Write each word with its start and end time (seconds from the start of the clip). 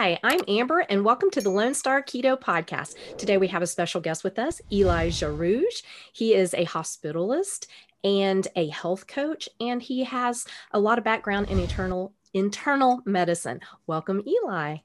Hi, 0.00 0.16
I'm 0.22 0.42
Amber, 0.46 0.86
and 0.88 1.04
welcome 1.04 1.28
to 1.32 1.40
the 1.40 1.50
Lone 1.50 1.74
Star 1.74 2.00
Keto 2.00 2.40
Podcast. 2.40 2.94
Today 3.16 3.36
we 3.36 3.48
have 3.48 3.62
a 3.62 3.66
special 3.66 4.00
guest 4.00 4.22
with 4.22 4.38
us, 4.38 4.60
Eli 4.70 5.08
Jarouge. 5.08 5.82
He 6.12 6.34
is 6.34 6.54
a 6.54 6.64
hospitalist 6.66 7.66
and 8.04 8.46
a 8.54 8.68
health 8.68 9.08
coach, 9.08 9.48
and 9.60 9.82
he 9.82 10.04
has 10.04 10.46
a 10.70 10.78
lot 10.78 10.98
of 10.98 11.04
background 11.04 11.50
in 11.50 11.58
internal 11.58 12.12
internal 12.32 13.02
medicine. 13.06 13.58
Welcome, 13.88 14.22
Eli. 14.24 14.76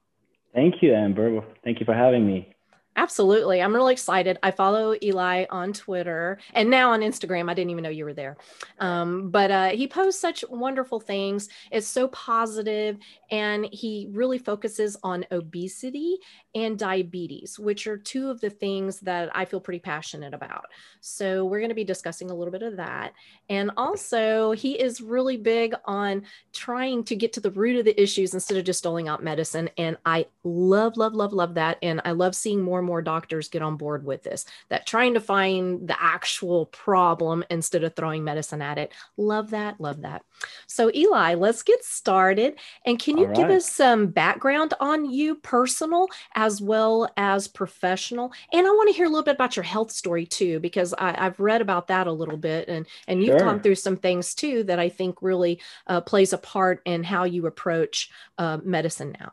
Thank 0.52 0.82
you, 0.82 0.96
Amber. 0.96 1.46
Thank 1.64 1.80
you 1.80 1.86
for 1.86 1.94
having 1.94 2.26
me. 2.26 2.53
Absolutely. 2.96 3.60
I'm 3.60 3.74
really 3.74 3.94
excited. 3.94 4.38
I 4.44 4.52
follow 4.52 4.96
Eli 5.02 5.46
on 5.50 5.74
Twitter 5.74 6.38
and 6.54 6.70
now 6.70 6.92
on 6.92 7.02
Instagram. 7.02 7.50
I 7.50 7.56
didn't 7.56 7.72
even 7.72 7.84
know 7.84 7.90
you 7.90 8.06
were 8.06 8.14
there. 8.14 8.38
Um, 8.80 9.32
but 9.32 9.50
uh, 9.50 9.70
he 9.70 9.88
posts 9.88 10.22
such 10.22 10.46
wonderful 10.48 11.00
things. 11.00 11.50
It's 11.72 11.88
so 11.88 12.08
positive, 12.10 12.98
and 13.32 13.66
he 13.72 14.10
really 14.12 14.38
focuses 14.38 14.96
on 15.02 15.26
obesity 15.32 16.18
and 16.54 16.78
diabetes, 16.78 17.58
which 17.58 17.88
are 17.88 17.98
two 17.98 18.30
of 18.30 18.40
the 18.42 18.52
things 18.52 19.00
that 19.00 19.36
I 19.36 19.46
feel 19.46 19.60
pretty 19.60 19.80
passionate 19.80 20.36
about. 20.36 20.66
So 21.02 21.46
we're 21.46 21.60
going 21.60 21.70
to 21.70 21.76
be 21.76 21.84
discussing 21.84 22.30
a 22.30 22.36
little 22.36 22.52
bit 22.52 22.62
of 22.62 22.78
that. 22.78 23.14
And 23.50 23.72
also, 23.76 24.52
he 24.52 24.80
is 24.80 25.02
really 25.02 25.38
big 25.38 25.74
on 25.86 26.24
trying 26.52 27.04
to 27.06 27.16
get 27.16 27.34
to 27.34 27.40
the 27.40 27.50
root 27.50 27.80
of 27.80 27.86
the 27.86 28.00
issues 28.00 28.36
instead 28.36 28.58
of 28.58 28.66
just 28.66 28.84
doling 28.84 29.08
out 29.08 29.24
medicine. 29.24 29.68
And 29.80 29.98
I 30.06 30.28
love, 30.44 30.96
love, 30.96 31.14
love, 31.14 31.34
love 31.34 31.56
that. 31.56 31.80
And 31.82 32.00
I 32.06 32.12
love 32.12 32.36
seeing 32.36 32.62
more 32.62 32.83
and 32.84 32.88
more 32.88 33.02
doctors 33.02 33.48
get 33.48 33.62
on 33.62 33.78
board 33.78 34.06
with 34.06 34.24
this, 34.24 34.46
that 34.70 34.86
trying 34.86 35.14
to 35.14 35.22
find 35.22 35.88
the 35.88 35.96
actual 36.02 36.66
problem 36.68 37.44
instead 37.50 37.84
of 37.84 37.96
throwing 37.96 38.24
medicine 38.24 38.62
at 38.62 38.78
it. 38.78 38.92
Love 39.16 39.52
that. 39.52 39.80
Love 39.80 40.02
that. 40.02 40.24
So, 40.68 40.92
Eli, 40.94 41.36
let's 41.36 41.64
get 41.64 41.84
started. 41.84 42.60
And 42.86 43.00
can 43.00 43.18
you 43.18 43.28
right. 43.28 43.36
give 43.36 43.50
us 43.50 43.72
some 43.72 44.08
background 44.08 44.74
on 44.80 45.10
you 45.10 45.36
personal 45.36 46.08
as 46.36 46.62
well 46.62 47.10
as 47.16 47.48
professional? 47.48 48.34
And 48.52 48.68
I 48.68 48.70
want 48.70 48.90
to 48.90 48.96
hear 48.96 49.06
a 49.06 49.10
little 49.10 49.24
bit 49.24 49.36
about 49.36 49.56
your 49.56 49.64
health 49.64 49.92
story 49.92 50.26
too, 50.26 50.60
because 50.60 50.94
I, 50.94 51.24
have 51.24 51.40
read 51.40 51.62
about 51.62 51.88
that 51.88 52.08
a 52.08 52.12
little 52.12 52.38
bit. 52.38 52.68
And, 52.68 52.86
and 53.08 53.22
you've 53.22 53.40
sure. 53.40 53.48
gone 53.48 53.62
through 53.62 53.76
some 53.76 53.96
things 53.96 54.36
too 54.36 54.64
that 54.66 54.80
I 54.80 54.90
think 54.90 55.22
really 55.22 55.62
uh, 55.88 56.02
plays 56.02 56.34
a 56.34 56.38
part 56.38 56.82
in 56.86 57.04
how 57.04 57.24
you 57.24 57.48
approach 57.48 58.10
uh, 58.38 58.58
medicine 58.64 59.16
now. 59.20 59.32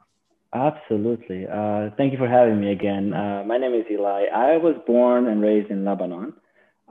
Absolutely. 0.53 1.47
Uh, 1.47 1.91
thank 1.97 2.13
you 2.13 2.19
for 2.19 2.29
having 2.29 2.61
me 2.61 2.73
again. 2.73 3.13
Uh, 3.13 3.45
my 3.47 3.57
name 3.57 3.73
is 3.73 3.87
Eli. 3.91 4.25
I 4.35 4.57
was 4.57 4.75
born 4.87 5.29
and 5.29 5.41
raised 5.41 5.71
in 5.71 5.85
Lebanon. 5.85 6.33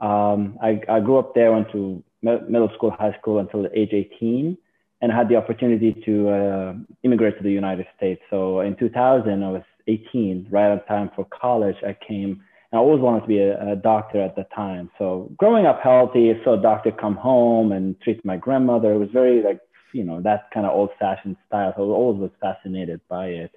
Um, 0.00 0.58
I, 0.62 0.80
I, 0.88 1.00
grew 1.00 1.18
up 1.18 1.34
there, 1.34 1.52
went 1.52 1.70
to 1.72 2.02
middle 2.22 2.70
school, 2.74 2.90
high 2.90 3.14
school 3.20 3.38
until 3.38 3.66
age 3.74 3.90
18, 3.92 4.56
and 5.02 5.12
had 5.12 5.28
the 5.28 5.36
opportunity 5.36 5.94
to 6.06 6.28
uh, 6.30 6.74
immigrate 7.02 7.36
to 7.36 7.42
the 7.42 7.50
United 7.50 7.86
States. 7.98 8.22
So 8.30 8.60
in 8.60 8.76
2000, 8.76 9.44
I 9.44 9.50
was 9.50 9.62
18, 9.88 10.46
right 10.50 10.70
on 10.70 10.82
time 10.84 11.10
for 11.14 11.26
college. 11.26 11.76
I 11.86 11.94
came, 12.06 12.42
and 12.72 12.72
I 12.72 12.76
always 12.78 13.02
wanted 13.02 13.22
to 13.22 13.26
be 13.26 13.40
a, 13.40 13.72
a 13.72 13.76
doctor 13.76 14.22
at 14.22 14.36
the 14.36 14.46
time. 14.54 14.90
So 14.96 15.30
growing 15.36 15.66
up 15.66 15.80
healthy, 15.82 16.32
saw 16.44 16.58
a 16.58 16.62
doctor 16.62 16.92
come 16.92 17.16
home 17.16 17.72
and 17.72 18.00
treat 18.00 18.24
my 18.24 18.38
grandmother. 18.38 18.94
It 18.94 18.98
was 18.98 19.10
very 19.12 19.42
like 19.42 19.60
you 19.92 20.04
know 20.04 20.20
that 20.20 20.50
kind 20.52 20.66
of 20.66 20.72
old-fashioned 20.72 21.36
style. 21.46 21.72
So 21.76 21.82
I 21.82 21.86
was 21.86 21.94
always 21.94 22.20
was 22.20 22.30
fascinated 22.40 23.00
by 23.08 23.26
it. 23.26 23.52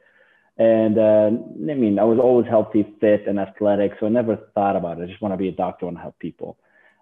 And 0.58 1.00
uh, 1.00 1.32
I 1.72 1.76
mean, 1.76 1.98
I 1.98 2.04
was 2.04 2.20
always 2.20 2.48
healthy, 2.48 2.86
fit, 3.02 3.28
and 3.28 3.40
athletic, 3.40 3.94
so 4.00 4.06
I 4.06 4.10
never 4.10 4.38
thought 4.54 4.76
about 4.76 5.00
it. 5.00 5.04
I 5.04 5.08
just 5.08 5.22
want 5.22 5.34
to 5.34 5.38
be 5.38 5.50
a 5.50 5.52
doctor 5.52 5.88
and 5.88 5.98
help 5.98 6.18
people. 6.20 6.58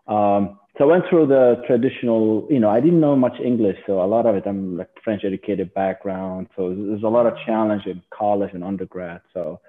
Um, 0.08 0.58
so 0.78 0.86
I 0.86 0.88
went 0.88 1.04
through 1.10 1.28
the 1.28 1.62
traditional, 1.68 2.48
you 2.50 2.60
know, 2.60 2.70
I 2.70 2.80
didn't 2.80 3.02
know 3.02 3.16
much 3.16 3.40
English, 3.44 3.78
so 3.86 4.02
a 4.02 4.08
lot 4.08 4.26
of 4.26 4.36
it, 4.36 4.44
I'm 4.46 4.78
like 4.78 4.90
French 5.04 5.24
educated 5.26 5.74
background, 5.74 6.48
so 6.56 6.74
there's 6.74 7.04
a 7.04 7.08
lot 7.08 7.26
of 7.26 7.34
challenge 7.46 7.86
in 7.86 8.02
college 8.10 8.52
and 8.54 8.64
undergrad. 8.64 9.22
So 9.34 9.60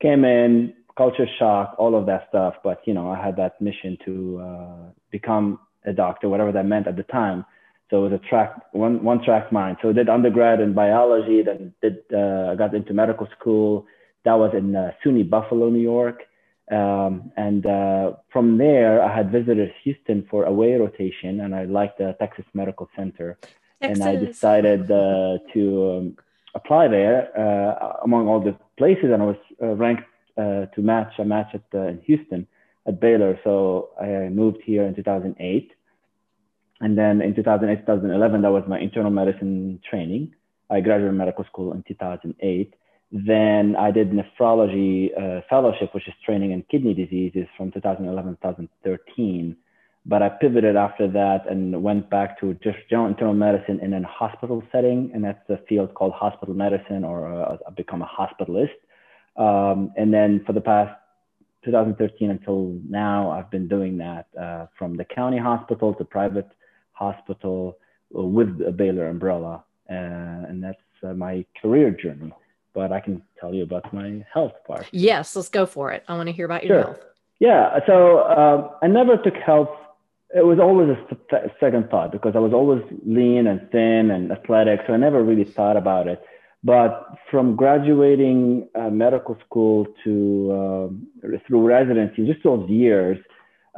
came 0.00 0.24
in, 0.24 0.74
culture 0.96 1.26
shock, 1.38 1.74
all 1.78 1.94
of 1.94 2.04
that 2.06 2.26
stuff, 2.28 2.54
but 2.62 2.82
you 2.84 2.92
know, 2.92 3.10
I 3.10 3.24
had 3.24 3.36
that 3.36 3.60
mission 3.60 3.96
to 4.04 4.40
uh, 4.42 4.90
become 5.10 5.58
a 5.86 5.94
doctor, 5.94 6.28
whatever 6.28 6.52
that 6.52 6.66
meant 6.66 6.86
at 6.86 6.96
the 6.96 7.04
time. 7.04 7.46
So 7.90 8.06
it 8.06 8.10
was 8.10 8.20
a 8.24 8.28
track, 8.28 8.54
one, 8.72 9.02
one 9.02 9.22
track 9.22 9.50
mind. 9.50 9.78
So 9.82 9.90
I 9.90 9.92
did 9.92 10.08
undergrad 10.08 10.60
in 10.60 10.72
biology, 10.74 11.42
then 11.42 11.74
did, 11.82 11.98
uh, 12.16 12.54
got 12.54 12.72
into 12.72 12.94
medical 12.94 13.26
school. 13.38 13.86
That 14.24 14.34
was 14.34 14.52
in 14.56 14.76
uh, 14.76 14.92
SUNY 15.04 15.28
Buffalo, 15.28 15.68
New 15.70 15.80
York. 15.80 16.22
Um, 16.70 17.32
and 17.36 17.66
uh, 17.66 18.12
from 18.32 18.58
there, 18.58 19.02
I 19.02 19.14
had 19.14 19.32
visited 19.32 19.72
Houston 19.82 20.24
for 20.30 20.44
away 20.44 20.74
rotation, 20.74 21.40
and 21.40 21.52
I 21.52 21.64
liked 21.64 21.98
the 21.98 22.14
Texas 22.20 22.44
Medical 22.54 22.88
Center. 22.94 23.38
Texas. 23.82 24.06
And 24.06 24.08
I 24.08 24.24
decided 24.24 24.90
uh, 24.90 25.38
to 25.52 25.90
um, 25.90 26.16
apply 26.54 26.86
there 26.86 27.36
uh, 27.36 27.96
among 28.04 28.28
all 28.28 28.40
the 28.40 28.56
places, 28.78 29.10
and 29.12 29.20
I 29.20 29.26
was 29.26 29.36
uh, 29.60 29.74
ranked 29.74 30.04
uh, 30.38 30.66
to 30.66 30.80
match 30.80 31.14
a 31.18 31.24
match 31.24 31.54
at 31.54 31.64
in 31.72 32.00
Houston 32.04 32.46
at 32.86 33.00
Baylor. 33.00 33.38
So 33.42 33.90
I 34.00 34.28
moved 34.28 34.58
here 34.64 34.84
in 34.84 34.94
2008 34.94 35.72
and 36.80 36.96
then 36.96 37.20
in 37.20 37.34
2008, 37.34 37.80
2011, 37.86 38.42
that 38.42 38.50
was 38.50 38.64
my 38.66 38.78
internal 38.78 39.10
medicine 39.10 39.80
training. 39.88 40.34
I 40.70 40.80
graduated 40.80 41.14
medical 41.14 41.44
school 41.44 41.72
in 41.72 41.82
2008. 41.86 42.74
Then 43.12 43.76
I 43.76 43.90
did 43.90 44.12
nephrology 44.12 45.10
uh, 45.18 45.42
fellowship, 45.50 45.94
which 45.94 46.08
is 46.08 46.14
training 46.24 46.52
in 46.52 46.62
kidney 46.70 46.94
diseases 46.94 47.46
from 47.56 47.70
2011, 47.72 48.36
2013. 48.36 49.56
But 50.06 50.22
I 50.22 50.30
pivoted 50.30 50.76
after 50.76 51.06
that 51.08 51.50
and 51.50 51.82
went 51.82 52.08
back 52.08 52.40
to 52.40 52.54
just 52.54 52.78
general 52.88 53.08
internal 53.08 53.34
medicine 53.34 53.80
in 53.80 53.92
a 53.92 54.06
hospital 54.06 54.62
setting. 54.72 55.10
And 55.12 55.24
that's 55.24 55.50
a 55.50 55.58
field 55.68 55.92
called 55.94 56.12
hospital 56.12 56.54
medicine, 56.54 57.04
or 57.04 57.30
uh, 57.30 57.56
I've 57.66 57.76
become 57.76 58.00
a 58.00 58.08
hospitalist. 58.08 58.70
Um, 59.36 59.92
and 59.96 60.14
then 60.14 60.42
for 60.46 60.54
the 60.54 60.60
past 60.60 60.98
2013 61.64 62.30
until 62.30 62.78
now, 62.88 63.30
I've 63.32 63.50
been 63.50 63.68
doing 63.68 63.98
that 63.98 64.26
uh, 64.40 64.66
from 64.78 64.96
the 64.96 65.04
county 65.04 65.38
hospital 65.38 65.92
to 65.94 66.04
private 66.04 66.48
hospital 67.00 67.78
with 68.10 68.60
a 68.66 68.72
Baylor 68.72 69.08
umbrella. 69.08 69.64
Uh, 69.88 69.94
and 70.48 70.62
that's 70.62 70.78
uh, 71.02 71.14
my 71.14 71.44
career 71.60 71.90
journey. 71.90 72.32
But 72.72 72.92
I 72.92 73.00
can 73.00 73.22
tell 73.40 73.52
you 73.52 73.64
about 73.64 73.92
my 73.92 74.24
health 74.32 74.52
part. 74.66 74.86
Yes, 74.92 75.34
let's 75.34 75.48
go 75.48 75.66
for 75.66 75.90
it. 75.90 76.04
I 76.06 76.14
want 76.16 76.28
to 76.28 76.32
hear 76.32 76.44
about 76.44 76.64
your 76.64 76.82
sure. 76.82 76.84
health. 76.84 77.00
Yeah. 77.40 77.78
So 77.86 78.20
um, 78.28 78.70
I 78.82 78.86
never 78.86 79.16
took 79.16 79.34
health. 79.34 79.70
It 80.32 80.46
was 80.46 80.60
always 80.60 80.88
a 80.90 81.50
second 81.58 81.90
thought 81.90 82.12
because 82.12 82.34
I 82.36 82.38
was 82.38 82.52
always 82.52 82.82
lean 83.04 83.48
and 83.48 83.68
thin 83.72 84.12
and 84.12 84.30
athletic. 84.30 84.80
So 84.86 84.92
I 84.92 84.96
never 84.96 85.24
really 85.24 85.44
thought 85.44 85.76
about 85.76 86.06
it. 86.06 86.22
But 86.62 87.16
from 87.30 87.56
graduating 87.56 88.68
uh, 88.74 88.90
medical 88.90 89.36
school 89.44 89.86
to 90.04 90.12
um, 90.52 91.06
through 91.46 91.66
residency, 91.66 92.26
just 92.26 92.44
those 92.44 92.68
years, 92.68 93.18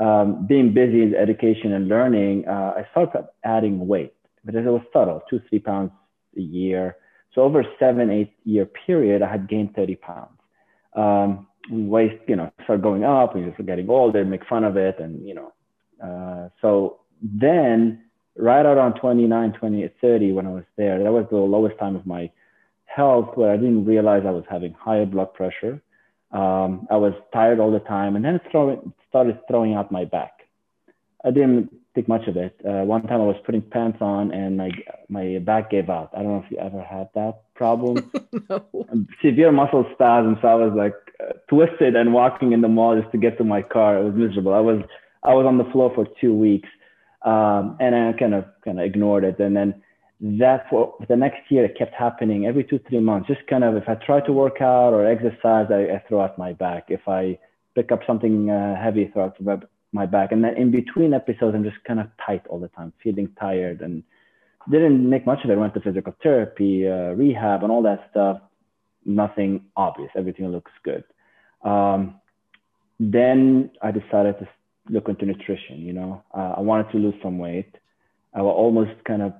um, 0.02 0.46
being 0.46 0.74
busy 0.74 1.02
in 1.02 1.14
education 1.14 1.72
and 1.72 1.88
learning, 1.88 2.46
uh, 2.48 2.74
I 2.78 2.86
started 2.90 3.28
adding 3.44 3.86
weight, 3.86 4.14
but 4.44 4.54
it 4.54 4.64
was 4.64 4.82
subtle, 4.92 5.22
two, 5.30 5.40
three 5.48 5.60
pounds 5.60 5.92
a 6.36 6.40
year. 6.40 6.96
So 7.34 7.42
over 7.42 7.64
seven, 7.78 8.10
eight 8.10 8.32
year 8.44 8.66
period, 8.66 9.22
I 9.22 9.30
had 9.30 9.48
gained 9.48 9.74
30 9.74 9.96
pounds. 9.96 10.38
Um, 10.94 11.46
waist, 11.70 12.20
you 12.26 12.36
know, 12.36 12.50
started 12.64 12.82
going 12.82 13.04
up 13.04 13.34
and 13.34 13.44
you're 13.44 13.66
getting 13.66 13.88
older, 13.88 14.24
make 14.24 14.44
fun 14.46 14.64
of 14.64 14.76
it. 14.76 14.98
And, 14.98 15.26
you 15.26 15.34
know, 15.34 15.52
uh, 16.04 16.48
so 16.60 17.00
then 17.22 18.02
right 18.36 18.66
around 18.66 18.94
29, 18.94 19.52
20, 19.52 19.88
30, 20.00 20.32
when 20.32 20.46
I 20.46 20.50
was 20.50 20.64
there, 20.76 21.02
that 21.02 21.12
was 21.12 21.26
the 21.30 21.36
lowest 21.36 21.78
time 21.78 21.94
of 21.94 22.06
my 22.06 22.30
health 22.86 23.36
where 23.36 23.52
I 23.52 23.56
didn't 23.56 23.84
realize 23.84 24.24
I 24.26 24.30
was 24.30 24.44
having 24.50 24.74
higher 24.74 25.06
blood 25.06 25.32
pressure. 25.32 25.80
Um, 26.32 26.86
I 26.90 26.96
was 26.96 27.12
tired 27.32 27.60
all 27.60 27.70
the 27.70 27.80
time, 27.80 28.16
and 28.16 28.24
then 28.24 28.36
it 28.36 28.42
throw, 28.50 28.92
started 29.08 29.38
throwing 29.48 29.74
out 29.74 29.92
my 29.92 30.04
back. 30.04 30.32
I 31.24 31.30
didn't 31.30 31.70
think 31.94 32.08
much 32.08 32.26
of 32.26 32.36
it. 32.36 32.58
Uh, 32.66 32.84
one 32.84 33.02
time 33.02 33.20
I 33.20 33.24
was 33.24 33.36
putting 33.44 33.62
pants 33.62 33.98
on, 34.00 34.32
and 34.32 34.56
my 34.56 34.70
my 35.08 35.38
back 35.38 35.70
gave 35.70 35.90
out. 35.90 36.10
I 36.14 36.22
don't 36.22 36.32
know 36.32 36.42
if 36.44 36.50
you 36.50 36.58
ever 36.58 36.82
had 36.82 37.08
that 37.14 37.42
problem. 37.54 38.10
no. 38.48 38.64
Severe 39.22 39.52
muscle 39.52 39.86
spasms. 39.92 40.38
So 40.40 40.48
I 40.48 40.54
was 40.54 40.72
like 40.74 40.94
uh, 41.20 41.34
twisted 41.48 41.96
and 41.96 42.12
walking 42.12 42.52
in 42.52 42.62
the 42.62 42.68
mall 42.68 42.98
just 42.98 43.12
to 43.12 43.18
get 43.18 43.38
to 43.38 43.44
my 43.44 43.62
car. 43.62 43.98
It 43.98 44.04
was 44.04 44.14
miserable. 44.14 44.54
I 44.54 44.60
was 44.60 44.82
I 45.22 45.34
was 45.34 45.46
on 45.46 45.58
the 45.58 45.70
floor 45.70 45.92
for 45.94 46.06
two 46.20 46.34
weeks, 46.34 46.68
um, 47.22 47.76
and 47.78 47.94
I 47.94 48.12
kind 48.18 48.34
of 48.34 48.46
kind 48.64 48.80
of 48.80 48.86
ignored 48.86 49.24
it, 49.24 49.38
and 49.38 49.54
then 49.54 49.82
that 50.22 50.66
for 50.70 50.94
the 51.08 51.16
next 51.16 51.50
year 51.50 51.64
it 51.64 51.76
kept 51.76 51.94
happening. 51.94 52.46
Every 52.46 52.62
two 52.62 52.78
three 52.88 53.00
months 53.00 53.26
just 53.26 53.44
kind 53.48 53.64
of 53.64 53.76
if 53.76 53.88
i 53.88 53.94
try 53.96 54.20
to 54.20 54.32
work 54.32 54.60
out 54.60 54.92
or 54.92 55.04
exercise 55.04 55.66
i, 55.70 55.96
I 55.96 56.02
throw 56.08 56.20
out 56.20 56.38
my 56.38 56.52
back. 56.52 56.84
If 56.88 57.00
i 57.08 57.38
pick 57.74 57.90
up 57.90 58.00
something 58.06 58.48
uh, 58.48 58.80
heavy 58.80 59.10
throw 59.12 59.24
out 59.24 59.64
my 59.92 60.06
back. 60.06 60.30
And 60.32 60.44
then 60.44 60.56
in 60.56 60.70
between 60.70 61.12
episodes 61.12 61.56
i'm 61.56 61.64
just 61.64 61.82
kind 61.84 61.98
of 61.98 62.06
tight 62.24 62.46
all 62.48 62.60
the 62.60 62.68
time 62.68 62.92
feeling 63.02 63.28
tired 63.38 63.80
and 63.80 64.04
didn't 64.70 65.10
make 65.10 65.26
much 65.26 65.40
of 65.42 65.50
it. 65.50 65.58
Went 65.58 65.74
to 65.74 65.80
physical 65.80 66.14
therapy 66.22 66.86
uh, 66.86 67.14
rehab 67.14 67.64
and 67.64 67.72
all 67.72 67.82
that 67.82 68.06
stuff. 68.12 68.40
Nothing 69.04 69.64
obvious. 69.76 70.10
Everything 70.16 70.46
looks 70.48 70.70
good. 70.84 71.02
Um, 71.64 72.20
then 73.00 73.70
i 73.82 73.90
decided 73.90 74.38
to 74.38 74.48
look 74.88 75.08
into 75.08 75.26
nutrition 75.26 75.80
you 75.80 75.92
know. 75.92 76.22
Uh, 76.32 76.54
i 76.58 76.60
wanted 76.60 76.90
to 76.92 76.98
lose 76.98 77.14
some 77.22 77.38
weight 77.38 77.74
I 78.34 78.42
will 78.42 78.50
almost 78.50 78.92
kind 79.04 79.22
of 79.22 79.32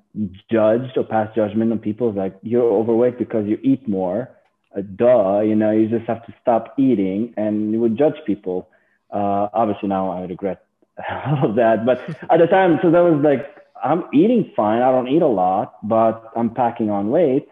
judged 0.50 0.97
or 0.97 1.05
pass 1.05 1.29
judgment 1.35 1.73
on 1.73 1.79
people 1.79 2.12
like 2.12 2.35
you're 2.43 2.71
overweight 2.71 3.19
because 3.19 3.47
you 3.47 3.59
eat 3.62 3.89
more. 3.89 4.29
uh, 4.77 4.83
duh, 4.97 5.41
you 5.41 5.55
know, 5.55 5.71
you 5.71 5.89
just 5.89 6.06
have 6.06 6.25
to 6.27 6.35
stop 6.41 6.75
eating 6.79 7.35
and 7.37 7.73
you 7.73 7.81
would 7.81 7.97
judge 7.97 8.17
people. 8.27 8.69
Uh, 9.11 9.49
obviously 9.53 9.89
now 9.89 10.11
I 10.11 10.23
regret 10.23 10.65
all 11.27 11.50
of 11.50 11.56
that, 11.56 11.85
but 11.85 12.00
at 12.31 12.39
the 12.39 12.47
time, 12.47 12.79
so 12.83 12.91
that 12.91 13.00
was 13.00 13.21
like, 13.23 13.47
I'm 13.83 14.05
eating 14.15 14.50
fine. 14.55 14.81
I 14.81 14.93
don't 14.93 15.09
eat 15.09 15.23
a 15.23 15.27
lot, 15.27 15.77
but 15.87 16.31
I'm 16.37 16.55
packing 16.55 16.89
on 16.91 17.11
weight. 17.11 17.49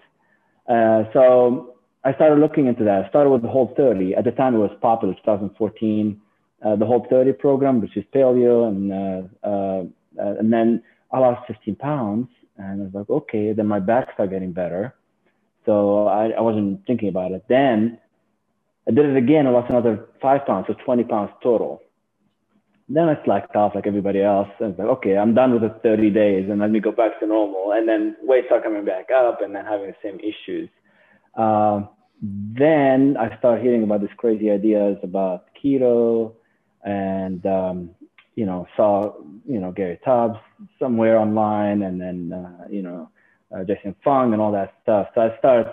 Uh, 0.69 1.04
so 1.12 1.75
I 2.04 2.14
started 2.14 2.38
looking 2.38 2.66
into 2.66 2.84
that. 2.84 3.04
I 3.04 3.08
started 3.08 3.31
with 3.31 3.42
the 3.42 3.48
Whole 3.48 3.75
30. 3.76 4.14
At 4.14 4.25
the 4.25 4.31
time, 4.31 4.54
it 4.54 4.58
was 4.58 4.70
popular, 4.81 5.14
2014, 5.14 6.20
uh, 6.64 6.76
the 6.76 6.87
Whole 6.87 7.06
30 7.10 7.32
program, 7.32 7.81
which 7.81 7.96
is 7.96 8.04
paleo, 8.14 8.69
and 8.69 8.92
uh, 8.92 9.46
uh, 9.46 9.84
and 10.38 10.52
then 10.52 10.82
I 11.12 11.18
lost 11.18 11.46
15 11.46 11.76
pounds, 11.76 12.28
and 12.56 12.82
I 12.82 12.84
was 12.84 12.94
like, 12.94 13.10
okay. 13.10 13.52
Then 13.52 13.66
my 13.66 13.80
back 13.80 14.12
started 14.14 14.32
getting 14.32 14.52
better, 14.52 14.94
so 15.66 16.06
I, 16.06 16.30
I 16.30 16.40
wasn't 16.40 16.86
thinking 16.86 17.08
about 17.08 17.32
it. 17.32 17.44
Then 17.48 17.98
I 18.88 18.92
did 18.92 19.06
it 19.06 19.16
again. 19.16 19.46
I 19.46 19.50
lost 19.50 19.70
another 19.70 20.08
five 20.20 20.46
pounds, 20.46 20.66
so 20.68 20.74
20 20.84 21.04
pounds 21.04 21.30
total. 21.42 21.82
Then 22.88 23.08
I 23.08 23.22
slacked 23.24 23.54
off 23.54 23.74
like 23.74 23.86
everybody 23.86 24.20
else. 24.22 24.48
And 24.58 24.76
like, 24.76 24.88
okay, 24.88 25.16
I'm 25.16 25.34
done 25.34 25.52
with 25.52 25.62
the 25.62 25.78
30 25.82 26.10
days 26.10 26.50
and 26.50 26.60
let 26.60 26.70
me 26.70 26.80
go 26.80 26.90
back 26.90 27.20
to 27.20 27.26
normal. 27.26 27.72
And 27.72 27.88
then 27.88 28.16
weight 28.22 28.46
started 28.46 28.64
coming 28.64 28.84
back 28.84 29.10
up 29.14 29.42
and 29.42 29.54
then 29.54 29.64
having 29.64 29.86
the 29.86 29.96
same 30.02 30.18
issues. 30.18 30.68
Uh, 31.36 31.82
then 32.20 33.16
I 33.16 33.38
started 33.38 33.62
hearing 33.62 33.84
about 33.84 34.00
these 34.00 34.10
crazy 34.16 34.50
ideas 34.50 34.98
about 35.04 35.44
keto 35.62 36.32
and, 36.82 37.46
um, 37.46 37.90
you 38.34 38.46
know, 38.46 38.66
saw, 38.76 39.14
you 39.46 39.60
know, 39.60 39.72
Gary 39.72 39.98
Taubes 40.06 40.40
somewhere 40.78 41.18
online 41.18 41.82
and 41.82 42.00
then, 42.00 42.32
uh, 42.32 42.66
you 42.70 42.82
know, 42.82 43.10
uh, 43.54 43.64
Jason 43.64 43.94
Fung 44.04 44.32
and 44.32 44.40
all 44.40 44.52
that 44.52 44.74
stuff. 44.82 45.08
So 45.14 45.22
I 45.22 45.36
started 45.38 45.72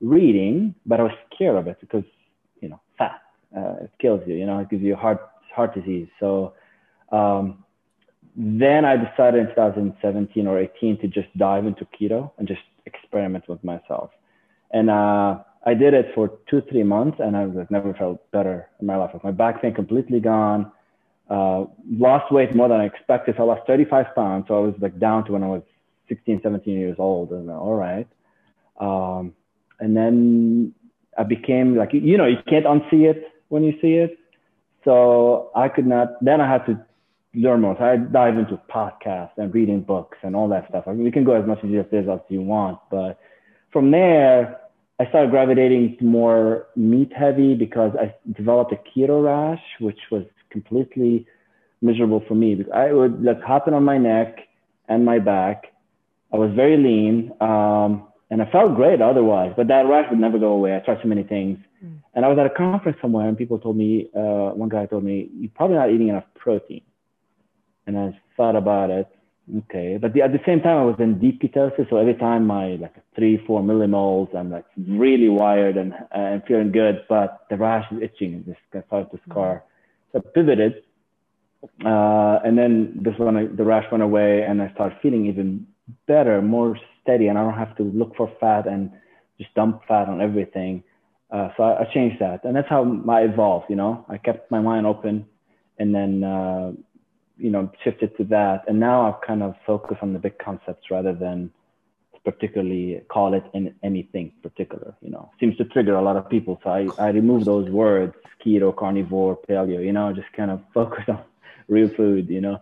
reading, 0.00 0.74
but 0.86 1.00
I 1.00 1.04
was 1.04 1.12
scared 1.34 1.56
of 1.56 1.66
it 1.66 1.78
because, 1.80 2.04
you 2.60 2.68
know, 2.68 2.80
fat, 2.96 3.20
uh, 3.56 3.84
it 3.84 3.90
kills 4.00 4.22
you, 4.26 4.34
you 4.34 4.46
know, 4.46 4.58
it 4.60 4.70
gives 4.70 4.82
you 4.82 4.96
heart 4.96 5.20
heart 5.54 5.74
disease. 5.74 6.08
So 6.20 6.54
um, 7.10 7.64
then 8.36 8.84
I 8.84 8.96
decided 8.96 9.40
in 9.40 9.46
2017 9.48 10.46
or 10.46 10.58
18 10.58 10.98
to 11.00 11.08
just 11.08 11.36
dive 11.36 11.66
into 11.66 11.86
keto 11.86 12.30
and 12.38 12.46
just 12.46 12.62
experiment 12.86 13.48
with 13.48 13.62
myself. 13.64 14.10
And 14.72 14.88
uh, 14.88 15.40
I 15.66 15.74
did 15.74 15.94
it 15.94 16.12
for 16.14 16.38
two, 16.48 16.62
three 16.70 16.84
months, 16.84 17.18
and 17.20 17.36
I 17.36 17.44
like, 17.44 17.70
never 17.70 17.92
felt 17.94 18.30
better 18.30 18.68
in 18.80 18.86
my 18.86 18.96
life. 18.96 19.10
Like 19.12 19.24
my 19.24 19.32
back 19.32 19.60
pain 19.60 19.74
completely 19.74 20.20
gone. 20.20 20.70
Uh, 21.30 21.64
lost 21.88 22.32
weight 22.32 22.54
more 22.56 22.68
than 22.68 22.80
I 22.80 22.86
expected. 22.86 23.36
So 23.36 23.44
I 23.44 23.54
lost 23.54 23.66
35 23.66 24.06
pounds. 24.16 24.46
So 24.48 24.56
I 24.56 24.60
was 24.60 24.74
like 24.80 24.98
down 24.98 25.24
to 25.26 25.32
when 25.32 25.44
I 25.44 25.46
was 25.46 25.62
16, 26.08 26.40
17 26.42 26.76
years 26.76 26.96
old. 26.98 27.30
And 27.30 27.48
all 27.48 27.76
right. 27.76 28.08
Um, 28.80 29.34
and 29.78 29.96
then 29.96 30.74
I 31.16 31.22
became 31.22 31.76
like, 31.76 31.90
you 31.92 32.18
know, 32.18 32.26
you 32.26 32.38
can't 32.48 32.66
unsee 32.66 33.08
it 33.08 33.24
when 33.48 33.62
you 33.62 33.74
see 33.80 33.94
it. 33.94 34.18
So 34.84 35.50
I 35.54 35.68
could 35.68 35.86
not, 35.86 36.22
then 36.24 36.40
I 36.40 36.50
had 36.50 36.66
to 36.66 36.84
learn 37.34 37.60
more. 37.60 37.76
So 37.78 37.84
I 37.84 37.96
dive 37.96 38.36
into 38.36 38.60
podcasts 38.68 39.36
and 39.36 39.54
reading 39.54 39.82
books 39.82 40.18
and 40.22 40.34
all 40.34 40.48
that 40.48 40.68
stuff. 40.68 40.84
I 40.86 40.92
mean, 40.92 41.04
we 41.04 41.12
can 41.12 41.24
go 41.24 41.40
as 41.40 41.46
much 41.46 41.58
as 41.62 41.70
you 41.70 41.80
as 41.80 42.20
you 42.28 42.42
want, 42.42 42.78
but 42.90 43.20
from 43.72 43.90
there, 43.90 44.58
I 44.98 45.08
started 45.08 45.30
gravitating 45.30 45.96
to 45.98 46.04
more 46.04 46.66
meat 46.76 47.12
heavy 47.16 47.54
because 47.54 47.92
I 47.98 48.14
developed 48.32 48.72
a 48.72 48.76
keto 48.76 49.24
rash, 49.24 49.62
which 49.78 49.98
was 50.10 50.24
completely 50.50 51.26
miserable 51.80 52.22
for 52.26 52.34
me. 52.34 52.54
Because 52.54 52.72
I 52.74 52.92
would 52.92 53.22
like 53.22 53.42
happen 53.42 53.74
on 53.74 53.84
my 53.84 53.98
neck 53.98 54.38
and 54.88 55.04
my 55.04 55.18
back. 55.18 55.66
I 56.32 56.36
was 56.36 56.52
very 56.54 56.76
lean, 56.76 57.32
um, 57.40 58.06
and 58.30 58.40
I 58.40 58.50
felt 58.50 58.76
great 58.76 59.00
otherwise, 59.02 59.52
but 59.56 59.66
that 59.68 59.86
rash 59.86 60.08
would 60.10 60.20
never 60.20 60.38
go 60.38 60.52
away. 60.52 60.76
I 60.76 60.80
tried 60.80 60.98
so 61.02 61.08
many 61.08 61.24
things. 61.24 61.58
Mm. 61.84 61.98
And 62.14 62.24
I 62.24 62.28
was 62.28 62.38
at 62.38 62.46
a 62.46 62.50
conference 62.50 62.98
somewhere, 63.02 63.28
and 63.28 63.36
people 63.36 63.58
told 63.58 63.76
me, 63.76 64.08
uh, 64.14 64.50
one 64.54 64.68
guy 64.68 64.86
told 64.86 65.02
me, 65.02 65.28
you're 65.34 65.50
probably 65.54 65.76
not 65.76 65.90
eating 65.90 66.08
enough 66.08 66.24
protein. 66.36 66.82
And 67.86 67.98
I 67.98 68.20
thought 68.36 68.54
about 68.54 68.90
it. 68.90 69.08
Okay, 69.64 69.98
but 70.00 70.12
the, 70.12 70.22
at 70.22 70.30
the 70.30 70.38
same 70.46 70.60
time, 70.60 70.76
I 70.76 70.84
was 70.84 70.94
in 71.00 71.18
deep 71.18 71.42
ketosis, 71.42 71.90
so 71.90 71.96
every 71.96 72.14
time 72.14 72.46
my 72.46 72.76
like 72.76 72.94
three, 73.16 73.42
four 73.46 73.62
millimoles, 73.62 74.32
I'm 74.36 74.48
like 74.48 74.64
really 74.76 75.28
wired 75.28 75.76
and 75.76 75.92
and 76.12 76.40
feeling 76.46 76.70
good, 76.70 77.04
but 77.08 77.46
the 77.50 77.56
rash 77.56 77.90
is 77.90 78.00
itching 78.00 78.34
and 78.34 78.46
just 78.46 78.60
started 78.86 79.10
to 79.10 79.18
scar. 79.28 79.64
So 80.12 80.20
pivoted, 80.20 80.82
uh, 81.84 82.40
and 82.44 82.56
then 82.58 82.98
this 83.02 83.14
one, 83.18 83.56
the 83.56 83.64
rash 83.64 83.84
went 83.90 84.02
away, 84.02 84.42
and 84.42 84.62
I 84.62 84.72
started 84.72 84.98
feeling 85.02 85.26
even 85.26 85.66
better, 86.06 86.40
more 86.42 86.78
steady, 87.02 87.28
and 87.28 87.38
I 87.38 87.42
don't 87.42 87.58
have 87.58 87.76
to 87.76 87.84
look 87.84 88.16
for 88.16 88.30
fat 88.40 88.66
and 88.66 88.90
just 89.38 89.54
dump 89.54 89.82
fat 89.86 90.08
on 90.08 90.20
everything. 90.20 90.82
Uh, 91.30 91.48
so 91.56 91.62
I, 91.62 91.82
I, 91.82 91.84
changed 91.94 92.20
that, 92.20 92.44
and 92.44 92.56
that's 92.56 92.68
how 92.68 92.82
I 93.08 93.22
evolved. 93.22 93.66
You 93.68 93.76
know, 93.76 94.04
I 94.08 94.18
kept 94.18 94.50
my 94.50 94.60
mind 94.60 94.86
open, 94.86 95.26
and 95.78 95.94
then 95.94 96.24
uh, 96.24 96.72
you 97.36 97.50
know 97.50 97.70
shifted 97.84 98.16
to 98.16 98.24
that, 98.24 98.64
and 98.66 98.80
now 98.80 99.06
I've 99.06 99.20
kind 99.26 99.42
of 99.42 99.54
focused 99.64 100.02
on 100.02 100.12
the 100.12 100.18
big 100.18 100.38
concepts 100.38 100.90
rather 100.90 101.14
than 101.14 101.52
particularly 102.24 103.00
call 103.08 103.34
it 103.34 103.44
in 103.54 103.74
anything 103.82 104.32
particular. 104.42 104.94
You 105.00 105.10
know, 105.10 105.30
seems 105.40 105.56
to 105.56 105.64
trigger 105.64 105.94
a 105.94 106.02
lot 106.02 106.16
of 106.16 106.28
people. 106.28 106.60
So 106.62 106.70
I 106.70 106.88
I 106.98 107.08
remove 107.08 107.44
those 107.44 107.68
words: 107.70 108.14
keto, 108.44 108.74
carnivore, 108.76 109.38
paleo. 109.48 109.84
You 109.84 109.92
know, 109.92 110.12
just 110.12 110.32
kind 110.32 110.50
of 110.50 110.60
focus 110.74 111.04
on 111.08 111.22
real 111.68 111.90
food. 111.96 112.28
You 112.28 112.40
know, 112.40 112.58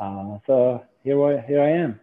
uh, 0.00 0.38
so 0.46 0.84
here 1.04 1.22
I 1.24 1.40
here 1.40 1.62
I 1.62 1.70
am. 1.70 2.00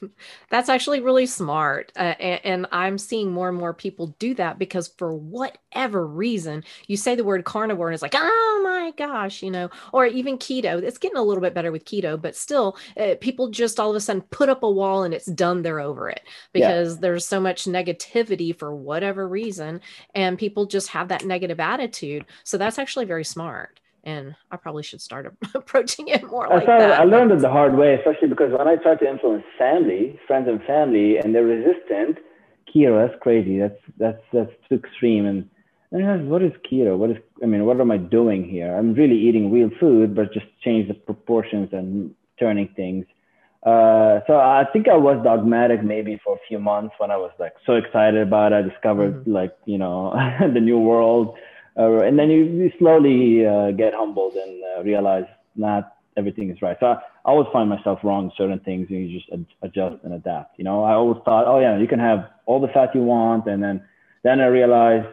That's 0.50 0.68
actually 0.68 1.00
really 1.00 1.26
smart. 1.26 1.92
Uh, 1.96 2.14
and, 2.20 2.40
and, 2.44 2.66
I'm 2.72 2.98
seeing 2.98 3.30
more 3.30 3.48
and 3.48 3.56
more 3.56 3.72
people 3.72 4.14
do 4.18 4.34
that 4.34 4.58
because, 4.58 4.88
for 4.88 5.12
whatever 5.12 6.06
reason, 6.06 6.64
you 6.86 6.96
say 6.96 7.14
the 7.14 7.24
word 7.24 7.44
carnivore 7.44 7.88
and 7.88 7.94
it's 7.94 8.02
like, 8.02 8.14
oh 8.14 8.60
my 8.64 8.92
gosh, 8.96 9.42
you 9.42 9.50
know, 9.50 9.70
or 9.92 10.06
even 10.06 10.38
keto. 10.38 10.82
It's 10.82 10.98
getting 10.98 11.16
a 11.16 11.22
little 11.22 11.40
bit 11.40 11.54
better 11.54 11.72
with 11.72 11.84
keto, 11.84 12.20
but 12.20 12.36
still, 12.36 12.76
uh, 12.96 13.14
people 13.20 13.48
just 13.48 13.80
all 13.80 13.90
of 13.90 13.96
a 13.96 14.00
sudden 14.00 14.22
put 14.30 14.48
up 14.48 14.62
a 14.62 14.70
wall 14.70 15.04
and 15.04 15.14
it's 15.14 15.26
done. 15.26 15.62
They're 15.62 15.80
over 15.80 16.08
it 16.08 16.22
because 16.52 16.94
yeah. 16.94 17.00
there's 17.00 17.26
so 17.26 17.40
much 17.40 17.64
negativity 17.64 18.56
for 18.56 18.74
whatever 18.74 19.26
reason. 19.28 19.80
And 20.14 20.38
people 20.38 20.66
just 20.66 20.88
have 20.88 21.08
that 21.08 21.24
negative 21.24 21.60
attitude. 21.60 22.26
So, 22.44 22.58
that's 22.58 22.78
actually 22.78 23.06
very 23.06 23.24
smart 23.24 23.80
and 24.06 24.36
I 24.52 24.56
probably 24.56 24.84
should 24.84 25.02
start 25.02 25.36
approaching 25.54 26.08
it 26.08 26.24
more 26.24 26.50
I 26.50 26.56
like 26.56 26.66
that. 26.66 27.00
I 27.00 27.04
learned 27.04 27.32
it 27.32 27.40
the 27.40 27.50
hard 27.50 27.76
way, 27.76 27.94
especially 27.94 28.28
because 28.28 28.52
when 28.56 28.68
I 28.68 28.76
tried 28.76 29.00
to 29.00 29.10
influence 29.10 29.44
family, 29.58 30.18
friends 30.26 30.48
and 30.48 30.62
family, 30.62 31.18
and 31.18 31.34
they're 31.34 31.44
resistant, 31.44 32.18
keto, 32.72 33.06
that's 33.06 33.20
crazy. 33.20 33.58
That's 33.58 33.78
that's 33.98 34.22
that's 34.32 34.52
too 34.68 34.76
extreme. 34.76 35.26
And, 35.26 35.50
and 35.90 36.30
what 36.30 36.42
is 36.42 36.52
keto? 36.70 36.96
What 36.96 37.10
is 37.10 37.16
I 37.42 37.46
mean, 37.46 37.66
what 37.66 37.80
am 37.80 37.90
I 37.90 37.98
doing 37.98 38.48
here? 38.48 38.74
I'm 38.74 38.94
really 38.94 39.18
eating 39.18 39.52
real 39.52 39.70
food, 39.80 40.14
but 40.14 40.32
just 40.32 40.46
change 40.62 40.88
the 40.88 40.94
proportions 40.94 41.70
and 41.72 42.14
turning 42.38 42.68
things. 42.76 43.04
Uh, 43.64 44.20
so 44.28 44.36
I 44.36 44.64
think 44.72 44.86
I 44.86 44.96
was 44.96 45.20
dogmatic 45.24 45.82
maybe 45.82 46.20
for 46.22 46.36
a 46.36 46.38
few 46.46 46.60
months 46.60 46.94
when 46.98 47.10
I 47.10 47.16
was 47.16 47.32
like 47.40 47.54
so 47.66 47.72
excited 47.72 48.22
about 48.22 48.52
it. 48.52 48.56
I 48.56 48.62
discovered 48.62 49.22
mm-hmm. 49.22 49.32
like 49.32 49.56
you 49.64 49.78
know 49.78 50.14
the 50.54 50.60
new 50.60 50.78
world 50.78 51.36
uh, 51.78 52.00
and 52.00 52.18
then 52.18 52.30
you, 52.30 52.44
you 52.44 52.72
slowly 52.78 53.46
uh, 53.46 53.70
get 53.72 53.94
humbled 53.94 54.34
and 54.34 54.62
uh, 54.76 54.82
realize 54.82 55.26
not 55.56 55.96
everything 56.16 56.50
is 56.50 56.62
right. 56.62 56.76
So 56.80 56.86
I, 56.86 56.92
I 56.94 57.30
always 57.30 57.48
find 57.52 57.68
myself 57.68 58.00
wrong 58.02 58.26
in 58.26 58.32
certain 58.36 58.60
things, 58.60 58.88
and 58.90 59.08
you 59.10 59.18
just 59.18 59.30
ad- 59.32 59.46
adjust 59.62 60.04
and 60.04 60.14
adapt. 60.14 60.58
You 60.58 60.64
know, 60.64 60.84
I 60.84 60.92
always 60.94 61.20
thought, 61.24 61.46
oh 61.46 61.60
yeah, 61.60 61.78
you 61.78 61.86
can 61.88 61.98
have 61.98 62.30
all 62.46 62.60
the 62.60 62.68
fat 62.68 62.94
you 62.94 63.02
want, 63.02 63.46
and 63.46 63.62
then 63.62 63.82
then 64.22 64.40
I 64.40 64.46
realized 64.46 65.08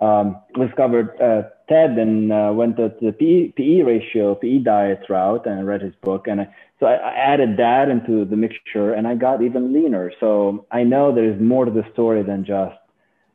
um, 0.00 0.40
discovered 0.58 1.20
uh, 1.20 1.48
Ted 1.68 1.98
and 1.98 2.32
uh, 2.32 2.50
went 2.54 2.76
to 2.76 2.92
the 3.00 3.12
PE, 3.12 3.52
PE 3.52 3.82
ratio, 3.82 4.34
PE 4.34 4.58
diet 4.58 5.02
route, 5.08 5.46
and 5.46 5.66
read 5.66 5.82
his 5.82 5.94
book, 6.02 6.26
and 6.28 6.40
I, 6.42 6.54
so 6.80 6.86
I, 6.86 6.94
I 6.94 7.14
added 7.14 7.56
that 7.58 7.88
into 7.88 8.24
the 8.24 8.36
mixture, 8.36 8.92
and 8.94 9.06
I 9.06 9.14
got 9.14 9.42
even 9.42 9.72
leaner. 9.72 10.12
So 10.20 10.66
I 10.70 10.84
know 10.84 11.14
there 11.14 11.30
is 11.30 11.40
more 11.40 11.64
to 11.64 11.70
the 11.70 11.84
story 11.92 12.22
than 12.22 12.44
just 12.44 12.76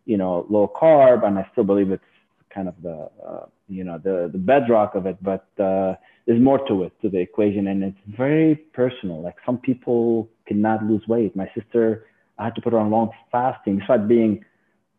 you 0.05 0.17
know 0.17 0.45
low 0.49 0.71
carb, 0.75 1.25
and 1.25 1.39
I 1.39 1.47
still 1.51 1.63
believe 1.63 1.91
it's 1.91 2.03
kind 2.53 2.67
of 2.67 2.75
the 2.81 3.09
uh, 3.25 3.45
you 3.67 3.83
know 3.83 3.97
the 3.97 4.29
the 4.31 4.37
bedrock 4.37 4.95
of 4.95 5.05
it 5.05 5.17
but 5.21 5.47
uh, 5.59 5.93
there's 6.25 6.41
more 6.41 6.59
to 6.67 6.83
it 6.83 6.93
to 7.01 7.09
the 7.09 7.19
equation 7.19 7.67
and 7.67 7.83
it's 7.83 7.97
very 8.07 8.55
personal 8.73 9.21
like 9.21 9.35
some 9.45 9.57
people 9.57 10.29
cannot 10.47 10.83
lose 10.83 11.01
weight 11.07 11.35
my 11.35 11.49
sister 11.57 12.05
i 12.39 12.45
had 12.45 12.55
to 12.55 12.61
put 12.61 12.73
her 12.73 12.79
on 12.79 12.89
long 12.89 13.09
fasting 13.31 13.79
despite 13.79 14.07
being 14.07 14.43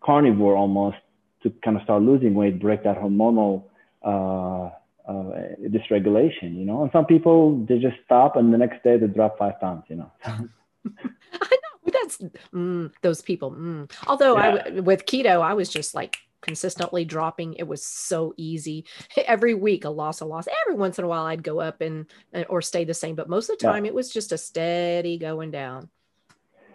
carnivore 0.03 0.57
almost 0.57 0.97
to 1.43 1.51
kind 1.65 1.77
of 1.77 1.83
start 1.83 2.03
losing 2.03 2.35
weight 2.35 2.61
break 2.61 2.83
that 2.83 2.99
hormonal 2.99 3.65
uh, 4.05 4.71
uh, 5.09 5.31
dysregulation 5.69 6.57
you 6.57 6.65
know 6.65 6.83
and 6.83 6.91
some 6.93 7.07
people 7.07 7.65
they 7.69 7.79
just 7.79 7.97
stop 8.05 8.37
and 8.37 8.53
the 8.53 8.59
next 8.59 8.83
day 8.83 8.97
they 8.97 9.07
drop 9.07 9.39
five 9.39 9.59
pounds 9.61 9.85
you 9.89 9.97
know 9.97 10.11
I 11.41 11.57
know 11.63 11.93
that's 11.93 12.19
mm, 12.53 12.93
those 13.03 13.23
people. 13.23 13.53
Mm. 13.53 13.91
Although 14.07 14.37
yeah. 14.37 14.63
I 14.67 14.81
with 14.81 15.07
keto, 15.07 15.41
I 15.41 15.55
was 15.55 15.69
just 15.69 15.95
like 15.95 16.17
consistently 16.45 17.05
dropping. 17.05 17.55
It 17.55 17.67
was 17.67 17.85
so 17.85 18.35
easy. 18.37 18.85
Every 19.27 19.55
week, 19.55 19.85
a 19.85 19.91
loss, 19.91 20.21
a 20.21 20.25
loss. 20.25 20.47
Every 20.67 20.77
once 20.79 20.99
in 20.99 21.05
a 21.05 21.09
while, 21.09 21.25
I'd 21.25 21.43
go 21.43 21.61
up 21.61 21.81
and 21.81 22.07
or 22.49 22.63
stay 22.63 22.85
the 22.85 22.95
same, 22.95 23.17
but 23.17 23.29
most 23.29 23.51
of 23.51 23.59
the 23.59 23.65
time, 23.65 23.85
yeah. 23.85 23.91
it 23.91 23.95
was 23.95 24.11
just 24.11 24.31
a 24.33 24.39
steady 24.39 25.19
going 25.19 25.51
down. 25.51 25.89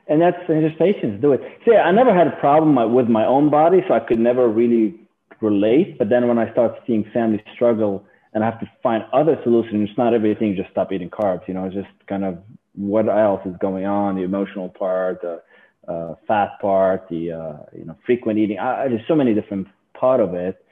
and 0.09 0.19
that's 0.21 0.37
and 0.49 0.67
just 0.67 0.77
patients 0.79 1.21
do 1.21 1.31
it. 1.33 1.41
See, 1.63 1.75
I 1.75 1.91
never 1.91 2.13
had 2.13 2.27
a 2.27 2.35
problem 2.37 2.93
with 2.93 3.07
my 3.07 3.25
own 3.25 3.49
body, 3.49 3.81
so 3.87 3.93
I 3.93 3.99
could 3.99 4.19
never 4.19 4.49
really 4.49 4.99
relate. 5.39 5.97
But 5.97 6.09
then 6.09 6.27
when 6.27 6.39
I 6.39 6.51
start 6.51 6.73
seeing 6.85 7.05
families 7.13 7.41
struggle 7.53 8.03
and 8.33 8.43
I 8.43 8.49
have 8.49 8.59
to 8.59 8.69
find 8.83 9.03
other 9.13 9.39
solutions, 9.43 9.89
it's 9.89 9.97
not 9.97 10.13
everything 10.13 10.55
just 10.55 10.71
stop 10.71 10.91
eating 10.91 11.09
carbs. 11.09 11.47
You 11.47 11.53
know, 11.53 11.65
it's 11.65 11.75
just 11.75 11.87
kind 12.07 12.25
of 12.25 12.39
what 12.73 13.07
else 13.07 13.41
is 13.45 13.55
going 13.59 13.85
on, 13.85 14.15
the 14.15 14.23
emotional 14.23 14.69
part, 14.69 15.21
the 15.21 15.41
uh, 15.89 16.15
fat 16.27 16.59
part, 16.61 17.07
the 17.09 17.31
uh, 17.31 17.57
you 17.77 17.85
know 17.85 17.95
frequent 18.05 18.39
eating. 18.39 18.59
I, 18.59 18.87
there's 18.87 19.07
so 19.07 19.15
many 19.15 19.33
different 19.33 19.67
part 19.93 20.19
of 20.19 20.33
it. 20.33 20.63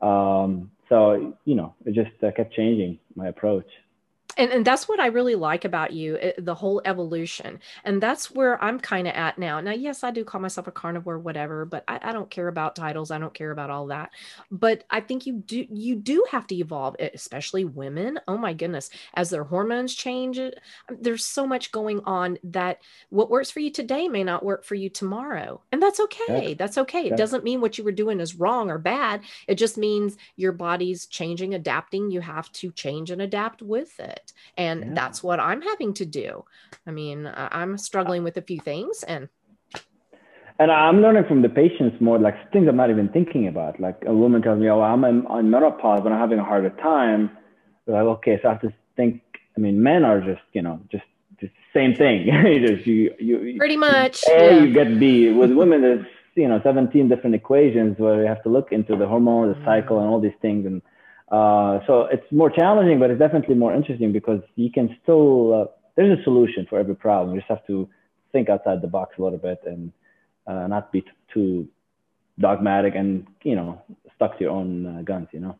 Um, 0.00 0.70
so 0.88 1.34
you 1.44 1.54
know, 1.54 1.74
it 1.84 1.94
just 1.94 2.10
uh, 2.22 2.30
kept 2.36 2.54
changing 2.54 2.98
my 3.16 3.28
approach 3.28 3.66
and, 4.40 4.50
and 4.52 4.64
that's 4.64 4.88
what 4.88 5.00
I 5.00 5.06
really 5.06 5.34
like 5.34 5.66
about 5.66 5.92
you, 5.92 6.16
eh, 6.18 6.32
the 6.38 6.54
whole 6.54 6.80
evolution. 6.86 7.60
And 7.84 8.02
that's 8.02 8.30
where 8.30 8.62
I'm 8.62 8.80
kind 8.80 9.06
of 9.06 9.14
at 9.14 9.38
now. 9.38 9.60
Now, 9.60 9.72
yes, 9.72 10.02
I 10.02 10.10
do 10.10 10.24
call 10.24 10.40
myself 10.40 10.66
a 10.66 10.72
carnivore, 10.72 11.18
whatever, 11.18 11.66
but 11.66 11.84
I, 11.86 12.00
I, 12.02 12.12
don't 12.12 12.30
care 12.30 12.48
about 12.48 12.74
titles. 12.74 13.10
I 13.10 13.18
don't 13.18 13.34
care 13.34 13.50
about 13.50 13.68
all 13.68 13.88
that. 13.88 14.10
But 14.50 14.84
I 14.90 15.00
think 15.00 15.26
you 15.26 15.34
do 15.34 15.66
you 15.70 15.94
do 15.94 16.24
have 16.30 16.46
to 16.46 16.54
evolve, 16.54 16.96
especially 16.98 17.64
women. 17.66 18.18
Oh 18.26 18.38
my 18.38 18.54
goodness, 18.54 18.88
as 19.14 19.28
their 19.28 19.44
hormones 19.44 19.94
change, 19.94 20.38
um, 20.38 20.50
there's 20.88 21.24
so 21.24 21.46
much 21.46 21.70
going 21.70 22.00
on 22.04 22.38
that 22.44 22.78
what 23.10 23.30
works 23.30 23.50
for 23.50 23.60
you 23.60 23.70
today 23.70 24.08
may 24.08 24.24
not 24.24 24.44
work 24.44 24.64
for 24.64 24.74
you 24.74 24.88
tomorrow. 24.88 25.60
And 25.70 25.82
that's 25.82 26.00
okay. 26.00 26.48
Yeah. 26.50 26.54
That's 26.54 26.78
okay. 26.78 27.06
Yeah. 27.06 27.14
It 27.14 27.16
doesn't 27.18 27.44
mean 27.44 27.60
what 27.60 27.76
you 27.76 27.84
were 27.84 27.92
doing 27.92 28.20
is 28.20 28.34
wrong 28.34 28.70
or 28.70 28.78
bad. 28.78 29.20
It 29.46 29.56
just 29.56 29.76
means 29.76 30.16
your 30.36 30.52
body's 30.52 31.04
changing, 31.06 31.54
adapting. 31.54 32.10
You 32.10 32.22
have 32.22 32.50
to 32.52 32.72
change 32.72 33.10
and 33.10 33.20
adapt 33.20 33.60
with 33.60 34.00
it 34.00 34.29
and 34.56 34.80
yeah. 34.80 34.90
that's 34.94 35.22
what 35.22 35.40
i'm 35.40 35.62
having 35.62 35.92
to 35.94 36.04
do. 36.04 36.44
I 36.86 36.90
mean 36.90 37.26
uh, 37.26 37.48
i'm 37.52 37.78
struggling 37.78 38.22
with 38.24 38.36
a 38.36 38.42
few 38.42 38.60
things 38.60 39.02
and 39.04 39.28
and 40.58 40.70
i'm 40.70 41.00
learning 41.00 41.24
from 41.26 41.42
the 41.42 41.48
patients 41.48 42.00
more 42.00 42.18
like 42.18 42.52
things 42.52 42.68
i'm 42.68 42.76
not 42.76 42.90
even 42.90 43.08
thinking 43.08 43.48
about. 43.48 43.80
Like 43.80 44.02
a 44.06 44.14
woman 44.14 44.42
tells 44.42 44.60
me 44.60 44.68
oh 44.68 44.80
i'm 44.80 45.04
on 45.04 45.50
menopause 45.50 46.00
but 46.02 46.12
i'm 46.12 46.18
having 46.18 46.38
a 46.38 46.44
harder 46.44 46.70
time. 46.70 47.30
They're 47.86 47.96
like 47.96 48.18
okay 48.18 48.38
so 48.42 48.48
i 48.48 48.52
have 48.52 48.62
to 48.62 48.72
think 48.96 49.22
i 49.56 49.60
mean 49.60 49.82
men 49.82 50.04
are 50.04 50.20
just 50.20 50.42
you 50.52 50.62
know 50.62 50.80
just 50.90 51.04
the 51.40 51.50
same 51.72 51.94
thing. 51.94 52.26
Just 52.66 52.86
you, 52.86 53.14
you 53.18 53.56
pretty 53.56 53.76
much 53.76 54.24
a 54.28 54.56
yeah. 54.56 54.62
you 54.62 54.72
get 54.72 54.98
b 54.98 55.32
with 55.32 55.52
women 55.52 55.80
there's 55.80 56.06
you 56.34 56.48
know 56.48 56.60
17 56.62 57.08
different 57.08 57.34
equations 57.34 57.98
where 57.98 58.22
you 58.22 58.26
have 58.26 58.42
to 58.42 58.48
look 58.48 58.72
into 58.72 58.96
the 58.96 59.06
hormone 59.06 59.48
the 59.48 59.64
cycle 59.64 59.96
mm. 59.96 60.00
and 60.02 60.08
all 60.10 60.20
these 60.20 60.38
things 60.40 60.66
and 60.66 60.82
uh, 61.30 61.78
so 61.86 62.06
it's 62.10 62.26
more 62.32 62.50
challenging, 62.50 62.98
but 62.98 63.10
it's 63.10 63.20
definitely 63.20 63.54
more 63.54 63.74
interesting 63.74 64.12
because 64.12 64.40
you 64.56 64.70
can 64.70 64.96
still, 65.02 65.54
uh, 65.54 65.64
there's 65.96 66.18
a 66.18 66.22
solution 66.24 66.66
for 66.68 66.78
every 66.78 66.96
problem. 66.96 67.34
You 67.34 67.40
just 67.40 67.50
have 67.50 67.66
to 67.68 67.88
think 68.32 68.48
outside 68.48 68.82
the 68.82 68.88
box 68.88 69.16
a 69.18 69.22
little 69.22 69.38
bit 69.38 69.60
and 69.64 69.92
uh, 70.46 70.66
not 70.66 70.90
be 70.90 71.02
t- 71.02 71.08
too 71.32 71.68
dogmatic 72.38 72.94
and, 72.96 73.26
you 73.42 73.54
know, 73.54 73.80
stuck 74.16 74.38
to 74.38 74.44
your 74.44 74.52
own 74.52 74.86
uh, 74.86 75.02
guns, 75.02 75.28
you 75.32 75.40
know? 75.40 75.56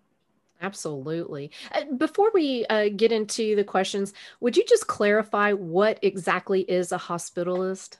Absolutely. 0.62 1.50
Uh, 1.72 1.84
before 1.96 2.30
we 2.34 2.66
uh, 2.66 2.88
get 2.94 3.12
into 3.12 3.56
the 3.56 3.64
questions, 3.64 4.12
would 4.40 4.56
you 4.56 4.64
just 4.68 4.88
clarify 4.88 5.52
what 5.52 5.98
exactly 6.02 6.62
is 6.62 6.92
a 6.92 6.98
hospitalist? 6.98 7.96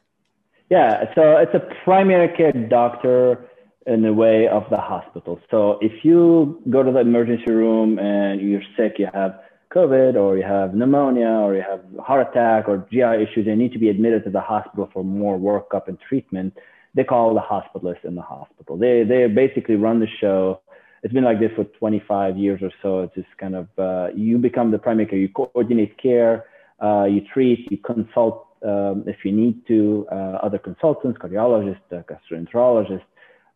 Yeah, 0.71 1.13
so 1.15 1.37
it's 1.37 1.55
a 1.55 1.67
primary 1.85 2.29
care 2.37 2.53
doctor 2.53 3.50
in 3.87 4.03
the 4.03 4.13
way 4.13 4.47
of 4.47 4.65
the 4.71 4.77
hospital. 4.77 5.41
So 5.51 5.79
if 5.81 6.05
you 6.05 6.63
go 6.69 6.83
to 6.83 6.93
the 6.93 7.01
emergency 7.01 7.51
room 7.51 7.99
and 7.99 8.41
you're 8.41 8.63
sick, 8.77 8.95
you 8.99 9.09
have 9.13 9.41
COVID 9.73 10.17
or 10.17 10.37
you 10.37 10.43
have 10.43 10.75
pneumonia 10.75 11.29
or 11.29 11.55
you 11.55 11.63
have 11.63 11.81
heart 12.05 12.29
attack 12.29 12.69
or 12.69 12.87
GI 12.91 13.23
issues, 13.23 13.47
you 13.47 13.57
need 13.57 13.73
to 13.73 13.79
be 13.79 13.89
admitted 13.89 14.25
to 14.25 14.31
the 14.31 14.41
hospital 14.41 14.91
for 14.93 15.05
more 15.05 15.39
workup 15.39 15.89
and 15.89 15.99
treatment. 16.09 16.55
They 16.95 17.05
call 17.05 17.35
the 17.35 17.41
hospitalist 17.41 18.05
in 18.05 18.17
the 18.17 18.23
hospital. 18.23 18.77
They 18.77 19.05
they 19.05 19.27
basically 19.29 19.77
run 19.77 20.01
the 20.01 20.09
show. 20.21 20.61
It's 21.03 21.15
been 21.15 21.25
like 21.25 21.41
this 21.41 21.53
for 21.57 21.65
25 21.65 22.37
years 22.37 22.61
or 22.63 22.73
so. 22.83 23.01
It's 23.03 23.15
just 23.15 23.29
kind 23.39 23.55
of 23.55 23.69
uh, 23.79 24.09
you 24.15 24.39
become 24.39 24.71
the 24.71 24.79
primary 24.79 25.07
care. 25.07 25.19
You 25.19 25.29
coordinate 25.29 25.97
care, 26.03 26.47
uh, 26.83 27.05
you 27.05 27.23
treat, 27.33 27.69
you 27.71 27.79
consult 27.79 28.49
um, 28.63 29.05
if 29.07 29.25
you 29.25 29.33
need 29.33 29.67
to, 29.69 30.07
uh, 30.13 30.39
other 30.43 30.59
consultants, 30.59 31.19
cardiologists, 31.19 31.79
uh, 31.93 32.03
gastroenterologists, 32.03 33.10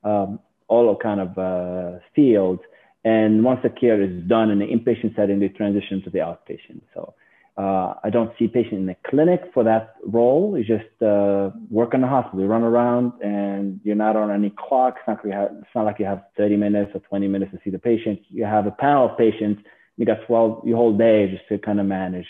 um, 0.04 0.40
all 0.68 0.96
kind 0.96 1.20
of 1.20 1.38
uh, 1.38 1.98
fields. 2.14 2.62
And 3.04 3.44
once 3.44 3.60
the 3.62 3.70
care 3.70 4.00
is 4.00 4.22
done 4.24 4.50
in 4.50 4.58
the 4.58 4.66
inpatient 4.66 5.14
setting, 5.16 5.40
they 5.40 5.48
transition 5.48 6.02
to 6.04 6.10
the 6.10 6.18
outpatient. 6.18 6.80
So 6.94 7.14
uh, 7.56 7.94
I 8.02 8.10
don't 8.10 8.32
see 8.38 8.48
patient 8.48 8.74
in 8.74 8.86
the 8.86 8.96
clinic 9.06 9.42
for 9.52 9.62
that 9.64 9.94
role. 10.06 10.56
You 10.58 10.64
just 10.64 11.02
uh, 11.02 11.50
work 11.70 11.94
in 11.94 12.00
the 12.00 12.08
hospital, 12.08 12.40
you 12.40 12.46
run 12.46 12.62
around, 12.62 13.12
and 13.22 13.78
you're 13.84 13.94
not 13.94 14.16
on 14.16 14.30
any 14.30 14.50
clock. 14.50 14.96
It's 14.96 15.06
not, 15.06 15.16
like 15.18 15.26
you 15.26 15.32
have, 15.32 15.50
it's 15.60 15.74
not 15.74 15.84
like 15.84 15.98
you 15.98 16.06
have 16.06 16.24
30 16.36 16.56
minutes 16.56 16.92
or 16.94 17.00
20 17.00 17.28
minutes 17.28 17.52
to 17.52 17.60
see 17.62 17.70
the 17.70 17.78
patient. 17.78 18.20
You 18.28 18.44
have 18.44 18.66
a 18.66 18.72
panel 18.72 19.10
of 19.10 19.18
patients. 19.18 19.62
You 19.96 20.06
got 20.06 20.26
12 20.26 20.66
your 20.66 20.76
whole 20.76 20.96
day 20.96 21.30
just 21.30 21.46
to 21.48 21.58
kind 21.58 21.78
of 21.78 21.86
manage 21.86 22.26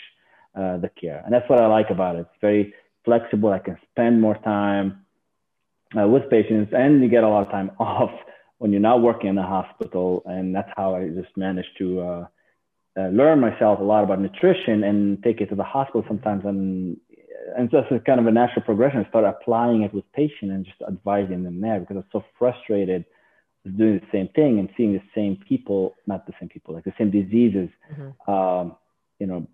uh, 0.55 0.77
the 0.77 0.89
care, 0.89 1.21
and 1.25 1.33
that's 1.33 1.49
what 1.49 1.59
I 1.59 1.67
like 1.67 1.89
about 1.89 2.15
it. 2.17 2.19
It's 2.19 2.41
very 2.41 2.73
flexible. 3.03 3.49
I 3.51 3.59
can 3.59 3.77
spend 3.91 4.21
more 4.21 4.35
time 4.43 5.04
uh, 5.97 6.07
with 6.07 6.29
patients, 6.29 6.73
and 6.75 7.01
you 7.01 7.09
get 7.09 7.23
a 7.23 7.29
lot 7.29 7.45
of 7.45 7.51
time 7.51 7.71
off 7.79 8.11
when 8.57 8.71
you're 8.71 8.81
not 8.81 9.01
working 9.01 9.29
in 9.29 9.35
the 9.35 9.43
hospital. 9.43 10.23
And 10.25 10.55
that's 10.55 10.69
how 10.75 10.95
I 10.95 11.09
just 11.09 11.35
managed 11.35 11.77
to 11.79 12.01
uh, 12.01 12.27
uh, 12.97 13.07
learn 13.09 13.39
myself 13.39 13.79
a 13.79 13.83
lot 13.83 14.03
about 14.03 14.21
nutrition 14.21 14.83
and 14.83 15.21
take 15.23 15.41
it 15.41 15.49
to 15.49 15.55
the 15.55 15.63
hospital 15.63 16.03
sometimes. 16.07 16.45
And 16.45 16.97
and 17.55 17.69
just 17.69 17.91
a 17.91 17.99
kind 17.99 18.19
of 18.19 18.27
a 18.27 18.31
natural 18.31 18.63
progression. 18.63 19.03
I 19.05 19.09
started 19.09 19.29
applying 19.29 19.83
it 19.83 19.93
with 19.93 20.09
patients 20.13 20.51
and 20.51 20.65
just 20.65 20.81
advising 20.87 21.43
them 21.43 21.61
there 21.61 21.79
because 21.79 21.97
I'm 21.97 22.05
so 22.11 22.23
frustrated 22.37 23.05
with 23.63 23.77
doing 23.77 23.99
the 23.99 24.07
same 24.11 24.29
thing 24.29 24.59
and 24.59 24.69
seeing 24.75 24.93
the 24.93 25.01
same 25.13 25.37
people, 25.47 25.95
not 26.07 26.25
the 26.25 26.33
same 26.39 26.49
people, 26.49 26.73
like 26.73 26.83
the 26.83 26.93
same 26.97 27.11
diseases, 27.11 27.69
mm-hmm. 27.91 28.31
um, 28.31 28.75
you 29.19 29.27
know, 29.27 29.47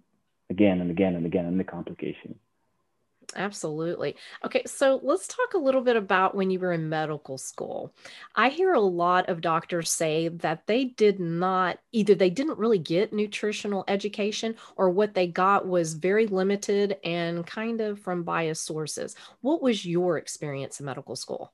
again 0.50 0.81
and 0.81 0.91
again 0.91 1.15
and 1.15 1.25
again, 1.25 1.45
and 1.45 1.59
the 1.59 1.63
complications. 1.63 2.38
Absolutely. 3.35 4.15
Okay, 4.45 4.63
so 4.65 5.00
let's 5.03 5.27
talk 5.27 5.53
a 5.53 5.57
little 5.57 5.81
bit 5.81 5.95
about 5.95 6.35
when 6.35 6.50
you 6.50 6.59
were 6.59 6.73
in 6.73 6.89
medical 6.89 7.38
school. 7.38 7.93
I 8.35 8.50
hear 8.50 8.73
a 8.73 8.79
lot 8.79 9.29
of 9.29 9.41
doctors 9.41 9.89
say 9.89 10.27
that 10.27 10.67
they 10.67 10.85
did 10.85 11.19
not, 11.19 11.79
either 11.91 12.15
they 12.15 12.29
didn't 12.29 12.57
really 12.57 12.79
get 12.79 13.13
nutritional 13.13 13.83
education 13.88 14.55
or 14.75 14.89
what 14.89 15.13
they 15.13 15.27
got 15.27 15.67
was 15.67 15.93
very 15.93 16.27
limited 16.27 16.97
and 17.03 17.45
kind 17.45 17.81
of 17.81 18.00
from 18.00 18.23
biased 18.23 18.65
sources. 18.65 19.15
What 19.41 19.61
was 19.61 19.85
your 19.85 20.17
experience 20.17 20.79
in 20.79 20.85
medical 20.85 21.15
school? 21.15 21.51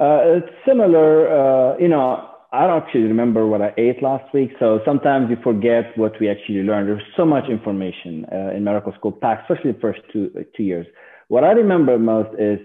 Uh, 0.00 0.20
it's 0.24 0.52
similar. 0.66 1.28
Uh, 1.28 1.78
you 1.78 1.88
know, 1.88 2.30
I 2.52 2.68
don't 2.68 2.82
actually 2.82 3.02
remember 3.02 3.46
what 3.46 3.62
I 3.62 3.74
ate 3.76 4.00
last 4.00 4.32
week. 4.32 4.52
So 4.60 4.80
sometimes 4.84 5.28
you 5.28 5.36
forget 5.42 5.96
what 5.98 6.12
we 6.20 6.28
actually 6.28 6.62
learned. 6.62 6.88
There's 6.88 7.02
so 7.16 7.24
much 7.24 7.48
information 7.48 8.26
uh, 8.30 8.52
in 8.54 8.62
medical 8.62 8.92
school 8.92 9.10
packed, 9.10 9.50
especially 9.50 9.72
the 9.72 9.80
first 9.80 10.00
two, 10.12 10.30
two 10.56 10.62
years. 10.62 10.86
What 11.28 11.44
I 11.44 11.52
remember 11.52 11.98
most 11.98 12.38
is 12.38 12.58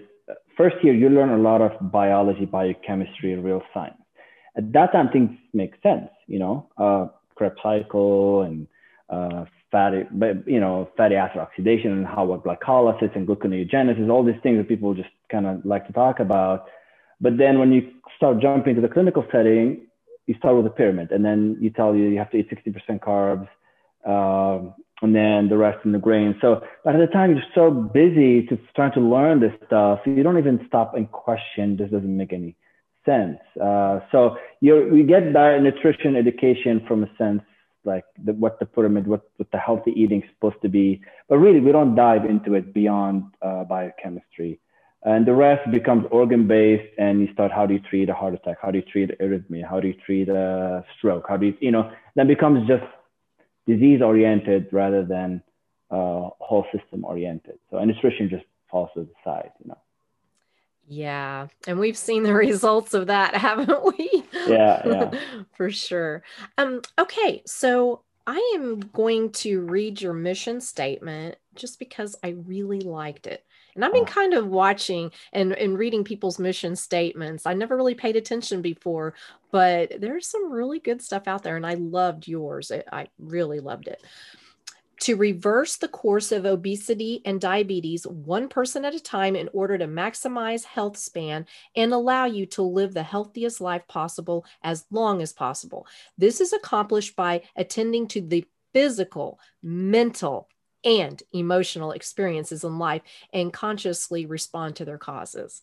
first 0.56 0.76
year, 0.82 0.94
you 0.94 1.08
learn 1.08 1.30
a 1.30 1.38
lot 1.38 1.60
of 1.62 1.72
biology, 1.90 2.44
biochemistry, 2.44 3.34
real 3.36 3.62
science. 3.72 3.96
At 4.56 4.72
that 4.72 4.92
time, 4.92 5.08
things 5.10 5.30
make 5.54 5.74
sense, 5.82 6.10
you 6.26 6.38
know, 6.38 6.68
uh, 6.76 7.06
Krebs 7.36 7.56
cycle 7.62 8.42
and 8.42 8.66
uh, 9.08 9.44
fatty, 9.70 10.02
but 10.10 10.46
you 10.46 10.60
know, 10.60 10.90
fatty 10.96 11.14
acid 11.14 11.38
oxidation 11.38 11.92
and 11.92 12.06
how 12.06 12.24
what 12.24 12.44
glycolysis 12.44 13.14
and 13.16 13.26
gluconeogenesis, 13.26 14.10
all 14.10 14.24
these 14.24 14.40
things 14.42 14.58
that 14.58 14.68
people 14.68 14.92
just 14.94 15.08
kind 15.30 15.46
of 15.46 15.64
like 15.64 15.86
to 15.86 15.92
talk 15.92 16.20
about. 16.20 16.66
But 17.20 17.38
then 17.38 17.58
when 17.58 17.72
you 17.72 17.90
start 18.16 18.40
jumping 18.40 18.74
to 18.74 18.80
the 18.80 18.88
clinical 18.88 19.24
setting, 19.32 19.86
you 20.26 20.34
start 20.38 20.56
with 20.56 20.66
a 20.66 20.70
pyramid, 20.70 21.10
and 21.12 21.24
then 21.24 21.56
you 21.60 21.70
tell 21.70 21.94
you 21.94 22.08
you 22.08 22.18
have 22.18 22.30
to 22.30 22.38
eat 22.38 22.50
60% 22.50 23.00
carbs, 23.00 23.48
um, 24.04 24.74
and 25.02 25.14
then 25.14 25.48
the 25.48 25.56
rest 25.56 25.84
in 25.84 25.92
the 25.92 25.98
grain. 25.98 26.36
So 26.40 26.62
by 26.84 26.96
the 26.96 27.06
time 27.06 27.34
you're 27.34 27.52
so 27.54 27.70
busy 27.70 28.46
to 28.46 28.58
trying 28.76 28.92
to 28.92 29.00
learn 29.00 29.40
this 29.40 29.52
stuff, 29.66 30.00
you 30.06 30.22
don't 30.22 30.38
even 30.38 30.64
stop 30.66 30.94
and 30.94 31.10
question. 31.10 31.76
This 31.76 31.90
doesn't 31.90 32.16
make 32.16 32.32
any 32.32 32.56
sense. 33.04 33.38
Uh, 33.60 34.00
so 34.12 34.36
you 34.60 34.94
you 34.94 35.04
get 35.04 35.32
diet 35.32 35.62
nutrition 35.62 36.16
education 36.16 36.84
from 36.86 37.04
a 37.04 37.10
sense 37.16 37.42
like 37.84 38.04
the, 38.22 38.32
what 38.34 38.58
the 38.58 38.66
pyramid, 38.66 39.06
what, 39.06 39.22
what 39.36 39.50
the 39.52 39.58
healthy 39.58 39.92
eating 39.96 40.22
is 40.22 40.28
supposed 40.34 40.60
to 40.62 40.68
be, 40.68 41.00
but 41.28 41.38
really 41.38 41.60
we 41.60 41.72
don't 41.72 41.94
dive 41.94 42.24
into 42.24 42.54
it 42.54 42.74
beyond 42.74 43.24
uh, 43.42 43.64
biochemistry. 43.64 44.60
And 45.02 45.26
the 45.26 45.32
rest 45.32 45.70
becomes 45.70 46.04
organ 46.10 46.46
based, 46.46 46.92
and 46.98 47.22
you 47.22 47.32
start 47.32 47.50
how 47.50 47.64
do 47.64 47.72
you 47.72 47.80
treat 47.80 48.10
a 48.10 48.14
heart 48.14 48.34
attack? 48.34 48.58
How 48.60 48.70
do 48.70 48.78
you 48.78 48.84
treat 48.84 49.18
arrhythmia? 49.18 49.66
How 49.66 49.80
do 49.80 49.88
you 49.88 49.94
treat 50.04 50.28
a 50.28 50.84
stroke? 50.98 51.24
How 51.26 51.38
do 51.38 51.46
you, 51.46 51.54
you 51.60 51.70
know, 51.70 51.90
then 52.16 52.26
becomes 52.26 52.68
just 52.68 52.84
disease 53.66 54.02
oriented 54.02 54.68
rather 54.72 55.04
than 55.04 55.42
uh, 55.90 56.30
whole 56.38 56.66
system 56.72 57.04
oriented. 57.04 57.58
So 57.70 57.78
and 57.78 57.92
nutrition 57.92 58.28
just 58.28 58.44
falls 58.70 58.90
to 58.94 59.00
the 59.00 59.12
side, 59.24 59.50
you 59.62 59.68
know. 59.68 59.78
Yeah, 60.88 61.46
and 61.66 61.78
we've 61.78 61.96
seen 61.96 62.24
the 62.24 62.34
results 62.48 62.94
of 62.94 63.06
that, 63.06 63.34
haven't 63.36 63.84
we? 63.84 64.24
Yeah, 64.46 64.82
yeah. 64.86 65.20
For 65.56 65.70
sure. 65.70 66.22
Um 66.58 66.82
okay, 66.98 67.42
so 67.46 68.02
I 68.26 68.52
am 68.54 68.80
going 68.80 69.30
to 69.32 69.60
read 69.60 70.00
your 70.00 70.12
mission 70.12 70.60
statement 70.60 71.36
just 71.54 71.78
because 71.78 72.16
I 72.22 72.30
really 72.46 72.80
liked 72.80 73.26
it. 73.26 73.44
And 73.74 73.84
I've 73.84 73.92
been 73.92 74.04
kind 74.04 74.34
of 74.34 74.46
watching 74.46 75.10
and, 75.32 75.52
and 75.52 75.78
reading 75.78 76.04
people's 76.04 76.38
mission 76.38 76.76
statements. 76.76 77.46
I 77.46 77.54
never 77.54 77.76
really 77.76 77.94
paid 77.94 78.16
attention 78.16 78.62
before, 78.62 79.14
but 79.50 80.00
there's 80.00 80.26
some 80.26 80.50
really 80.50 80.78
good 80.78 81.02
stuff 81.02 81.26
out 81.26 81.42
there. 81.42 81.56
And 81.56 81.66
I 81.66 81.74
loved 81.74 82.28
yours. 82.28 82.72
I 82.92 83.08
really 83.18 83.60
loved 83.60 83.88
it 83.88 84.02
to 85.00 85.16
reverse 85.16 85.76
the 85.76 85.88
course 85.88 86.30
of 86.30 86.44
obesity 86.44 87.22
and 87.24 87.40
diabetes 87.40 88.06
one 88.06 88.48
person 88.48 88.84
at 88.84 88.94
a 88.94 89.00
time 89.00 89.34
in 89.34 89.48
order 89.52 89.78
to 89.78 89.86
maximize 89.86 90.64
health 90.64 90.96
span 90.96 91.46
and 91.74 91.92
allow 91.92 92.26
you 92.26 92.44
to 92.44 92.62
live 92.62 92.92
the 92.92 93.02
healthiest 93.02 93.60
life 93.60 93.82
possible 93.88 94.44
as 94.62 94.84
long 94.90 95.22
as 95.22 95.32
possible. 95.32 95.86
This 96.18 96.40
is 96.40 96.52
accomplished 96.52 97.16
by 97.16 97.42
attending 97.56 98.08
to 98.08 98.20
the 98.20 98.44
physical, 98.74 99.40
mental, 99.62 100.48
and 100.84 101.22
emotional 101.32 101.92
experiences 101.92 102.64
in 102.64 102.78
life 102.78 103.02
and 103.32 103.52
consciously 103.52 104.26
respond 104.26 104.76
to 104.76 104.84
their 104.84 104.98
causes. 104.98 105.62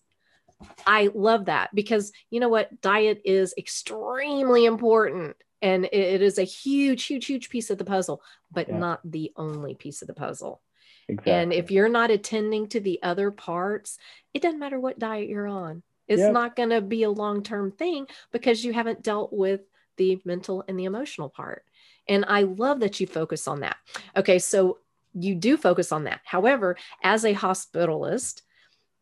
I 0.86 1.10
love 1.14 1.46
that 1.46 1.74
because 1.74 2.12
you 2.30 2.40
know 2.40 2.50
what? 2.50 2.82
Diet 2.82 3.22
is 3.26 3.54
extremely 3.58 4.66
important 4.66 5.36
and 5.62 5.86
it 5.86 6.22
is 6.22 6.38
a 6.38 6.44
huge 6.44 7.06
huge 7.06 7.26
huge 7.26 7.50
piece 7.50 7.70
of 7.70 7.78
the 7.78 7.86
puzzle 7.86 8.22
but 8.52 8.68
yeah. 8.68 8.78
not 8.78 9.00
the 9.04 9.32
only 9.36 9.76
piece 9.76 10.02
of 10.02 10.08
the 10.08 10.14
puzzle 10.14 10.62
exactly. 11.08 11.34
and 11.34 11.54
if 11.54 11.72
you're 11.72 11.90
not 11.90 12.12
attending 12.12 12.68
to 12.68 12.80
the 12.80 13.00
other 13.04 13.32
parts 13.32 13.98
it 14.34 14.42
doesn't 14.42 14.60
matter 14.60 14.80
what 14.80 15.00
diet 15.00 15.30
you're 15.30 15.48
on 15.48 15.82
it's 16.08 16.22
yep. 16.22 16.34
not 16.34 16.56
going 16.56 16.70
to 16.70 16.82
be 16.82 17.04
a 17.04 17.10
long-term 17.10 17.72
thing 17.72 18.08
because 18.32 18.64
you 18.64 18.72
haven't 18.72 19.04
dealt 19.04 19.34
with 19.34 19.62
the 19.98 20.22
mental 20.26 20.64
and 20.68 20.80
the 20.80 20.86
emotional 20.86 21.30
part 21.30 21.64
and 22.08 22.24
i 22.28 22.44
love 22.44 22.80
that 22.80 23.00
you 23.00 23.08
focus 23.08 23.48
on 23.48 23.62
that 23.62 23.78
okay 24.16 24.40
so 24.40 24.78
you 25.20 25.36
do 25.36 25.58
focus 25.58 25.92
on 25.92 26.04
that 26.06 26.22
however 26.24 26.78
as 27.04 27.24
a 27.26 27.34
hospitalist 27.34 28.42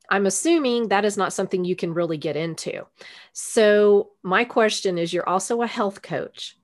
I'm 0.09 0.25
assuming 0.25 0.89
that 0.89 1.05
is 1.05 1.17
not 1.17 1.33
something 1.33 1.65
you 1.65 1.75
can 1.75 1.93
really 1.93 2.17
get 2.17 2.35
into. 2.35 2.85
So, 3.33 4.11
my 4.23 4.43
question 4.43 4.99
is 4.99 5.13
you're 5.13 5.27
also 5.27 5.61
a 5.61 5.67
health 5.67 6.01
coach. 6.01 6.57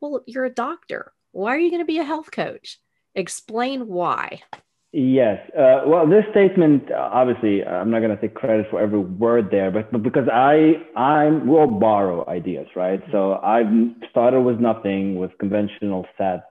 Well, 0.00 0.22
you're 0.26 0.44
a 0.44 0.50
doctor. 0.50 1.12
Why 1.32 1.54
are 1.54 1.58
you 1.58 1.70
going 1.70 1.82
to 1.82 1.86
be 1.86 1.98
a 1.98 2.04
health 2.04 2.30
coach? 2.32 2.80
Explain 3.14 3.86
why. 3.86 4.42
Yes. 4.92 5.38
Uh, 5.56 5.82
well, 5.86 6.08
this 6.08 6.24
statement, 6.32 6.90
obviously, 6.90 7.64
I'm 7.64 7.90
not 7.90 8.00
going 8.00 8.14
to 8.14 8.20
take 8.20 8.34
credit 8.34 8.66
for 8.70 8.80
every 8.80 8.98
word 8.98 9.48
there, 9.50 9.70
but, 9.70 9.92
but 9.92 10.02
because 10.02 10.28
I, 10.32 10.82
I'm, 10.96 11.46
we'll 11.46 11.68
borrow 11.68 12.28
ideas, 12.28 12.66
right? 12.74 13.00
So 13.12 13.34
I've 13.34 13.66
started 14.10 14.40
with 14.40 14.58
nothing 14.58 15.16
with 15.16 15.30
conventional 15.38 16.06
SAD 16.18 16.42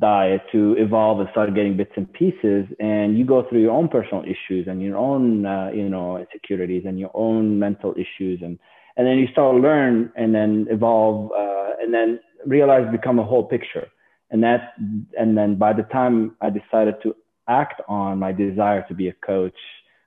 diet 0.00 0.42
to 0.50 0.74
evolve 0.78 1.20
and 1.20 1.28
start 1.30 1.54
getting 1.54 1.76
bits 1.76 1.92
and 1.96 2.12
pieces 2.12 2.66
and 2.80 3.16
you 3.16 3.24
go 3.24 3.46
through 3.48 3.60
your 3.60 3.70
own 3.70 3.88
personal 3.88 4.24
issues 4.24 4.66
and 4.66 4.82
your 4.82 4.96
own 4.96 5.46
uh, 5.46 5.70
you 5.72 5.88
know 5.88 6.18
insecurities 6.18 6.82
and 6.84 6.98
your 6.98 7.12
own 7.14 7.58
mental 7.58 7.92
issues 7.92 8.40
and 8.42 8.58
and 8.96 9.06
then 9.06 9.18
you 9.18 9.26
start 9.28 9.54
to 9.54 9.60
learn 9.60 10.10
and 10.16 10.34
then 10.34 10.66
evolve 10.70 11.30
uh, 11.32 11.70
and 11.80 11.92
then 11.94 12.18
realize 12.46 12.90
become 12.92 13.18
a 13.18 13.24
whole 13.24 13.44
picture. 13.44 13.88
And 14.30 14.42
that 14.42 14.74
and 15.16 15.38
then 15.38 15.54
by 15.56 15.72
the 15.72 15.84
time 15.84 16.34
i 16.40 16.50
decided 16.50 16.96
to 17.04 17.14
act 17.48 17.80
on 17.86 18.18
my 18.18 18.32
desire 18.32 18.84
to 18.88 18.94
be 18.94 19.06
a 19.08 19.12
coach 19.24 19.54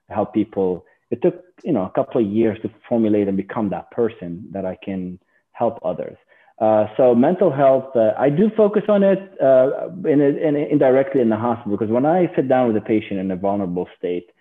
help 0.09 0.33
people 0.33 0.83
it 1.11 1.21
took 1.21 1.35
you 1.63 1.71
know 1.71 1.83
a 1.85 1.91
couple 1.91 2.19
of 2.19 2.27
years 2.27 2.57
to 2.61 2.69
formulate 2.89 3.27
and 3.29 3.37
become 3.37 3.69
that 3.69 3.89
person 3.91 4.45
that 4.51 4.65
i 4.65 4.75
can 4.83 5.17
help 5.53 5.79
others 5.85 6.17
uh, 6.59 6.87
so 6.97 7.13
mental 7.13 7.51
health, 7.51 7.95
uh, 7.95 8.13
I 8.17 8.29
do 8.29 8.49
focus 8.57 8.83
on 8.89 9.03
it 9.03 9.19
uh, 9.41 9.89
in, 10.09 10.21
in, 10.21 10.55
indirectly 10.55 11.21
in 11.21 11.29
the 11.29 11.37
hospital 11.37 11.77
because 11.77 11.91
when 11.91 12.05
I 12.05 12.31
sit 12.35 12.49
down 12.49 12.67
with 12.67 12.77
a 12.77 12.85
patient 12.85 13.19
in 13.19 13.29
a 13.29 13.35
vulnerable 13.35 13.87
state, 13.97 14.31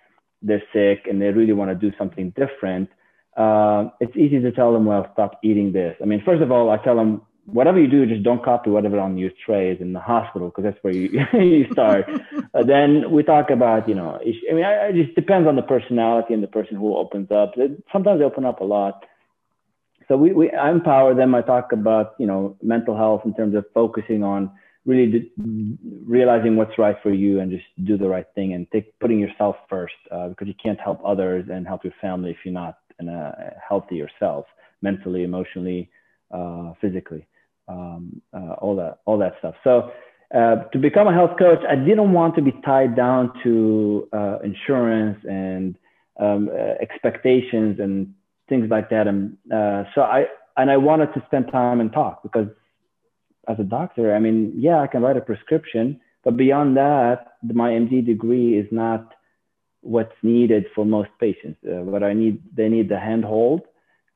they're 0.41 0.63
sick 0.73 1.07
and 1.07 1.21
they 1.21 1.27
really 1.27 1.53
want 1.53 1.71
to 1.71 1.75
do 1.75 1.95
something 1.99 2.31
different. 2.31 2.89
Uh, 3.37 3.91
it's 4.01 4.17
easy 4.17 4.41
to 4.41 4.51
tell 4.51 4.73
them, 4.73 4.87
well, 4.87 5.07
stop 5.13 5.39
eating 5.43 5.73
this. 5.73 5.95
I 6.01 6.07
mean, 6.07 6.23
first 6.25 6.43
of 6.43 6.51
all, 6.51 6.71
I 6.71 6.79
tell 6.79 6.97
them, 6.97 7.21
whatever 7.45 7.79
you 7.79 7.87
do, 7.87 8.07
just 8.07 8.23
don't 8.23 8.43
copy 8.43 8.71
whatever 8.71 8.99
on 8.99 9.19
your 9.19 9.31
trays 9.45 9.79
in 9.81 9.93
the 9.93 10.01
hospital 10.01 10.49
because 10.49 10.65
that's 10.65 10.83
where 10.83 10.95
you, 10.95 11.21
you 11.35 11.67
start. 11.71 12.09
Uh, 12.55 12.63
then 12.63 13.11
we 13.11 13.25
talk 13.25 13.51
about, 13.51 13.87
you 13.87 13.95
know, 13.95 14.19
I 14.23 14.55
mean, 14.55 14.65
it 14.65 15.05
just 15.05 15.15
depends 15.15 15.47
on 15.47 15.55
the 15.55 15.63
personality 15.63 16.33
and 16.33 16.43
the 16.43 16.49
person 16.49 16.77
who 16.77 16.97
opens 16.97 17.31
up. 17.31 17.55
Sometimes 17.93 18.21
they 18.21 18.25
open 18.25 18.47
up 18.47 18.61
a 18.61 18.65
lot 18.65 19.05
so 20.09 20.17
we, 20.17 20.33
we 20.33 20.51
I 20.51 20.71
empower 20.71 21.15
them. 21.15 21.35
I 21.35 21.43
talk 21.43 21.73
about 21.73 22.15
you 22.19 22.27
know 22.27 22.57
mental 22.63 22.97
health 22.97 23.23
in 23.25 23.35
terms 23.35 23.55
of 23.55 23.65
focusing 23.75 24.23
on 24.23 24.51
really 24.85 25.33
realizing 26.07 26.55
what's 26.55 26.79
right 26.79 26.97
for 27.03 27.13
you 27.13 27.41
and 27.41 27.51
just 27.51 27.65
do 27.85 27.99
the 27.99 28.09
right 28.09 28.27
thing 28.37 28.53
and 28.53 28.71
take 28.71 28.97
putting 29.01 29.19
yourself 29.19 29.57
first 29.69 29.95
uh, 30.13 30.29
because 30.29 30.47
you 30.47 30.55
can't 30.63 30.81
help 30.81 31.01
others 31.05 31.47
and 31.51 31.67
help 31.67 31.83
your 31.83 31.93
family 32.01 32.31
if 32.31 32.37
you're 32.45 32.55
not 32.55 32.79
in 33.01 33.09
a 33.09 33.55
healthy 33.69 33.97
yourself 33.97 34.47
mentally, 34.83 35.25
emotionally, 35.25 35.91
uh, 36.31 36.73
physically, 36.81 37.27
um, 37.69 38.23
uh, 38.33 38.53
all 38.59 38.77
that 38.77 38.99
all 39.05 39.19
that 39.19 39.35
stuff. 39.39 39.55
So. 39.65 39.93
Uh, 40.35 40.65
to 40.73 40.79
become 40.81 41.07
a 41.07 41.13
health 41.13 41.39
coach, 41.39 41.61
I 41.71 41.77
didn't 41.77 42.13
want 42.13 42.35
to 42.35 42.43
be 42.43 42.51
tied 42.65 42.97
down 42.97 43.31
to 43.45 44.09
uh, 44.13 44.39
insurance 44.43 45.21
and 45.23 45.79
um, 46.19 46.51
uh, 46.53 46.75
expectations 46.81 47.79
and 47.79 48.13
things 48.49 48.69
like 48.71 48.91
that. 48.91 49.07
And 49.07 49.37
uh, 49.53 49.85
so 49.95 50.03
I 50.03 50.27
and 50.57 50.71
I 50.71 50.77
wanted 50.77 51.13
to 51.15 51.23
spend 51.27 51.51
time 51.51 51.81
and 51.81 51.93
talk 51.93 52.23
because 52.23 52.49
as 53.49 53.59
a 53.59 53.65
doctor, 53.65 54.15
I 54.15 54.19
mean, 54.19 54.53
yeah, 54.57 54.81
I 54.81 54.87
can 54.87 55.03
write 55.03 55.17
a 55.17 55.21
prescription, 55.21 56.01
but 56.25 56.37
beyond 56.37 56.77
that, 56.77 57.37
my 57.43 57.71
MD 57.71 58.05
degree 58.05 58.59
is 58.59 58.67
not 58.73 59.13
what's 59.83 60.15
needed 60.23 60.67
for 60.75 60.85
most 60.85 61.11
patients. 61.21 61.59
Uh, 61.65 61.83
what 61.83 62.03
I 62.03 62.13
need, 62.13 62.43
they 62.55 62.69
need 62.69 62.89
the 62.89 62.99
handhold, 62.99 63.63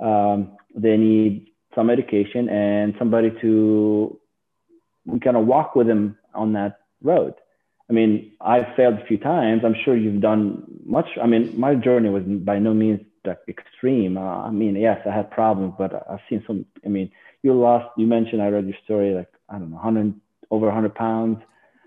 um, 0.00 0.56
they 0.74 0.96
need 0.96 1.50
some 1.74 1.86
medication 1.86 2.48
and 2.48 2.94
somebody 2.98 3.30
to 3.40 4.18
kind 5.22 5.36
of 5.36 5.46
walk 5.46 5.76
with 5.76 5.86
them 5.86 6.18
on 6.34 6.52
that 6.54 6.80
road. 7.02 7.34
I 7.88 7.92
mean, 7.92 8.32
I've 8.40 8.74
failed 8.76 8.94
a 8.94 9.06
few 9.06 9.18
times. 9.18 9.62
I'm 9.64 9.76
sure 9.84 9.96
you've 9.96 10.20
done 10.20 10.64
much. 10.84 11.06
I 11.22 11.26
mean, 11.26 11.58
my 11.58 11.74
journey 11.74 12.08
was 12.08 12.22
by 12.24 12.58
no 12.58 12.74
means 12.74 13.00
like 13.24 13.38
extreme. 13.48 14.16
Uh, 14.16 14.46
I 14.46 14.50
mean, 14.50 14.76
yes, 14.76 15.00
I 15.06 15.14
had 15.14 15.30
problems, 15.30 15.74
but 15.78 16.06
I've 16.10 16.20
seen 16.28 16.42
some. 16.46 16.64
I 16.84 16.88
mean, 16.88 17.10
you 17.42 17.54
lost. 17.54 17.88
You 17.96 18.06
mentioned 18.06 18.42
I 18.42 18.48
read 18.48 18.66
your 18.66 18.76
story. 18.84 19.14
Like 19.14 19.32
I 19.48 19.58
don't 19.58 19.70
know, 19.70 19.78
hundred 19.78 20.14
over 20.50 20.70
hundred 20.70 20.94
pounds. 20.94 21.38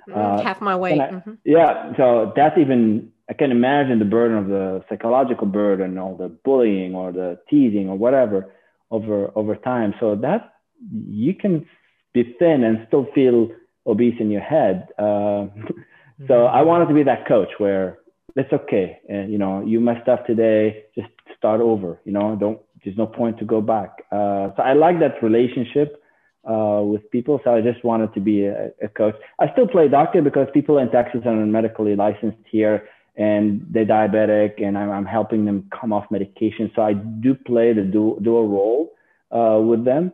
Mm, 0.09 0.39
uh, 0.39 0.43
half 0.43 0.61
my 0.61 0.75
weight. 0.75 0.99
I, 0.99 1.09
mm-hmm. 1.09 1.33
Yeah, 1.45 1.93
so 1.97 2.33
that's 2.35 2.57
even. 2.57 3.11
I 3.29 3.33
can 3.33 3.51
imagine 3.51 3.99
the 3.99 4.05
burden 4.05 4.37
of 4.37 4.47
the 4.47 4.83
psychological 4.89 5.47
burden, 5.47 5.97
all 5.97 6.17
the 6.17 6.27
bullying, 6.27 6.93
or 6.93 7.11
the 7.13 7.39
teasing, 7.49 7.89
or 7.89 7.97
whatever 7.97 8.51
over 8.91 9.31
over 9.35 9.55
time. 9.55 9.93
So 9.99 10.15
that 10.15 10.55
you 10.91 11.33
can 11.33 11.65
be 12.13 12.35
thin 12.37 12.63
and 12.63 12.85
still 12.87 13.07
feel 13.15 13.49
obese 13.87 14.15
in 14.19 14.29
your 14.29 14.41
head. 14.41 14.89
Uh, 14.97 15.01
mm-hmm. 15.03 16.27
So 16.27 16.45
I 16.45 16.61
wanted 16.61 16.87
to 16.87 16.93
be 16.93 17.03
that 17.03 17.27
coach 17.27 17.49
where 17.57 17.99
it's 18.35 18.51
okay, 18.51 18.99
and 19.07 19.31
you 19.31 19.37
know 19.37 19.63
you 19.65 19.79
messed 19.79 20.07
up 20.07 20.25
today. 20.25 20.85
Just 20.95 21.09
start 21.43 21.59
over. 21.59 21.99
You 22.05 22.13
know, 22.13 22.37
don't. 22.39 22.59
There's 22.83 22.97
no 22.97 23.05
point 23.05 23.37
to 23.39 23.45
go 23.45 23.59
back. 23.61 23.91
Uh, 24.11 24.45
so 24.55 24.59
I 24.63 24.73
like 24.73 24.99
that 24.99 25.21
relationship 25.21 26.01
uh, 26.49 26.81
with 26.83 27.09
people. 27.11 27.39
So 27.43 27.53
I 27.55 27.61
just 27.61 27.83
wanted 27.83 28.13
to 28.13 28.19
be 28.19 28.45
a, 28.45 28.71
a, 28.81 28.89
coach. 28.89 29.15
I 29.39 29.51
still 29.53 29.67
play 29.67 29.87
doctor 29.87 30.21
because 30.21 30.47
people 30.53 30.77
in 30.77 30.89
Texas 30.91 31.21
are 31.25 31.35
medically 31.45 31.95
licensed 31.95 32.45
here 32.51 32.89
and 33.15 33.65
they're 33.71 33.85
diabetic 33.85 34.61
and 34.61 34.77
I'm, 34.77 34.91
I'm 34.91 35.05
helping 35.05 35.45
them 35.45 35.69
come 35.79 35.93
off 35.93 36.05
medication. 36.11 36.71
So 36.75 36.81
I 36.81 36.93
do 36.93 37.35
play 37.35 37.71
the 37.73 37.83
dual, 37.83 38.19
dual 38.19 38.47
role 38.49 38.93
uh, 39.31 39.59
with 39.61 39.85
them. 39.85 40.11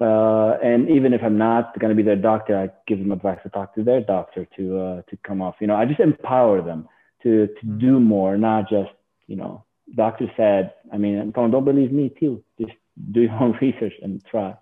Uh, 0.00 0.52
and 0.62 0.88
even 0.90 1.12
if 1.12 1.22
I'm 1.22 1.38
not 1.38 1.78
going 1.80 1.90
to 1.90 1.96
be 1.96 2.02
their 2.02 2.22
doctor, 2.30 2.56
I 2.56 2.68
give 2.86 2.98
them 2.98 3.12
advice 3.12 3.38
to 3.44 3.48
talk 3.48 3.74
to 3.76 3.84
their 3.84 4.00
doctor 4.00 4.46
to 4.56 4.78
uh, 4.78 5.02
to 5.08 5.16
come 5.24 5.40
off. 5.40 5.54
You 5.60 5.68
know, 5.68 5.76
I 5.76 5.84
just 5.84 6.00
empower 6.00 6.62
them 6.62 6.88
to 7.22 7.46
to 7.46 7.66
mm-hmm. 7.66 7.78
do 7.78 8.00
more, 8.00 8.36
not 8.36 8.68
just 8.68 8.90
you 9.28 9.36
know 9.36 9.64
doctor 9.94 10.30
said, 10.36 10.74
I 10.92 10.98
mean, 10.98 11.30
don't 11.32 11.64
believe 11.64 11.92
me 11.92 12.12
too. 12.18 12.42
Just 12.60 12.72
do 13.12 13.22
your 13.22 13.34
own 13.34 13.58
research 13.60 13.94
and 14.02 14.24
try. 14.24 14.56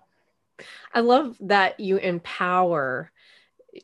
I 0.93 0.99
love 0.99 1.37
that 1.41 1.79
you 1.79 1.97
empower 1.97 3.11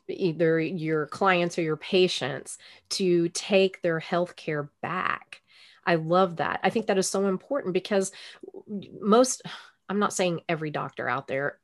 either 0.08 0.60
your 0.60 1.06
clients 1.06 1.58
or 1.58 1.62
your 1.62 1.76
patients 1.76 2.58
to 2.90 3.28
take 3.30 3.82
their 3.82 3.98
health 3.98 4.36
care 4.36 4.70
back. 4.82 5.42
I 5.84 5.96
love 5.96 6.36
that. 6.36 6.60
I 6.62 6.70
think 6.70 6.86
that 6.86 6.98
is 6.98 7.08
so 7.08 7.26
important 7.26 7.74
because 7.74 8.12
most, 9.00 9.42
I'm 9.88 9.98
not 9.98 10.12
saying 10.12 10.42
every 10.48 10.70
doctor 10.70 11.08
out 11.08 11.26
there, 11.26 11.58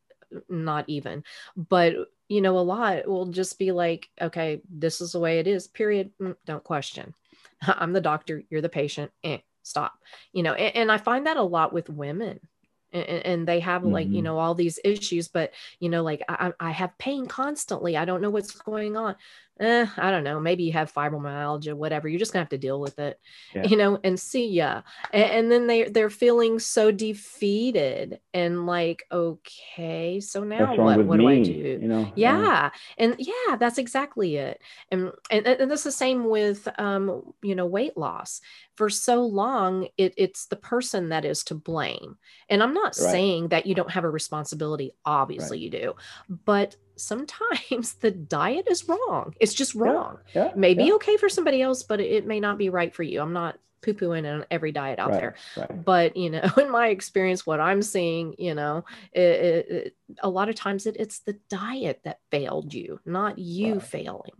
not 0.48 0.84
even, 0.88 1.22
but 1.56 1.94
you 2.28 2.40
know, 2.40 2.58
a 2.58 2.60
lot 2.60 3.06
will 3.06 3.26
just 3.26 3.58
be 3.58 3.70
like, 3.70 4.08
okay, 4.20 4.60
this 4.68 5.00
is 5.00 5.12
the 5.12 5.20
way 5.20 5.38
it 5.38 5.46
is, 5.46 5.68
period. 5.68 6.10
Mm, 6.20 6.34
don't 6.44 6.64
question. 6.64 7.14
I'm 7.62 7.92
the 7.92 8.00
doctor, 8.00 8.42
you're 8.50 8.62
the 8.62 8.68
patient. 8.68 9.12
Eh, 9.22 9.38
stop 9.66 9.94
you 10.32 10.42
know 10.42 10.54
and, 10.54 10.76
and, 10.76 10.92
i 10.92 10.98
find 10.98 11.26
that 11.26 11.36
a 11.36 11.42
lot 11.42 11.72
with 11.72 11.88
women 11.90 12.40
and, 12.92 13.04
and 13.08 13.48
they 13.48 13.60
have 13.60 13.84
like 13.84 14.12
you 14.12 14.22
Mhm. 14.22 14.24
know 14.24 14.38
all 14.38 14.54
these 14.54 14.78
issues 14.84 15.28
but 15.28 15.52
you 15.80 15.88
know 15.88 16.02
like 16.02 16.22
I 16.28 16.52
I 16.60 16.70
have 16.70 16.96
pain 16.98 17.26
constantly 17.26 17.96
i 17.96 18.04
don't 18.04 18.22
know 18.22 18.30
what's 18.30 18.52
going 18.52 18.96
on 18.96 19.16
eh, 19.60 19.86
i 19.96 20.10
don't 20.10 20.24
know 20.24 20.38
maybe 20.40 20.64
you 20.64 20.72
have 20.72 20.92
fibromyalgia 20.92 21.74
whatever 21.74 22.08
you're 22.08 22.18
just 22.18 22.32
gonna 22.32 22.42
have 22.42 22.48
to 22.50 22.58
deal 22.58 22.80
with 22.80 22.98
it 22.98 23.18
Yeah. 23.54 23.64
you 23.66 23.76
know 23.76 23.98
and 24.04 24.18
see 24.20 24.48
ya 24.48 24.82
and, 25.12 25.24
and 25.24 25.52
then 25.52 25.66
they 25.66 25.84
they're 25.84 26.10
feeling 26.10 26.58
so 26.58 26.90
defeated 26.90 28.20
and 28.34 28.66
like 28.66 29.04
okay 29.10 30.20
so 30.20 30.44
now 30.44 30.74
what 30.74 31.04
what 31.06 31.16
me? 31.18 31.24
do 31.24 31.28
i 31.28 31.42
do 31.42 31.78
You 31.82 31.88
know? 31.88 32.12
yeah 32.16 32.70
and 32.98 33.16
yeah 33.18 33.56
that's 33.58 33.78
exactly 33.78 34.36
it 34.36 34.60
and 34.90 35.10
and, 35.30 35.46
and 35.46 35.70
that's 35.70 35.84
the 35.84 35.92
same 35.92 36.28
with 36.28 36.68
um 36.78 37.32
you 37.42 37.54
know 37.54 37.66
weight 37.66 37.96
loss 37.96 38.40
for 38.76 38.90
so 38.90 39.22
long 39.22 39.88
it, 39.96 40.14
it's 40.16 40.46
the 40.46 40.56
person 40.56 41.08
that 41.10 41.24
is 41.24 41.44
to 41.44 41.54
blame 41.54 42.16
and 42.48 42.62
i'm 42.62 42.74
not 42.74 42.86
Right. 42.86 42.94
saying 42.94 43.48
that 43.48 43.66
you 43.66 43.74
don't 43.74 43.90
have 43.90 44.04
a 44.04 44.10
responsibility 44.10 44.92
obviously 45.04 45.58
you 45.58 45.70
do 45.70 45.94
but 46.28 46.76
sometimes 46.96 47.94
the 47.94 48.10
diet 48.10 48.66
is 48.70 48.88
wrong 48.88 49.34
it's 49.40 49.54
just 49.54 49.74
Yeah, 49.74 49.82
wrong 49.82 50.18
Yeah. 50.34 50.52
maybe 50.56 50.84
yeah. 50.84 50.94
okay 50.94 51.16
for 51.16 51.28
somebody 51.28 51.62
else 51.62 51.82
but 51.82 52.00
it 52.00 52.26
may 52.26 52.40
not 52.40 52.58
be 52.58 52.68
right 52.70 52.94
for 52.94 53.02
you 53.02 53.20
i'm 53.20 53.32
not 53.32 53.58
poo-pooing 53.82 54.26
on 54.32 54.44
every 54.50 54.72
diet 54.72 54.98
out 54.98 55.10
right, 55.10 55.20
there 55.20 55.34
Right. 55.56 55.84
but 55.84 56.16
you 56.16 56.30
know 56.30 56.48
in 56.58 56.70
my 56.70 56.88
experience 56.88 57.46
what 57.46 57.60
i'm 57.60 57.82
seeing 57.82 58.34
you 58.38 58.54
know 58.54 58.84
it, 59.12 59.20
it, 59.20 59.68
it- 59.70 59.96
a 60.22 60.28
lot 60.30 60.48
of 60.48 60.54
times 60.54 60.86
it, 60.86 60.96
it's 60.98 61.20
the 61.20 61.34
diet 61.50 62.00
that 62.04 62.18
failed 62.30 62.72
you 62.74 63.00
not 63.04 63.38
you 63.38 63.74
Right. 63.74 63.82
failing 63.82 64.32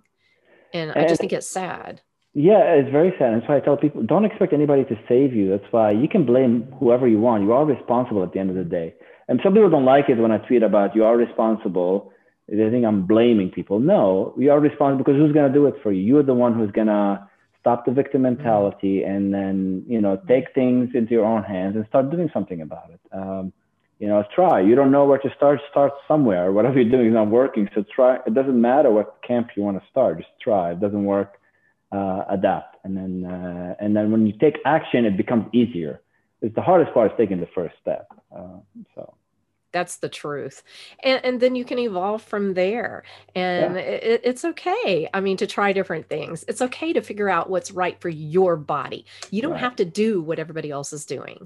and 0.72 0.92
i 0.92 1.06
just 1.06 1.20
think 1.20 1.32
it's 1.32 1.48
sad 1.50 2.00
Yeah, 2.34 2.62
it's 2.78 2.90
very 2.92 3.12
sad. 3.18 3.32
That's 3.34 3.48
why 3.48 3.56
I 3.56 3.60
tell 3.60 3.78
people 3.78 4.02
don't 4.02 4.26
expect 4.30 4.52
anybody 4.52 4.84
to 4.92 4.96
save 5.08 5.32
you. 5.38 5.48
That's 5.48 5.70
why 5.72 5.86
you 6.02 6.06
can 6.14 6.26
blame 6.26 6.54
whoever 6.78 7.06
you 7.08 7.18
want. 7.18 7.44
You 7.46 7.52
are 7.58 7.64
responsible 7.64 8.22
at 8.26 8.30
the 8.34 8.40
end 8.42 8.50
of 8.54 8.56
the 8.62 8.68
day. 8.80 8.88
And 9.28 9.40
some 9.42 9.52
people 9.54 9.70
don't 9.70 9.86
like 9.94 10.06
it 10.12 10.18
when 10.24 10.30
I 10.36 10.38
tweet 10.46 10.62
about 10.62 10.94
you 10.94 11.02
are 11.08 11.16
responsible. 11.16 12.12
They 12.48 12.70
think 12.70 12.84
I'm 12.84 13.06
blaming 13.06 13.50
people. 13.50 13.80
No, 13.80 14.34
you 14.38 14.50
are 14.52 14.60
responsible 14.60 15.04
because 15.04 15.18
who's 15.18 15.32
going 15.32 15.48
to 15.48 15.54
do 15.54 15.66
it 15.66 15.74
for 15.82 15.92
you? 15.92 16.02
You're 16.02 16.22
the 16.22 16.34
one 16.34 16.54
who's 16.54 16.70
going 16.70 16.86
to 16.86 17.28
stop 17.60 17.84
the 17.84 17.92
victim 17.92 18.22
mentality 18.22 19.02
and 19.02 19.34
then, 19.34 19.84
you 19.88 20.00
know, 20.00 20.20
take 20.28 20.54
things 20.54 20.90
into 20.94 21.12
your 21.12 21.24
own 21.24 21.42
hands 21.42 21.74
and 21.74 21.84
start 21.88 22.10
doing 22.10 22.30
something 22.32 22.60
about 22.60 22.90
it. 22.90 23.00
Um, 23.12 23.52
you 23.98 24.06
know, 24.06 24.22
try. 24.34 24.60
You 24.60 24.74
don't 24.74 24.92
know 24.92 25.06
where 25.06 25.18
to 25.18 25.30
start. 25.36 25.60
Start 25.70 25.92
somewhere. 26.06 26.52
Whatever 26.52 26.80
you're 26.80 26.90
doing 26.90 27.08
is 27.08 27.14
not 27.14 27.28
working. 27.28 27.68
So 27.74 27.82
try. 27.94 28.18
It 28.26 28.34
doesn't 28.34 28.60
matter 28.60 28.90
what 28.90 29.20
camp 29.26 29.50
you 29.56 29.62
want 29.62 29.82
to 29.82 29.88
start. 29.90 30.18
Just 30.18 30.30
try. 30.40 30.72
It 30.72 30.80
doesn't 30.80 31.04
work 31.04 31.40
uh, 31.92 32.24
adapt 32.28 32.76
and 32.84 32.96
then 32.96 33.24
uh, 33.30 33.74
and 33.78 33.96
then 33.96 34.10
when 34.10 34.26
you 34.26 34.32
take 34.38 34.58
action 34.64 35.04
it 35.04 35.16
becomes 35.16 35.46
easier 35.52 36.00
it's 36.42 36.54
the 36.54 36.62
hardest 36.62 36.92
part 36.92 37.10
is 37.10 37.16
taking 37.16 37.40
the 37.40 37.48
first 37.54 37.74
step 37.80 38.08
uh, 38.36 38.58
so 38.94 39.14
that's 39.76 39.96
the 40.04 40.08
truth. 40.22 40.56
And, 41.08 41.18
and 41.26 41.34
then 41.42 41.54
you 41.58 41.64
can 41.70 41.78
evolve 41.78 42.22
from 42.32 42.54
there. 42.62 42.94
And 43.34 43.76
it, 43.76 44.20
it's 44.30 44.44
okay 44.52 45.08
i 45.12 45.18
mean 45.26 45.36
to 45.42 45.46
try 45.56 45.68
different 45.80 46.06
things. 46.14 46.36
It's 46.50 46.62
okay 46.68 46.90
to 46.94 47.02
figure 47.10 47.30
out 47.36 47.50
what's 47.52 47.70
right 47.82 47.96
for 48.02 48.08
your 48.08 48.54
body. 48.76 49.00
You 49.34 49.40
don't 49.42 49.52
Right. 49.58 49.66
have 49.68 49.76
to 49.82 49.84
do 50.04 50.10
what 50.28 50.38
everybody 50.44 50.70
else 50.78 50.90
is 50.98 51.04
doing 51.16 51.40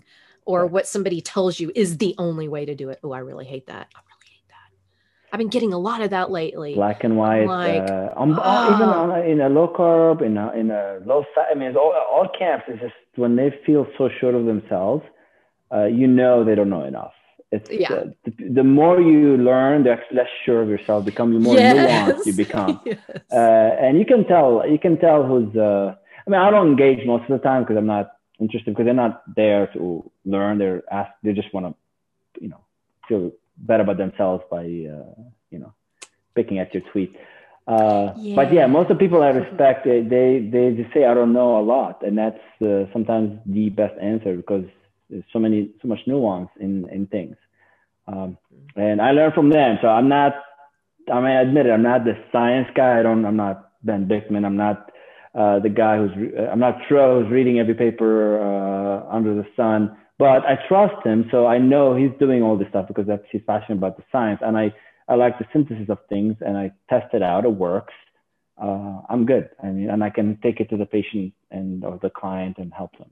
or 0.50 0.58
Right. 0.62 0.70
what 0.74 0.86
somebody 0.94 1.20
tells 1.34 1.52
you 1.60 1.68
is 1.82 1.88
the 2.04 2.12
only 2.26 2.48
way 2.54 2.62
to 2.70 2.74
do 2.82 2.86
it. 2.92 2.98
Oh 3.04 3.12
i 3.18 3.20
really 3.30 3.48
hate 3.54 3.66
that. 3.72 3.86
I 3.98 4.00
really 4.10 4.30
hate 4.34 4.48
that. 4.56 4.68
I've 5.32 5.38
been 5.44 5.54
getting 5.56 5.72
a 5.80 5.82
lot 5.88 6.00
of 6.04 6.10
that 6.16 6.28
lately. 6.40 6.72
Black 6.84 7.00
and 7.06 7.14
white 7.22 7.46
Like, 7.62 7.88
uh, 7.96 8.08
on, 8.22 8.28
on- 8.32 8.74
even 8.74 8.88
ah. 8.88 9.02
on 9.02 9.10
a, 9.18 9.20
in 9.32 9.38
a 9.48 9.50
low 9.58 9.68
carb 9.78 10.16
in 10.28 10.34
a, 10.44 10.46
in 10.60 10.68
a 10.70 10.84
low 11.10 11.22
fat 11.34 11.46
i 11.52 11.54
mean 11.60 11.70
all, 11.82 11.92
all 12.14 12.28
camps 12.42 12.64
is 12.72 12.78
just 12.86 12.98
when 13.22 13.32
they 13.40 13.50
feel 13.66 13.84
so 13.98 14.04
sure 14.18 14.34
of 14.40 14.44
themselves 14.52 15.02
uh, 15.76 15.86
you 16.00 16.06
know 16.18 16.34
they 16.46 16.54
don't 16.58 16.72
know 16.76 16.84
enough 16.94 17.12
it's 17.52 17.70
Yeah. 17.70 17.92
uh, 17.94 18.04
the, 18.24 18.32
the 18.58 18.64
more 18.64 19.00
you 19.00 19.36
learn 19.36 19.84
the 19.84 19.96
less 20.12 20.28
sure 20.44 20.62
of 20.62 20.68
yourself 20.68 21.04
become 21.04 21.32
the 21.32 21.40
more 21.40 21.58
nuanced 21.72 22.24
you 22.24 22.32
become 22.32 22.80
Yes. 22.86 22.98
uh, 23.32 23.70
and 23.84 23.98
you 23.98 24.04
can 24.04 24.24
tell 24.26 24.62
you 24.68 24.78
can 24.78 24.98
tell 24.98 25.24
who's 25.24 25.54
uh, 25.56 25.94
i 26.26 26.30
mean 26.30 26.40
i 26.40 26.50
don't 26.50 26.68
engage 26.68 27.06
most 27.06 27.22
of 27.30 27.32
the 27.38 27.44
time 27.50 27.62
because 27.62 27.76
i'm 27.76 27.86
not 27.86 28.06
interested 28.40 28.70
because 28.72 28.84
they're 28.86 29.02
not 29.06 29.22
there 29.36 29.66
to 29.74 30.10
learn 30.24 30.58
they're 30.58 30.82
asked 30.92 31.14
they 31.22 31.32
just 31.32 31.52
want 31.54 31.66
to 31.66 31.72
you 32.42 32.48
know 32.48 32.60
feel 33.08 33.30
better 33.58 33.82
about 33.82 33.98
themselves 33.98 34.42
by 34.50 34.62
uh, 34.94 35.14
you 35.50 35.58
know 35.58 35.72
picking 36.34 36.58
at 36.58 36.72
your 36.74 36.82
tweet 36.92 37.14
uh, 37.66 38.14
but 38.34 38.52
yeah 38.52 38.60
Yeah. 38.60 38.66
most 38.66 38.90
of 38.90 38.98
the 38.98 39.04
people 39.04 39.22
i 39.22 39.28
respect 39.28 39.84
they, 39.84 40.00
they 40.02 40.48
they 40.54 40.64
just 40.80 40.92
say 40.94 41.04
i 41.04 41.14
don't 41.14 41.32
know 41.32 41.58
a 41.60 41.64
lot 41.74 42.02
and 42.06 42.16
that's 42.18 42.44
uh, 42.62 42.84
sometimes 42.92 43.38
the 43.46 43.68
best 43.70 43.94
answer 44.00 44.36
because 44.36 44.64
there's 45.10 45.24
so 45.32 45.38
many 45.38 45.70
so 45.82 45.88
much 45.88 46.00
nuance 46.06 46.50
in 46.60 46.88
in 46.90 47.06
things 47.06 47.36
um, 48.08 48.38
and 48.76 49.00
i 49.02 49.10
learn 49.10 49.32
from 49.32 49.50
them 49.50 49.78
so 49.82 49.88
i'm 49.88 50.08
not 50.08 50.34
I 51.10 51.20
mean, 51.20 51.30
I 51.30 51.42
admit 51.42 51.66
it. 51.66 51.70
I'm 51.70 51.82
not 51.82 52.04
the 52.04 52.14
science 52.32 52.68
guy. 52.74 52.98
I 52.98 53.02
don't. 53.02 53.24
I'm 53.24 53.36
not 53.36 53.72
Ben 53.82 54.06
Bikman. 54.06 54.44
I'm 54.44 54.56
not 54.56 54.90
uh, 55.34 55.58
the 55.58 55.68
guy 55.68 55.98
who's. 55.98 56.10
Re- 56.16 56.36
uh, 56.38 56.50
I'm 56.50 56.60
not 56.60 56.78
Tro 56.88 57.22
who's 57.22 57.32
reading 57.32 57.58
every 57.58 57.74
paper 57.74 58.40
uh, 58.40 59.08
under 59.10 59.34
the 59.34 59.46
sun. 59.56 59.96
But 60.18 60.44
I 60.44 60.58
trust 60.68 61.04
him, 61.04 61.26
so 61.30 61.46
I 61.46 61.56
know 61.56 61.96
he's 61.96 62.10
doing 62.18 62.42
all 62.42 62.58
this 62.58 62.68
stuff 62.68 62.86
because 62.88 63.06
that's 63.06 63.24
he's 63.32 63.40
passionate 63.46 63.78
about 63.78 63.96
the 63.96 64.04
science, 64.12 64.40
and 64.42 64.56
I 64.56 64.72
I 65.08 65.14
like 65.14 65.38
the 65.38 65.46
synthesis 65.52 65.88
of 65.88 65.98
things, 66.08 66.36
and 66.40 66.56
I 66.56 66.72
test 66.90 67.14
it 67.14 67.22
out. 67.22 67.44
It 67.44 67.52
works. 67.52 67.94
Uh, 68.60 69.00
I'm 69.08 69.24
good. 69.24 69.48
I 69.62 69.68
mean, 69.68 69.88
and 69.88 70.04
I 70.04 70.10
can 70.10 70.38
take 70.42 70.60
it 70.60 70.68
to 70.70 70.76
the 70.76 70.84
patient 70.84 71.32
and 71.50 71.84
or 71.84 71.98
the 72.02 72.10
client 72.10 72.58
and 72.58 72.72
help 72.72 72.96
them. 72.98 73.10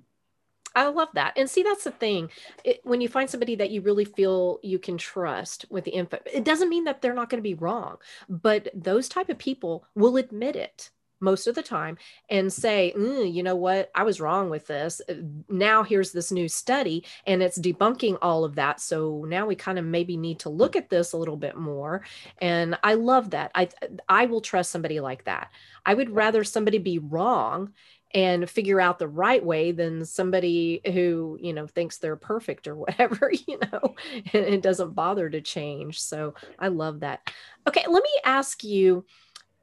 I 0.85 0.89
love 0.89 1.09
that. 1.15 1.35
And 1.37 1.49
see, 1.49 1.63
that's 1.63 1.85
the 1.85 1.91
thing. 1.91 2.31
It, 2.65 2.81
when 2.85 3.01
you 3.01 3.09
find 3.09 3.29
somebody 3.29 3.55
that 3.57 3.71
you 3.71 3.81
really 3.81 4.05
feel 4.05 4.61
you 4.63 4.79
can 4.79 4.99
trust 4.99 5.67
with 5.71 5.85
the 5.85 5.93
info, 5.93 6.19
it 6.33 6.45
doesn't 6.45 6.69
mean 6.69 6.85
that 6.85 7.03
they're 7.03 7.15
not 7.15 7.31
going 7.31 7.39
to 7.43 7.49
be 7.49 7.55
wrong, 7.55 7.97
but 8.29 8.69
those 8.75 9.09
type 9.09 9.29
of 9.29 9.39
people 9.39 9.85
will 9.95 10.17
admit 10.17 10.57
it 10.57 10.91
most 11.21 11.49
of 11.49 11.57
the 11.57 11.63
time 11.63 11.99
and 12.31 12.53
say, 12.53 12.93
"Mm, 12.97 13.33
you 13.33 13.43
know 13.43 13.57
what, 13.57 13.91
I 13.95 14.05
was 14.05 14.21
wrong 14.21 14.51
with 14.51 14.69
this. 14.69 15.01
Uh, 15.09 15.15
Now 15.49 15.83
here's 15.83 16.13
this 16.13 16.31
new 16.31 16.49
study 16.49 17.05
and 17.27 17.43
it's 17.43 17.59
debunking 17.59 18.19
all 18.23 18.45
of 18.45 18.55
that. 18.55 18.81
So 18.81 19.25
now 19.29 19.47
we 19.47 19.57
kind 19.57 19.79
of 19.79 19.85
maybe 19.85 20.17
need 20.17 20.39
to 20.41 20.49
look 20.49 20.77
at 20.77 20.91
this 20.91 21.13
a 21.13 21.17
little 21.17 21.37
bit 21.37 21.57
more. 21.57 22.03
And 22.41 22.79
I 22.85 22.95
love 22.95 23.31
that. 23.31 23.51
I 23.55 23.69
I 24.09 24.27
will 24.27 24.41
trust 24.41 24.71
somebody 24.71 25.01
like 25.01 25.25
that. 25.25 25.51
I 25.85 25.95
would 25.95 26.11
rather 26.11 26.45
somebody 26.45 26.79
be 26.79 26.99
wrong 27.01 27.73
and 28.15 28.49
figure 28.49 28.81
out 28.81 28.99
the 28.99 29.09
right 29.09 29.45
way 29.45 29.71
than 29.73 30.05
somebody 30.05 30.81
who 30.85 31.39
you 31.41 31.53
know 31.53 31.67
thinks 31.67 31.99
they're 31.99 32.17
perfect 32.17 32.67
or 32.67 32.75
whatever 32.85 33.31
you 33.47 33.59
know 33.73 33.95
and 34.33 34.45
it 34.45 34.63
doesn't 34.63 34.95
bother 34.95 35.29
to 35.29 35.41
change 35.41 36.01
so 36.01 36.35
i 36.59 36.69
love 36.69 37.01
that 37.01 37.21
okay 37.67 37.85
let 37.89 38.03
me 38.03 38.21
ask 38.25 38.65
you 38.65 39.05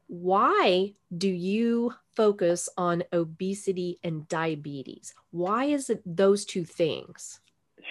why 0.07 0.93
do 1.17 1.27
you 1.27 1.91
focus 2.15 2.69
on 2.77 3.03
obesity 3.11 3.99
and 4.03 4.27
diabetes 4.27 5.13
why 5.31 5.65
is 5.65 5.89
it 5.89 6.01
those 6.05 6.45
two 6.45 6.63
things 6.63 7.39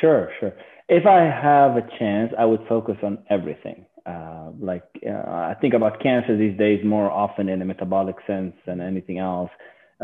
Sure, 0.00 0.30
sure. 0.40 0.52
If 0.88 1.06
I 1.06 1.22
have 1.22 1.76
a 1.76 1.98
chance, 1.98 2.32
I 2.38 2.44
would 2.44 2.60
focus 2.68 2.96
on 3.02 3.18
everything. 3.30 3.86
Uh, 4.06 4.50
like 4.58 4.84
uh, 5.06 5.12
I 5.12 5.56
think 5.60 5.72
about 5.72 6.02
cancer 6.02 6.36
these 6.36 6.58
days 6.58 6.84
more 6.84 7.10
often 7.10 7.48
in 7.48 7.62
a 7.62 7.64
metabolic 7.64 8.16
sense 8.26 8.54
than 8.66 8.80
anything 8.80 9.18
else. 9.18 9.50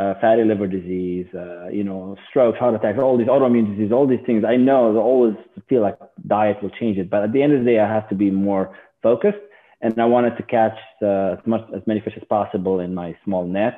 Uh, 0.01 0.15
fatty 0.21 0.45
liver 0.45 0.67
disease, 0.67 1.27
uh, 1.35 1.69
you 1.69 1.85
know, 1.85 2.17
strokes, 2.31 2.59
heart 2.59 2.75
attacks, 2.75 2.99
all 2.99 3.19
these 3.19 3.27
autoimmune 3.27 3.67
diseases, 3.71 3.93
all 3.93 4.07
these 4.07 4.25
things. 4.25 4.45
I 4.45 4.57
know 4.57 4.97
I 4.97 4.99
always 4.99 5.37
feel 5.69 5.83
like 5.83 5.99
diet 6.27 6.57
will 6.63 6.71
change 6.81 6.97
it, 6.97 7.11
but 7.11 7.23
at 7.23 7.33
the 7.35 7.43
end 7.43 7.53
of 7.53 7.59
the 7.61 7.71
day, 7.71 7.79
I 7.79 7.89
have 7.97 8.09
to 8.09 8.15
be 8.15 8.31
more 8.31 8.75
focused, 9.03 9.45
and 9.83 9.93
I 10.01 10.07
wanted 10.07 10.39
to 10.39 10.43
catch 10.43 10.79
uh, 11.03 11.37
as 11.37 11.39
much 11.45 11.65
as 11.77 11.83
many 11.87 12.01
fish 12.01 12.15
as 12.17 12.27
possible 12.37 12.81
in 12.81 12.95
my 12.95 13.15
small 13.25 13.45
net. 13.47 13.75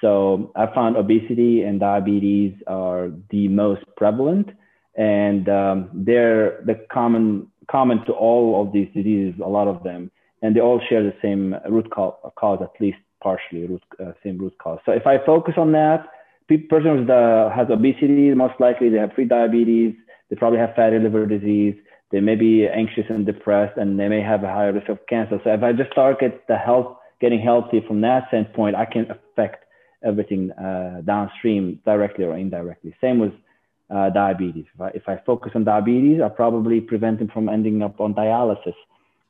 So 0.00 0.52
I 0.56 0.72
found 0.74 0.96
obesity 0.96 1.62
and 1.62 1.80
diabetes 1.80 2.54
are 2.66 3.10
the 3.30 3.48
most 3.48 3.82
prevalent 3.96 4.48
and 4.98 5.48
um, 5.48 5.90
they're 5.92 6.62
the 6.66 6.74
common 6.92 7.46
common 7.70 8.04
to 8.06 8.12
all 8.12 8.62
of 8.62 8.72
these 8.72 8.88
diseases, 8.94 9.38
a 9.44 9.48
lot 9.48 9.68
of 9.68 9.82
them, 9.82 10.10
and 10.42 10.56
they 10.56 10.60
all 10.60 10.80
share 10.88 11.02
the 11.02 11.14
same 11.20 11.54
root 11.68 11.90
cause, 11.90 12.14
cause 12.36 12.58
at 12.62 12.80
least 12.80 12.98
partially 13.22 13.66
root, 13.66 13.82
uh, 14.00 14.12
same 14.22 14.38
root 14.38 14.56
cause. 14.58 14.78
So 14.86 14.92
if 14.92 15.06
I 15.06 15.24
focus 15.24 15.54
on 15.56 15.72
that, 15.72 16.08
pe- 16.48 16.58
person 16.58 17.06
who 17.06 17.12
has 17.12 17.68
obesity, 17.70 18.34
most 18.34 18.54
likely 18.60 18.88
they 18.88 18.98
have 18.98 19.14
pre-diabetes, 19.14 19.94
they 20.30 20.36
probably 20.36 20.58
have 20.58 20.74
fatty 20.74 20.98
liver 20.98 21.26
disease, 21.26 21.74
they 22.10 22.20
may 22.20 22.36
be 22.36 22.66
anxious 22.66 23.04
and 23.08 23.26
depressed, 23.26 23.76
and 23.76 23.98
they 23.98 24.08
may 24.08 24.22
have 24.22 24.42
a 24.42 24.48
higher 24.48 24.72
risk 24.72 24.88
of 24.88 24.98
cancer. 25.08 25.40
So 25.44 25.52
if 25.52 25.62
I 25.62 25.72
just 25.72 25.94
target 25.94 26.42
the 26.48 26.56
health, 26.56 26.96
getting 27.20 27.40
healthy 27.40 27.82
from 27.86 28.00
that 28.02 28.28
standpoint, 28.28 28.76
I 28.76 28.86
can 28.86 29.10
affect 29.10 29.64
everything 30.02 30.52
uh, 30.52 31.02
downstream 31.04 31.80
directly 31.84 32.24
or 32.24 32.36
indirectly. 32.36 32.94
Same 33.00 33.18
with 33.18 33.32
uh, 33.90 34.10
diabetes. 34.10 34.64
If 34.74 34.80
I, 34.80 34.88
if 34.88 35.08
I 35.08 35.20
focus 35.26 35.52
on 35.54 35.64
diabetes, 35.64 36.20
I 36.22 36.28
probably 36.28 36.80
prevent 36.80 37.18
them 37.18 37.28
from 37.28 37.48
ending 37.48 37.82
up 37.82 38.00
on 38.00 38.14
dialysis, 38.14 38.74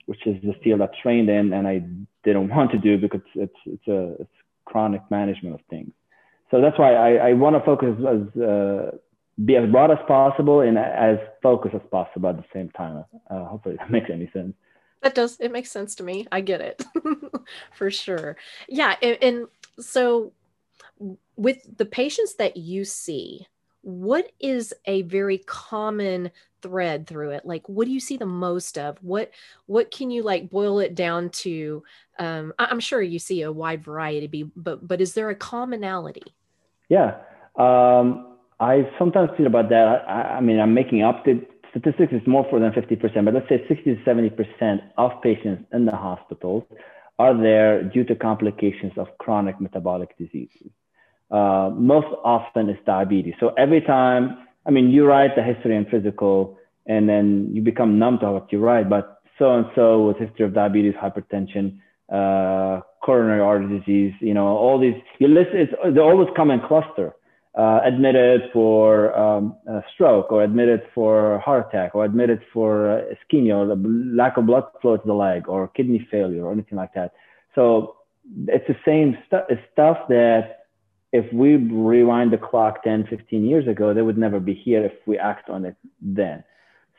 which 0.06 0.26
is 0.26 0.40
the 0.42 0.54
field 0.62 0.80
I 0.82 0.88
trained 1.02 1.28
in 1.28 1.52
and 1.52 1.66
I 1.66 1.84
didn't 2.28 2.48
want 2.48 2.70
to 2.72 2.78
do 2.78 2.98
because 2.98 3.20
it's 3.34 3.60
it's 3.66 3.88
a 3.88 4.14
it's 4.20 4.36
chronic 4.64 5.02
management 5.10 5.54
of 5.54 5.60
things. 5.70 5.92
So 6.50 6.60
that's 6.60 6.78
why 6.78 6.94
I, 6.94 7.28
I 7.28 7.32
want 7.34 7.56
to 7.56 7.62
focus 7.64 7.94
as 7.98 8.42
uh, 8.42 8.90
be 9.44 9.56
as 9.56 9.70
broad 9.70 9.90
as 9.90 9.98
possible 10.06 10.60
and 10.60 10.78
as 10.78 11.18
focused 11.42 11.74
as 11.74 11.82
possible 11.90 12.28
at 12.30 12.36
the 12.36 12.44
same 12.52 12.70
time. 12.70 13.04
Uh, 13.30 13.44
hopefully 13.44 13.76
that 13.78 13.90
makes 13.96 14.10
any 14.10 14.30
sense. 14.32 14.54
That 15.02 15.14
does. 15.14 15.38
It 15.38 15.52
makes 15.52 15.70
sense 15.70 15.94
to 15.96 16.02
me. 16.02 16.26
I 16.32 16.40
get 16.40 16.60
it 16.60 16.84
for 17.72 17.90
sure. 17.90 18.36
Yeah. 18.68 18.96
And, 19.00 19.18
and 19.22 19.46
so 19.78 20.32
with 21.36 21.58
the 21.76 21.84
patients 21.84 22.34
that 22.34 22.56
you 22.56 22.84
see, 22.84 23.46
what 23.82 24.32
is 24.40 24.74
a 24.86 25.02
very 25.02 25.38
common 25.38 26.32
thread 26.62 27.06
through 27.06 27.30
it? 27.30 27.44
Like 27.44 27.68
what 27.68 27.86
do 27.86 27.92
you 27.92 28.00
see 28.00 28.16
the 28.16 28.26
most 28.26 28.78
of? 28.78 28.98
What 29.02 29.30
what 29.66 29.90
can 29.90 30.10
you 30.10 30.22
like 30.22 30.50
boil 30.50 30.78
it 30.80 30.94
down 30.94 31.30
to? 31.30 31.82
Um 32.18 32.52
i'm 32.58 32.80
sure 32.80 33.02
you 33.02 33.18
see 33.18 33.42
a 33.42 33.52
wide 33.52 33.84
variety 33.84 34.26
but 34.56 34.86
but 34.86 35.00
is 35.00 35.14
there 35.14 35.30
a 35.30 35.34
commonality? 35.34 36.34
Yeah. 36.88 37.16
Um 37.56 38.36
i 38.60 38.88
sometimes 38.98 39.30
feel 39.36 39.46
about 39.46 39.68
that. 39.70 40.04
I, 40.08 40.36
I 40.36 40.40
mean 40.40 40.60
i'm 40.60 40.74
making 40.74 41.02
up 41.02 41.24
the 41.24 41.44
statistics. 41.70 42.12
Is 42.12 42.26
more 42.26 42.46
for 42.50 42.58
than 42.60 42.72
50% 42.72 43.24
but 43.24 43.34
let's 43.34 43.48
say 43.48 43.64
60 43.68 43.96
to 43.96 44.02
70% 44.02 44.80
of 44.96 45.10
patients 45.22 45.64
in 45.72 45.84
the 45.84 45.96
hospitals 45.96 46.64
are 47.18 47.36
there 47.36 47.82
due 47.82 48.04
to 48.04 48.14
complications 48.14 48.92
of 48.96 49.08
chronic 49.18 49.60
metabolic 49.60 50.16
diseases. 50.16 50.70
Uh, 51.30 51.70
most 51.74 52.06
often 52.24 52.68
it's 52.70 52.80
diabetes. 52.86 53.34
So 53.40 53.48
every 53.58 53.80
time, 53.82 54.47
I 54.68 54.70
mean, 54.70 54.90
you 54.90 55.06
write 55.06 55.34
the 55.34 55.42
history 55.42 55.74
and 55.76 55.88
physical, 55.88 56.58
and 56.86 57.08
then 57.08 57.50
you 57.54 57.62
become 57.62 57.98
numb 57.98 58.18
to 58.20 58.30
what 58.30 58.52
you 58.52 58.58
write. 58.58 58.88
But 58.90 59.22
so 59.38 59.54
and 59.56 59.66
so 59.74 60.06
with 60.06 60.18
history 60.18 60.44
of 60.44 60.52
diabetes, 60.52 60.94
hypertension, 60.94 61.78
uh, 62.12 62.82
coronary 63.02 63.40
artery 63.40 63.78
disease, 63.78 64.12
you 64.20 64.34
know, 64.34 64.46
all 64.46 64.78
these. 64.78 64.94
You 65.18 65.28
list 65.28 65.50
it's, 65.54 65.72
they 65.94 66.00
always 66.00 66.28
come 66.36 66.50
in 66.50 66.60
cluster. 66.60 67.14
Uh, 67.54 67.80
admitted 67.84 68.42
for 68.52 69.18
um, 69.18 69.56
stroke, 69.92 70.30
or 70.30 70.44
admitted 70.44 70.80
for 70.94 71.40
heart 71.40 71.66
attack, 71.68 71.92
or 71.92 72.04
admitted 72.04 72.40
for 72.52 73.00
uh, 73.00 73.02
ischemia, 73.14 73.56
or 73.56 74.14
lack 74.14 74.36
of 74.36 74.46
blood 74.46 74.62
flow 74.80 74.96
to 74.96 75.04
the 75.04 75.12
leg, 75.12 75.48
or 75.48 75.66
kidney 75.66 76.06
failure, 76.08 76.44
or 76.44 76.52
anything 76.52 76.76
like 76.76 76.94
that. 76.94 77.14
So 77.56 77.96
it's 78.46 78.66
the 78.68 78.76
same. 78.86 79.16
It's 79.48 79.60
stuff 79.72 79.96
that 80.08 80.57
if 81.12 81.32
we 81.32 81.56
rewind 81.56 82.32
the 82.32 82.38
clock 82.38 82.82
10, 82.84 83.06
15 83.08 83.44
years 83.44 83.66
ago, 83.66 83.94
they 83.94 84.02
would 84.02 84.18
never 84.18 84.40
be 84.40 84.54
here 84.54 84.84
if 84.84 84.92
we 85.06 85.18
act 85.18 85.48
on 85.48 85.64
it 85.64 85.76
then. 86.02 86.44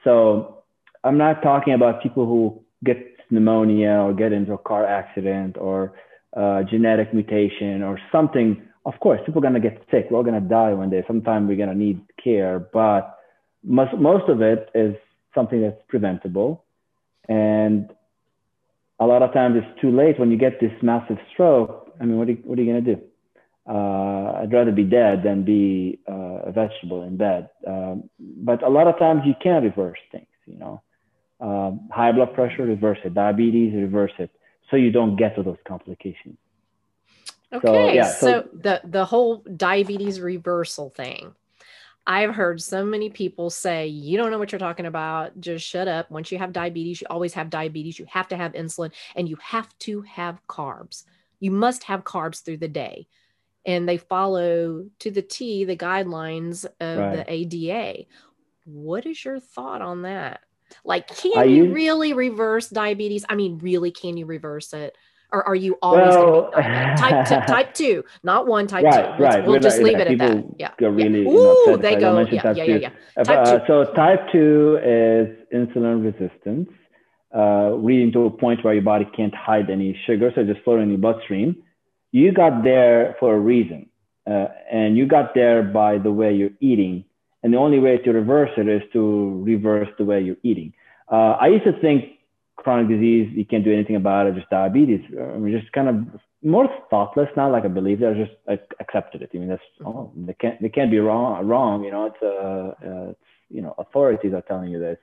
So 0.03 0.63
I'm 1.03 1.17
not 1.17 1.43
talking 1.43 1.73
about 1.73 2.01
people 2.01 2.25
who 2.25 2.61
get 2.83 2.97
pneumonia 3.29 3.91
or 3.91 4.13
get 4.13 4.33
into 4.33 4.53
a 4.53 4.57
car 4.57 4.85
accident 4.85 5.57
or 5.57 5.93
uh, 6.35 6.63
genetic 6.63 7.13
mutation 7.13 7.83
or 7.83 7.99
something. 8.11 8.61
Of 8.85 8.99
course, 8.99 9.19
people 9.25 9.39
are 9.39 9.49
going 9.49 9.61
to 9.61 9.69
get 9.69 9.83
sick. 9.91 10.07
We're 10.09 10.17
all 10.17 10.23
going 10.23 10.41
to 10.41 10.47
die 10.47 10.73
one 10.73 10.89
day. 10.89 11.03
Sometime 11.05 11.47
we're 11.47 11.57
going 11.57 11.69
to 11.69 11.75
need 11.75 12.01
care, 12.23 12.59
but 12.59 13.17
most, 13.63 13.95
most 13.97 14.29
of 14.29 14.41
it 14.41 14.69
is 14.73 14.95
something 15.35 15.61
that's 15.61 15.81
preventable. 15.87 16.63
And 17.27 17.89
a 18.99 19.05
lot 19.05 19.21
of 19.21 19.33
times 19.33 19.55
it's 19.57 19.81
too 19.81 19.95
late 19.95 20.19
when 20.19 20.31
you 20.31 20.37
get 20.37 20.59
this 20.59 20.71
massive 20.81 21.17
stroke. 21.31 21.93
I 22.01 22.05
mean, 22.05 22.17
what 22.17 22.29
are 22.29 22.33
what 22.33 22.57
are 22.57 22.61
you 22.61 22.71
going 22.71 22.83
to 22.83 22.95
do? 22.95 23.01
Uh, 23.69 24.41
I'd 24.41 24.51
rather 24.51 24.71
be 24.71 24.83
dead 24.83 25.21
than 25.23 25.43
be 25.43 25.99
uh, 26.09 26.49
a 26.49 26.51
vegetable 26.51 27.03
in 27.03 27.17
bed. 27.17 27.49
Um, 27.67 28.09
but 28.19 28.63
a 28.63 28.69
lot 28.69 28.87
of 28.87 28.97
times 28.97 29.21
you 29.25 29.35
can 29.41 29.63
reverse 29.63 29.99
things, 30.11 30.27
you 30.47 30.57
know. 30.57 30.81
Um, 31.39 31.87
high 31.91 32.11
blood 32.11 32.33
pressure, 32.33 32.65
reverse 32.65 32.97
it. 33.05 33.13
Diabetes, 33.13 33.73
reverse 33.75 34.11
it. 34.17 34.31
So 34.71 34.75
you 34.75 34.91
don't 34.91 35.15
get 35.15 35.35
to 35.35 35.43
those 35.43 35.57
complications. 35.67 36.37
Okay, 37.53 37.67
so, 37.67 37.91
yeah, 37.91 38.11
so, 38.11 38.27
so 38.27 38.49
the 38.53 38.81
the 38.83 39.05
whole 39.05 39.37
diabetes 39.55 40.19
reversal 40.19 40.89
thing. 40.89 41.33
I've 42.05 42.33
heard 42.33 42.61
so 42.61 42.83
many 42.83 43.09
people 43.09 43.51
say, 43.51 43.87
you 43.87 44.17
don't 44.17 44.31
know 44.31 44.39
what 44.39 44.51
you're 44.51 44.59
talking 44.59 44.87
about. 44.87 45.39
Just 45.39 45.65
shut 45.65 45.87
up. 45.87 46.09
Once 46.09 46.31
you 46.31 46.39
have 46.39 46.53
diabetes, 46.53 47.01
you 47.01 47.07
always 47.09 47.33
have 47.33 47.51
diabetes. 47.51 47.99
You 47.99 48.05
have 48.09 48.27
to 48.29 48.37
have 48.37 48.53
insulin 48.53 48.91
and 49.15 49.29
you 49.29 49.37
have 49.41 49.69
to 49.79 50.01
have 50.01 50.41
carbs. 50.47 51.03
You 51.39 51.51
must 51.51 51.83
have 51.83 52.03
carbs 52.03 52.43
through 52.43 52.57
the 52.57 52.67
day 52.67 53.07
and 53.69 53.87
they 53.87 53.97
follow 53.97 54.85
to 54.97 55.11
the 55.11 55.21
T 55.21 55.63
the 55.63 55.77
guidelines 55.77 56.65
of 56.79 56.97
right. 56.97 57.15
the 57.17 57.31
ADA. 57.31 58.05
What 58.65 59.05
is 59.05 59.23
your 59.23 59.39
thought 59.39 59.83
on 59.83 60.01
that? 60.01 60.41
Like, 60.83 61.07
can 61.07 61.49
you 61.49 61.71
really 61.71 62.13
reverse 62.13 62.69
diabetes? 62.69 63.25
I 63.29 63.35
mean, 63.35 63.59
really, 63.59 63.91
can 63.91 64.17
you 64.17 64.25
reverse 64.25 64.73
it? 64.73 64.95
Or 65.31 65.47
are 65.47 65.55
you 65.55 65.77
always 65.83 66.15
well, 66.15 66.49
type 66.51 67.27
t- 67.27 67.35
type 67.47 67.75
two, 67.75 68.03
not 68.23 68.47
one 68.47 68.65
type 68.65 68.83
right, 68.83 69.17
two? 69.17 69.23
right. 69.23 69.43
We'll 69.43 69.53
We're 69.53 69.59
just 69.59 69.77
not, 69.77 69.85
leave 69.85 69.99
it 69.99 70.07
at 70.07 70.17
that. 70.17 70.45
Yeah. 70.57 70.71
Go 70.79 70.89
really 70.89 71.21
yeah. 71.21 71.29
Ooh, 71.29 71.77
they 71.77 71.95
go. 71.95 72.19
Yeah, 72.21 72.51
yeah, 72.53 72.63
yeah, 72.63 72.75
yeah, 72.75 73.23
type 73.23 73.47
uh, 73.47 73.59
so 73.67 73.83
type 73.93 74.21
two 74.31 74.79
is 74.83 75.27
insulin 75.53 76.03
resistance, 76.03 76.69
uh, 77.35 77.73
reading 77.77 78.11
to 78.13 78.25
a 78.25 78.31
point 78.31 78.63
where 78.63 78.73
your 78.73 78.81
body 78.81 79.07
can't 79.15 79.35
hide 79.35 79.69
any 79.69 79.95
sugar, 80.07 80.31
so 80.33 80.43
just 80.43 80.61
floating 80.63 80.85
in 80.85 80.89
your 80.89 80.97
bloodstream 80.97 81.61
you 82.11 82.31
got 82.31 82.63
there 82.63 83.15
for 83.19 83.35
a 83.35 83.39
reason. 83.39 83.89
Uh, 84.29 84.47
and 84.71 84.97
you 84.97 85.07
got 85.07 85.33
there 85.33 85.63
by 85.63 85.97
the 85.97 86.11
way 86.11 86.33
you're 86.33 86.57
eating. 86.59 87.03
And 87.41 87.53
the 87.53 87.57
only 87.57 87.79
way 87.79 87.97
to 87.97 88.11
reverse 88.11 88.51
it 88.57 88.67
is 88.67 88.81
to 88.93 89.41
reverse 89.43 89.87
the 89.97 90.05
way 90.05 90.21
you're 90.21 90.37
eating. 90.43 90.73
Uh, 91.11 91.37
I 91.39 91.47
used 91.47 91.65
to 91.65 91.73
think 91.79 92.19
chronic 92.57 92.89
disease, 92.89 93.31
you 93.33 93.45
can't 93.45 93.63
do 93.63 93.73
anything 93.73 93.95
about 93.95 94.27
it, 94.27 94.35
just 94.35 94.49
diabetes. 94.49 95.01
I 95.17 95.37
mean, 95.37 95.57
just 95.57 95.71
kind 95.71 95.87
of 95.87 96.21
more 96.43 96.67
thoughtless 96.89 97.29
now, 97.35 97.51
like 97.51 97.65
I 97.65 97.69
believe 97.69 98.03
I 98.03 98.13
just 98.13 98.31
I 98.47 98.59
accepted 98.79 99.21
it. 99.21 99.31
I 99.33 99.37
mean, 99.37 99.49
that's, 99.49 99.63
oh, 99.85 100.11
they 100.15 100.33
can't, 100.33 100.61
they 100.61 100.69
can't 100.69 100.91
be 100.91 100.99
wrong, 100.99 101.47
wrong. 101.47 101.83
You 101.83 101.91
know, 101.91 102.05
it's, 102.05 102.21
uh, 102.21 102.87
uh, 102.87 103.09
it's, 103.11 103.19
you 103.49 103.61
know, 103.61 103.73
authorities 103.77 104.33
are 104.33 104.41
telling 104.41 104.69
you 104.69 104.79
this. 104.79 104.97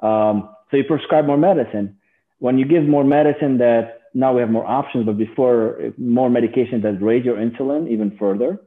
Um, 0.00 0.50
so 0.70 0.76
you 0.76 0.84
prescribe 0.84 1.26
more 1.26 1.38
medicine. 1.38 1.96
When 2.40 2.58
you 2.58 2.66
give 2.66 2.84
more 2.84 3.04
medicine 3.04 3.58
that 3.58 3.97
now 4.18 4.34
we 4.34 4.40
have 4.40 4.50
more 4.50 4.66
options, 4.66 5.06
but 5.06 5.16
before 5.16 5.92
more 5.96 6.28
medication 6.28 6.82
that 6.82 7.00
raise 7.00 7.24
your 7.24 7.36
insulin 7.36 7.88
even 7.88 8.16
further, 8.18 8.60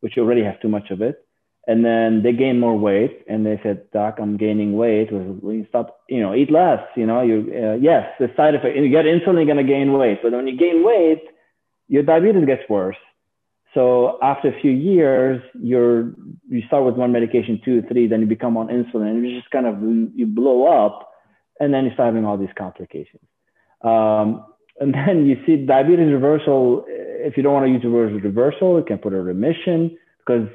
which 0.00 0.14
you 0.14 0.22
already 0.22 0.44
have 0.44 0.60
too 0.60 0.68
much 0.68 0.90
of 0.90 1.00
it. 1.00 1.24
And 1.66 1.82
then 1.82 2.22
they 2.22 2.32
gain 2.32 2.60
more 2.60 2.76
weight, 2.78 3.24
and 3.26 3.44
they 3.44 3.58
said, 3.62 3.90
"Doc, 3.90 4.18
I'm 4.22 4.36
gaining 4.36 4.70
weight. 4.82 5.10
You 5.10 5.66
stop, 5.70 6.00
you 6.08 6.20
know, 6.22 6.34
eat 6.34 6.50
less. 6.50 6.82
You 6.94 7.06
know, 7.06 7.20
you 7.22 7.36
uh, 7.62 7.76
yes, 7.88 8.04
the 8.20 8.30
side 8.36 8.54
effect. 8.54 8.76
You 8.76 8.90
get 8.90 9.06
insulin, 9.06 9.36
you're 9.36 9.52
gonna 9.54 9.72
gain 9.76 9.92
weight, 9.92 10.18
but 10.22 10.32
when 10.32 10.46
you 10.46 10.56
gain 10.56 10.84
weight, 10.84 11.22
your 11.88 12.02
diabetes 12.02 12.46
gets 12.46 12.68
worse. 12.68 13.00
So 13.74 14.18
after 14.22 14.48
a 14.48 14.60
few 14.60 14.70
years, 14.70 15.42
you're 15.72 16.12
you 16.54 16.62
start 16.66 16.84
with 16.84 16.96
one 16.96 17.12
medication, 17.12 17.60
two, 17.64 17.82
three, 17.90 18.06
then 18.08 18.20
you 18.20 18.26
become 18.26 18.56
on 18.58 18.68
insulin, 18.68 19.08
and 19.10 19.26
you 19.26 19.38
just 19.38 19.50
kind 19.50 19.66
of 19.66 19.74
you 20.18 20.26
blow 20.26 20.58
up, 20.66 20.96
and 21.60 21.72
then 21.72 21.84
you 21.86 21.92
start 21.92 22.08
having 22.08 22.26
all 22.26 22.38
these 22.38 22.56
complications. 22.56 23.26
Um, 23.82 24.44
and 24.80 24.94
then 24.94 25.26
you 25.26 25.36
see 25.46 25.56
diabetes 25.56 26.12
reversal. 26.12 26.84
If 26.88 27.36
you 27.36 27.42
don't 27.42 27.52
want 27.52 27.66
to 27.66 27.72
use 27.72 27.82
the 27.82 27.90
word 27.90 28.12
reversal, 28.22 28.78
you 28.78 28.84
can 28.84 28.98
put 28.98 29.12
a 29.12 29.20
remission 29.20 29.96
because 30.18 30.48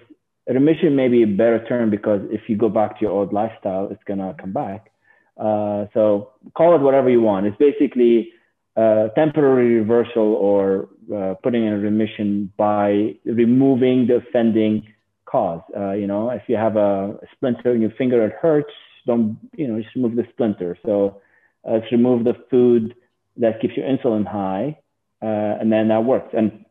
remission 0.47 0.95
may 0.95 1.07
be 1.07 1.23
a 1.23 1.27
better 1.27 1.63
term 1.67 1.89
because 1.89 2.21
if 2.31 2.41
you 2.47 2.57
go 2.57 2.69
back 2.69 2.99
to 2.99 3.05
your 3.05 3.11
old 3.11 3.33
lifestyle, 3.33 3.89
it's 3.91 4.03
gonna 4.05 4.35
come 4.39 4.53
back. 4.53 4.91
Uh, 5.37 5.85
so 5.93 6.31
call 6.55 6.75
it 6.75 6.81
whatever 6.81 7.09
you 7.09 7.21
want. 7.21 7.45
It's 7.45 7.57
basically 7.57 8.31
uh, 8.75 9.09
temporary 9.09 9.75
reversal 9.75 10.33
or 10.35 10.89
uh, 11.13 11.35
putting 11.43 11.65
in 11.65 11.73
a 11.73 11.77
remission 11.77 12.51
by 12.57 13.15
removing 13.25 14.07
the 14.07 14.15
offending 14.15 14.87
cause. 15.25 15.61
Uh, 15.75 15.91
you 15.91 16.07
know, 16.07 16.29
if 16.29 16.43
you 16.47 16.55
have 16.55 16.75
a, 16.75 17.17
splinter 17.35 17.73
in 17.73 17.81
your 17.81 17.91
finger, 17.91 18.25
it 18.25 18.33
hurts. 18.41 18.71
Don't 19.05 19.37
you 19.55 19.67
know? 19.67 19.81
Just 19.81 19.95
remove 19.95 20.15
the 20.15 20.25
splinter. 20.31 20.77
So 20.85 21.21
uh, 21.67 21.73
let's 21.73 21.91
remove 21.91 22.23
the 22.23 22.35
food 22.49 22.95
that 23.37 23.61
keeps 23.61 23.75
your 23.75 23.85
insulin 23.85 24.25
high, 24.25 24.77
uh, 25.21 25.59
and 25.59 25.71
then 25.71 25.87
that 25.89 26.03
works. 26.03 26.33
And 26.35 26.65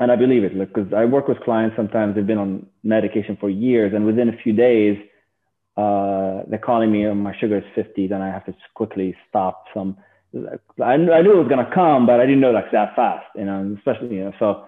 and 0.00 0.10
I 0.10 0.16
believe 0.16 0.42
it 0.42 0.58
because 0.58 0.92
I 0.92 1.04
work 1.04 1.28
with 1.28 1.40
clients. 1.40 1.76
Sometimes 1.76 2.14
they've 2.14 2.26
been 2.26 2.38
on 2.38 2.66
medication 2.82 3.36
for 3.40 3.48
years, 3.48 3.92
and 3.94 4.04
within 4.04 4.28
a 4.28 4.36
few 4.42 4.52
days, 4.52 4.98
uh, 5.76 6.42
they're 6.48 6.58
calling 6.58 6.90
me, 6.90 7.06
oh, 7.06 7.14
my 7.14 7.36
sugar 7.38 7.58
is 7.58 7.64
50, 7.74 8.08
then 8.08 8.20
I 8.20 8.28
have 8.28 8.44
to 8.46 8.54
quickly 8.74 9.16
stop 9.28 9.64
some. 9.72 9.96
I, 10.82 10.84
I 10.84 10.96
knew 10.96 11.32
it 11.32 11.42
was 11.42 11.48
gonna 11.48 11.70
come, 11.72 12.06
but 12.06 12.20
I 12.20 12.24
didn't 12.26 12.40
know 12.40 12.50
like 12.50 12.70
that 12.72 12.96
fast, 12.96 13.26
you 13.36 13.44
know, 13.44 13.76
especially 13.78 14.16
you 14.16 14.24
know. 14.24 14.32
So 14.38 14.66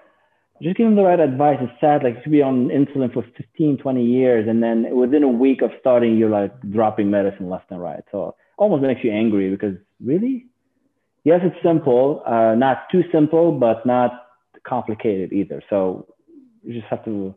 just 0.62 0.76
give 0.76 0.86
them 0.86 0.94
the 0.94 1.02
right 1.02 1.18
advice. 1.18 1.58
It's 1.60 1.72
sad, 1.80 2.02
like 2.04 2.22
could 2.22 2.32
be 2.32 2.42
on 2.42 2.68
insulin 2.68 3.12
for 3.12 3.24
15, 3.36 3.78
20 3.78 4.04
years, 4.04 4.46
and 4.48 4.62
then 4.62 4.94
within 4.94 5.22
a 5.22 5.28
week 5.28 5.62
of 5.62 5.70
starting, 5.80 6.16
you're 6.16 6.30
like 6.30 6.52
dropping 6.70 7.10
medicine 7.10 7.48
left 7.48 7.70
and 7.70 7.80
right. 7.80 8.04
So 8.12 8.36
almost 8.56 8.82
makes 8.82 9.02
you 9.02 9.10
angry 9.10 9.50
because 9.50 9.74
really, 10.02 10.46
yes, 11.24 11.40
it's 11.42 11.56
simple, 11.62 12.22
uh, 12.26 12.54
not 12.54 12.90
too 12.92 13.02
simple, 13.10 13.52
but 13.58 13.84
not 13.86 14.28
complicated 14.66 15.32
either. 15.32 15.62
So 15.70 16.06
you 16.62 16.74
just 16.74 16.86
have 16.86 17.04
to, 17.06 17.34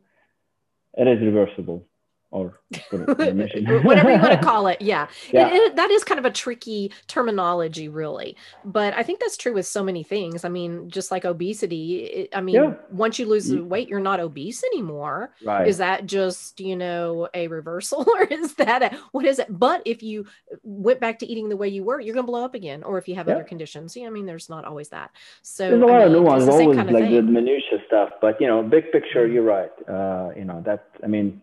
it 0.95 1.07
is 1.07 1.21
reversible. 1.21 1.86
Or 2.29 2.59
whatever 2.89 4.11
you 4.11 4.19
want 4.19 4.33
to 4.33 4.39
call 4.43 4.67
it. 4.67 4.81
Yeah, 4.81 5.07
yeah. 5.31 5.47
It, 5.47 5.53
it, 5.53 5.75
that 5.77 5.89
is 5.91 6.03
kind 6.03 6.19
of 6.19 6.25
a 6.25 6.31
tricky 6.31 6.91
terminology, 7.07 7.87
really. 7.87 8.35
But 8.65 8.93
I 8.95 9.03
think 9.03 9.19
that's 9.19 9.37
true 9.37 9.53
with 9.53 9.65
so 9.65 9.81
many 9.81 10.03
things. 10.03 10.43
I 10.43 10.49
mean, 10.49 10.89
just 10.89 11.09
like 11.09 11.23
obesity. 11.23 12.03
It, 12.03 12.29
I 12.33 12.41
mean, 12.41 12.55
yeah. 12.55 12.73
once 12.91 13.17
you 13.17 13.27
lose 13.27 13.53
weight, 13.55 13.87
you're 13.87 14.01
not 14.01 14.19
obese 14.19 14.63
anymore. 14.65 15.31
Right. 15.43 15.67
Is 15.67 15.77
that 15.77 16.05
just 16.05 16.59
you 16.59 16.75
know 16.75 17.29
a 17.33 17.47
reversal, 17.47 18.05
or 18.15 18.23
is 18.23 18.55
that 18.55 18.83
a, 18.83 18.97
what 19.11 19.25
is 19.25 19.39
it? 19.39 19.47
But 19.49 19.81
if 19.85 20.03
you 20.03 20.25
went 20.63 20.99
back 20.99 21.19
to 21.19 21.25
eating 21.25 21.47
the 21.47 21.57
way 21.57 21.69
you 21.69 21.83
were, 21.83 22.01
you're 22.01 22.13
going 22.13 22.25
to 22.25 22.31
blow 22.31 22.43
up 22.43 22.55
again. 22.55 22.83
Or 22.83 22.97
if 22.97 23.07
you 23.07 23.15
have 23.15 23.27
yeah. 23.27 23.35
other 23.35 23.43
conditions, 23.45 23.95
yeah. 23.95 24.07
I 24.07 24.09
mean, 24.09 24.25
there's 24.25 24.49
not 24.49 24.65
always 24.65 24.89
that. 24.89 25.11
So 25.43 25.69
there's 25.69 25.81
a 25.81 25.85
lot 25.85 26.01
I 26.01 26.05
mean, 26.05 26.15
of 26.15 26.23
nuance. 26.23 26.47
Always 26.47 26.75
kind 26.75 26.89
of 26.89 26.93
like 26.93 27.05
thing. 27.05 27.15
the 27.15 27.21
minutia 27.21 27.79
stuff, 27.87 28.09
but 28.19 28.39
you 28.41 28.47
know, 28.47 28.63
big 28.63 28.91
picture, 28.91 29.23
mm-hmm. 29.23 29.33
you're 29.33 29.43
right. 29.43 29.71
Uh, 29.87 30.31
you 30.35 30.43
know 30.43 30.61
that. 30.65 30.89
I 31.01 31.07
mean 31.07 31.41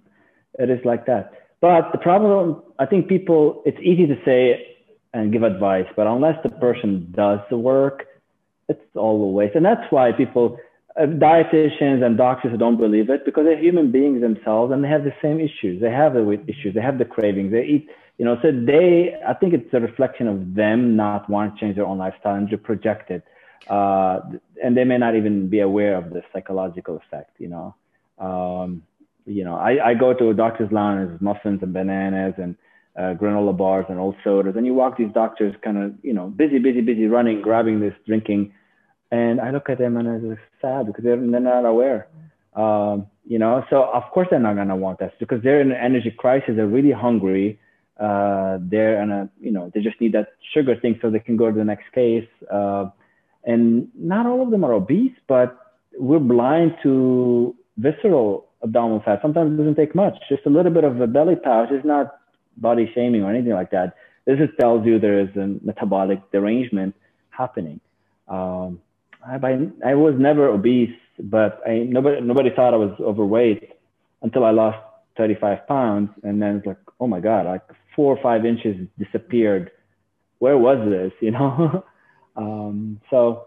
it 0.59 0.71
is 0.71 0.85
like 0.85 1.07
that. 1.07 1.33
But 1.61 1.93
the 1.93 1.99
problem, 1.99 2.62
I 2.79 2.87
think 2.87 3.09
people, 3.09 3.62
it's 3.64 3.79
easy 3.81 4.07
to 4.07 4.17
say 4.25 4.77
and 5.12 5.33
give 5.33 5.43
advice, 5.43 5.87
but 5.97 6.07
unless 6.07 6.43
the 6.43 6.51
person 6.51 7.09
does 7.12 7.38
the 7.49 7.57
work, 7.57 8.07
it's 8.69 8.81
all 8.95 9.23
a 9.23 9.31
waste. 9.31 9.55
And 9.55 9.64
that's 9.64 9.90
why 9.90 10.12
people, 10.12 10.59
uh, 10.97 11.07
dietitians 11.07 12.05
and 12.05 12.17
doctors 12.17 12.59
don't 12.59 12.77
believe 12.77 13.11
it 13.11 13.25
because 13.25 13.45
they're 13.45 13.59
human 13.59 13.90
beings 13.90 14.21
themselves 14.21 14.73
and 14.73 14.83
they 14.83 14.88
have 14.88 15.05
the 15.05 15.14
same 15.23 15.40
issues. 15.40 15.81
They 15.81 15.90
have 15.90 16.14
the 16.14 16.29
issues, 16.47 16.75
they 16.75 16.81
have 16.81 16.99
the 16.99 17.05
cravings, 17.05 17.53
they 17.53 17.64
eat, 17.64 17.88
you 18.19 18.25
know, 18.25 18.37
so 18.43 18.53
they, 18.53 19.17
I 19.27 19.35
think 19.35 19.55
it's 19.55 19.73
a 19.73 19.81
reflection 19.81 20.29
of 20.29 20.55
them 20.55 20.97
not 20.97 21.29
wanting 21.29 21.55
to 21.55 21.61
change 21.61 21.77
their 21.77 21.87
own 21.87 21.99
lifestyle 21.99 22.35
and 22.37 22.49
to 22.51 22.59
project 22.59 23.11
it. 23.11 23.25
Uh, 23.69 24.21
and 24.62 24.77
they 24.77 24.85
may 24.85 24.99
not 24.99 25.17
even 25.17 25.49
be 25.49 25.61
aware 25.61 25.97
of 25.97 26.11
the 26.11 26.23
psychological 26.33 26.97
effect, 26.97 27.31
you 27.38 27.49
know. 27.49 27.75
Um, 28.19 28.83
you 29.26 29.44
know, 29.44 29.56
I, 29.56 29.90
I 29.90 29.94
go 29.94 30.12
to 30.14 30.30
a 30.30 30.34
doctor's 30.34 30.70
lounge, 30.72 31.08
there's 31.08 31.20
muffins 31.20 31.62
and 31.62 31.72
bananas 31.72 32.34
and 32.38 32.56
uh, 32.96 33.14
granola 33.14 33.56
bars 33.56 33.87
and 33.88 33.98
old 33.98 34.16
sodas. 34.22 34.54
And 34.56 34.66
you 34.66 34.74
walk 34.74 34.96
these 34.96 35.12
doctors 35.12 35.54
kind 35.62 35.78
of, 35.78 35.94
you 36.02 36.12
know, 36.12 36.28
busy, 36.28 36.58
busy, 36.58 36.80
busy 36.80 37.06
running, 37.06 37.40
grabbing 37.40 37.80
this, 37.80 37.94
drinking. 38.06 38.52
And 39.10 39.40
I 39.40 39.50
look 39.50 39.68
at 39.68 39.78
them 39.78 39.96
and 39.96 40.32
it's 40.32 40.40
sad 40.60 40.87
because 40.87 41.04
they're, 41.04 41.16
they're 41.16 41.40
not 41.40 41.64
aware. 41.64 42.08
Um, 42.54 43.06
you 43.26 43.38
know, 43.38 43.64
so 43.70 43.84
of 43.84 44.04
course 44.12 44.28
they're 44.30 44.38
not 44.38 44.54
going 44.54 44.68
to 44.68 44.76
want 44.76 44.98
that 45.00 45.18
because 45.18 45.42
they're 45.42 45.60
in 45.60 45.72
an 45.72 45.78
energy 45.78 46.14
crisis. 46.16 46.54
They're 46.56 46.66
really 46.66 46.92
hungry. 46.92 47.58
Uh, 47.98 48.58
they're 48.60 49.02
in 49.02 49.10
a, 49.10 49.28
you 49.40 49.50
know, 49.50 49.70
they 49.72 49.80
just 49.80 50.00
need 50.00 50.12
that 50.12 50.28
sugar 50.52 50.76
thing 50.76 50.98
so 51.00 51.10
they 51.10 51.20
can 51.20 51.37
go 51.37 51.50
to 51.50 51.56
the 51.56 51.64
next 51.64 51.90
case. 51.92 52.28
Uh, 52.52 52.87
and 53.44 53.88
not 53.96 54.26
all 54.26 54.42
of 54.42 54.50
them 54.50 54.64
are 54.64 54.72
obese, 54.72 55.12
but 55.26 55.58
we're 55.98 56.18
blind 56.18 56.76
to 56.82 57.54
visceral 57.76 58.43
abdominal 58.64 59.03
fat. 59.05 59.20
Sometimes 59.22 59.53
it 59.53 59.57
doesn't 59.59 59.77
take 59.77 59.94
much. 59.94 60.14
Just 60.29 60.46
a 60.46 60.50
little 60.50 60.72
bit 60.72 60.85
of 60.85 61.00
a 61.00 61.07
belly 61.07 61.37
pouch 61.37 61.70
is 61.70 61.85
not 61.85 62.16
body 62.57 62.90
shaming 62.94 63.22
or 63.22 63.31
anything 63.31 63.53
like 63.53 63.70
that. 63.70 63.94
This 64.27 64.38
just 64.38 64.59
tells 64.59 64.87
you 64.87 64.98
there 64.98 65.20
is 65.20 65.29
a 65.37 65.59
metabolic 65.62 66.18
derangement 66.33 66.94
happening. 67.31 67.81
Um, 68.27 68.81
I, 69.27 69.37
I 69.85 69.94
was 69.94 70.14
never 70.18 70.48
obese, 70.48 70.96
but 71.18 71.61
I, 71.66 71.79
nobody, 71.88 72.20
nobody 72.22 72.50
thought 72.55 72.74
I 72.74 72.79
was 72.79 72.96
overweight 73.00 73.70
until 74.22 74.44
I 74.44 74.50
lost 74.50 74.79
35 75.18 75.66
pounds. 75.68 76.11
And 76.22 76.40
then 76.40 76.57
it's 76.57 76.66
like, 76.66 76.79
oh 77.00 77.07
my 77.07 77.20
God, 77.20 77.46
like 77.46 77.62
four 77.94 78.16
or 78.16 78.22
five 78.22 78.46
inches 78.46 78.77
disappeared. 78.98 79.70
Where 80.38 80.57
was 80.59 80.79
this, 80.88 81.12
you 81.20 81.31
know? 81.31 81.85
um, 82.37 83.00
so 83.11 83.46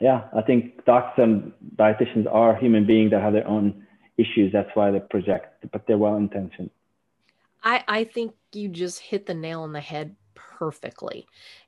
yeah, 0.00 0.22
I 0.36 0.42
think 0.42 0.84
doctors 0.86 1.22
and 1.22 1.52
dietitians 1.76 2.32
are 2.32 2.56
human 2.56 2.86
beings 2.86 3.10
that 3.10 3.22
have 3.22 3.32
their 3.32 3.46
own 3.46 3.86
issues. 4.20 4.52
That's 4.52 4.70
why 4.74 4.90
they 4.90 5.00
project, 5.00 5.66
but 5.72 5.86
they're 5.86 5.98
well 5.98 6.16
intentioned. 6.16 6.70
I, 7.62 7.84
I 7.88 8.04
think 8.04 8.34
you 8.52 8.68
just 8.68 9.00
hit 9.00 9.26
the 9.26 9.34
nail 9.34 9.62
on 9.62 9.72
the 9.72 9.80
head 9.80 10.16
perfectly. 10.34 11.26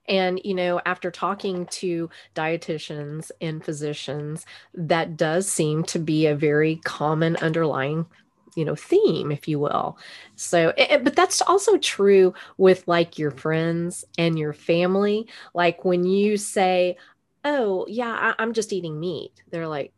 And, 0.08 0.40
you 0.44 0.54
know, 0.54 0.80
after 0.84 1.10
talking 1.10 1.66
to 1.66 2.10
dietitians 2.34 3.30
and 3.40 3.64
physicians, 3.64 4.46
that 4.74 5.16
does 5.16 5.50
seem 5.50 5.84
to 5.84 5.98
be 5.98 6.26
a 6.26 6.34
very 6.34 6.76
common 6.84 7.36
underlying 7.36 8.06
you 8.54 8.66
know 8.66 8.74
theme 8.74 9.32
if 9.32 9.48
you 9.48 9.58
will 9.58 9.96
so 10.36 10.74
but 10.76 11.16
that's 11.16 11.40
also 11.40 11.78
true 11.78 12.34
with 12.58 12.86
like 12.86 13.18
your 13.18 13.30
friends 13.30 14.04
and 14.18 14.38
your 14.38 14.52
family 14.52 15.26
like 15.54 15.86
when 15.86 16.04
you 16.04 16.36
say 16.36 16.94
oh 17.44 17.86
yeah 17.88 18.34
I, 18.38 18.42
am 18.42 18.52
just 18.52 18.74
eating 18.74 19.00
meat 19.00 19.42
they're 19.50 19.68
like 19.68 19.94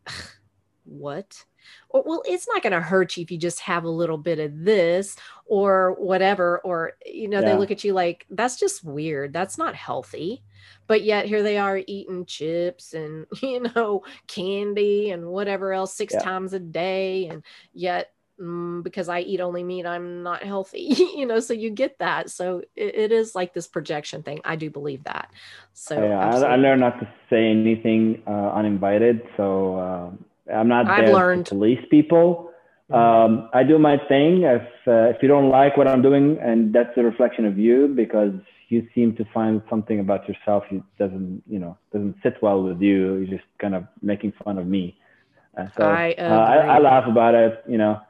what 0.85 1.43
or 1.89 2.03
well 2.05 2.23
it's 2.25 2.47
not 2.47 2.61
going 2.61 2.73
to 2.73 2.81
hurt 2.81 3.17
you 3.17 3.23
if 3.23 3.31
you 3.31 3.37
just 3.37 3.59
have 3.61 3.83
a 3.83 3.89
little 3.89 4.17
bit 4.17 4.39
of 4.39 4.63
this 4.63 5.15
or 5.45 5.95
whatever 5.99 6.59
or 6.59 6.93
you 7.05 7.27
know 7.27 7.39
yeah. 7.39 7.51
they 7.51 7.57
look 7.57 7.71
at 7.71 7.83
you 7.83 7.93
like 7.93 8.25
that's 8.29 8.57
just 8.57 8.83
weird. 8.83 9.33
That's 9.33 9.57
not 9.57 9.75
healthy. 9.75 10.43
But 10.87 11.03
yet 11.03 11.25
here 11.25 11.43
they 11.43 11.57
are 11.57 11.81
eating 11.85 12.25
chips 12.25 12.93
and 12.93 13.25
you 13.41 13.61
know 13.61 14.03
candy 14.27 15.11
and 15.11 15.27
whatever 15.27 15.73
else 15.73 15.93
six 15.93 16.13
yeah. 16.13 16.19
times 16.21 16.53
a 16.53 16.59
day. 16.59 17.27
And 17.27 17.43
yet 17.73 18.11
mm, 18.39 18.83
because 18.83 19.07
i 19.07 19.21
eat 19.21 19.39
only 19.39 19.63
meat 19.63 19.85
i'm 19.85 20.23
not 20.23 20.43
healthy. 20.43 20.89
You 21.15 21.25
know 21.25 21.39
so 21.39 21.53
you 21.53 21.69
get 21.69 21.99
that. 21.99 22.29
So 22.29 22.61
it, 22.75 22.95
it 22.95 23.11
is 23.11 23.35
like 23.35 23.53
this 23.53 23.67
projection 23.67 24.23
thing. 24.23 24.41
I 24.43 24.55
do 24.55 24.69
believe 24.69 25.03
that. 25.05 25.31
So 25.73 26.03
yeah 26.03 26.29
I, 26.29 26.53
I, 26.53 26.55
learned 26.55 26.81
not 26.81 26.99
to 26.99 27.07
say 27.29 27.47
anything 27.49 28.23
uh, 28.27 28.51
uninvited. 28.53 29.21
So 29.37 29.77
uh, 29.77 30.09
I'm 30.53 30.67
not 30.67 30.87
I've 30.87 31.05
there 31.05 31.13
learned. 31.13 31.45
to 31.47 31.55
police 31.55 31.83
people. 31.89 32.51
Um, 32.91 33.49
I 33.51 33.63
do 33.63 33.79
my 33.79 33.97
thing. 34.07 34.43
If 34.43 34.61
uh, 34.87 35.09
if 35.09 35.17
you 35.21 35.27
don't 35.27 35.49
like 35.49 35.75
what 35.75 35.87
I'm 35.87 36.03
doing, 36.03 36.37
and 36.39 36.73
that's 36.73 36.95
a 36.97 37.03
reflection 37.03 37.45
of 37.45 37.57
you 37.57 37.87
because 37.87 38.33
you 38.69 38.87
seem 38.93 39.15
to 39.15 39.25
find 39.33 39.61
something 39.69 39.99
about 39.99 40.27
yourself 40.27 40.63
that 40.71 40.83
doesn't 40.99 41.41
you 41.47 41.57
know 41.57 41.77
doesn't 41.91 42.15
sit 42.21 42.35
well 42.41 42.61
with 42.61 42.81
you. 42.81 43.15
You're 43.15 43.37
just 43.37 43.47
kind 43.59 43.73
of 43.73 43.87
making 44.03 44.33
fun 44.43 44.59
of 44.59 44.67
me. 44.67 44.97
Uh, 45.57 45.67
so 45.77 45.89
I, 45.89 46.13
uh, 46.17 46.23
I, 46.23 46.55
I, 46.55 46.79
laugh 46.79 47.07
about 47.07 47.33
it. 47.33 47.63
You 47.67 47.77
know, 47.77 48.01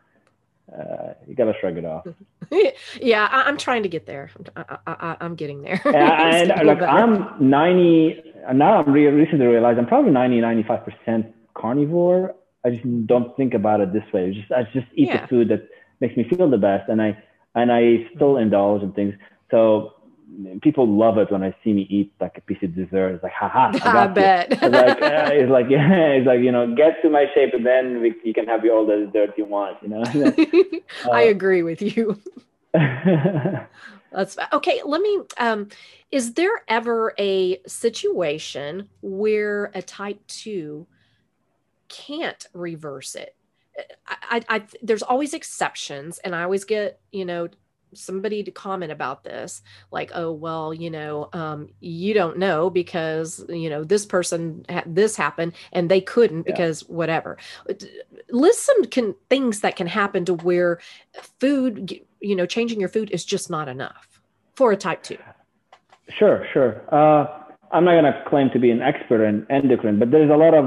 uh, 0.78 1.14
you 1.28 1.36
gotta 1.36 1.54
shrug 1.62 1.78
it 1.78 1.86
off. 1.86 2.06
yeah, 3.02 3.30
I, 3.32 3.48
am 3.48 3.58
trying 3.58 3.84
to 3.84 3.90
get 3.90 4.08
there. 4.08 4.32
I, 4.88 5.16
am 5.22 5.36
getting 5.36 5.62
there. 5.62 5.80
and, 5.86 6.52
and 6.52 6.68
look, 6.68 6.82
I'm 6.82 7.50
90. 7.50 8.24
Now 8.54 8.82
I'm 8.82 8.92
re- 8.92 9.08
recently 9.08 9.46
realized 9.46 9.80
I'm 9.80 9.88
probably 9.88 10.12
90, 10.12 10.42
95 10.42 10.86
percent 10.86 11.35
carnivore. 11.56 12.36
I 12.64 12.72
just 12.72 13.08
don't 13.08 13.36
think 13.38 13.54
about 13.54 13.82
it 13.82 13.94
this 13.94 14.04
way. 14.14 14.28
I 14.28 14.32
just 14.32 14.52
I 14.52 14.64
just 14.74 14.88
eat 14.96 15.08
yeah. 15.08 15.22
the 15.22 15.28
food 15.28 15.50
that 15.50 15.68
makes 16.00 16.16
me 16.18 16.28
feel 16.28 16.50
the 16.50 16.58
best, 16.58 16.90
and 16.90 17.02
I 17.02 17.18
and 17.56 17.72
I 17.72 18.08
still 18.16 18.38
indulge 18.38 18.84
in 18.84 18.92
things. 18.92 19.14
So 19.52 19.96
people 20.62 20.88
love 20.88 21.18
it 21.18 21.32
when 21.32 21.44
I 21.44 21.56
see 21.64 21.74
me 21.74 21.88
eat 21.90 22.14
like 22.20 22.38
a 22.38 22.42
piece 22.42 22.58
of 22.64 22.76
dessert. 22.76 23.16
It's 23.16 23.24
like, 23.24 23.32
haha, 23.32 23.72
I, 23.84 24.04
I 24.04 24.08
bet. 24.08 24.52
It's 24.52 24.62
like, 24.62 25.00
yeah, 25.00 25.30
it's 25.30 25.52
like, 25.52 25.66
yeah, 25.70 26.08
it's 26.08 26.28
like, 26.28 26.40
you 26.40 26.52
know, 26.52 26.74
get 26.76 27.02
to 27.02 27.10
my 27.10 27.26
shape 27.34 27.54
and 27.54 27.66
then 27.66 28.02
we, 28.02 28.16
you 28.24 28.34
can 28.34 28.46
have 28.48 28.62
all 28.66 28.86
the 28.86 29.06
dessert 29.06 29.38
you 29.38 29.46
want, 29.46 29.78
you 29.82 29.90
know? 29.90 30.02
uh, 31.06 31.12
I 31.12 31.22
agree 31.22 31.64
with 31.64 31.82
you. 31.82 32.20
That's 32.74 34.38
okay. 34.54 34.82
Let 34.86 35.02
me, 35.02 35.22
um, 35.38 35.70
is 36.12 36.34
there 36.34 36.64
ever 36.68 37.14
a 37.20 37.60
situation 37.68 38.90
where 39.02 39.72
a 39.74 39.82
type 39.82 40.26
two 40.28 40.88
can't 41.90 42.46
reverse 42.54 43.16
it. 43.16 43.36
I, 44.08 44.16
I, 44.50 44.56
I, 44.56 44.64
there's 44.82 45.04
always 45.04 45.34
exceptions, 45.34 46.20
and 46.20 46.36
I 46.36 46.44
always 46.44 46.64
get 46.64 47.00
you 47.12 47.26
know 47.26 47.50
somebody 47.98 48.44
to 48.44 48.52
comment 48.52 48.92
about 48.92 49.24
this 49.24 49.62
like 49.92 50.12
oh 50.14 50.32
well 50.32 50.74
you 50.74 50.90
know 50.90 51.30
um, 51.34 51.70
you 51.80 52.14
don't 52.14 52.38
know 52.38 52.70
because 52.70 53.44
you 53.50 53.70
know 53.70 53.84
this 53.84 54.06
person 54.06 54.66
had 54.70 54.84
this 54.94 55.16
happened 55.16 55.54
and 55.72 55.90
they 55.90 56.02
couldn't 56.02 56.46
yeah. 56.46 56.54
because 56.54 56.82
whatever 56.82 57.38
list 58.30 58.66
some 58.66 58.86
can, 58.86 59.16
things 59.30 59.62
that 59.62 59.76
can 59.76 59.88
happen 59.88 60.26
to 60.26 60.34
where 60.34 60.80
food 61.40 62.00
you 62.20 62.36
know 62.36 62.46
changing 62.46 62.80
your 62.80 62.90
food 62.90 63.10
is 63.12 63.26
just 63.26 63.50
not 63.50 63.68
enough 63.68 64.22
for 64.56 64.72
a 64.72 64.78
type 64.78 65.02
2 65.04 65.18
sure 66.10 66.46
sure 66.52 66.82
uh, 66.94 67.45
I'm 67.76 67.84
not 67.84 67.92
going 67.92 68.06
to 68.06 68.24
claim 68.30 68.50
to 68.52 68.60
be 68.60 68.72
an 68.72 68.82
expert 68.82 69.22
in 69.22 69.46
endocrine, 69.50 70.00
but 70.00 70.10
there's 70.10 70.32
a 70.32 70.38
lot 70.38 70.54
of 70.54 70.64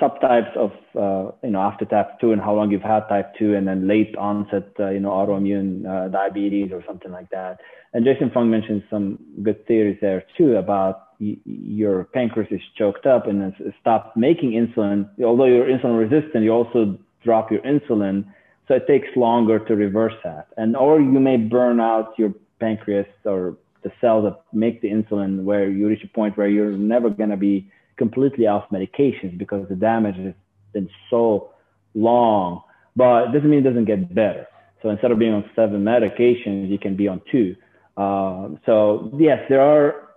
subtypes 0.00 0.56
of, 0.56 0.70
uh, 0.94 1.32
you 1.42 1.50
know, 1.50 1.60
after 1.60 1.84
type 1.84 2.20
2 2.20 2.30
and 2.30 2.40
how 2.40 2.54
long 2.54 2.70
you've 2.70 2.82
had 2.82 3.00
type 3.08 3.34
2 3.36 3.56
and 3.56 3.66
then 3.66 3.88
late 3.88 4.14
onset, 4.16 4.68
uh, 4.78 4.90
you 4.90 5.00
know, 5.00 5.10
autoimmune 5.10 5.84
uh, 5.84 6.06
diabetes 6.06 6.70
or 6.70 6.84
something 6.86 7.10
like 7.10 7.28
that. 7.30 7.58
And 7.92 8.04
Jason 8.04 8.30
Fung 8.30 8.48
mentioned 8.48 8.84
some 8.88 9.18
good 9.42 9.66
theories 9.66 9.98
there 10.00 10.22
too 10.38 10.54
about 10.54 11.08
y- 11.18 11.36
your 11.44 12.04
pancreas 12.04 12.52
is 12.52 12.60
choked 12.78 13.06
up 13.06 13.26
and 13.26 13.52
it's 13.58 13.76
stopped 13.80 14.16
making 14.16 14.52
insulin. 14.52 15.10
Although 15.20 15.46
you're 15.46 15.66
insulin 15.66 15.98
resistant, 15.98 16.44
you 16.44 16.52
also 16.52 16.96
drop 17.24 17.50
your 17.50 17.60
insulin. 17.62 18.24
So 18.68 18.74
it 18.74 18.86
takes 18.86 19.08
longer 19.16 19.58
to 19.58 19.74
reverse 19.74 20.14
that. 20.22 20.46
And, 20.56 20.76
or 20.76 21.00
you 21.00 21.18
may 21.18 21.38
burn 21.38 21.80
out 21.80 22.14
your 22.16 22.32
pancreas 22.60 23.08
or 23.24 23.56
the 23.82 23.92
cells 24.00 24.24
that 24.24 24.40
make 24.52 24.80
the 24.80 24.88
insulin 24.88 25.44
where 25.44 25.68
you 25.68 25.88
reach 25.88 26.04
a 26.04 26.08
point 26.08 26.36
where 26.36 26.48
you're 26.48 26.72
never 26.72 27.10
going 27.10 27.30
to 27.30 27.36
be 27.36 27.70
completely 27.96 28.46
off 28.46 28.64
medications 28.70 29.36
because 29.38 29.68
the 29.68 29.76
damage 29.76 30.16
has 30.16 30.34
been 30.72 30.88
so 31.10 31.50
long 31.94 32.62
but 32.96 33.28
it 33.28 33.32
doesn't 33.32 33.50
mean 33.50 33.60
it 33.60 33.68
doesn't 33.68 33.84
get 33.84 34.14
better 34.14 34.46
So 34.82 34.90
instead 34.90 35.10
of 35.12 35.18
being 35.18 35.32
on 35.32 35.48
seven 35.54 35.84
medications, 35.84 36.68
you 36.68 36.78
can 36.78 36.96
be 36.96 37.08
on 37.08 37.22
two. 37.30 37.54
Uh, 37.96 38.48
so 38.66 39.10
yes, 39.18 39.38
there 39.48 39.60
are. 39.60 40.08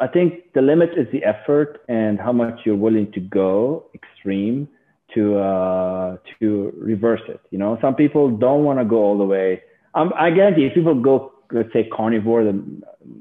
I 0.00 0.08
think 0.08 0.52
the 0.54 0.62
limit 0.62 0.90
is 0.96 1.06
the 1.12 1.22
effort 1.24 1.82
and 1.88 2.18
how 2.18 2.32
much 2.32 2.60
you're 2.64 2.76
willing 2.76 3.12
to 3.12 3.20
go 3.20 3.86
extreme 3.94 4.68
to 5.14 5.38
uh, 5.38 6.16
to 6.40 6.72
reverse 6.76 7.20
it. 7.28 7.40
You 7.50 7.58
know, 7.58 7.78
some 7.80 7.94
people 7.94 8.30
don't 8.30 8.64
want 8.64 8.78
to 8.78 8.84
go 8.84 8.96
all 8.96 9.18
the 9.18 9.24
way. 9.24 9.62
Um, 9.94 10.12
I 10.18 10.30
guarantee 10.30 10.64
if 10.66 10.74
people 10.74 11.00
go, 11.00 11.33
let's 11.54 11.72
say 11.72 11.84
carnivore, 11.84 12.44
the 12.44 12.62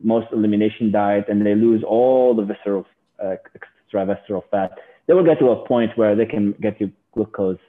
most 0.03 0.27
elimination 0.33 0.91
diet, 0.91 1.25
and 1.29 1.45
they 1.45 1.55
lose 1.55 1.83
all 1.87 2.35
the 2.35 2.43
visceral 2.43 2.85
uh, 3.23 3.35
extra 3.55 4.05
visceral 4.05 4.43
fat, 4.49 4.71
they 5.07 5.13
will 5.13 5.23
get 5.23 5.39
to 5.39 5.49
a 5.49 5.67
point 5.67 5.91
where 5.95 6.15
they 6.15 6.25
can 6.25 6.53
get 6.61 6.79
to 6.79 6.91
glucose 7.13 7.59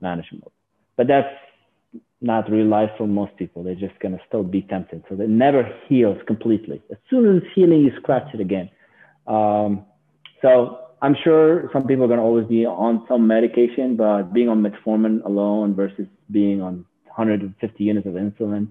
management. 0.00 0.44
But 0.96 1.08
that's 1.08 1.34
not 2.20 2.50
real 2.50 2.66
life 2.66 2.90
for 2.96 3.06
most 3.06 3.36
people. 3.36 3.64
They're 3.64 3.74
just 3.74 3.98
gonna 3.98 4.20
still 4.28 4.44
be 4.44 4.62
tempted. 4.62 5.02
So 5.08 5.20
it 5.20 5.28
never 5.28 5.68
heals 5.88 6.18
completely. 6.26 6.80
As 6.90 6.98
soon 7.10 7.28
as 7.28 7.42
it's 7.42 7.52
healing, 7.54 7.80
you 7.80 7.92
scratch 7.96 8.32
it 8.32 8.40
again. 8.40 8.70
Um, 9.26 9.84
so 10.42 10.78
I'm 11.02 11.16
sure 11.24 11.68
some 11.72 11.86
people 11.86 12.04
are 12.04 12.08
gonna 12.08 12.22
always 12.22 12.46
be 12.46 12.64
on 12.64 13.04
some 13.08 13.26
medication, 13.26 13.96
but 13.96 14.32
being 14.32 14.48
on 14.48 14.62
metformin 14.62 15.24
alone 15.24 15.74
versus 15.74 16.06
being 16.30 16.62
on 16.62 16.84
150 17.06 17.84
units 17.84 18.06
of 18.06 18.14
insulin 18.14 18.70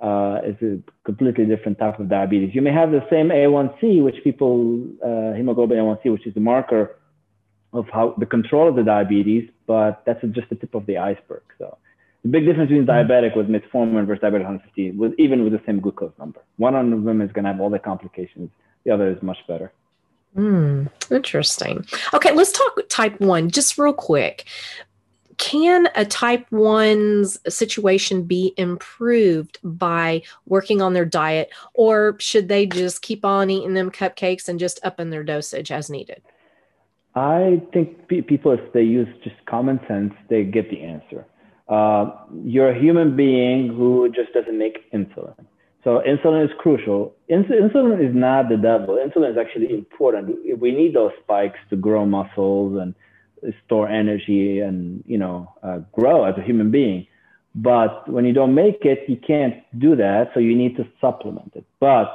uh, 0.00 0.40
is 0.44 0.56
a 0.62 0.78
completely 1.04 1.46
different 1.46 1.78
type 1.78 1.98
of 1.98 2.08
diabetes. 2.08 2.54
You 2.54 2.62
may 2.62 2.72
have 2.72 2.90
the 2.90 3.06
same 3.10 3.28
A1C, 3.28 4.02
which 4.02 4.22
people 4.22 4.86
uh, 5.02 5.32
hemoglobin 5.34 5.78
A1C, 5.78 6.12
which 6.12 6.26
is 6.26 6.34
the 6.34 6.40
marker 6.40 6.96
of 7.72 7.88
how 7.88 8.14
the 8.18 8.26
control 8.26 8.68
of 8.68 8.76
the 8.76 8.82
diabetes, 8.82 9.48
but 9.66 10.02
that's 10.06 10.20
just 10.32 10.48
the 10.48 10.56
tip 10.56 10.74
of 10.74 10.86
the 10.86 10.98
iceberg. 10.98 11.42
So 11.58 11.76
the 12.22 12.28
big 12.28 12.46
difference 12.46 12.68
between 12.68 12.86
mm-hmm. 12.86 13.10
diabetic 13.10 13.36
with 13.36 13.48
metformin 13.48 14.06
versus 14.06 14.22
diabetic 14.22 14.44
150 14.44 14.92
was 14.92 15.12
even 15.18 15.44
with 15.44 15.52
the 15.52 15.60
same 15.66 15.80
glucose 15.80 16.12
number. 16.18 16.40
One 16.56 16.74
of 16.74 17.04
them 17.04 17.20
is 17.20 17.30
going 17.32 17.44
to 17.44 17.52
have 17.52 17.60
all 17.60 17.70
the 17.70 17.78
complications. 17.78 18.50
The 18.84 18.92
other 18.92 19.10
is 19.10 19.22
much 19.22 19.38
better. 19.46 19.72
Mm, 20.36 20.90
interesting. 21.10 21.86
Okay, 22.12 22.32
let's 22.32 22.52
talk 22.52 22.80
type 22.88 23.20
one 23.20 23.50
just 23.50 23.78
real 23.78 23.92
quick. 23.92 24.44
Can 25.38 25.88
a 25.94 26.04
type 26.04 26.46
one's 26.50 27.38
situation 27.52 28.22
be 28.22 28.54
improved 28.56 29.58
by 29.62 30.22
working 30.46 30.80
on 30.82 30.92
their 30.92 31.04
diet, 31.04 31.50
or 31.74 32.16
should 32.18 32.48
they 32.48 32.66
just 32.66 33.02
keep 33.02 33.24
on 33.24 33.50
eating 33.50 33.74
them 33.74 33.90
cupcakes 33.90 34.48
and 34.48 34.58
just 34.58 34.84
up 34.84 35.00
in 35.00 35.10
their 35.10 35.24
dosage 35.24 35.70
as 35.70 35.90
needed? 35.90 36.22
I 37.14 37.62
think 37.72 38.08
people, 38.08 38.52
if 38.52 38.72
they 38.72 38.82
use 38.82 39.08
just 39.22 39.36
common 39.46 39.80
sense, 39.86 40.12
they 40.28 40.42
get 40.42 40.68
the 40.70 40.82
answer. 40.82 41.24
Uh, 41.68 42.10
you're 42.44 42.70
a 42.70 42.78
human 42.78 43.16
being 43.16 43.68
who 43.68 44.10
just 44.14 44.32
doesn't 44.34 44.58
make 44.58 44.90
insulin. 44.92 45.34
So 45.84 46.02
insulin 46.06 46.44
is 46.44 46.50
crucial. 46.58 47.14
Ins- 47.28 47.46
insulin 47.46 48.06
is 48.06 48.14
not 48.14 48.48
the 48.48 48.56
devil. 48.56 48.96
Insulin 48.96 49.30
is 49.30 49.38
actually 49.38 49.72
important. 49.72 50.58
We 50.58 50.72
need 50.72 50.94
those 50.94 51.12
spikes 51.22 51.58
to 51.70 51.76
grow 51.76 52.04
muscles 52.04 52.78
and 52.80 52.94
store 53.64 53.88
energy 53.88 54.60
and 54.60 55.02
you 55.06 55.18
know 55.18 55.52
uh, 55.62 55.78
grow 55.92 56.24
as 56.24 56.34
a 56.38 56.42
human 56.42 56.70
being. 56.70 57.06
But 57.54 58.08
when 58.08 58.24
you 58.24 58.32
don't 58.32 58.54
make 58.54 58.84
it, 58.84 59.04
you 59.08 59.16
can't 59.16 59.54
do 59.78 59.94
that. 59.96 60.30
So 60.34 60.40
you 60.40 60.56
need 60.56 60.76
to 60.76 60.86
supplement 61.00 61.52
it. 61.54 61.64
But 61.78 62.12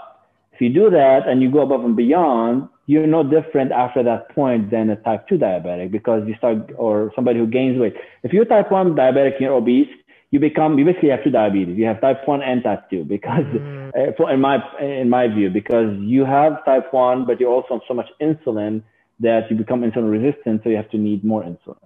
if 0.51 0.59
you 0.61 0.69
do 0.69 0.89
that 0.89 1.27
and 1.27 1.41
you 1.41 1.49
go 1.49 1.61
above 1.61 1.85
and 1.85 1.95
beyond, 1.95 2.67
you're 2.85 3.07
no 3.07 3.23
different 3.23 3.71
after 3.71 4.03
that 4.03 4.29
point 4.35 4.71
than 4.71 4.89
a 4.89 4.97
type 4.97 5.27
2 5.29 5.37
diabetic 5.37 5.91
because 5.91 6.27
you 6.27 6.35
start, 6.35 6.71
or 6.75 7.13
somebody 7.15 7.39
who 7.39 7.47
gains 7.47 7.79
weight. 7.79 7.93
If 8.23 8.33
you're 8.33 8.43
type 8.43 8.69
1 8.69 8.95
diabetic 8.95 9.33
and 9.33 9.41
you're 9.41 9.53
obese, 9.53 9.87
you 10.31 10.39
become, 10.39 10.77
you 10.77 10.85
basically 10.85 11.09
have 11.09 11.23
two 11.23 11.31
diabetes. 11.31 11.77
You 11.77 11.85
have 11.85 12.01
type 12.01 12.27
1 12.27 12.41
and 12.41 12.61
type 12.61 12.89
2 12.89 13.05
because, 13.05 13.45
mm. 13.45 13.89
uh, 13.89 14.11
for, 14.17 14.29
in, 14.31 14.41
my, 14.41 14.57
in 14.81 15.09
my 15.09 15.27
view, 15.27 15.49
because 15.49 15.95
you 15.99 16.25
have 16.25 16.65
type 16.65 16.91
1, 16.91 17.25
but 17.25 17.39
you're 17.39 17.51
also 17.51 17.75
on 17.75 17.81
so 17.87 17.93
much 17.93 18.09
insulin 18.21 18.83
that 19.19 19.49
you 19.49 19.55
become 19.55 19.81
insulin 19.81 20.11
resistant, 20.11 20.63
so 20.63 20.69
you 20.69 20.75
have 20.75 20.89
to 20.91 20.97
need 20.97 21.23
more 21.23 21.43
insulin. 21.43 21.77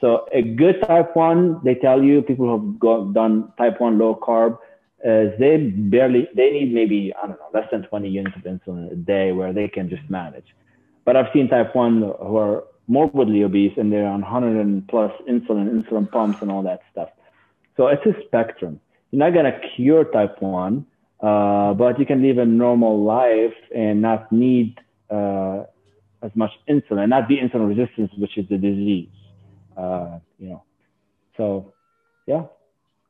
So 0.00 0.26
a 0.32 0.42
good 0.42 0.82
type 0.82 1.16
1, 1.16 1.62
they 1.64 1.74
tell 1.74 2.02
you, 2.02 2.20
people 2.22 2.46
who 2.46 2.52
have 2.52 2.78
got, 2.78 3.14
done 3.14 3.52
type 3.56 3.80
1 3.80 3.98
low 3.98 4.14
carb, 4.14 4.58
uh, 5.04 5.36
they 5.38 5.58
barely 5.58 6.28
they 6.34 6.50
need 6.50 6.72
maybe 6.72 7.12
I 7.22 7.26
don't 7.26 7.38
know 7.38 7.50
less 7.52 7.68
than 7.70 7.82
20 7.82 8.08
units 8.08 8.34
of 8.36 8.42
insulin 8.42 8.90
a 8.90 8.96
day 8.96 9.30
where 9.30 9.52
they 9.52 9.68
can 9.68 9.88
just 9.90 10.08
manage. 10.08 10.46
But 11.04 11.16
I've 11.16 11.26
seen 11.32 11.48
type 11.48 11.74
one 11.74 12.00
who 12.02 12.36
are 12.36 12.64
morbidly 12.88 13.44
obese 13.44 13.74
and 13.76 13.92
they're 13.92 14.06
on 14.06 14.22
100 14.22 14.60
and 14.60 14.86
plus 14.88 15.12
insulin, 15.28 15.82
insulin 15.82 16.10
pumps, 16.10 16.40
and 16.40 16.50
all 16.50 16.62
that 16.62 16.80
stuff. 16.90 17.10
So 17.76 17.88
it's 17.88 18.04
a 18.06 18.14
spectrum. 18.24 18.80
You're 19.10 19.20
not 19.20 19.34
gonna 19.34 19.60
cure 19.76 20.04
type 20.04 20.40
one, 20.40 20.86
uh, 21.20 21.74
but 21.74 22.00
you 22.00 22.06
can 22.06 22.22
live 22.22 22.38
a 22.38 22.46
normal 22.46 23.04
life 23.04 23.54
and 23.74 24.02
not 24.02 24.32
need 24.32 24.80
uh, 25.10 25.64
as 26.26 26.32
much 26.34 26.50
insulin, 26.68 27.08
not 27.08 27.28
the 27.28 27.38
insulin 27.38 27.68
resistance, 27.68 28.10
which 28.18 28.36
is 28.36 28.46
the 28.48 28.58
disease. 28.58 29.08
Uh, 29.76 30.18
you 30.38 30.48
know, 30.50 30.62
so 31.36 31.72
yeah. 32.26 32.44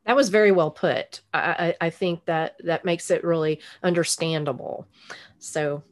That 0.05 0.15
was 0.15 0.29
very 0.29 0.53
well 0.53 0.71
put. 0.71 1.23
I, 1.35 1.75
I, 1.81 1.87
I 1.87 1.91
think 1.91 2.25
that 2.27 2.61
that 2.65 2.85
makes 2.85 3.11
it 3.11 3.25
really 3.25 3.61
understandable. 3.83 4.87
So 5.39 5.83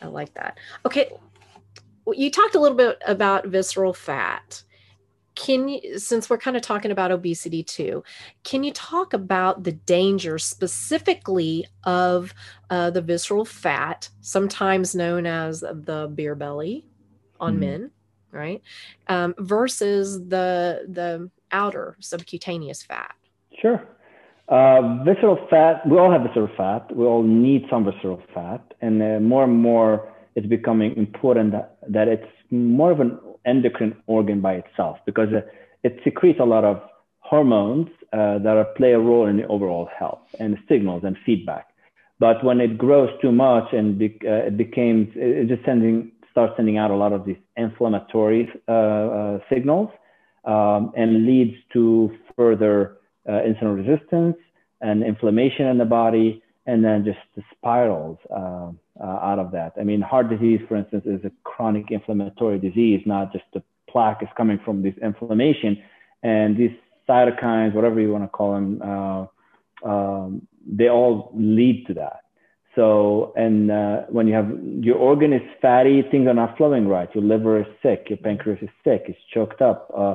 I 0.00 0.06
like 0.06 0.34
that. 0.34 0.58
Okay, 0.84 1.12
you 2.12 2.30
talked 2.30 2.56
a 2.56 2.60
little 2.60 2.76
bit 2.76 3.00
about 3.06 3.46
visceral 3.46 3.92
fat. 3.92 4.62
Can 5.34 5.68
you, 5.68 5.98
since 5.98 6.28
we're 6.28 6.38
kind 6.38 6.56
of 6.56 6.62
talking 6.62 6.90
about 6.90 7.10
obesity 7.10 7.62
too, 7.62 8.04
can 8.44 8.64
you 8.64 8.72
talk 8.72 9.14
about 9.14 9.64
the 9.64 9.72
danger 9.72 10.38
specifically 10.38 11.66
of 11.84 12.34
uh, 12.70 12.90
the 12.90 13.00
visceral 13.00 13.44
fat, 13.44 14.10
sometimes 14.20 14.94
known 14.94 15.26
as 15.26 15.60
the 15.60 16.10
beer 16.14 16.34
belly 16.34 16.84
on 17.40 17.56
mm 17.56 17.60
men, 17.60 17.90
right, 18.30 18.62
um, 19.08 19.34
versus 19.38 20.28
the 20.28 20.86
the 20.88 21.30
outer 21.50 21.96
subcutaneous 22.00 22.82
fat? 22.82 23.14
Sure. 23.60 23.82
Uh, 24.48 25.02
visceral 25.04 25.38
fat, 25.48 25.86
we 25.86 25.98
all 25.98 26.10
have 26.10 26.22
visceral 26.22 26.50
fat. 26.56 26.94
We 26.94 27.06
all 27.06 27.22
need 27.22 27.64
some 27.70 27.84
visceral 27.84 28.20
fat. 28.34 28.74
And 28.82 29.02
uh, 29.02 29.20
more 29.20 29.44
and 29.44 29.56
more, 29.56 30.12
it's 30.34 30.46
becoming 30.46 30.96
important 30.96 31.52
that, 31.52 31.78
that 31.88 32.08
it's 32.08 32.26
more 32.50 32.90
of 32.90 33.00
an 33.00 33.18
endocrine 33.44 33.94
organ 34.06 34.40
by 34.40 34.54
itself 34.54 34.98
because 35.06 35.28
it 35.82 35.98
secretes 36.04 36.40
a 36.40 36.44
lot 36.44 36.64
of 36.64 36.80
hormones 37.18 37.88
uh, 38.12 38.38
that 38.38 38.56
are, 38.56 38.66
play 38.76 38.92
a 38.92 38.98
role 38.98 39.26
in 39.26 39.38
the 39.38 39.46
overall 39.46 39.88
health 39.98 40.20
and 40.38 40.58
signals 40.68 41.02
and 41.04 41.16
feedback. 41.24 41.68
But 42.18 42.44
when 42.44 42.60
it 42.60 42.78
grows 42.78 43.10
too 43.20 43.32
much 43.32 43.72
and 43.72 43.98
be, 43.98 44.18
uh, 44.24 44.48
it 44.48 44.56
becomes, 44.56 45.08
it 45.16 45.48
just 45.48 45.64
sending, 45.64 46.12
starts 46.30 46.52
sending 46.56 46.78
out 46.78 46.90
a 46.90 46.96
lot 46.96 47.12
of 47.12 47.24
these 47.24 47.38
inflammatory 47.56 48.48
uh, 48.68 48.72
uh, 48.72 49.38
signals 49.52 49.90
um, 50.44 50.92
and 50.96 51.26
leads 51.26 51.56
to 51.72 52.16
further 52.36 52.98
uh, 53.28 53.32
insulin 53.32 53.76
resistance 53.76 54.36
and 54.80 55.02
inflammation 55.02 55.66
in 55.66 55.78
the 55.78 55.84
body, 55.84 56.42
and 56.66 56.84
then 56.84 57.04
just 57.04 57.18
the 57.36 57.42
spirals 57.56 58.18
uh, 58.34 58.70
uh, 59.00 59.06
out 59.06 59.38
of 59.38 59.52
that. 59.52 59.72
I 59.80 59.84
mean, 59.84 60.00
heart 60.00 60.28
disease, 60.28 60.60
for 60.68 60.76
instance, 60.76 61.04
is 61.06 61.24
a 61.24 61.32
chronic 61.44 61.90
inflammatory 61.90 62.58
disease, 62.58 63.02
not 63.06 63.32
just 63.32 63.44
the 63.52 63.62
plaque 63.88 64.22
is 64.22 64.28
coming 64.36 64.58
from 64.64 64.82
this 64.82 64.94
inflammation. 65.02 65.82
And 66.22 66.56
these 66.56 66.72
cytokines, 67.08 67.74
whatever 67.74 68.00
you 68.00 68.12
want 68.12 68.24
to 68.24 68.28
call 68.28 68.54
them, 68.54 68.82
uh, 68.82 69.26
um, 69.88 70.46
they 70.66 70.88
all 70.88 71.32
lead 71.34 71.86
to 71.88 71.94
that. 71.94 72.20
So, 72.74 73.34
and 73.36 73.70
uh, 73.70 74.02
when 74.08 74.26
you 74.26 74.34
have 74.34 74.50
your 74.80 74.96
organ 74.96 75.32
is 75.32 75.42
fatty, 75.60 76.02
things 76.10 76.26
are 76.26 76.34
not 76.34 76.56
flowing 76.56 76.88
right. 76.88 77.08
Your 77.14 77.24
liver 77.24 77.60
is 77.60 77.66
sick, 77.82 78.06
your 78.08 78.16
pancreas 78.16 78.60
is 78.62 78.70
sick, 78.82 79.04
it's 79.08 79.18
choked 79.34 79.60
up 79.60 79.90
uh, 79.94 80.14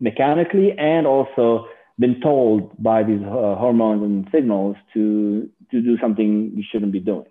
mechanically 0.00 0.72
and 0.78 1.06
also 1.06 1.66
been 1.98 2.20
told 2.20 2.70
by 2.82 3.02
these 3.02 3.20
uh, 3.22 3.56
hormones 3.56 4.02
and 4.02 4.28
signals 4.32 4.76
to 4.94 5.50
to 5.70 5.82
do 5.82 5.98
something 5.98 6.52
you 6.54 6.62
shouldn't 6.70 6.92
be 6.92 7.00
doing. 7.00 7.26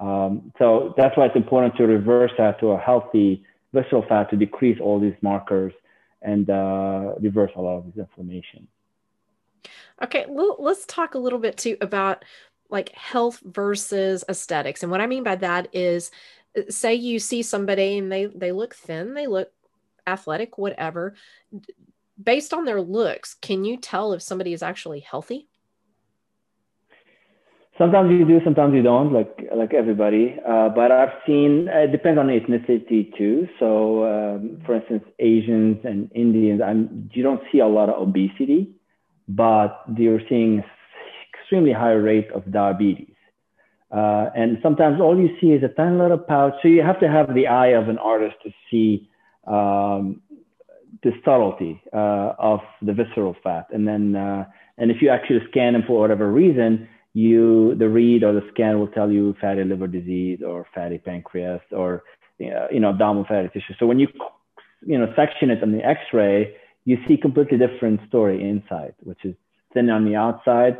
Um, 0.00 0.52
so 0.58 0.94
that's 0.96 1.16
why 1.16 1.26
it's 1.26 1.36
important 1.36 1.76
to 1.76 1.86
reverse 1.86 2.32
that 2.38 2.60
to 2.60 2.68
a 2.68 2.78
healthy 2.78 3.44
visceral 3.72 4.04
fat 4.08 4.30
to 4.30 4.36
decrease 4.36 4.78
all 4.80 5.00
these 5.00 5.14
markers 5.22 5.72
and 6.22 6.48
uh, 6.50 7.14
reverse 7.20 7.50
a 7.56 7.60
lot 7.60 7.78
of 7.78 7.86
this 7.86 7.96
inflammation. 7.98 8.66
Okay, 10.02 10.26
well, 10.28 10.56
let's 10.58 10.84
talk 10.86 11.14
a 11.14 11.18
little 11.18 11.38
bit 11.38 11.56
too 11.56 11.76
about 11.80 12.24
like 12.70 12.90
health 12.90 13.40
versus 13.44 14.24
aesthetics. 14.28 14.82
And 14.82 14.90
what 14.90 15.00
I 15.00 15.06
mean 15.06 15.22
by 15.22 15.36
that 15.36 15.68
is 15.72 16.10
say 16.68 16.94
you 16.94 17.18
see 17.18 17.42
somebody 17.42 17.98
and 17.98 18.10
they 18.10 18.26
they 18.26 18.52
look 18.52 18.74
thin, 18.74 19.14
they 19.14 19.26
look 19.26 19.52
athletic, 20.06 20.58
whatever 20.58 21.14
based 22.22 22.54
on 22.54 22.64
their 22.64 22.80
looks, 22.80 23.34
can 23.34 23.64
you 23.64 23.76
tell 23.76 24.12
if 24.12 24.22
somebody 24.22 24.52
is 24.52 24.62
actually 24.62 25.00
healthy? 25.00 25.48
Sometimes 27.76 28.12
you 28.12 28.24
do, 28.24 28.40
sometimes 28.44 28.74
you 28.74 28.82
don't, 28.82 29.12
like 29.12 29.48
like 29.54 29.74
everybody. 29.74 30.36
Uh, 30.48 30.68
but 30.68 30.92
I've 30.92 31.14
seen 31.26 31.68
it 31.68 31.90
depends 31.90 32.18
on 32.20 32.28
ethnicity 32.28 33.16
too. 33.18 33.48
So, 33.58 34.04
um, 34.04 34.62
for 34.64 34.76
instance, 34.76 35.04
Asians 35.18 35.78
and 35.84 36.10
Indians, 36.14 36.60
I'm, 36.62 37.10
you 37.12 37.22
don't 37.22 37.42
see 37.50 37.58
a 37.58 37.66
lot 37.66 37.88
of 37.88 38.00
obesity. 38.00 38.74
but 39.28 39.82
you're 39.96 40.20
seeing 40.28 40.62
extremely 41.32 41.72
high 41.72 41.92
rate 41.92 42.30
of 42.32 42.50
diabetes. 42.50 43.14
Uh, 43.90 44.30
and 44.34 44.58
sometimes 44.62 45.00
all 45.00 45.18
you 45.18 45.36
see 45.40 45.48
is 45.48 45.62
a 45.62 45.68
tiny 45.68 45.96
little 45.96 46.18
pouch. 46.18 46.54
So 46.62 46.68
you 46.68 46.82
have 46.82 46.98
to 47.00 47.08
have 47.08 47.34
the 47.34 47.46
eye 47.46 47.68
of 47.68 47.88
an 47.88 47.98
artist 47.98 48.36
to 48.44 48.50
see 48.70 49.08
um, 49.46 50.20
the 51.02 51.12
subtlety 51.24 51.80
uh, 51.92 52.32
of 52.38 52.60
the 52.82 52.92
visceral 52.92 53.36
fat. 53.42 53.66
And 53.72 53.86
then, 53.86 54.16
uh, 54.16 54.46
and 54.78 54.90
if 54.90 55.00
you 55.00 55.10
actually 55.10 55.40
scan 55.50 55.74
them 55.74 55.84
for 55.86 56.00
whatever 56.00 56.30
reason, 56.30 56.88
you 57.14 57.74
the 57.76 57.88
read 57.88 58.22
or 58.22 58.32
the 58.32 58.46
scan 58.52 58.78
will 58.78 58.88
tell 58.88 59.10
you 59.10 59.34
fatty 59.40 59.64
liver 59.64 59.86
disease 59.86 60.40
or 60.46 60.66
fatty 60.74 60.98
pancreas 60.98 61.62
or 61.70 62.02
you 62.38 62.80
know 62.80 62.90
abdominal 62.90 63.24
fatty 63.26 63.48
tissue. 63.48 63.74
So 63.78 63.86
when 63.86 63.98
you 63.98 64.08
you 64.84 64.98
know 64.98 65.12
section 65.16 65.50
it 65.50 65.62
on 65.62 65.72
the 65.72 65.82
X-ray, 65.84 66.54
you 66.84 66.98
see 67.08 67.16
completely 67.16 67.56
different 67.56 68.00
story 68.08 68.48
inside, 68.48 68.94
which 69.00 69.24
is 69.24 69.34
thin 69.72 69.88
on 69.90 70.04
the 70.04 70.16
outside, 70.16 70.78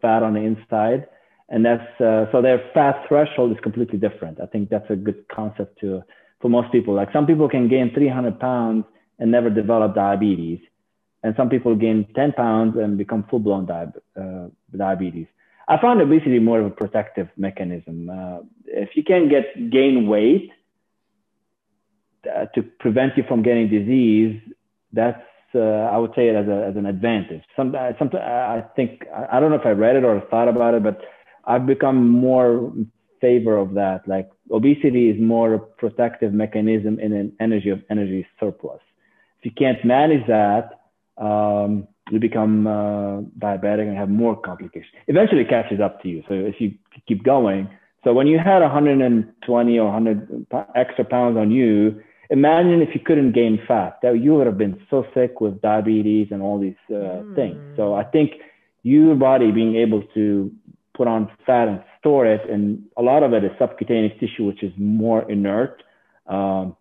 fat 0.00 0.22
on 0.22 0.34
the 0.34 0.40
inside 0.40 1.06
and 1.48 1.64
that's 1.64 2.00
uh, 2.00 2.26
so 2.30 2.42
their 2.42 2.62
fat 2.74 3.04
threshold 3.08 3.52
is 3.52 3.58
completely 3.62 3.98
different. 3.98 4.40
I 4.40 4.46
think 4.46 4.68
that's 4.68 4.88
a 4.90 4.96
good 4.96 5.26
concept 5.28 5.80
to 5.80 6.02
for 6.40 6.48
most 6.48 6.70
people. 6.72 6.94
Like 6.94 7.08
some 7.12 7.26
people 7.26 7.48
can 7.48 7.68
gain 7.68 7.92
300 7.94 8.38
pounds 8.38 8.84
and 9.18 9.30
never 9.30 9.50
develop 9.50 9.94
diabetes, 9.94 10.60
and 11.22 11.34
some 11.36 11.48
people 11.48 11.74
gain 11.74 12.06
10 12.14 12.32
pounds 12.32 12.76
and 12.76 12.98
become 12.98 13.24
full-blown 13.30 13.66
di- 13.66 14.20
uh, 14.20 14.48
diabetes. 14.76 15.26
I 15.68 15.78
found 15.80 16.00
obesity 16.00 16.38
more 16.38 16.60
of 16.60 16.66
a 16.66 16.70
protective 16.70 17.28
mechanism. 17.36 18.08
Uh, 18.08 18.38
if 18.64 18.90
you 18.96 19.04
can 19.04 19.28
get 19.28 19.70
gain 19.70 20.08
weight 20.08 20.50
uh, 22.24 22.46
to 22.54 22.62
prevent 22.62 23.16
you 23.18 23.24
from 23.28 23.42
getting 23.42 23.68
disease, 23.68 24.40
that's 24.92 25.22
uh, 25.54 25.58
I 25.58 25.96
would 25.96 26.12
say 26.14 26.28
it 26.28 26.36
as, 26.36 26.46
a, 26.46 26.66
as 26.66 26.76
an 26.76 26.86
advantage. 26.86 27.42
Some, 27.56 27.74
uh, 27.74 27.92
some, 27.98 28.10
I 28.14 28.64
think 28.76 29.06
I 29.30 29.40
don't 29.40 29.50
know 29.50 29.56
if 29.56 29.64
I 29.66 29.70
read 29.70 29.96
it 29.96 30.04
or 30.04 30.20
thought 30.30 30.48
about 30.48 30.74
it, 30.74 30.82
but 30.82 31.00
I've 31.44 31.66
become 31.66 32.08
more 32.08 32.70
in 32.74 32.90
favor 33.20 33.56
of 33.56 33.74
that. 33.74 34.06
Like 34.06 34.30
obesity 34.50 35.08
is 35.10 35.20
more 35.20 35.54
a 35.54 35.58
protective 35.58 36.32
mechanism 36.32 36.98
in 37.00 37.12
an 37.12 37.32
energy 37.40 37.70
of 37.70 37.82
energy 37.90 38.26
surplus. 38.38 38.80
If 39.38 39.46
you 39.46 39.52
can't 39.52 39.82
manage 39.84 40.26
that, 40.26 40.80
um, 41.16 41.88
you 42.10 42.18
become 42.18 42.66
uh, 42.66 43.20
diabetic 43.38 43.86
and 43.88 43.96
have 43.96 44.08
more 44.08 44.40
complications. 44.40 44.92
Eventually, 45.06 45.42
it 45.42 45.48
catches 45.48 45.80
up 45.80 46.02
to 46.02 46.08
you. 46.08 46.22
So 46.28 46.34
if 46.34 46.56
you 46.58 46.74
keep 47.06 47.22
going, 47.24 47.68
so 48.04 48.12
when 48.12 48.26
you 48.26 48.38
had 48.38 48.60
120 48.60 49.78
or 49.78 49.84
100 49.84 50.46
extra 50.74 51.04
pounds 51.04 51.36
on 51.36 51.50
you, 51.50 52.00
imagine 52.30 52.80
if 52.80 52.94
you 52.94 53.00
couldn't 53.04 53.32
gain 53.32 53.60
fat. 53.66 53.98
That 54.02 54.20
you 54.20 54.34
would 54.34 54.46
have 54.46 54.58
been 54.58 54.80
so 54.88 55.04
sick 55.14 55.40
with 55.40 55.60
diabetes 55.60 56.28
and 56.30 56.40
all 56.40 56.58
these 56.58 56.76
uh, 56.90 56.94
mm. 57.24 57.34
things. 57.34 57.58
So 57.76 57.94
I 57.94 58.04
think 58.04 58.32
your 58.82 59.14
body 59.14 59.50
being 59.50 59.76
able 59.76 60.02
to 60.14 60.50
put 60.98 61.08
on 61.08 61.30
fat 61.46 61.68
and 61.68 61.82
store 61.98 62.26
it. 62.26 62.48
And 62.50 62.84
a 62.96 63.02
lot 63.02 63.22
of 63.22 63.32
it 63.32 63.44
is 63.44 63.50
subcutaneous 63.58 64.18
tissue, 64.20 64.44
which 64.44 64.62
is 64.62 64.72
more 64.76 65.30
inert. 65.30 65.82
Um, 66.26 66.76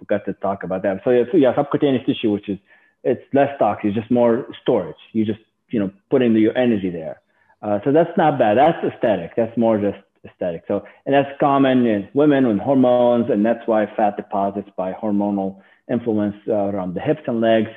we 0.00 0.06
got 0.06 0.24
to 0.24 0.32
talk 0.34 0.64
about 0.64 0.82
that. 0.82 1.00
So 1.04 1.10
yeah, 1.10 1.24
so 1.30 1.36
yeah, 1.36 1.54
subcutaneous 1.54 2.06
tissue, 2.06 2.30
which 2.30 2.48
is 2.48 2.58
it's 3.04 3.22
less 3.32 3.50
toxic, 3.58 3.86
it's 3.86 3.96
just 3.96 4.10
more 4.10 4.46
storage. 4.62 4.96
You 5.12 5.24
just 5.24 5.40
you 5.68 5.80
know 5.80 5.90
putting 6.10 6.34
your 6.36 6.56
energy 6.56 6.90
there. 6.90 7.20
Uh, 7.62 7.78
so 7.84 7.92
that's 7.92 8.16
not 8.16 8.38
bad. 8.38 8.58
That's 8.58 8.78
aesthetic. 8.84 9.32
That's 9.36 9.56
more 9.56 9.78
just 9.78 9.98
aesthetic. 10.24 10.64
So 10.68 10.84
and 11.06 11.14
that's 11.14 11.30
common 11.40 11.86
in 11.86 12.08
women 12.14 12.46
with 12.48 12.58
hormones, 12.58 13.30
and 13.30 13.44
that's 13.44 13.66
why 13.66 13.86
fat 13.96 14.16
deposits 14.16 14.68
by 14.76 14.92
hormonal 14.92 15.60
influence 15.90 16.36
uh, 16.48 16.52
around 16.52 16.94
the 16.94 17.00
hips 17.00 17.22
and 17.26 17.40
legs, 17.40 17.70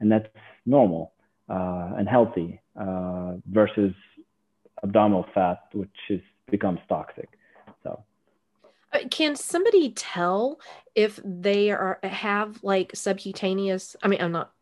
and 0.00 0.10
that's 0.10 0.28
normal 0.66 1.12
uh, 1.48 1.92
and 1.96 2.08
healthy 2.08 2.60
uh, 2.78 3.34
versus 3.50 3.92
abdominal 4.82 5.26
fat, 5.34 5.62
which 5.72 5.90
is 6.08 6.20
becomes 6.50 6.80
toxic. 6.88 7.28
So, 7.82 8.02
uh, 8.92 8.98
can 9.10 9.36
somebody 9.36 9.90
tell 9.92 10.60
if 10.94 11.20
they 11.24 11.70
are 11.70 11.98
have 12.02 12.62
like 12.62 12.92
subcutaneous? 12.94 13.96
I 14.02 14.08
mean, 14.08 14.20
I'm 14.20 14.32
not. 14.32 14.52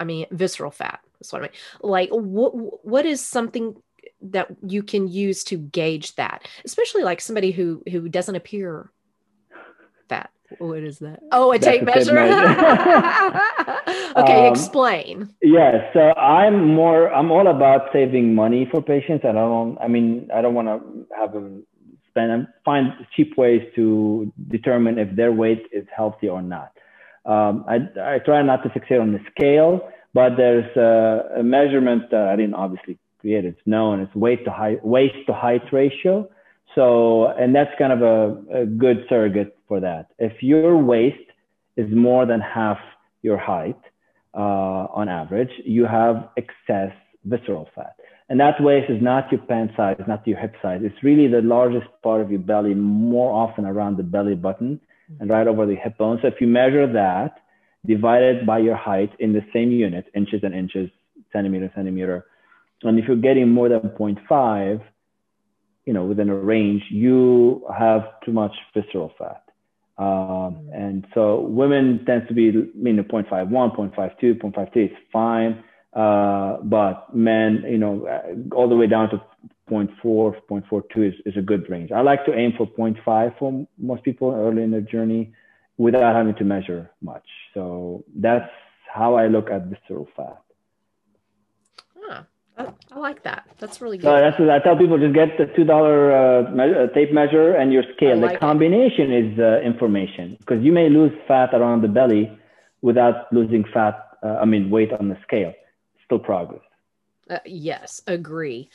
I 0.00 0.04
mean, 0.04 0.26
visceral 0.30 0.70
fat. 0.70 1.00
That's 1.18 1.32
what 1.32 1.40
I 1.40 1.42
mean. 1.42 1.52
Like, 1.80 2.10
what 2.10 2.84
what 2.84 3.06
is 3.06 3.20
something 3.20 3.76
that 4.20 4.48
you 4.66 4.82
can 4.82 5.08
use 5.08 5.44
to 5.44 5.56
gauge 5.56 6.14
that, 6.16 6.48
especially 6.64 7.02
like 7.02 7.20
somebody 7.20 7.50
who 7.50 7.82
who 7.90 8.08
doesn't 8.08 8.34
appear 8.34 8.90
fat. 10.08 10.30
What 10.58 10.80
is 10.80 10.98
that? 10.98 11.20
Oh, 11.32 11.52
a 11.52 11.58
tape 11.58 11.82
measure. 11.82 12.12
measure. 12.12 12.48
okay, 14.16 14.46
um, 14.46 14.52
explain. 14.52 15.34
Yeah, 15.40 15.90
so 15.92 16.12
I'm 16.14 16.74
more. 16.74 17.12
I'm 17.12 17.30
all 17.30 17.48
about 17.48 17.88
saving 17.92 18.34
money 18.34 18.68
for 18.70 18.82
patients. 18.82 19.24
I 19.24 19.32
don't. 19.32 19.78
I 19.78 19.88
mean, 19.88 20.28
I 20.34 20.42
don't 20.42 20.54
want 20.54 20.68
to 20.68 21.06
have 21.16 21.32
them 21.32 21.64
spend 22.10 22.30
and 22.30 22.46
find 22.64 22.92
cheap 23.16 23.38
ways 23.38 23.62
to 23.76 24.30
determine 24.48 24.98
if 24.98 25.16
their 25.16 25.32
weight 25.32 25.66
is 25.72 25.86
healthy 25.96 26.28
or 26.28 26.42
not. 26.42 26.72
Um, 27.24 27.64
I, 27.68 27.76
I 28.00 28.18
try 28.18 28.42
not 28.42 28.62
to 28.64 28.68
fixate 28.68 29.00
on 29.00 29.12
the 29.12 29.20
scale, 29.30 29.88
but 30.14 30.36
there's 30.36 30.76
a, 30.76 31.40
a 31.40 31.42
measurement 31.42 32.10
that 32.10 32.28
I 32.28 32.36
didn't 32.36 32.54
obviously 32.54 32.98
create. 33.20 33.44
It's 33.44 33.60
known. 33.66 34.00
It's 34.00 34.14
weight 34.14 34.44
to 34.44 34.50
height, 34.50 34.84
waist 34.84 35.14
to 35.26 35.32
height 35.32 35.62
ratio. 35.72 36.28
So, 36.74 37.28
and 37.28 37.54
that's 37.54 37.70
kind 37.78 37.92
of 37.92 38.02
a, 38.02 38.62
a 38.62 38.66
good 38.66 39.04
surrogate 39.08 39.56
for 39.68 39.80
that. 39.80 40.08
If 40.18 40.42
your 40.42 40.76
waist 40.76 41.18
is 41.76 41.86
more 41.94 42.26
than 42.26 42.40
half 42.40 42.78
your 43.22 43.38
height 43.38 43.78
uh, 44.34 44.38
on 44.92 45.08
average, 45.08 45.50
you 45.64 45.86
have 45.86 46.28
excess 46.36 46.92
visceral 47.24 47.68
fat. 47.74 47.94
And 48.28 48.40
that 48.40 48.60
waist 48.60 48.90
is 48.90 49.02
not 49.02 49.30
your 49.30 49.42
pant 49.42 49.72
size, 49.76 50.00
not 50.08 50.26
your 50.26 50.38
hip 50.38 50.54
size. 50.62 50.80
It's 50.82 51.02
really 51.02 51.28
the 51.28 51.42
largest 51.42 51.86
part 52.02 52.20
of 52.22 52.30
your 52.30 52.40
belly, 52.40 52.74
more 52.74 53.32
often 53.32 53.66
around 53.66 53.98
the 53.98 54.02
belly 54.02 54.34
button 54.34 54.80
and 55.20 55.30
right 55.30 55.46
over 55.46 55.66
the 55.66 55.76
hip 55.76 55.98
bone. 55.98 56.18
So 56.22 56.28
if 56.28 56.40
you 56.40 56.46
measure 56.46 56.90
that, 56.92 57.38
divided 57.86 58.46
by 58.46 58.58
your 58.58 58.76
height 58.76 59.10
in 59.18 59.32
the 59.32 59.44
same 59.52 59.70
unit, 59.70 60.06
inches 60.14 60.40
and 60.42 60.54
inches, 60.54 60.90
centimeter, 61.32 61.70
centimeter, 61.74 62.26
and 62.82 62.98
if 62.98 63.06
you're 63.06 63.16
getting 63.16 63.48
more 63.48 63.68
than 63.68 63.80
0.5, 63.80 64.82
you 65.84 65.92
know, 65.92 66.04
within 66.04 66.28
a 66.28 66.34
range, 66.34 66.82
you 66.90 67.66
have 67.76 68.02
too 68.24 68.32
much 68.32 68.52
visceral 68.74 69.12
fat. 69.18 69.44
Um, 69.98 70.06
mm-hmm. 70.06 70.72
and 70.72 71.06
so 71.14 71.40
women 71.40 72.04
tend 72.06 72.28
to 72.28 72.34
be, 72.34 72.48
I 72.48 72.52
mean, 72.74 72.96
0.51, 72.96 73.50
0.52, 73.50 74.40
0.53 74.40 74.84
is 74.84 74.96
fine. 75.12 75.62
Uh, 75.92 76.56
but 76.62 77.14
men, 77.14 77.64
you 77.68 77.76
know, 77.76 78.08
all 78.52 78.68
the 78.68 78.76
way 78.76 78.86
down 78.86 79.10
to 79.10 79.22
0.4, 79.72 80.34
0.42 80.50 81.08
is, 81.08 81.14
is 81.24 81.36
a 81.36 81.42
good 81.42 81.68
range. 81.70 81.90
I 81.92 82.00
like 82.00 82.24
to 82.26 82.34
aim 82.34 82.52
for 82.56 82.66
0.5 82.66 83.38
for 83.38 83.66
most 83.78 84.02
people 84.04 84.32
early 84.32 84.62
in 84.62 84.70
their 84.70 84.80
journey 84.80 85.32
without 85.78 86.14
having 86.14 86.34
to 86.36 86.44
measure 86.44 86.90
much. 87.00 87.26
So 87.54 88.04
that's 88.16 88.50
how 88.92 89.14
I 89.14 89.28
look 89.28 89.50
at 89.50 89.66
visceral 89.66 90.08
fat. 90.16 90.42
I, 92.56 92.68
I 92.90 92.98
like 92.98 93.22
that. 93.22 93.48
That's 93.58 93.80
really 93.80 93.98
good. 93.98 94.04
So 94.04 94.20
that's 94.20 94.38
what 94.38 94.50
I 94.50 94.58
tell 94.58 94.76
people: 94.76 94.98
just 94.98 95.14
get 95.14 95.38
the 95.38 95.46
two 95.56 95.64
dollar 95.64 96.12
uh, 96.12 96.50
me- 96.50 96.74
uh, 96.74 96.86
tape 96.88 97.12
measure 97.12 97.54
and 97.54 97.72
your 97.72 97.82
scale. 97.96 98.18
Like 98.18 98.34
the 98.34 98.38
combination 98.38 99.10
it. 99.10 99.24
is 99.24 99.38
uh, 99.38 99.60
information 99.62 100.36
because 100.38 100.62
you 100.62 100.72
may 100.72 100.88
lose 100.88 101.12
fat 101.26 101.54
around 101.54 101.82
the 101.82 101.88
belly 101.88 102.30
without 102.82 103.32
losing 103.32 103.64
fat. 103.72 104.08
Uh, 104.22 104.38
I 104.40 104.44
mean, 104.44 104.70
weight 104.70 104.92
on 104.92 105.08
the 105.08 105.16
scale. 105.22 105.52
Still 106.04 106.18
progress. 106.18 106.60
Uh, 107.30 107.38
yes, 107.46 108.02
agree. 108.06 108.68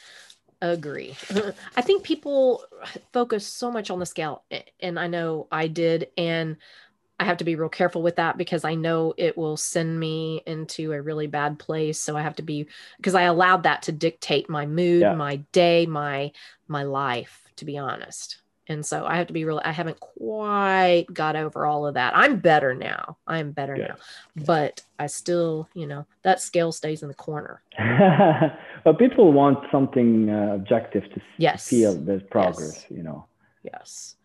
Agree. 0.62 1.16
I 1.76 1.82
think 1.82 2.04
people 2.04 2.64
focus 3.14 3.46
so 3.46 3.72
much 3.72 3.90
on 3.92 4.00
the 4.00 4.06
scale, 4.06 4.44
and 4.80 5.00
I 5.00 5.08
know 5.08 5.48
I 5.52 5.68
did, 5.68 6.10
and 6.18 6.58
I 7.20 7.26
have 7.26 7.38
to 7.38 7.44
be 7.44 7.56
real 7.56 7.70
careful 7.70 8.02
with 8.02 8.18
that 8.18 8.38
because 8.38 8.64
I 8.64 8.76
know 8.76 9.14
it 9.18 9.38
will 9.38 9.58
send 9.58 10.00
me 10.00 10.42
into 10.46 10.94
a 10.94 11.02
really 11.02 11.28
bad 11.28 11.58
place. 11.58 12.00
So 12.00 12.16
I 12.16 12.22
have 12.22 12.36
to 12.36 12.44
be 12.44 12.68
because 12.98 13.16
I 13.16 13.24
allowed 13.24 13.64
that 13.64 13.84
to 13.84 13.92
dictate 13.92 14.50
my 14.50 14.66
mood, 14.66 15.02
yeah. 15.02 15.16
my 15.16 15.38
day, 15.52 15.86
my 15.86 16.32
my 16.68 16.84
life, 16.84 17.48
to 17.58 17.66
be 17.66 17.78
honest. 17.78 18.42
And 18.70 18.86
so 18.86 19.06
I 19.06 19.18
have 19.18 19.28
to 19.28 19.34
be 19.34 19.46
real. 19.46 19.62
I 19.64 19.72
haven't 19.72 20.00
quite 20.00 21.06
got 21.14 21.36
over 21.36 21.66
all 21.66 21.88
of 21.88 21.94
that. 21.94 22.16
I'm 22.16 22.40
better 22.40 22.74
now. 22.74 23.18
I'm 23.26 23.52
better 23.52 23.78
now, 23.78 23.96
but 24.36 24.82
I 25.00 25.08
still, 25.08 25.70
you 25.74 25.88
know, 25.88 26.06
that 26.24 26.42
scale 26.42 26.72
stays 26.72 27.02
in 27.02 27.08
the 27.08 27.14
corner. 27.14 27.62
but 28.84 29.00
people 29.00 29.32
want 29.32 29.60
something 29.72 30.30
uh, 30.30 30.56
objective 30.56 31.04
to 31.14 31.22
yes. 31.38 31.70
feel 31.70 31.96
there's 31.96 32.24
progress. 32.24 32.86
Yes. 32.90 32.98
You 32.98 33.04
know. 33.04 33.26
Yes. 33.64 34.16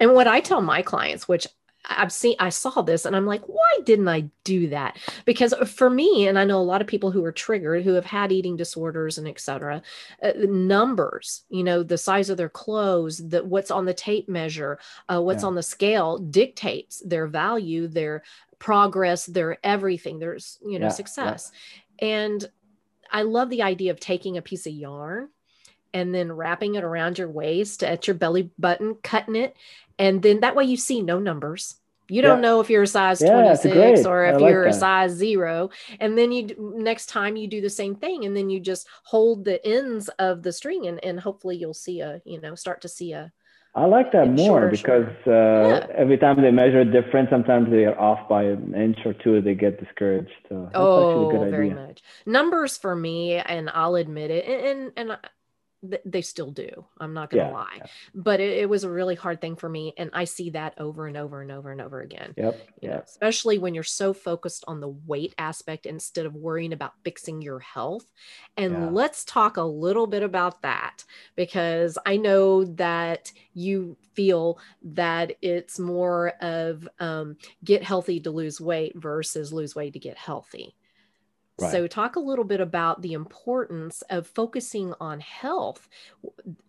And 0.00 0.14
what 0.14 0.26
I 0.26 0.40
tell 0.40 0.62
my 0.62 0.82
clients, 0.82 1.28
which 1.28 1.46
I've 1.88 2.12
seen, 2.12 2.36
I 2.38 2.50
saw 2.50 2.82
this 2.82 3.04
and 3.04 3.16
I'm 3.16 3.26
like, 3.26 3.42
why 3.46 3.78
didn't 3.84 4.08
I 4.08 4.30
do 4.44 4.68
that? 4.68 4.98
Because 5.24 5.54
for 5.66 5.88
me, 5.88 6.28
and 6.28 6.38
I 6.38 6.44
know 6.44 6.60
a 6.60 6.62
lot 6.62 6.80
of 6.80 6.86
people 6.86 7.10
who 7.10 7.24
are 7.24 7.32
triggered, 7.32 7.84
who 7.84 7.94
have 7.94 8.04
had 8.04 8.32
eating 8.32 8.56
disorders 8.56 9.18
and 9.18 9.26
etc. 9.26 9.82
Uh, 10.22 10.32
numbers, 10.36 11.44
you 11.48 11.64
know, 11.64 11.82
the 11.82 11.98
size 11.98 12.28
of 12.28 12.36
their 12.36 12.50
clothes, 12.50 13.28
that 13.28 13.46
what's 13.46 13.70
on 13.70 13.86
the 13.86 13.94
tape 13.94 14.28
measure, 14.28 14.78
uh, 15.08 15.20
what's 15.20 15.42
yeah. 15.42 15.48
on 15.48 15.54
the 15.54 15.62
scale 15.62 16.18
dictates 16.18 17.02
their 17.04 17.26
value, 17.26 17.88
their 17.88 18.22
progress, 18.58 19.26
their 19.26 19.58
everything, 19.64 20.18
there's, 20.18 20.58
you 20.64 20.78
know, 20.78 20.86
yeah, 20.86 20.92
success. 20.92 21.50
Yeah. 22.00 22.08
And 22.08 22.50
I 23.10 23.22
love 23.22 23.50
the 23.50 23.62
idea 23.62 23.90
of 23.90 24.00
taking 24.00 24.36
a 24.36 24.42
piece 24.42 24.66
of 24.66 24.72
yarn 24.72 25.28
and 25.92 26.14
then 26.14 26.30
wrapping 26.30 26.76
it 26.76 26.84
around 26.84 27.18
your 27.18 27.28
waist 27.28 27.82
at 27.82 28.06
your 28.06 28.14
belly 28.14 28.50
button, 28.58 28.96
cutting 29.02 29.36
it. 29.36 29.56
And 30.00 30.22
then 30.22 30.40
that 30.40 30.56
way 30.56 30.64
you 30.64 30.76
see 30.76 31.02
no 31.02 31.18
numbers. 31.18 31.76
You 32.08 32.22
don't 32.22 32.38
yeah. 32.38 32.48
know 32.48 32.60
if 32.60 32.68
you're 32.68 32.82
a 32.82 32.88
size 32.88 33.22
yeah, 33.22 33.32
26 33.32 34.04
or 34.04 34.24
if 34.24 34.40
like 34.40 34.50
you're 34.50 34.64
that. 34.64 34.74
a 34.74 34.78
size 34.78 35.12
zero. 35.12 35.70
And 36.00 36.18
then 36.18 36.32
you 36.32 36.74
next 36.76 37.06
time 37.06 37.36
you 37.36 37.46
do 37.46 37.60
the 37.60 37.70
same 37.70 37.94
thing 37.94 38.24
and 38.24 38.36
then 38.36 38.50
you 38.50 38.58
just 38.58 38.88
hold 39.04 39.44
the 39.44 39.64
ends 39.64 40.08
of 40.18 40.42
the 40.42 40.52
string 40.52 40.88
and, 40.88 41.02
and 41.04 41.20
hopefully 41.20 41.56
you'll 41.56 41.72
see 41.72 42.00
a, 42.00 42.20
you 42.24 42.40
know, 42.40 42.56
start 42.56 42.80
to 42.82 42.88
see 42.88 43.12
a 43.12 43.32
I 43.72 43.84
like 43.84 44.10
that 44.12 44.28
more 44.28 44.68
because 44.68 45.06
uh, 45.28 45.30
yeah. 45.30 45.86
every 45.96 46.18
time 46.18 46.42
they 46.42 46.50
measure 46.50 46.84
different, 46.84 47.30
sometimes 47.30 47.70
they 47.70 47.84
are 47.84 47.96
off 48.00 48.28
by 48.28 48.42
an 48.42 48.74
inch 48.74 48.98
or 49.04 49.12
two. 49.12 49.40
They 49.40 49.54
get 49.54 49.78
discouraged. 49.78 50.32
So 50.48 50.68
oh, 50.74 51.48
very 51.48 51.70
much. 51.70 52.02
Numbers 52.26 52.76
for 52.76 52.96
me, 52.96 53.34
and 53.36 53.70
I'll 53.72 53.94
admit 53.94 54.32
it, 54.32 54.44
and 54.44 54.92
and, 54.96 55.10
and 55.10 55.18
they 56.04 56.20
still 56.20 56.50
do 56.50 56.84
i'm 56.98 57.14
not 57.14 57.30
gonna 57.30 57.44
yeah, 57.44 57.52
lie. 57.52 57.76
yeah. 57.78 57.86
but 58.14 58.38
it, 58.40 58.58
it, 58.58 58.68
was 58.68 58.84
a 58.84 58.90
really 58.90 59.14
hard 59.14 59.40
thing 59.40 59.56
for 59.56 59.68
me 59.68 59.94
and 59.96 60.10
i 60.12 60.24
see 60.24 60.50
that 60.50 60.74
over 60.78 61.06
and 61.06 61.16
over 61.16 61.40
and 61.40 61.50
over 61.50 61.72
and 61.72 61.80
over 61.80 62.00
again. 62.00 62.34
Yep 62.36 62.60
you 62.80 62.88
know, 62.88 63.02
especially 63.04 63.58
when 63.58 63.74
you're 63.74 63.84
so 63.84 64.12
focused 64.12 64.64
on 64.66 64.80
the 64.80 64.88
weight 64.88 65.34
aspect 65.38 65.86
instead 65.86 66.26
of 66.26 66.34
worrying 66.34 66.72
about 66.72 66.94
fixing 67.04 67.42
your 67.42 67.58
health. 67.60 68.06
And 68.56 68.72
yeah. 68.72 68.88
let's 68.90 69.24
talk 69.24 69.56
a 69.56 69.62
little 69.62 70.06
bit 70.06 70.22
about 70.22 70.62
that 70.62 71.04
because 71.36 71.98
i 72.06 72.16
know 72.16 72.64
that 72.64 73.32
you 73.54 73.96
feel 74.14 74.58
that 74.82 75.32
it's 75.42 75.78
more 75.78 76.30
of 76.40 76.88
um, 76.98 77.36
get 77.64 77.82
healthy 77.82 78.20
to 78.20 78.30
lose 78.30 78.60
weight 78.60 78.92
versus 78.96 79.52
lose 79.52 79.74
weight 79.74 79.92
to 79.92 79.98
get 79.98 80.16
healthy 80.16 80.74
Right. 81.60 81.70
So, 81.70 81.86
talk 81.86 82.16
a 82.16 82.20
little 82.20 82.44
bit 82.44 82.60
about 82.60 83.02
the 83.02 83.12
importance 83.12 84.02
of 84.10 84.26
focusing 84.26 84.94
on 85.00 85.20
health 85.20 85.88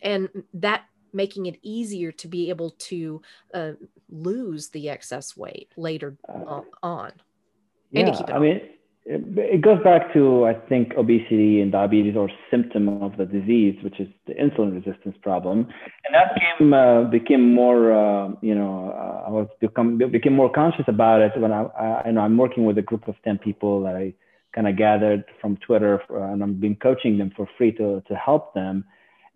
and 0.02 0.30
that 0.54 0.86
making 1.14 1.46
it 1.46 1.58
easier 1.62 2.12
to 2.12 2.28
be 2.28 2.50
able 2.50 2.72
to 2.72 3.22
uh, 3.54 3.72
lose 4.10 4.70
the 4.70 4.90
excess 4.90 5.36
weight 5.36 5.70
later 5.76 6.18
uh, 6.28 6.62
on. 6.82 7.12
Yeah, 7.92 8.18
I 8.30 8.40
mean, 8.40 8.62
it, 9.06 9.24
it, 9.38 9.62
goes 9.62 9.84
back 9.84 10.14
to, 10.14 10.46
I 10.46 10.54
think, 10.54 10.94
obesity 10.98 11.60
and 11.60 11.72
diabetes 11.72 12.16
or 12.16 12.30
symptom 12.50 12.88
of 13.02 13.18
the 13.18 13.26
disease, 13.26 13.78
which 13.84 14.00
is 14.00 14.08
the 14.28 14.34
insulin 14.34 14.74
resistance 14.74 15.18
problem. 15.22 15.68
And 16.06 16.14
that 16.14 16.40
came, 16.40 16.74
uh, 16.74 17.04
became 17.06 17.54
more, 17.54 17.92
uh, 17.92 18.30
you 18.42 18.56
know, 18.56 18.94
uh, 18.96 19.28
I 19.28 19.30
was 19.30 19.48
become, 19.60 19.98
became 19.98 20.36
more 20.36 20.52
conscious 20.52 20.86
about 20.88 21.22
it 21.22 21.34
when 21.36 21.52
I, 21.52 21.64
I, 21.64 22.02
I 22.06 22.12
know 22.12 22.22
I'm 22.22 22.38
working 22.38 22.66
with 22.66 22.78
a 22.78 22.82
group 22.82 23.08
of 23.08 23.16
10 23.24 23.40
people 23.40 23.84
that 23.84 23.96
I 23.96 24.14
kind 24.54 24.68
of 24.68 24.78
gathered 24.78 25.24
from 25.40 25.58
Twitter, 25.58 26.02
for, 26.08 26.24
and 26.24 26.44
I've 26.44 26.60
been 26.60 26.76
coaching 26.76 27.18
them 27.18 27.32
for 27.36 27.48
free 27.58 27.72
to 27.74 28.02
to 28.08 28.16
help 28.16 28.54
them. 28.54 28.86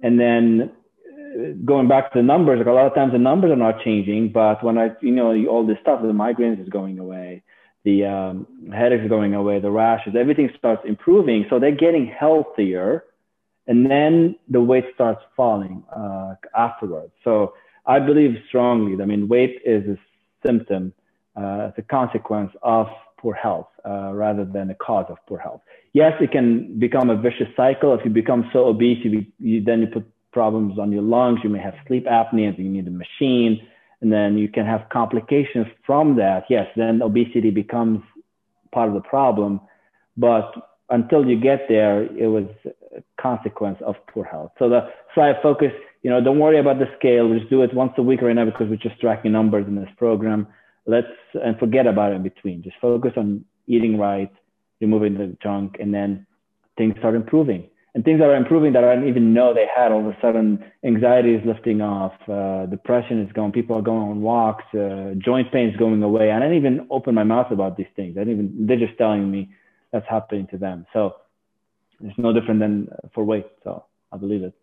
And 0.01 0.20
then 0.20 0.72
uh, 1.07 1.53
going 1.63 1.88
back 1.88 2.11
to 2.11 2.20
the 2.20 2.24
numbers, 2.24 2.57
like 2.59 2.68
a 2.68 2.72
lot 2.72 2.88
of 2.88 2.95
times 2.95 3.13
the 3.13 3.20
numbers 3.20 3.51
are 3.51 3.55
not 3.55 3.82
changing, 3.84 4.32
but 4.32 4.63
when 4.63 4.78
I, 4.78 4.89
you 5.01 5.11
know, 5.11 5.34
all 5.47 5.66
this 5.66 5.78
stuff, 5.82 6.01
the 6.01 6.07
migraines 6.09 6.61
is 6.61 6.70
going 6.70 6.99
away, 6.99 7.43
the 7.84 8.05
um, 8.05 8.47
headaches 8.74 9.05
are 9.05 9.09
going 9.09 9.34
away, 9.34 9.59
the 9.59 9.72
rashes, 9.72 10.16
everything 10.20 10.49
starts 10.57 10.84
improving. 10.86 11.45
So 11.49 11.59
they're 11.59 11.72
getting 11.72 12.07
healthier, 12.07 13.05
and 13.68 13.89
then 13.89 14.36
the 14.49 14.61
weight 14.61 14.86
starts 14.93 15.22
falling 15.36 15.84
uh, 15.95 16.36
afterwards. 16.55 17.13
So 17.24 17.53
I 17.86 17.99
believe 17.99 18.36
strongly. 18.47 18.95
That 18.95 19.03
I 19.03 19.05
mean, 19.05 19.28
weight 19.28 19.61
is 19.66 19.88
a 19.88 19.97
symptom, 20.45 20.93
uh, 21.36 21.70
it's 21.70 21.78
a 21.78 21.84
consequence 21.84 22.51
of 22.61 22.88
poor 23.26 23.34
health 23.34 23.70
uh, 23.90 24.12
rather 24.14 24.46
than 24.46 24.70
a 24.70 24.76
cause 24.76 25.08
of 25.10 25.18
poor 25.28 25.40
health. 25.40 25.62
Yes, 25.94 26.14
it 26.22 26.32
can 26.32 26.78
become 26.78 27.10
a 27.10 27.18
vicious 27.18 27.48
cycle. 27.58 27.96
If 27.96 28.02
you 28.06 28.12
become 28.12 28.48
so 28.54 28.66
obese, 28.68 29.04
you, 29.04 29.26
you 29.40 29.64
then 29.64 29.82
you 29.82 29.88
put 29.88 30.06
problems 30.32 30.78
on 30.78 30.92
your 30.92 31.02
lungs. 31.02 31.40
You 31.44 31.50
may 31.50 31.64
have 31.70 31.74
sleep 31.88 32.06
apnea. 32.06 32.56
You 32.56 32.70
need 32.70 32.88
a 32.88 32.92
machine, 32.92 33.54
and 34.02 34.14
then 34.14 34.38
you 34.38 34.48
can 34.48 34.68
have 34.68 34.82
complications 34.94 35.66
from 35.88 36.18
that. 36.18 36.44
Yes, 36.52 36.68
then 36.76 37.02
obesity 37.02 37.50
becomes 37.50 38.02
part 38.72 38.90
of 38.90 38.94
the 38.94 39.06
problem, 39.16 39.60
but 40.16 40.48
until 40.92 41.26
you 41.26 41.38
get 41.42 41.62
there, 41.68 42.04
it 42.04 42.28
was 42.28 42.48
a 42.96 43.02
consequence 43.20 43.80
of 43.84 43.96
poor 44.14 44.24
health. 44.24 44.52
So 44.60 44.70
the 44.70 44.82
so 45.16 45.22
I 45.22 45.34
focus. 45.42 45.72
You 46.04 46.12
know, 46.12 46.22
don't 46.24 46.38
worry 46.38 46.60
about 46.60 46.78
the 46.78 46.90
scale. 47.00 47.28
We 47.28 47.40
just 47.40 47.50
do 47.50 47.64
it 47.64 47.74
once 47.74 47.94
a 47.98 48.04
week 48.04 48.22
right 48.22 48.36
now 48.36 48.46
because 48.46 48.68
we're 48.70 48.86
just 48.90 49.02
tracking 49.02 49.32
numbers 49.32 49.66
in 49.68 49.74
this 49.74 49.90
program 49.98 50.46
let's 50.86 51.08
and 51.34 51.58
forget 51.58 51.88
about 51.88 52.12
it 52.12 52.16
in 52.16 52.24
between. 52.24 52.64
Just 52.64 52.78
focus 52.82 53.12
on 53.18 53.46
eating 53.68 53.98
right, 53.98 54.32
removing 54.82 55.16
the 55.16 55.36
junk, 55.42 55.78
and 55.80 55.94
then 55.94 56.26
things 56.78 56.96
start 57.00 57.16
improving. 57.16 57.70
And 57.94 58.04
things 58.04 58.20
that 58.20 58.28
are 58.28 58.36
improving 58.36 58.74
that 58.74 58.84
I 58.84 58.94
didn't 58.94 59.08
even 59.08 59.34
know 59.34 59.54
they 59.54 59.68
had. 59.74 59.94
All 59.94 60.02
of 60.02 60.08
a 60.08 60.18
sudden, 60.22 60.64
anxiety 60.84 61.34
is 61.34 61.42
lifting 61.46 61.82
off, 61.82 62.12
uh, 62.28 62.66
depression 62.66 63.22
is 63.22 63.32
gone, 63.32 63.54
people 63.54 63.78
are 63.78 63.82
going 63.82 64.02
on 64.02 64.22
walks, 64.22 64.66
uh, 64.76 65.14
joint 65.18 65.50
pain 65.54 65.70
is 65.70 65.78
going 65.78 66.04
away. 66.04 66.30
I 66.32 66.40
didn't 66.40 66.58
even 66.58 66.88
open 66.90 67.16
my 67.16 67.24
mouth 67.24 67.52
about 67.52 67.78
these 67.78 67.88
things. 67.96 68.18
I 68.18 68.26
didn't 68.26 68.34
even, 68.34 68.68
they're 68.68 68.86
just 68.86 68.98
telling 68.98 69.32
me 69.32 69.50
that's 69.94 70.06
happening 70.10 70.46
to 70.48 70.58
them. 70.58 70.86
So 70.92 71.16
it's 72.02 72.18
no 72.18 72.34
different 72.34 72.60
than 72.60 72.90
for 73.14 73.24
weight. 73.24 73.48
So 73.64 73.86
I 74.12 74.18
believe 74.18 74.44
it. 74.44 74.54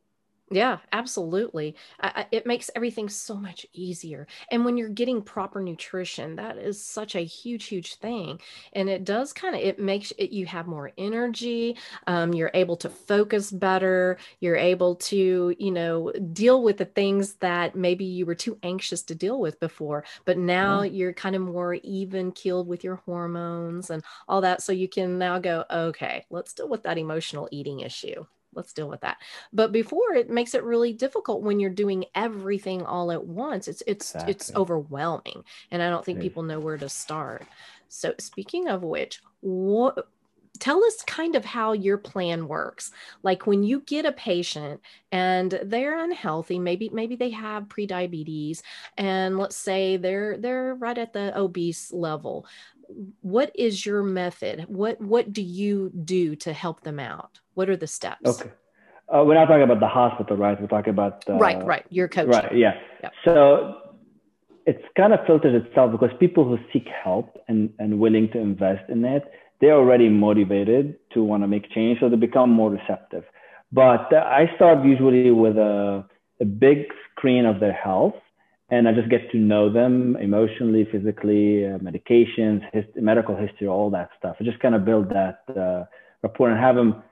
Yeah, 0.55 0.81
absolutely. 0.93 1.77
I, 1.99 2.27
it 2.31 2.45
makes 2.45 2.71
everything 2.77 3.09
so 3.09 3.37
much 3.37 3.65
easier. 3.73 4.27
And 4.51 4.67
when 4.67 4.77
you're 4.77 4.91
getting 4.91 5.23
proper 5.23 5.63
nutrition, 5.63 6.37
that 6.37 6.59
is 6.59 6.85
such 6.85 7.15
a 7.15 7.21
huge, 7.25 7.65
huge 7.65 7.95
thing. 7.95 8.39
And 8.75 8.91
it 8.91 9.05
does 9.05 9.33
kind 9.33 9.55
of, 9.55 9.63
it 9.63 9.79
makes 9.79 10.13
it, 10.19 10.31
you 10.31 10.45
have 10.45 10.67
more 10.67 10.93
energy. 10.99 11.79
Um, 12.07 12.35
you're 12.35 12.51
able 12.53 12.77
to 12.79 12.91
focus 12.91 13.51
better. 13.51 14.19
You're 14.41 14.57
able 14.57 14.97
to, 14.97 15.57
you 15.59 15.71
know, 15.71 16.13
deal 16.35 16.63
with 16.63 16.77
the 16.77 16.85
things 16.85 17.35
that 17.37 17.75
maybe 17.75 18.05
you 18.05 18.27
were 18.27 18.35
too 18.35 18.59
anxious 18.63 19.03
to 19.05 19.15
deal 19.15 19.41
with 19.41 19.59
before. 19.59 20.05
But 20.27 20.37
now 20.37 20.83
yeah. 20.83 20.91
you're 20.93 21.15
kind 21.15 21.35
of 21.35 21.41
more 21.41 21.75
even 21.77 22.31
keeled 22.31 22.69
with 22.69 22.85
your 22.85 22.97
hormones 22.97 23.89
and 23.89 24.05
all 24.29 24.43
that. 24.43 24.61
So 24.63 24.73
you 24.73 24.89
can 24.89 25.17
now 25.19 25.39
go, 25.39 25.65
okay, 25.71 26.27
let's 26.29 26.53
deal 26.53 26.69
with 26.69 26.83
that 26.83 26.99
emotional 26.99 27.49
eating 27.51 27.81
issue 27.81 28.27
let's 28.55 28.73
deal 28.73 28.89
with 28.89 29.01
that. 29.01 29.19
But 29.53 29.73
before 29.73 30.15
it 30.15 30.31
makes 30.31 30.55
it 30.55 30.63
really 30.65 30.93
difficult 30.93 31.43
when 31.43 31.61
you're 31.61 31.71
doing 31.71 32.05
everything 32.15 32.83
all 32.83 33.13
at 33.13 33.25
once. 33.25 33.69
It's 33.69 33.83
it's 33.87 34.11
exactly. 34.11 34.31
it's 34.33 34.55
overwhelming 34.55 35.45
and 35.71 35.83
i 35.83 35.91
don't 35.91 36.05
think 36.05 36.21
people 36.21 36.43
know 36.43 36.61
where 36.61 36.79
to 36.79 36.89
start. 36.89 37.47
So 37.89 38.15
speaking 38.19 38.69
of 38.69 38.83
which 38.83 39.21
what 39.41 40.07
tell 40.59 40.85
us 40.85 41.03
kind 41.07 41.35
of 41.35 41.45
how 41.45 41.73
your 41.73 41.99
plan 41.99 42.47
works. 42.47 42.93
Like 43.23 43.47
when 43.47 43.65
you 43.65 43.81
get 43.81 44.07
a 44.07 44.13
patient 44.13 44.81
and 45.11 45.59
they're 45.65 46.03
unhealthy 46.03 46.59
maybe 46.59 46.89
maybe 46.91 47.17
they 47.17 47.31
have 47.31 47.65
prediabetes 47.65 48.63
and 48.97 49.39
let's 49.39 49.57
say 49.57 49.97
they're 49.97 50.39
they're 50.39 50.75
right 50.77 50.99
at 50.99 51.13
the 51.13 51.37
obese 51.37 51.93
level 51.93 52.47
what 53.21 53.51
is 53.55 53.85
your 53.87 54.03
method 54.03 54.65
what 54.69 55.01
what 55.01 55.33
do 55.33 55.43
you 55.43 55.91
do 56.05 56.37
to 56.37 56.53
help 56.53 56.83
them 56.83 56.99
out 56.99 57.41
what 57.55 57.69
are 57.69 57.77
the 57.77 57.87
steps? 57.87 58.41
Okay. 58.41 58.51
Uh, 59.09 59.25
we're 59.25 59.35
not 59.35 59.47
talking 59.47 59.63
about 59.63 59.81
the 59.81 59.89
hospital, 59.89 60.37
right? 60.37 60.59
We're 60.59 60.69
talking 60.69 60.91
about 60.91 61.25
uh, 61.29 61.35
right, 61.35 61.63
right. 61.65 61.85
Your 61.91 62.09
coach. 62.09 62.29
Right. 62.29 62.57
Yeah. 62.57 62.73
Yep. 63.03 63.13
So 63.25 63.75
it's 64.65 64.83
kind 64.97 65.13
of 65.13 65.21
filtered 65.27 65.55
itself 65.55 65.93
because 65.93 66.11
people 66.19 66.45
who 66.45 66.59
seek 66.73 66.87
help 67.05 67.37
and 67.49 67.71
and 67.79 67.99
willing 67.99 68.31
to 68.31 68.39
invest 68.39 68.89
in 68.89 69.05
it, 69.05 69.25
they're 69.61 69.75
already 69.75 70.09
motivated 70.09 70.97
to 71.13 71.23
want 71.23 71.43
to 71.43 71.49
make 71.49 71.71
change, 71.73 72.01
so 72.01 72.09
they 72.09 72.17
become 72.17 72.51
more 72.51 72.71
receptive. 72.71 73.25
But 73.71 74.13
uh, 74.13 74.25
I 74.25 74.51
start 74.57 74.85
usually 74.85 75.31
with 75.31 75.59
a 75.59 76.07
a 76.41 76.45
big 76.45 76.87
screen 77.11 77.45
of 77.45 77.61
their 77.61 77.73
health, 77.73 78.15
and 78.73 78.89
I 78.89 78.93
just 78.93 79.11
get 79.11 79.31
to 79.33 79.37
know 79.37 79.71
them 79.71 80.17
emotionally, 80.17 80.89
physically, 80.91 81.67
uh, 81.67 81.77
medications, 81.89 82.63
hist- 82.73 82.97
medical 82.97 83.37
history, 83.37 83.67
all 83.69 83.91
that 83.91 84.09
stuff. 84.19 84.37
I 84.41 84.45
just 84.45 84.61
kind 84.61 84.75
of 84.75 84.87
build 84.87 85.11
that 85.11 85.41
uh, 85.55 85.85
rapport 86.23 86.51
and 86.51 86.59
have 86.59 86.75
them 86.75 87.03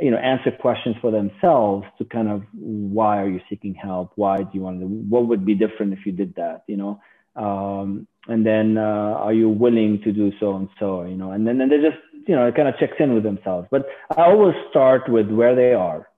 you 0.00 0.10
know 0.10 0.18
answer 0.18 0.50
questions 0.50 0.96
for 1.00 1.10
themselves 1.10 1.86
to 1.96 2.04
kind 2.04 2.28
of 2.28 2.42
why 2.52 3.22
are 3.22 3.28
you 3.28 3.40
seeking 3.48 3.74
help? 3.74 4.12
Why 4.16 4.42
do 4.42 4.50
you 4.52 4.60
want 4.60 4.80
to 4.80 4.86
what 4.86 5.28
would 5.28 5.46
be 5.46 5.54
different 5.54 5.94
if 5.94 6.04
you 6.04 6.12
did 6.12 6.34
that? 6.34 6.64
You 6.66 6.76
know? 6.76 7.00
Um, 7.36 8.06
and 8.28 8.44
then 8.44 8.76
uh, 8.76 9.24
are 9.26 9.32
you 9.32 9.48
willing 9.48 10.02
to 10.04 10.12
do 10.12 10.30
so 10.38 10.56
and 10.56 10.68
so? 10.78 11.04
You 11.04 11.16
know? 11.16 11.30
And 11.32 11.46
then, 11.46 11.56
then 11.56 11.70
they 11.70 11.78
just 11.78 12.02
you 12.28 12.36
know 12.36 12.46
it 12.46 12.54
kind 12.54 12.68
of 12.68 12.78
checks 12.78 12.96
in 12.98 13.14
with 13.14 13.22
themselves. 13.22 13.66
But 13.70 13.86
i 14.14 14.22
always 14.22 14.56
start 14.68 15.08
with 15.08 15.30
where 15.30 15.54
they 15.56 15.72
are 15.72 16.10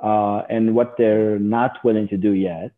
uh, 0.00 0.42
and 0.50 0.74
what 0.74 0.96
they're 0.98 1.38
not 1.38 1.82
willing 1.82 2.08
to 2.08 2.18
do 2.18 2.32
yet 2.32 2.72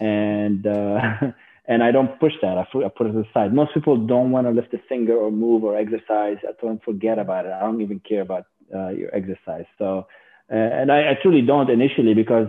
and 0.00 0.66
uh, 0.66 1.00
and 1.66 1.82
i 1.82 1.90
don't 1.92 2.18
push 2.18 2.32
that. 2.42 2.58
I, 2.58 2.62
I 2.62 2.88
put 2.88 3.06
it 3.06 3.26
aside. 3.26 3.54
Most 3.54 3.74
people 3.74 3.96
don't 3.96 4.30
want 4.32 4.46
to 4.46 4.50
lift 4.50 4.74
a 4.74 4.78
finger 4.88 5.16
or 5.16 5.30
move 5.30 5.64
or 5.64 5.76
exercise 5.76 6.38
i 6.48 6.52
don't 6.60 6.82
forget 6.82 7.18
about 7.18 7.46
it. 7.46 7.52
I 7.52 7.60
don't 7.60 7.80
even 7.80 8.00
care 8.00 8.22
about 8.22 8.46
uh, 8.74 8.88
your 8.88 9.14
exercise. 9.14 9.66
So, 9.78 10.06
uh, 10.50 10.54
and 10.54 10.90
I, 10.90 11.10
I 11.10 11.18
truly 11.22 11.42
don't 11.42 11.70
initially 11.70 12.14
because 12.14 12.48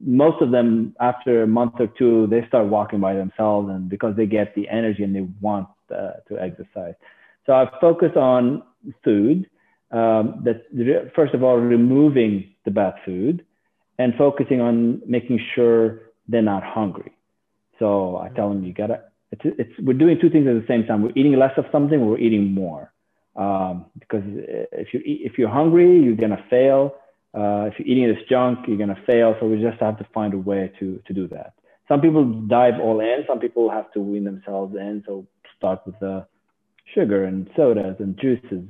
most 0.00 0.40
of 0.42 0.50
them 0.50 0.94
after 1.00 1.42
a 1.42 1.46
month 1.46 1.74
or 1.78 1.88
two 1.98 2.26
they 2.28 2.46
start 2.46 2.66
walking 2.66 3.00
by 3.00 3.14
themselves 3.14 3.68
and 3.70 3.88
because 3.88 4.16
they 4.16 4.26
get 4.26 4.54
the 4.54 4.68
energy 4.68 5.02
and 5.02 5.14
they 5.14 5.26
want 5.40 5.68
uh, 5.90 6.12
to 6.28 6.38
exercise. 6.40 6.94
So 7.46 7.54
i 7.54 7.66
focus 7.80 8.12
on 8.16 8.62
food 9.02 9.48
um, 9.90 10.42
that 10.44 10.66
first 11.16 11.34
of 11.34 11.42
all 11.42 11.56
removing 11.56 12.52
the 12.64 12.70
bad 12.70 12.94
food 13.04 13.44
and 13.98 14.14
focusing 14.16 14.60
on 14.60 15.00
making 15.06 15.40
sure 15.54 16.00
they're 16.28 16.42
not 16.42 16.62
hungry. 16.62 17.12
So 17.78 18.18
I 18.18 18.28
tell 18.30 18.48
them 18.48 18.64
you 18.64 18.72
gotta. 18.72 19.04
It's, 19.30 19.42
it's 19.44 19.72
we're 19.80 19.92
doing 19.92 20.18
two 20.20 20.30
things 20.30 20.46
at 20.46 20.54
the 20.54 20.64
same 20.66 20.86
time. 20.86 21.02
We're 21.02 21.12
eating 21.16 21.36
less 21.38 21.52
of 21.56 21.66
something. 21.70 22.06
We're 22.06 22.18
eating 22.18 22.52
more. 22.52 22.92
Um, 23.36 23.86
because 23.98 24.22
if 24.26 24.92
you 24.92 25.00
if 25.04 25.38
you're 25.38 25.48
hungry, 25.48 26.00
you're 26.02 26.16
gonna 26.16 26.44
fail. 26.50 26.96
Uh, 27.34 27.70
if 27.70 27.78
you're 27.78 27.86
eating 27.88 28.08
this 28.08 28.22
junk, 28.28 28.66
you're 28.66 28.78
gonna 28.78 29.00
fail. 29.06 29.36
So 29.38 29.46
we 29.46 29.60
just 29.60 29.80
have 29.80 29.98
to 29.98 30.06
find 30.12 30.34
a 30.34 30.38
way 30.38 30.72
to 30.80 31.00
to 31.06 31.12
do 31.12 31.28
that. 31.28 31.54
Some 31.86 32.00
people 32.00 32.24
dive 32.24 32.80
all 32.80 33.00
in. 33.00 33.24
Some 33.26 33.38
people 33.38 33.70
have 33.70 33.92
to 33.92 34.00
wean 34.00 34.24
themselves 34.24 34.74
in. 34.76 35.02
So 35.06 35.26
start 35.56 35.80
with 35.86 35.98
the 36.00 36.26
sugar 36.94 37.24
and 37.24 37.48
sodas 37.54 37.96
and 37.98 38.18
juices, 38.18 38.64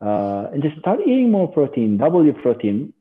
uh, 0.00 0.48
and 0.52 0.62
just 0.62 0.78
start 0.80 1.00
eating 1.02 1.30
more 1.30 1.48
protein. 1.48 1.96
Double 1.98 2.24
your 2.24 2.34
protein. 2.34 2.92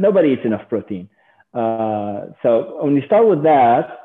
Nobody 0.00 0.30
eats 0.30 0.44
enough 0.44 0.68
protein. 0.68 1.08
Uh, 1.54 2.26
so 2.42 2.82
when 2.82 2.96
you 2.96 3.02
start 3.06 3.28
with 3.28 3.42
that, 3.44 4.00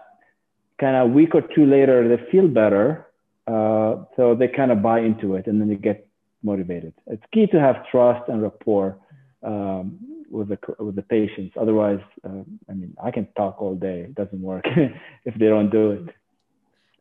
kind 0.79 0.95
of 0.95 1.09
a 1.09 1.13
week 1.13 1.35
or 1.35 1.41
two 1.41 1.65
later, 1.65 2.07
they 2.07 2.31
feel 2.31 2.47
better. 2.47 3.07
Uh, 3.47 4.05
so 4.15 4.35
they 4.35 4.47
kind 4.47 4.71
of 4.71 4.81
buy 4.81 4.99
into 4.99 5.35
it, 5.35 5.47
and 5.47 5.59
then 5.59 5.69
you 5.69 5.75
get 5.75 6.07
motivated. 6.43 6.93
It's 7.07 7.23
key 7.33 7.47
to 7.47 7.59
have 7.59 7.87
trust 7.89 8.29
and 8.29 8.41
rapport 8.41 8.97
um, 9.43 9.99
with 10.29 10.49
the 10.49 10.59
with 10.77 10.95
the 10.95 11.01
patients. 11.01 11.55
Otherwise, 11.59 11.99
uh, 12.23 12.43
I 12.69 12.73
mean, 12.73 12.95
I 13.03 13.11
can 13.11 13.27
talk 13.35 13.61
all 13.61 13.75
day. 13.75 14.01
It 14.01 14.15
doesn't 14.15 14.41
work 14.41 14.65
if 15.25 15.33
they 15.35 15.47
don't 15.47 15.71
do 15.71 15.91
it. 15.91 16.15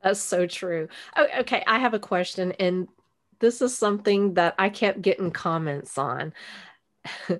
That's 0.03 0.20
so 0.20 0.46
true. 0.46 0.88
Oh, 1.16 1.26
okay, 1.40 1.62
I 1.66 1.78
have 1.78 1.92
a 1.92 1.99
question, 1.99 2.53
and 2.53 2.88
this 3.40 3.61
is 3.61 3.76
something 3.76 4.34
that 4.34 4.55
I 4.59 4.70
kept 4.70 5.03
getting 5.03 5.30
comments 5.30 5.99
on. 5.99 6.32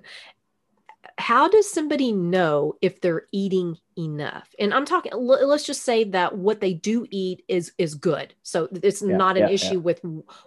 How 1.19 1.49
does 1.49 1.69
somebody 1.69 2.13
know 2.13 2.75
if 2.81 3.01
they're 3.01 3.27
eating 3.33 3.77
enough? 3.97 4.55
And 4.57 4.73
I'm 4.73 4.85
talking. 4.85 5.11
Let's 5.13 5.65
just 5.65 5.83
say 5.83 6.05
that 6.05 6.37
what 6.37 6.61
they 6.61 6.73
do 6.73 7.05
eat 7.11 7.43
is 7.49 7.73
is 7.77 7.93
good, 7.93 8.33
so 8.41 8.69
it's 8.71 9.01
yeah, 9.01 9.17
not 9.17 9.37
an 9.37 9.49
yeah, 9.49 9.53
issue 9.53 9.73
yeah. 9.73 9.79
with 9.79 10.01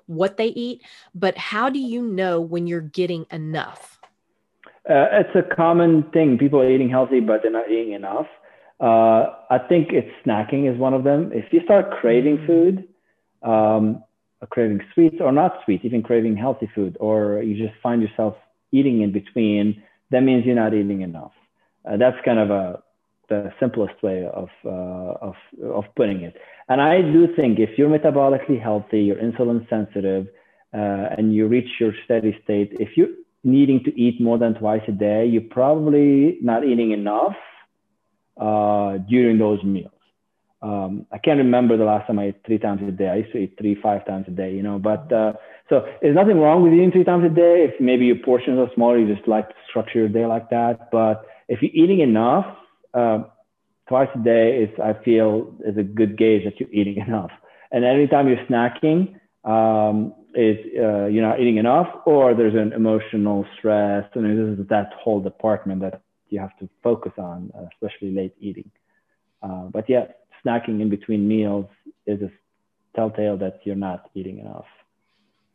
what 0.07 0.39
they 0.39 0.47
eat. 0.47 0.83
But 1.14 1.37
how 1.37 1.68
do 1.68 1.79
you 1.79 2.01
know 2.03 2.41
when 2.41 2.66
you're 2.66 2.81
getting 2.81 3.27
enough? 3.31 4.01
Uh, 4.89 5.07
it's 5.12 5.37
a 5.37 5.55
common 5.55 6.05
thing. 6.11 6.39
People 6.39 6.61
are 6.61 6.70
eating 6.70 6.89
healthy, 6.89 7.20
but 7.20 7.43
they're 7.43 7.53
not 7.53 7.70
eating 7.70 7.93
enough. 7.93 8.27
Uh, 8.81 9.27
I 9.51 9.59
think 9.68 9.91
it's 9.93 10.11
snacking 10.27 10.73
is 10.73 10.77
one 10.79 10.95
of 10.95 11.05
them. 11.05 11.31
If 11.33 11.53
you 11.53 11.61
start 11.64 11.91
craving 12.01 12.39
mm. 12.39 12.47
food, 12.47 12.89
um, 13.43 14.03
craving 14.51 14.81
sweets 14.95 15.16
or 15.20 15.31
not 15.31 15.61
sweets 15.64 15.85
even 15.85 16.03
craving 16.03 16.37
healthy 16.37 16.68
food, 16.75 16.97
or 16.99 17.43
you 17.43 17.55
just 17.55 17.79
find 17.83 18.03
yourself 18.03 18.37
eating 18.73 19.03
in 19.03 19.12
between, 19.12 19.83
that 20.12 20.22
means 20.22 20.44
you're 20.46 20.54
not 20.54 20.74
eating 20.74 21.02
enough. 21.02 21.32
Uh, 21.84 21.96
that's 21.96 22.16
kind 22.24 22.38
of 22.38 22.50
a 22.50 22.82
the 23.28 23.52
simplest 23.58 24.02
way 24.02 24.28
of, 24.42 24.48
uh, 24.64 25.28
of 25.28 25.34
of 25.62 25.84
putting 25.96 26.20
it. 26.22 26.34
And 26.68 26.80
I 26.80 27.00
do 27.00 27.28
think 27.34 27.58
if 27.58 27.70
you're 27.78 27.88
metabolically 27.88 28.60
healthy, 28.60 29.00
you're 29.02 29.16
insulin 29.16 29.68
sensitive, 29.68 30.26
uh, 30.74 31.16
and 31.16 31.34
you 31.34 31.46
reach 31.46 31.70
your 31.80 31.92
steady 32.04 32.38
state, 32.44 32.70
if 32.78 32.90
you're 32.96 33.14
needing 33.44 33.82
to 33.84 34.00
eat 34.00 34.20
more 34.20 34.38
than 34.38 34.54
twice 34.54 34.82
a 34.88 34.92
day, 34.92 35.26
you're 35.26 35.50
probably 35.50 36.38
not 36.42 36.64
eating 36.64 36.92
enough 36.92 37.36
uh, 38.40 38.98
during 39.08 39.38
those 39.38 39.62
meals. 39.64 39.91
Um, 40.62 41.06
I 41.10 41.18
can't 41.18 41.38
remember 41.38 41.76
the 41.76 41.84
last 41.84 42.06
time 42.06 42.18
I 42.18 42.26
ate 42.26 42.42
three 42.46 42.58
times 42.58 42.80
a 42.86 42.92
day. 42.92 43.08
I 43.08 43.16
used 43.16 43.32
to 43.32 43.38
eat 43.38 43.56
three, 43.58 43.74
five 43.74 44.06
times 44.06 44.26
a 44.28 44.30
day, 44.30 44.52
you 44.52 44.62
know. 44.62 44.78
But 44.78 45.12
uh, 45.12 45.32
so 45.68 45.86
there's 46.00 46.14
nothing 46.14 46.38
wrong 46.38 46.62
with 46.62 46.72
eating 46.72 46.92
three 46.92 47.04
times 47.04 47.24
a 47.24 47.28
day. 47.28 47.68
If 47.68 47.80
maybe 47.80 48.06
your 48.06 48.16
portions 48.16 48.58
are 48.58 48.70
smaller, 48.74 48.98
you 48.98 49.12
just 49.12 49.26
like 49.26 49.48
to 49.48 49.54
structure 49.68 49.98
your 49.98 50.08
day 50.08 50.26
like 50.26 50.50
that. 50.50 50.90
But 50.92 51.26
if 51.48 51.62
you're 51.62 51.72
eating 51.74 52.00
enough, 52.00 52.46
uh, 52.94 53.24
twice 53.88 54.08
a 54.14 54.18
day 54.18 54.62
is, 54.62 54.70
I 54.82 54.92
feel, 55.04 55.54
is 55.66 55.76
a 55.76 55.82
good 55.82 56.16
gauge 56.16 56.44
that 56.44 56.60
you're 56.60 56.72
eating 56.72 56.96
enough. 57.06 57.30
And 57.72 57.84
anytime 57.84 58.28
you're 58.28 58.44
snacking, 58.46 59.18
um, 59.44 60.14
is 60.34 60.56
uh, 60.78 61.06
you're 61.06 61.26
not 61.26 61.40
eating 61.40 61.58
enough, 61.58 61.88
or 62.06 62.34
there's 62.34 62.54
an 62.54 62.72
emotional 62.72 63.44
stress, 63.58 64.04
and 64.14 64.24
this 64.24 64.58
is 64.58 64.68
that 64.68 64.92
whole 64.94 65.20
department 65.20 65.80
that 65.82 66.00
you 66.28 66.40
have 66.40 66.56
to 66.58 66.68
focus 66.82 67.12
on, 67.18 67.50
uh, 67.54 67.64
especially 67.72 68.12
late 68.14 68.34
eating. 68.40 68.70
Uh, 69.42 69.64
but 69.70 69.88
yeah, 69.88 70.06
snacking 70.45 70.80
in 70.80 70.88
between 70.88 71.26
meals 71.26 71.66
is 72.07 72.20
a 72.22 72.30
telltale 72.95 73.36
that 73.38 73.61
you're 73.64 73.76
not 73.76 74.11
eating 74.14 74.38
enough. 74.38 74.66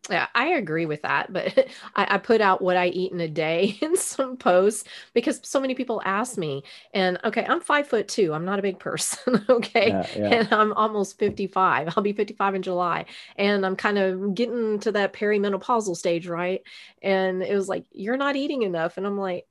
Yeah, 0.10 0.28
I 0.34 0.50
agree 0.50 0.86
with 0.86 1.02
that. 1.02 1.32
But 1.32 1.68
I, 1.96 2.16
I, 2.16 2.18
put 2.18 2.42
out 2.42 2.62
what 2.62 2.78
I 2.78 2.88
eat 2.88 3.12
in 3.12 3.20
a 3.20 3.28
day 3.28 3.78
in 3.82 3.98
some 3.98 4.38
posts 4.38 4.88
because 5.14 5.40
so 5.44 5.60
many 5.60 5.76
people 5.76 6.02
ask 6.06 6.38
me. 6.38 6.64
And 6.94 7.20
okay, 7.24 7.46
I'm 7.46 7.62
five 7.62 7.88
foot 7.88 8.08
two. 8.08 8.34
I'm 8.34 8.46
not 8.46 8.60
a 8.60 8.62
big 8.62 8.80
person. 8.80 9.18
Okay. 9.50 9.90
Yeah, 9.90 10.08
yeah. 10.16 10.30
And 10.30 10.54
I'm 10.54 10.74
almost 10.74 11.18
55. 11.20 11.94
I'll 11.96 12.04
be 12.04 12.14
55 12.14 12.56
in 12.56 12.62
July. 12.62 13.06
And 13.38 13.66
I'm 13.66 13.76
kind 13.76 13.98
of 13.98 14.36
getting 14.36 14.80
to 14.82 14.92
that 14.92 15.14
perimenopausal 15.14 15.96
stage, 15.96 16.28
right? 16.28 16.62
And 17.02 17.42
it 17.42 17.56
was 17.56 17.68
like, 17.68 17.86
you're 17.92 18.18
not 18.18 18.36
eating 18.36 18.64
enough. 18.64 18.98
And 18.98 19.06
I'm 19.06 19.18
like, 19.18 19.48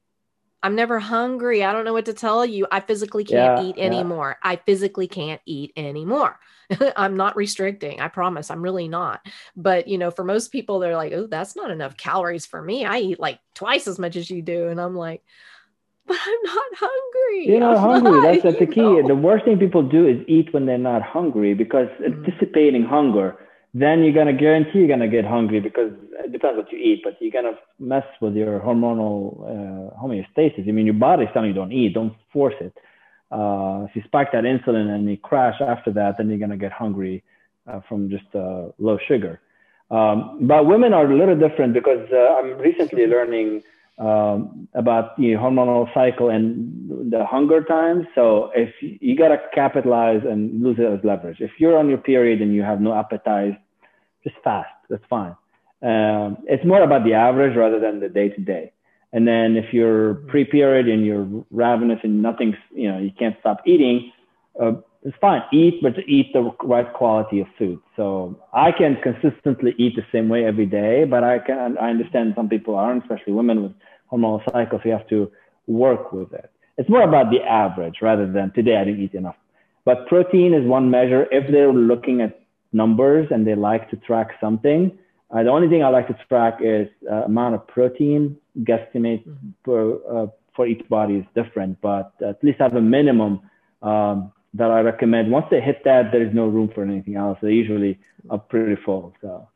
I'm 0.67 0.75
never 0.75 0.99
hungry. 0.99 1.62
I 1.62 1.73
don't 1.73 1.85
know 1.85 1.93
what 1.93 2.07
to 2.07 2.12
tell 2.12 2.45
you. 2.45 2.67
I 2.73 2.81
physically 2.81 3.23
can't 3.23 3.62
yeah, 3.62 3.69
eat 3.69 3.79
anymore. 3.79 4.37
I 4.43 4.57
physically 4.57 5.07
can't 5.07 5.41
eat 5.47 5.73
anymore. 5.77 6.41
I'm 6.97 7.17
not 7.17 7.37
restricting. 7.37 8.01
I 8.01 8.09
promise. 8.09 8.51
I'm 8.51 8.62
really 8.62 8.89
not. 8.89 9.25
But, 9.55 9.87
you 9.87 9.97
know, 9.97 10.11
for 10.11 10.25
most 10.25 10.51
people, 10.51 10.81
they're 10.81 10.97
like, 10.97 11.12
oh, 11.12 11.29
that's 11.29 11.55
not 11.55 11.71
enough 11.71 11.97
calories 11.97 12.47
for 12.47 12.61
me. 12.61 12.85
I 12.85 12.99
eat 12.99 13.21
like 13.21 13.39
twice 13.55 13.87
as 13.87 14.01
much 14.01 14.17
as 14.17 14.29
you 14.29 14.43
do. 14.43 14.67
And 14.67 14.81
I'm 14.81 14.97
like, 14.97 15.23
but 16.05 16.19
I'm 16.21 16.43
not 16.43 16.67
hungry. 16.75 17.47
You're 17.47 17.61
not 17.61 17.77
I'm 17.77 18.03
hungry. 18.03 18.21
Not, 18.21 18.23
that's, 18.23 18.43
that's 18.43 18.59
the 18.59 18.67
key. 18.75 18.81
Know? 18.81 19.07
The 19.07 19.14
worst 19.14 19.45
thing 19.45 19.61
people 19.61 19.85
do 19.89 20.05
is 20.09 20.19
eat 20.27 20.53
when 20.53 20.67
they're 20.67 20.79
not 20.79 21.01
hungry 21.01 21.55
because 21.55 21.87
mm-hmm. 22.01 22.25
anticipating 22.25 22.83
hunger, 22.83 23.39
then 23.79 24.03
you're 24.03 24.14
to 24.24 24.33
guarantee 24.33 24.79
you're 24.79 24.89
to 24.97 25.09
get 25.09 25.27
hungry 25.27 25.61
because 25.61 25.93
it 26.24 26.33
depends 26.33 26.57
what 26.57 26.72
you 26.72 26.79
eat, 26.79 27.03
but 27.05 27.14
you're 27.20 27.43
to 27.43 27.59
mess 27.79 28.07
with 28.22 28.35
your 28.35 28.59
hormonal 28.61 29.18
uh, 29.45 30.03
homeostasis. 30.03 30.66
I 30.66 30.72
mean, 30.72 30.87
your 30.87 30.95
body's 30.95 31.29
telling 31.35 31.49
you 31.49 31.55
don't 31.55 31.72
eat, 31.72 31.93
don't 31.93 32.14
force 32.33 32.55
it. 32.61 32.72
Uh, 33.31 33.85
if 33.87 33.95
you 33.95 34.03
spike 34.07 34.33
that 34.33 34.45
insulin 34.45 34.89
and 34.95 35.11
you 35.11 35.18
crash 35.18 35.61
after 35.61 35.93
that, 35.93 36.16
then 36.16 36.31
you're 36.31 36.49
to 36.49 36.57
get 36.57 36.72
hungry 36.72 37.22
uh, 37.66 37.81
from 37.87 38.09
just 38.09 38.24
uh, 38.35 38.68
low 38.79 38.99
sugar. 39.09 39.41
Um, 39.91 40.39
but 40.43 40.64
women 40.64 40.95
are 40.95 41.11
a 41.11 41.14
little 41.14 41.37
different 41.37 41.74
because 41.74 42.09
uh, 42.11 42.37
I'm 42.37 42.57
recently 42.57 43.07
learning 43.07 43.62
um, 43.99 44.68
about 44.72 45.18
the 45.18 45.33
hormonal 45.33 45.93
cycle 45.93 46.31
and 46.31 47.12
the 47.12 47.27
hunger 47.27 47.62
times. 47.62 48.07
So 48.14 48.53
if 48.55 48.72
you, 48.81 48.97
you 49.03 49.16
got 49.16 49.29
to 49.29 49.39
capitalize 49.55 50.22
and 50.24 50.62
use 50.62 50.77
it 50.79 50.85
as 50.85 51.01
leverage. 51.05 51.41
If 51.41 51.53
you're 51.59 51.77
on 51.77 51.91
your 51.91 51.99
period 51.99 52.41
and 52.41 52.55
you 52.55 52.62
have 52.62 52.81
no 52.81 52.95
appetite, 52.95 53.61
just 54.27 54.43
fast. 54.43 54.68
That's 54.91 55.05
fine. 55.09 55.37
Um, 55.83 56.39
it's 56.49 56.64
more 56.64 56.83
about 56.83 57.05
the 57.05 57.14
average 57.14 57.57
rather 57.57 57.79
than 57.79 58.01
the 58.01 58.09
day 58.09 58.29
to 58.31 58.41
day. 58.41 58.72
And 59.12 59.27
then 59.27 59.57
if 59.57 59.72
you're 59.72 60.14
pre-period 60.14 60.89
and 60.89 61.07
you're 61.07 61.27
ravenous 61.51 62.01
and 62.03 62.22
nothing's, 62.22 62.57
you 62.74 62.91
know, 62.91 62.99
you 62.99 63.12
can't 63.18 63.37
stop 63.41 63.61
eating, 63.66 64.12
uh, 64.61 64.72
it's 65.05 65.16
fine. 65.20 65.43
Eat, 65.53 65.81
but 65.83 65.93
eat 66.09 66.33
the 66.33 66.51
right 66.64 66.93
quality 66.93 67.41
of 67.41 67.47
food. 67.57 67.79
So 67.95 68.37
I 68.53 68.72
can 68.72 68.97
consistently 69.03 69.74
eat 69.79 69.95
the 69.95 70.05
same 70.11 70.29
way 70.29 70.45
every 70.45 70.66
day, 70.66 71.05
but 71.05 71.22
I 71.22 71.39
can, 71.39 71.79
I 71.79 71.91
understand 71.91 72.33
some 72.35 72.49
people 72.49 72.74
aren't, 72.74 73.05
especially 73.05 73.33
women 73.35 73.62
with 73.62 73.72
hormonal 74.11 74.43
cycles. 74.51 74.83
You 74.85 74.91
have 74.93 75.09
to 75.09 75.31
work 75.68 76.12
with 76.12 76.33
it. 76.33 76.51
It's 76.77 76.91
more 76.91 77.03
about 77.03 77.31
the 77.31 77.41
average 77.43 77.99
rather 78.03 78.31
than 78.31 78.53
today 78.53 78.77
I 78.77 78.85
didn't 78.85 79.03
eat 79.03 79.14
enough. 79.14 79.37
But 79.85 80.09
protein 80.09 80.53
is 80.53 80.66
one 80.66 80.91
measure. 80.91 81.27
If 81.31 81.51
they're 81.53 81.72
looking 81.72 82.20
at 82.20 82.41
numbers 82.77 83.27
and 83.31 83.47
they 83.47 83.55
like 83.55 83.91
to 83.91 83.97
track 83.97 84.29
something, 84.41 84.97
uh, 85.31 85.43
the 85.43 85.51
only 85.51 85.68
thing 85.68 85.83
I 85.83 85.89
like 85.89 86.07
to 86.09 86.16
track 86.29 86.59
is 86.61 86.89
uh, 87.11 87.24
amount 87.24 87.57
of 87.57 87.66
protein. 87.66 88.37
Guesstimate 88.61 89.27
mm-hmm. 89.27 89.51
per, 89.64 89.95
uh, 90.11 90.27
for 90.55 90.66
each 90.66 90.89
body 90.89 91.16
is 91.16 91.27
different, 91.35 91.81
but 91.81 92.12
at 92.27 92.43
least 92.43 92.61
have 92.61 92.77
a 92.77 92.81
minimum 92.81 93.41
um, 93.83 94.33
that 94.55 94.70
I 94.70 94.81
recommend. 94.81 95.31
Once 95.31 95.47
they 95.51 95.61
hit 95.61 95.83
that, 95.85 96.12
there 96.12 96.22
is 96.22 96.33
no 96.33 96.47
room 96.47 96.70
for 96.74 96.83
anything 96.83 97.16
else. 97.16 97.39
They 97.43 97.53
usually 97.53 97.99
are 98.31 98.39
pretty 98.39 98.81
full. 98.85 99.14
So. 99.20 99.49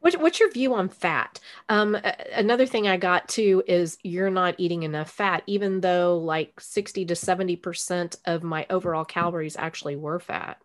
What, 0.00 0.14
what's 0.20 0.40
your 0.40 0.50
view 0.50 0.74
on 0.74 0.88
fat? 0.88 1.38
Um, 1.68 1.96
another 2.34 2.66
thing 2.66 2.88
I 2.88 2.96
got 2.96 3.28
to 3.30 3.62
is 3.68 3.98
you're 4.02 4.30
not 4.30 4.54
eating 4.58 4.84
enough 4.84 5.10
fat, 5.10 5.42
even 5.46 5.80
though 5.80 6.18
like 6.18 6.60
60 6.60 7.04
to 7.06 7.14
70% 7.14 8.16
of 8.24 8.42
my 8.42 8.66
overall 8.70 9.04
calories 9.04 9.56
actually 9.56 9.96
were 9.96 10.18
fat. 10.18 10.58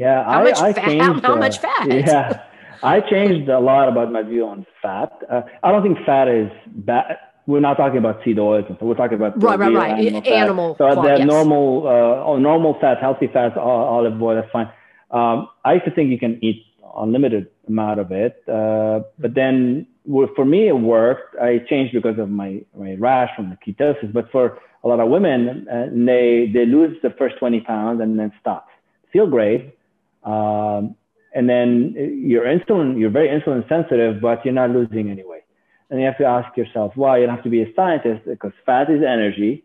Yeah, 0.00 0.24
how 0.24 0.40
I, 0.40 0.44
much 0.44 0.58
I 0.58 0.72
fat? 0.72 0.84
changed. 0.86 1.04
How, 1.04 1.34
how 1.34 1.36
much 1.36 1.58
fat? 1.58 1.86
Yeah, 1.90 2.42
I 2.82 3.00
changed 3.00 3.50
a 3.50 3.60
lot 3.60 3.88
about 3.88 4.10
my 4.10 4.22
view 4.22 4.46
on 4.46 4.64
fat. 4.80 5.12
Uh, 5.30 5.42
I 5.62 5.70
don't 5.70 5.82
think 5.82 5.98
fat 6.06 6.26
is 6.26 6.50
bad. 6.66 7.18
We're 7.46 7.60
not 7.60 7.76
talking 7.76 7.98
about 7.98 8.24
seed 8.24 8.38
oils, 8.38 8.64
and 8.68 8.78
so 8.80 8.86
we're 8.86 8.94
talking 8.94 9.16
about 9.16 9.42
right, 9.42 9.58
right, 9.58 9.74
right. 9.74 9.98
Animal. 9.98 10.32
animal 10.32 10.76
so 10.78 11.02
fat, 11.02 11.18
yes. 11.18 11.26
normal, 11.26 11.86
uh, 11.86 12.24
oh, 12.28 12.38
normal 12.38 12.78
fats, 12.80 13.00
healthy 13.02 13.26
fats, 13.26 13.56
olive 13.58 14.22
oil. 14.22 14.36
That's 14.36 14.50
fine. 14.50 14.70
Um, 15.10 15.48
I 15.66 15.74
used 15.74 15.84
to 15.84 15.90
think 15.90 16.10
you 16.10 16.18
can 16.18 16.42
eat 16.42 16.64
unlimited 16.96 17.48
amount 17.68 18.00
of 18.00 18.10
it, 18.10 18.42
uh, 18.48 19.00
but 19.18 19.34
then 19.34 19.86
for 20.34 20.46
me, 20.46 20.68
it 20.68 20.78
worked. 20.78 21.36
I 21.36 21.58
changed 21.68 21.92
because 21.92 22.18
of 22.18 22.30
my, 22.30 22.62
my 22.74 22.94
rash 22.94 23.30
from 23.36 23.50
the 23.50 23.56
ketosis. 23.56 24.12
But 24.12 24.30
for 24.30 24.58
a 24.82 24.88
lot 24.88 24.98
of 24.98 25.10
women, 25.10 25.68
uh, 25.68 25.86
they, 25.92 26.50
they 26.52 26.64
lose 26.64 26.96
the 27.02 27.10
first 27.18 27.38
20 27.38 27.60
pounds 27.60 28.00
and 28.00 28.18
then 28.18 28.32
stop. 28.40 28.68
Feel 29.12 29.26
great. 29.26 29.74
Um, 30.24 30.96
and 31.34 31.48
then 31.48 31.94
you're 32.24 32.44
insulin, 32.44 32.98
you're 32.98 33.10
very 33.10 33.28
insulin 33.28 33.68
sensitive, 33.68 34.20
but 34.20 34.44
you're 34.44 34.54
not 34.54 34.70
losing 34.70 35.10
anyway. 35.10 35.42
And 35.88 36.00
you 36.00 36.06
have 36.06 36.18
to 36.18 36.24
ask 36.24 36.56
yourself 36.56 36.92
why. 36.94 37.18
You 37.18 37.28
have 37.28 37.42
to 37.42 37.48
be 37.50 37.62
a 37.62 37.74
scientist 37.74 38.22
because 38.26 38.52
fat 38.64 38.90
is 38.90 39.02
energy. 39.02 39.64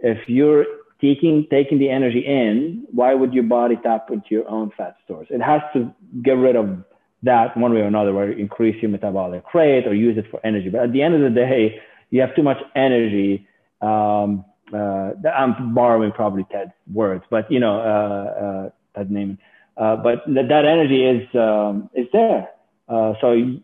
If 0.00 0.28
you're 0.28 0.64
taking 1.00 1.46
taking 1.50 1.78
the 1.78 1.90
energy 1.90 2.20
in, 2.20 2.86
why 2.90 3.14
would 3.14 3.32
your 3.32 3.44
body 3.44 3.76
tap 3.82 4.10
into 4.10 4.26
your 4.30 4.48
own 4.48 4.72
fat 4.76 4.96
stores? 5.04 5.28
It 5.30 5.40
has 5.40 5.62
to 5.74 5.92
get 6.22 6.32
rid 6.32 6.56
of 6.56 6.84
that 7.22 7.56
one 7.56 7.72
way 7.72 7.80
or 7.80 7.86
another, 7.86 8.12
where 8.12 8.30
increase 8.30 8.80
your 8.82 8.90
metabolic 8.90 9.42
rate 9.54 9.86
or 9.86 9.94
use 9.94 10.18
it 10.18 10.26
for 10.30 10.44
energy. 10.44 10.68
But 10.68 10.82
at 10.82 10.92
the 10.92 11.02
end 11.02 11.14
of 11.14 11.22
the 11.22 11.30
day, 11.30 11.80
you 12.10 12.20
have 12.20 12.34
too 12.36 12.42
much 12.42 12.58
energy. 12.76 13.46
Um, 13.80 14.44
uh, 14.72 15.12
I'm 15.34 15.74
borrowing 15.74 16.12
probably 16.12 16.46
Ted's 16.50 16.72
words, 16.92 17.24
but 17.30 17.50
you 17.50 17.60
know, 17.60 17.80
uh, 17.80 18.44
uh, 18.44 18.70
Ted. 18.96 19.38
Uh, 19.76 19.96
but 19.96 20.22
that, 20.26 20.48
that 20.48 20.64
energy 20.64 21.04
is 21.04 21.34
um, 21.34 21.90
is 21.94 22.06
there. 22.12 22.48
Uh, 22.88 23.14
so 23.20 23.32
you, 23.32 23.62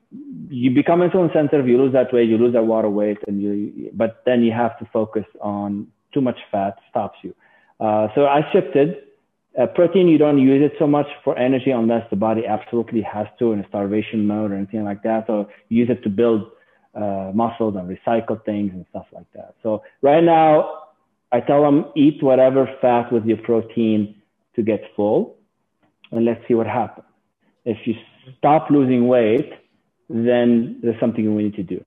you, 0.49 0.71
become 0.71 1.01
insulin 1.01 1.31
sensitive, 1.33 1.69
you 1.69 1.77
lose 1.77 1.93
that 1.93 2.11
weight, 2.13 2.29
you 2.29 2.39
lose 2.39 2.55
that 2.55 2.65
water 2.65 2.89
weight, 2.89 3.19
and 3.29 3.43
you. 3.43 3.91
But 3.93 4.23
then 4.25 4.43
you 4.43 4.51
have 4.53 4.79
to 4.79 4.89
focus 4.93 5.27
on 5.41 5.87
too 6.13 6.21
much 6.21 6.39
fat 6.51 6.79
stops 6.89 7.19
you. 7.23 7.35
Uh, 7.79 8.09
so 8.15 8.27
I 8.27 8.41
shifted. 8.53 8.97
Protein, 9.75 10.09
you 10.09 10.17
don't 10.17 10.39
use 10.39 10.63
it 10.65 10.73
so 10.79 10.87
much 10.87 11.09
for 11.23 11.37
energy 11.37 11.71
unless 11.71 12.09
the 12.09 12.17
body 12.17 12.47
absolutely 12.47 13.03
has 13.03 13.27
to 13.39 13.53
in 13.53 13.61
a 13.61 13.69
starvation 13.69 14.27
mode 14.27 14.53
or 14.53 14.55
anything 14.55 14.85
like 14.85 15.03
that. 15.03 15.27
So 15.27 15.51
use 15.69 15.91
it 15.91 16.03
to 16.05 16.09
build 16.09 16.51
uh, 16.95 17.31
muscles 17.35 17.75
and 17.77 17.89
recycle 17.89 18.43
things 18.45 18.73
and 18.73 18.87
stuff 18.91 19.07
like 19.13 19.31
that. 19.35 19.55
So 19.63 19.83
right 20.03 20.23
now, 20.23 20.85
I 21.33 21.41
tell 21.41 21.63
them 21.63 21.87
eat 21.95 22.23
whatever 22.23 22.69
fat 22.81 23.13
with 23.13 23.25
your 23.25 23.37
protein 23.39 24.17
to 24.57 24.63
get 24.63 24.83
full, 24.97 25.37
and 26.11 26.25
let's 26.25 26.47
see 26.47 26.55
what 26.55 26.67
happens. 26.67 27.07
If 27.65 27.79
you 27.87 27.95
stop 28.39 28.71
losing 28.71 29.07
weight, 29.07 29.53
then 30.09 30.81
there's 30.83 30.99
something 31.01 31.35
we 31.35 31.45
need 31.45 31.55
to 31.57 31.63
do. 31.63 31.85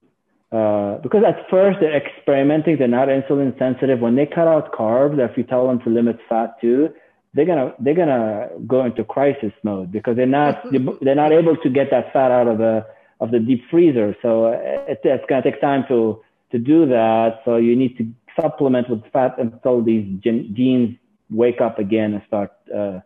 Uh, 0.51 0.99
because 0.99 1.23
at 1.23 1.49
first 1.49 1.79
they're 1.79 1.97
experimenting, 1.97 2.77
they're 2.77 2.87
not 2.87 3.07
insulin 3.07 3.57
sensitive. 3.57 3.99
When 3.99 4.15
they 4.15 4.27
cut 4.27 4.47
out 4.47 4.71
carbs, 4.71 5.17
if 5.17 5.35
you 5.35 5.43
tell 5.43 5.67
them 5.67 5.79
to 5.81 5.89
limit 5.89 6.19
fat 6.29 6.61
too, 6.61 6.93
they're 7.33 7.45
gonna 7.45 7.73
they're 7.79 7.95
gonna 7.95 8.49
go 8.67 8.85
into 8.85 9.03
crisis 9.03 9.51
mode 9.63 9.91
because 9.91 10.15
they're 10.15 10.27
not 10.27 10.63
they're 11.01 11.15
not 11.15 11.31
able 11.31 11.57
to 11.57 11.69
get 11.69 11.89
that 11.89 12.13
fat 12.13 12.29
out 12.31 12.47
of 12.47 12.59
the 12.59 12.85
of 13.19 13.31
the 13.31 13.39
deep 13.39 13.63
freezer. 13.71 14.15
So 14.21 14.45
uh, 14.45 14.59
it, 14.87 14.99
it's 15.03 15.25
gonna 15.27 15.41
take 15.41 15.59
time 15.59 15.85
to 15.87 16.21
to 16.51 16.59
do 16.59 16.85
that. 16.85 17.41
So 17.45 17.55
you 17.55 17.75
need 17.75 17.97
to 17.97 18.07
supplement 18.39 18.89
with 18.89 19.03
fat 19.11 19.35
until 19.39 19.81
these 19.81 20.05
genes 20.21 20.95
wake 21.31 21.61
up 21.61 21.79
again 21.79 22.13
and 22.13 22.21
start 22.27 22.51
uh, 22.73 22.99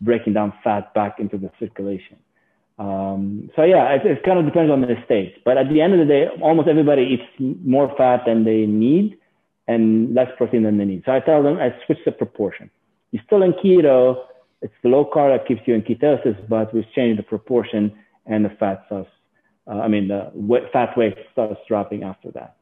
breaking 0.00 0.32
down 0.32 0.52
fat 0.62 0.92
back 0.94 1.18
into 1.18 1.38
the 1.38 1.50
circulation. 1.58 2.16
Um, 2.78 3.50
so 3.56 3.64
yeah, 3.64 3.92
it, 3.94 4.06
it, 4.06 4.22
kind 4.22 4.38
of 4.38 4.44
depends 4.44 4.70
on 4.70 4.80
the 4.82 4.94
state. 5.04 5.42
But 5.44 5.58
at 5.58 5.68
the 5.68 5.80
end 5.80 5.94
of 5.94 5.98
the 5.98 6.04
day, 6.04 6.28
almost 6.40 6.68
everybody 6.68 7.02
eats 7.02 7.56
more 7.64 7.92
fat 7.96 8.22
than 8.24 8.44
they 8.44 8.66
need 8.66 9.18
and 9.66 10.14
less 10.14 10.28
protein 10.36 10.62
than 10.62 10.78
they 10.78 10.84
need. 10.84 11.02
So 11.04 11.12
I 11.12 11.20
tell 11.20 11.42
them 11.42 11.58
I 11.58 11.74
switch 11.86 11.98
the 12.04 12.12
proportion. 12.12 12.70
You're 13.10 13.22
still 13.26 13.42
in 13.42 13.52
keto. 13.52 14.24
It's 14.62 14.72
the 14.82 14.90
low 14.90 15.04
carb 15.04 15.36
that 15.36 15.46
keeps 15.46 15.62
you 15.66 15.74
in 15.74 15.82
ketosis, 15.82 16.36
but 16.48 16.72
we've 16.72 16.90
changed 16.94 17.18
the 17.18 17.24
proportion 17.24 17.92
and 18.26 18.44
the 18.44 18.50
fat 18.50 18.84
starts. 18.86 19.10
Uh, 19.66 19.80
I 19.80 19.88
mean, 19.88 20.08
the 20.08 20.32
fat 20.72 20.96
weight 20.96 21.16
starts 21.32 21.60
dropping 21.66 22.04
after 22.04 22.30
that. 22.32 22.56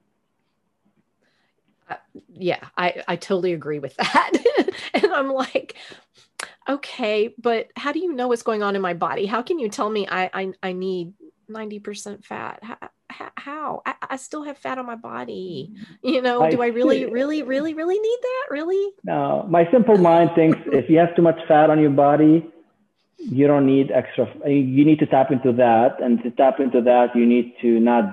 Uh, 1.89 1.95
yeah, 2.33 2.65
I, 2.77 3.03
I 3.07 3.17
totally 3.17 3.53
agree 3.53 3.79
with 3.79 3.97
that. 3.97 4.33
and 4.95 5.13
I'm 5.13 5.33
like, 5.33 5.77
okay, 6.69 7.35
but 7.39 7.69
how 7.77 7.93
do 7.93 7.99
you 7.99 8.13
know 8.13 8.29
what's 8.29 8.43
going 8.43 8.63
on 8.63 8.77
in 8.77 8.83
my 8.83 8.95
body? 8.95 9.27
How 9.27 9.43
can 9.43 9.59
you 9.59 9.69
tell 9.69 9.91
me 9.91 10.07
I 10.09 10.31
I, 10.33 10.53
I 10.63 10.73
need 10.73 11.13
90% 11.51 12.25
fat? 12.25 12.61
How? 12.63 12.77
how? 13.37 13.83
I, 13.87 13.95
I, 14.11 14.17
still 14.17 14.43
have 14.43 14.59
fat 14.59 14.79
on 14.79 14.87
my 14.87 14.97
body. 14.97 15.73
You 16.03 16.21
know, 16.21 16.43
I 16.43 16.51
do 16.51 16.63
I 16.63 16.67
really, 16.67 17.05
see. 17.05 17.05
really, 17.07 17.43
really, 17.43 17.75
really 17.75 17.99
need 17.99 18.19
that? 18.23 18.47
Really? 18.51 18.93
No, 19.05 19.47
my 19.49 19.71
simple 19.71 19.97
mind 19.97 20.31
thinks 20.35 20.59
if 20.67 20.91
you 20.91 20.99
have 20.99 21.15
too 21.15 21.23
much 21.23 21.39
fat 21.47 21.71
on 21.71 21.81
your 21.81 21.91
body, 21.91 22.45
you 23.19 23.47
don't 23.47 23.67
need 23.67 23.91
extra. 23.91 24.27
You 24.47 24.85
need 24.85 24.99
to 24.99 25.07
tap 25.07 25.31
into 25.31 25.53
that, 25.53 26.01
and 26.03 26.23
to 26.23 26.31
tap 26.31 26.61
into 26.61 26.81
that, 26.83 27.15
you 27.15 27.27
need 27.27 27.55
to 27.63 27.81
not 27.81 28.05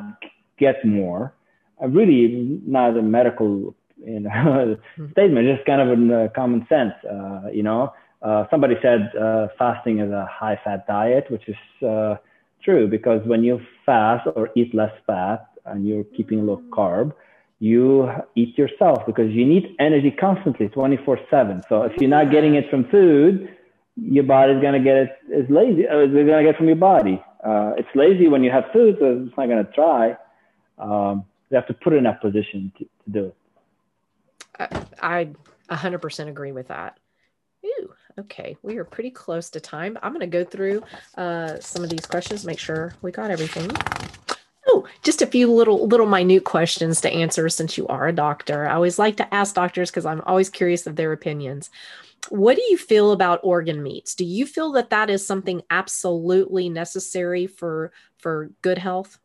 get 0.57 0.85
more. 0.85 1.33
Uh, 1.81 1.87
really, 1.87 2.59
not 2.65 2.95
a 2.97 3.01
medical 3.01 3.75
you 3.97 4.21
know, 4.21 4.77
statement, 5.11 5.47
just 5.47 5.65
kind 5.65 5.81
of 5.81 5.99
a 5.99 6.25
uh, 6.25 6.27
common 6.29 6.65
sense. 6.69 6.93
Uh, 7.09 7.49
you 7.51 7.63
know, 7.63 7.93
uh, 8.23 8.45
somebody 8.49 8.75
said 8.81 9.11
uh, 9.19 9.47
fasting 9.57 9.99
is 9.99 10.11
a 10.11 10.25
high 10.25 10.59
fat 10.63 10.87
diet, 10.87 11.29
which 11.29 11.47
is 11.47 11.87
uh, 11.87 12.15
true 12.63 12.87
because 12.87 13.21
when 13.25 13.43
you 13.43 13.59
fast 13.85 14.25
or 14.35 14.49
eat 14.55 14.73
less 14.73 14.93
fat 15.05 15.47
and 15.65 15.85
you're 15.85 16.05
keeping 16.05 16.45
low 16.47 16.61
carb, 16.71 17.13
you 17.59 18.09
eat 18.35 18.57
yourself 18.57 19.05
because 19.05 19.29
you 19.31 19.45
need 19.45 19.75
energy 19.79 20.11
constantly 20.11 20.69
24 20.69 21.19
7. 21.29 21.63
So 21.67 21.83
if 21.83 21.93
you're 21.99 22.09
not 22.09 22.31
getting 22.31 22.55
it 22.55 22.69
from 22.69 22.85
food, 22.89 23.55
your 23.95 24.23
body's 24.23 24.61
going 24.61 24.73
to 24.73 24.79
get 24.79 24.97
it, 24.97 25.09
it's 25.29 25.49
lazy, 25.51 25.87
uh, 25.87 25.99
it's 25.99 26.13
going 26.13 26.25
to 26.27 26.43
get 26.43 26.57
from 26.57 26.67
your 26.67 26.77
body. 26.77 27.21
Uh, 27.43 27.73
it's 27.77 27.89
lazy 27.93 28.27
when 28.27 28.43
you 28.43 28.51
have 28.51 28.65
food, 28.71 28.95
so 28.99 29.25
it's 29.27 29.37
not 29.37 29.47
going 29.47 29.65
to 29.65 29.71
try. 29.73 30.17
Um, 30.77 31.25
you 31.49 31.55
have 31.55 31.67
to 31.67 31.73
put 31.73 31.93
it 31.93 31.97
in 31.97 32.05
that 32.05 32.21
position 32.21 32.71
to, 32.77 32.85
to 32.85 33.09
do 33.11 33.25
it. 33.25 33.35
I 35.01 35.29
100% 35.69 36.27
agree 36.27 36.51
with 36.51 36.69
that. 36.69 36.97
Ooh, 37.65 37.93
okay. 38.19 38.57
We 38.61 38.77
are 38.77 38.83
pretty 38.83 39.11
close 39.11 39.49
to 39.51 39.59
time. 39.59 39.97
I'm 40.01 40.13
going 40.13 40.21
to 40.21 40.27
go 40.27 40.43
through 40.43 40.83
uh, 41.17 41.59
some 41.59 41.83
of 41.83 41.89
these 41.89 42.05
questions, 42.05 42.45
make 42.45 42.59
sure 42.59 42.93
we 43.01 43.11
got 43.11 43.31
everything. 43.31 43.71
Oh, 44.67 44.85
just 45.03 45.21
a 45.21 45.27
few 45.27 45.51
little 45.51 45.87
little 45.87 46.05
minute 46.05 46.45
questions 46.45 47.01
to 47.01 47.11
answer 47.11 47.49
since 47.49 47.77
you 47.77 47.85
are 47.87 48.07
a 48.07 48.13
doctor. 48.13 48.67
I 48.67 48.75
always 48.75 48.97
like 48.97 49.17
to 49.17 49.33
ask 49.33 49.55
doctors 49.55 49.91
because 49.91 50.05
I'm 50.05 50.21
always 50.21 50.49
curious 50.49 50.87
of 50.87 50.95
their 50.95 51.11
opinions. 51.11 51.69
What 52.29 52.55
do 52.55 52.63
you 52.69 52.77
feel 52.77 53.11
about 53.11 53.41
organ 53.43 53.83
meats? 53.83 54.15
Do 54.15 54.23
you 54.23 54.45
feel 54.45 54.71
that 54.73 54.89
that 54.91 55.09
is 55.09 55.27
something 55.27 55.61
absolutely 55.69 56.69
necessary 56.69 57.47
for 57.47 57.91
for 58.17 58.51
good 58.61 58.77
health? 58.77 59.19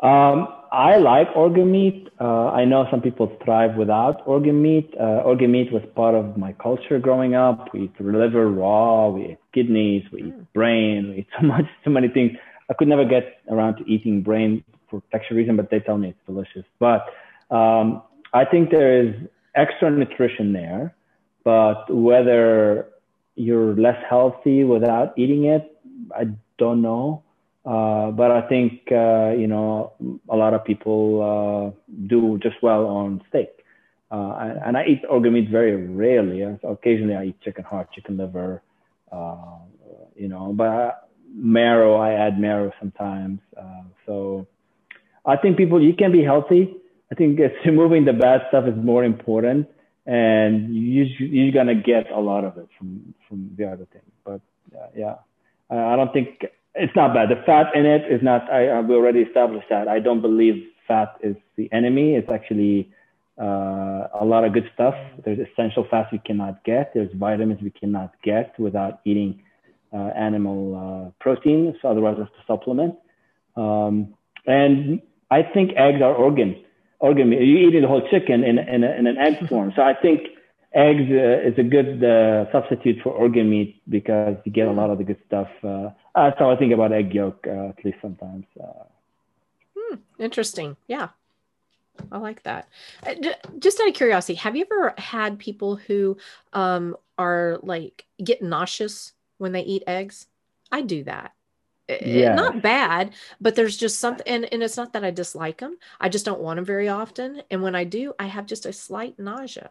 Um, 0.00 0.48
I 0.70 0.98
like 0.98 1.28
organ 1.34 1.70
meat. 1.70 2.08
Uh, 2.20 2.48
I 2.48 2.64
know 2.64 2.86
some 2.90 3.00
people 3.00 3.34
thrive 3.44 3.76
without 3.76 4.22
organ 4.26 4.60
meat. 4.60 4.92
Uh, 4.98 5.22
organ 5.24 5.52
meat 5.52 5.72
was 5.72 5.82
part 5.94 6.14
of 6.14 6.36
my 6.36 6.52
culture 6.52 6.98
growing 6.98 7.34
up. 7.34 7.72
We 7.72 7.84
eat 7.84 8.00
liver 8.00 8.48
raw, 8.48 9.08
we 9.08 9.32
eat 9.32 9.38
kidneys, 9.54 10.04
we 10.12 10.24
eat 10.24 10.38
mm. 10.38 10.46
brain, 10.52 11.10
we 11.10 11.18
eat 11.20 11.28
so 11.40 11.46
much, 11.46 11.64
so 11.84 11.90
many 11.90 12.08
things. 12.08 12.32
I 12.68 12.74
could 12.74 12.88
never 12.88 13.04
get 13.04 13.40
around 13.48 13.76
to 13.76 13.84
eating 13.86 14.22
brain 14.22 14.64
for 14.90 15.02
texture 15.12 15.34
reason, 15.34 15.56
but 15.56 15.70
they 15.70 15.80
tell 15.80 15.96
me 15.96 16.10
it's 16.10 16.26
delicious. 16.26 16.64
But 16.78 17.06
um, 17.50 18.02
I 18.34 18.44
think 18.44 18.70
there 18.70 19.02
is 19.02 19.14
extra 19.54 19.90
nutrition 19.90 20.52
there. 20.52 20.94
But 21.44 21.84
whether 21.88 22.88
you're 23.36 23.74
less 23.76 24.02
healthy 24.08 24.64
without 24.64 25.16
eating 25.16 25.44
it, 25.44 25.76
I 26.14 26.28
don't 26.58 26.82
know. 26.82 27.22
Uh, 27.66 28.12
but 28.12 28.30
I 28.30 28.42
think 28.48 28.82
uh, 28.92 29.30
you 29.36 29.48
know 29.48 29.92
a 30.28 30.36
lot 30.36 30.54
of 30.54 30.64
people 30.64 31.74
uh, 31.74 31.92
do 32.06 32.38
just 32.40 32.62
well 32.62 32.86
on 32.86 33.22
steak, 33.28 33.64
uh, 34.12 34.54
and 34.64 34.76
I 34.76 34.84
eat 34.84 35.02
organ 35.10 35.32
meat 35.32 35.50
very 35.50 35.74
rarely. 35.74 36.42
Occasionally, 36.42 37.16
I 37.16 37.24
eat 37.24 37.40
chicken 37.42 37.64
heart, 37.64 37.90
chicken 37.92 38.18
liver, 38.18 38.62
uh, 39.10 39.58
you 40.14 40.28
know. 40.28 40.52
But 40.52 41.08
marrow, 41.34 41.96
I 41.96 42.12
add 42.12 42.38
marrow 42.38 42.70
sometimes. 42.78 43.40
so 44.06 44.46
I 45.24 45.36
think 45.36 45.56
people, 45.56 45.82
you 45.82 45.92
can 45.94 46.12
be 46.12 46.22
healthy. 46.22 46.72
I 47.10 47.16
think 47.16 47.40
it's 47.46 47.66
removing 47.66 48.04
the 48.04 48.12
bad 48.12 48.42
stuff 48.48 48.68
is 48.68 48.76
more 48.76 49.02
important, 49.02 49.66
and 50.06 50.72
you, 50.72 51.02
you're 51.18 51.52
gonna 51.52 51.74
get 51.74 52.12
a 52.12 52.20
lot 52.20 52.44
of 52.44 52.58
it 52.58 52.68
from 52.78 53.12
from 53.28 53.50
the 53.58 53.64
other 53.66 53.86
thing. 53.86 54.06
But 54.24 54.40
yeah, 54.94 55.16
I 55.68 55.96
don't 55.96 56.12
think 56.12 56.46
it's 56.76 56.94
not 56.94 57.14
bad. 57.14 57.28
The 57.28 57.42
fat 57.44 57.74
in 57.74 57.86
it 57.86 58.10
is 58.10 58.22
not. 58.22 58.50
I 58.50 58.80
we 58.80 58.94
already 58.94 59.20
established 59.20 59.68
that. 59.70 59.88
I 59.88 59.98
don't 60.00 60.20
believe 60.20 60.66
fat 60.86 61.16
is 61.22 61.36
the 61.56 61.70
enemy. 61.72 62.14
It's 62.14 62.30
actually 62.30 62.92
uh, 63.40 64.08
a 64.20 64.24
lot 64.24 64.44
of 64.44 64.52
good 64.52 64.70
stuff. 64.74 64.94
There's 65.24 65.38
essential 65.38 65.86
fats 65.90 66.10
we 66.12 66.18
cannot 66.18 66.64
get. 66.64 66.92
There's 66.94 67.12
vitamins 67.14 67.60
we 67.62 67.70
cannot 67.70 68.14
get 68.22 68.58
without 68.58 69.00
eating 69.04 69.42
uh, 69.92 70.10
animal 70.28 70.60
uh, 70.76 71.10
protein. 71.20 71.74
So 71.80 71.88
otherwise, 71.88 72.16
it's 72.18 72.30
to 72.30 72.42
supplement. 72.46 72.94
Um, 73.56 74.14
and 74.46 75.00
I 75.30 75.42
think 75.42 75.72
eggs 75.76 76.02
are 76.02 76.14
organ 76.14 76.62
organ. 76.98 77.32
You 77.32 77.68
eat 77.68 77.80
the 77.80 77.86
whole 77.86 78.08
chicken 78.10 78.44
in 78.44 78.58
in, 78.58 78.84
a, 78.84 78.90
in 78.92 79.06
an 79.06 79.18
egg 79.18 79.48
form. 79.48 79.72
So 79.76 79.82
I 79.82 79.94
think 79.94 80.28
eggs 80.74 81.10
uh, 81.10 81.48
is 81.48 81.58
a 81.58 81.62
good 81.62 82.02
uh, 82.04 82.50
substitute 82.52 83.02
for 83.02 83.12
organ 83.12 83.48
meat 83.50 83.80
because 83.88 84.36
you 84.44 84.52
get 84.52 84.68
a 84.68 84.72
lot 84.72 84.90
of 84.90 84.98
the 84.98 85.04
good 85.04 85.18
stuff. 85.26 85.48
Uh, 86.16 86.30
that's 86.30 86.38
how 86.38 86.50
I 86.50 86.56
think 86.56 86.72
about 86.72 86.92
egg 86.92 87.14
yolk, 87.14 87.46
uh, 87.46 87.68
at 87.68 87.84
least 87.84 87.98
sometimes. 88.00 88.46
Uh, 88.58 89.96
interesting. 90.18 90.76
Yeah. 90.88 91.08
I 92.10 92.18
like 92.18 92.42
that. 92.44 92.68
Uh, 93.06 93.14
just 93.58 93.80
out 93.80 93.88
of 93.88 93.94
curiosity, 93.94 94.34
have 94.34 94.56
you 94.56 94.66
ever 94.70 94.94
had 94.98 95.38
people 95.38 95.76
who 95.76 96.16
um, 96.52 96.96
are 97.18 97.58
like 97.62 98.06
get 98.22 98.42
nauseous 98.42 99.12
when 99.38 99.52
they 99.52 99.62
eat 99.62 99.82
eggs? 99.86 100.26
I 100.72 100.80
do 100.80 101.04
that. 101.04 101.32
Yeah. 101.88 102.34
Not 102.34 102.62
bad, 102.62 103.12
but 103.40 103.54
there's 103.54 103.76
just 103.76 104.00
something, 104.00 104.26
and, 104.26 104.52
and 104.52 104.62
it's 104.62 104.76
not 104.76 104.92
that 104.94 105.04
I 105.04 105.12
dislike 105.12 105.58
them. 105.58 105.78
I 106.00 106.08
just 106.08 106.24
don't 106.24 106.40
want 106.40 106.56
them 106.56 106.64
very 106.64 106.88
often. 106.88 107.42
And 107.50 107.62
when 107.62 107.76
I 107.76 107.84
do, 107.84 108.12
I 108.18 108.26
have 108.26 108.46
just 108.46 108.66
a 108.66 108.72
slight 108.72 109.18
nausea. 109.18 109.70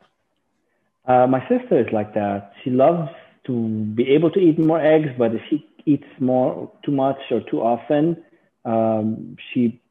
Uh, 1.06 1.28
my 1.28 1.42
sister 1.50 1.80
is 1.80 1.92
like 1.92 2.14
that. 2.14 2.54
She 2.64 2.70
loves 2.70 3.10
to 3.48 3.68
be 3.96 4.10
able 4.12 4.32
to 4.32 4.40
eat 4.40 4.58
more 4.58 4.80
eggs, 4.80 5.10
but 5.18 5.36
if 5.36 5.42
she 5.50 5.68
eats 5.86 6.08
more 6.20 6.72
too 6.84 6.92
much 6.92 7.20
or 7.32 7.42
too 7.42 7.62
often, 7.62 8.24
um, 8.66 9.38
she 9.54 9.82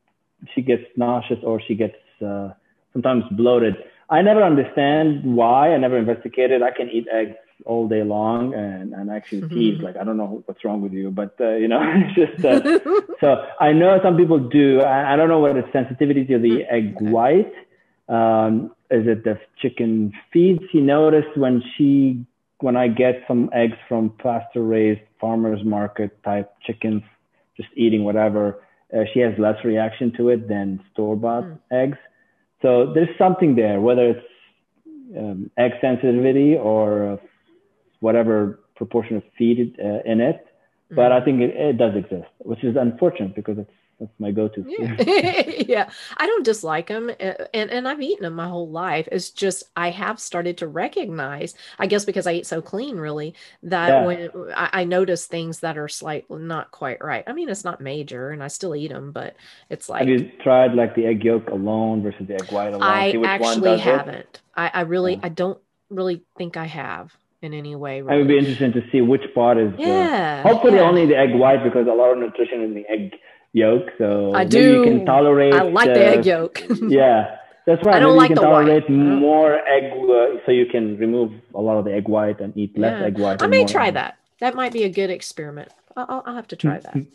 she 0.55 0.63
gets 0.63 0.85
nauseous 0.97 1.39
or 1.43 1.61
she 1.61 1.75
gets 1.75 1.97
uh, 2.25 2.51
sometimes 2.93 3.25
bloated. 3.33 3.77
I 4.11 4.21
never 4.23 4.43
understand 4.43 5.25
why. 5.25 5.73
I 5.73 5.79
never 5.79 5.97
investigated. 5.97 6.63
I 6.63 6.71
can 6.71 6.91
eat 6.91 7.07
eggs 7.11 7.37
all 7.65 7.89
day 7.89 8.03
long 8.03 8.53
and, 8.53 8.93
and 8.93 9.11
actually 9.11 9.43
mm-hmm. 9.43 9.55
tease 9.55 9.81
like 9.81 9.97
I 9.97 10.05
don't 10.05 10.17
know 10.17 10.43
what's 10.45 10.65
wrong 10.65 10.83
with 10.83 10.93
you, 10.93 11.11
but 11.11 11.35
uh, 11.41 11.55
you 11.55 11.69
know 11.69 11.81
it's 11.85 12.15
just 12.15 12.45
uh, 12.45 12.79
so 13.21 13.47
I 13.61 13.73
know 13.73 13.99
some 14.03 14.17
people 14.17 14.39
do. 14.39 14.81
I, 14.81 15.15
I 15.15 15.17
don't 15.17 15.29
know 15.29 15.39
what 15.39 15.55
the 15.55 15.65
sensitivity 15.73 16.25
to 16.27 16.39
the 16.39 16.49
mm, 16.49 16.73
egg 16.73 16.97
white. 17.01 17.53
Um, 18.09 18.73
is 18.91 19.07
it 19.07 19.25
the 19.25 19.41
chicken 19.63 20.13
feeds? 20.33 20.63
He 20.71 20.81
noticed 20.81 21.37
when 21.37 21.63
she 21.77 22.27
when 22.61 22.77
I 22.77 22.89
get 22.89 23.23
some 23.27 23.51
eggs 23.53 23.77
from 23.89 24.11
pasture 24.19 24.63
raised 24.63 25.01
farmers 25.21 25.61
market 25.65 26.23
type 26.23 26.53
chickens, 26.67 27.03
just 27.57 27.69
eating 27.77 28.05
whatever, 28.05 28.63
uh, 28.95 29.05
she 29.13 29.21
has 29.21 29.35
less 29.39 29.57
reaction 29.65 30.13
to 30.17 30.29
it 30.29 30.49
than 30.49 30.81
store 30.93 31.17
bought 31.17 31.45
mm. 31.45 31.59
eggs. 31.73 31.99
So 32.63 32.93
there's 32.95 33.17
something 33.19 33.57
there, 33.57 33.81
whether 33.81 34.11
it's 34.11 34.27
um, 35.19 35.51
egg 35.59 35.73
sensitivity 35.81 36.57
or 36.57 37.13
uh, 37.13 37.17
whatever 38.01 38.61
proportion 38.77 39.17
of 39.17 39.23
feed 39.37 39.77
uh, 39.83 40.01
in 40.05 40.21
it. 40.21 40.47
Mm. 40.93 40.97
But 40.97 41.13
I 41.13 41.25
think 41.25 41.41
it, 41.41 41.55
it 41.57 41.79
does 41.79 41.95
exist, 41.97 42.31
which 42.39 42.63
is 42.63 42.77
unfortunate 42.77 43.35
because 43.35 43.59
it's 43.59 43.71
that's 43.99 44.13
my 44.19 44.31
go-to. 44.31 44.65
Yeah. 44.67 45.43
yeah, 45.67 45.91
I 46.17 46.27
don't 46.27 46.45
dislike 46.45 46.89
them, 46.89 47.11
eh, 47.21 47.35
and 47.53 47.71
and 47.71 47.87
I've 47.89 48.03
eaten 48.03 48.25
them 48.25 48.35
my 48.35 48.49
whole 48.49 48.69
life. 48.69 49.09
It's 49.13 49.31
just 49.31 49.65
I 49.77 49.91
have 49.91 50.19
started 50.19 50.59
to 50.59 50.67
recognize, 50.67 51.55
I 51.79 51.87
guess, 51.87 52.05
because 52.05 52.27
I 52.27 52.33
eat 52.35 52.47
so 52.47 52.61
clean, 52.61 52.97
really, 52.97 53.35
that 53.63 53.89
yeah. 53.89 54.07
when 54.07 54.31
I, 54.55 54.71
I, 54.73 54.85
notice 54.85 55.27
things 55.27 55.61
that 55.61 55.79
are 55.79 55.89
slightly 55.89 56.39
not 56.41 56.71
quite 56.71 57.03
right. 57.03 57.25
I 57.27 57.33
mean, 57.33 57.49
it's 57.49 57.65
not 57.65 57.81
major, 57.81 58.31
and 58.31 58.43
I 58.43 58.49
still 58.49 58.75
eat 58.75 58.89
them, 58.89 59.13
but 59.13 59.37
it's 59.71 59.89
like. 59.89 60.01
Have 60.01 60.09
you 60.09 60.31
tried 60.43 60.75
like 60.75 60.95
the 60.95 61.07
egg 61.07 61.25
yolk 61.25 61.49
alone 61.51 62.03
versus 62.03 62.27
the 62.27 62.35
egg 62.35 62.51
white 62.51 62.75
alone? 62.75 62.83
I 62.83 63.13
actually 63.25 63.79
haven't. 63.79 64.41
I, 64.57 64.71
I 64.75 64.81
really, 64.83 65.15
yeah. 65.15 65.21
I 65.23 65.29
don't 65.29 65.59
really 65.91 66.23
think 66.37 66.57
I 66.57 66.67
have 66.67 67.13
in 67.45 67.53
any 67.53 67.77
way. 67.77 68.01
Really. 68.01 68.15
It 68.15 68.19
would 68.19 68.29
be 68.29 68.39
interesting 68.39 68.73
to 68.73 68.83
see 68.91 69.01
which 69.03 69.23
part 69.35 69.59
is. 69.59 69.73
Yeah. 69.79 70.43
The, 70.43 70.49
hopefully, 70.49 70.77
yeah. 70.77 70.89
only 70.89 71.07
the 71.07 71.17
egg 71.17 71.35
white 71.35 71.63
because 71.63 71.87
a 71.87 71.93
lot 71.93 72.13
of 72.13 72.19
nutrition 72.19 72.63
in 72.63 72.75
the 72.75 72.85
egg 72.89 73.15
yolk. 73.55 73.89
So 73.97 74.35
I 74.35 74.45
do. 74.45 74.61
You 74.61 74.85
can 74.85 75.07
tolerate. 75.07 75.55
I 75.55 75.63
like 75.63 75.89
uh, 75.89 75.95
the 75.95 76.05
egg 76.05 76.27
yolk. 76.27 76.63
yeah, 76.89 77.39
that's 77.67 77.83
right. 77.87 77.97
I 77.97 77.99
don't 78.01 78.17
maybe 78.17 78.19
like 78.19 78.31
you 78.31 78.37
can 78.37 78.45
tolerate 78.45 78.83
white. 78.83 78.91
more 78.91 79.67
egg, 79.67 79.93
uh, 79.93 80.45
so 80.45 80.53
you 80.53 80.67
can 80.67 80.99
remove 80.99 81.33
a 81.55 81.61
lot 81.61 81.79
of 81.79 81.87
the 81.87 81.95
egg 81.95 82.09
white 82.09 82.41
and 82.41 82.55
eat 82.57 82.77
less 82.77 83.01
yeah. 83.01 83.07
egg 83.07 83.19
white. 83.19 83.43
I 83.43 83.47
may 83.47 83.65
try 83.65 83.89
egg. 83.89 83.95
that. 83.95 84.19
That 84.41 84.55
might 84.55 84.73
be 84.73 84.83
a 84.83 84.91
good 84.91 85.11
experiment. 85.11 85.71
I'll, 85.97 86.23
I'll 86.27 86.35
have 86.35 86.49
to 86.49 86.57
try 86.57 86.81
that. 86.81 87.07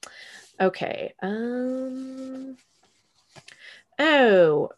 okay. 0.60 1.14
Um. 1.20 2.56
Oh, 3.98 4.70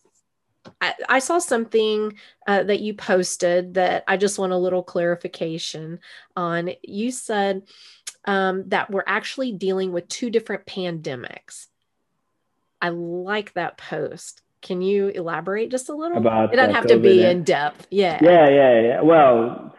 I, 0.80 0.94
I, 1.08 1.18
saw 1.18 1.38
something 1.38 2.14
uh, 2.46 2.62
that 2.62 2.80
you 2.80 2.94
posted 2.94 3.74
that 3.74 4.04
I 4.08 4.16
just 4.16 4.38
want 4.38 4.52
a 4.52 4.56
little 4.56 4.82
clarification 4.82 6.00
on. 6.36 6.70
You 6.82 7.10
said 7.10 7.64
um, 8.24 8.68
that 8.68 8.90
we're 8.90 9.04
actually 9.06 9.52
dealing 9.52 9.92
with 9.92 10.08
two 10.08 10.30
different 10.30 10.66
pandemics. 10.66 11.68
I 12.80 12.90
like 12.90 13.54
that 13.54 13.78
post. 13.78 14.42
Can 14.62 14.82
you 14.82 15.08
elaborate 15.08 15.70
just 15.70 15.88
a 15.88 15.94
little? 15.94 16.18
About 16.18 16.52
it 16.52 16.56
doesn't 16.56 16.74
have 16.74 16.84
COVID 16.84 16.88
to 16.88 16.98
be 16.98 17.24
in 17.24 17.44
depth. 17.44 17.86
Yeah. 17.90 18.18
Yeah, 18.22 18.48
yeah, 18.48 18.80
yeah. 18.80 19.00
Well, 19.00 19.74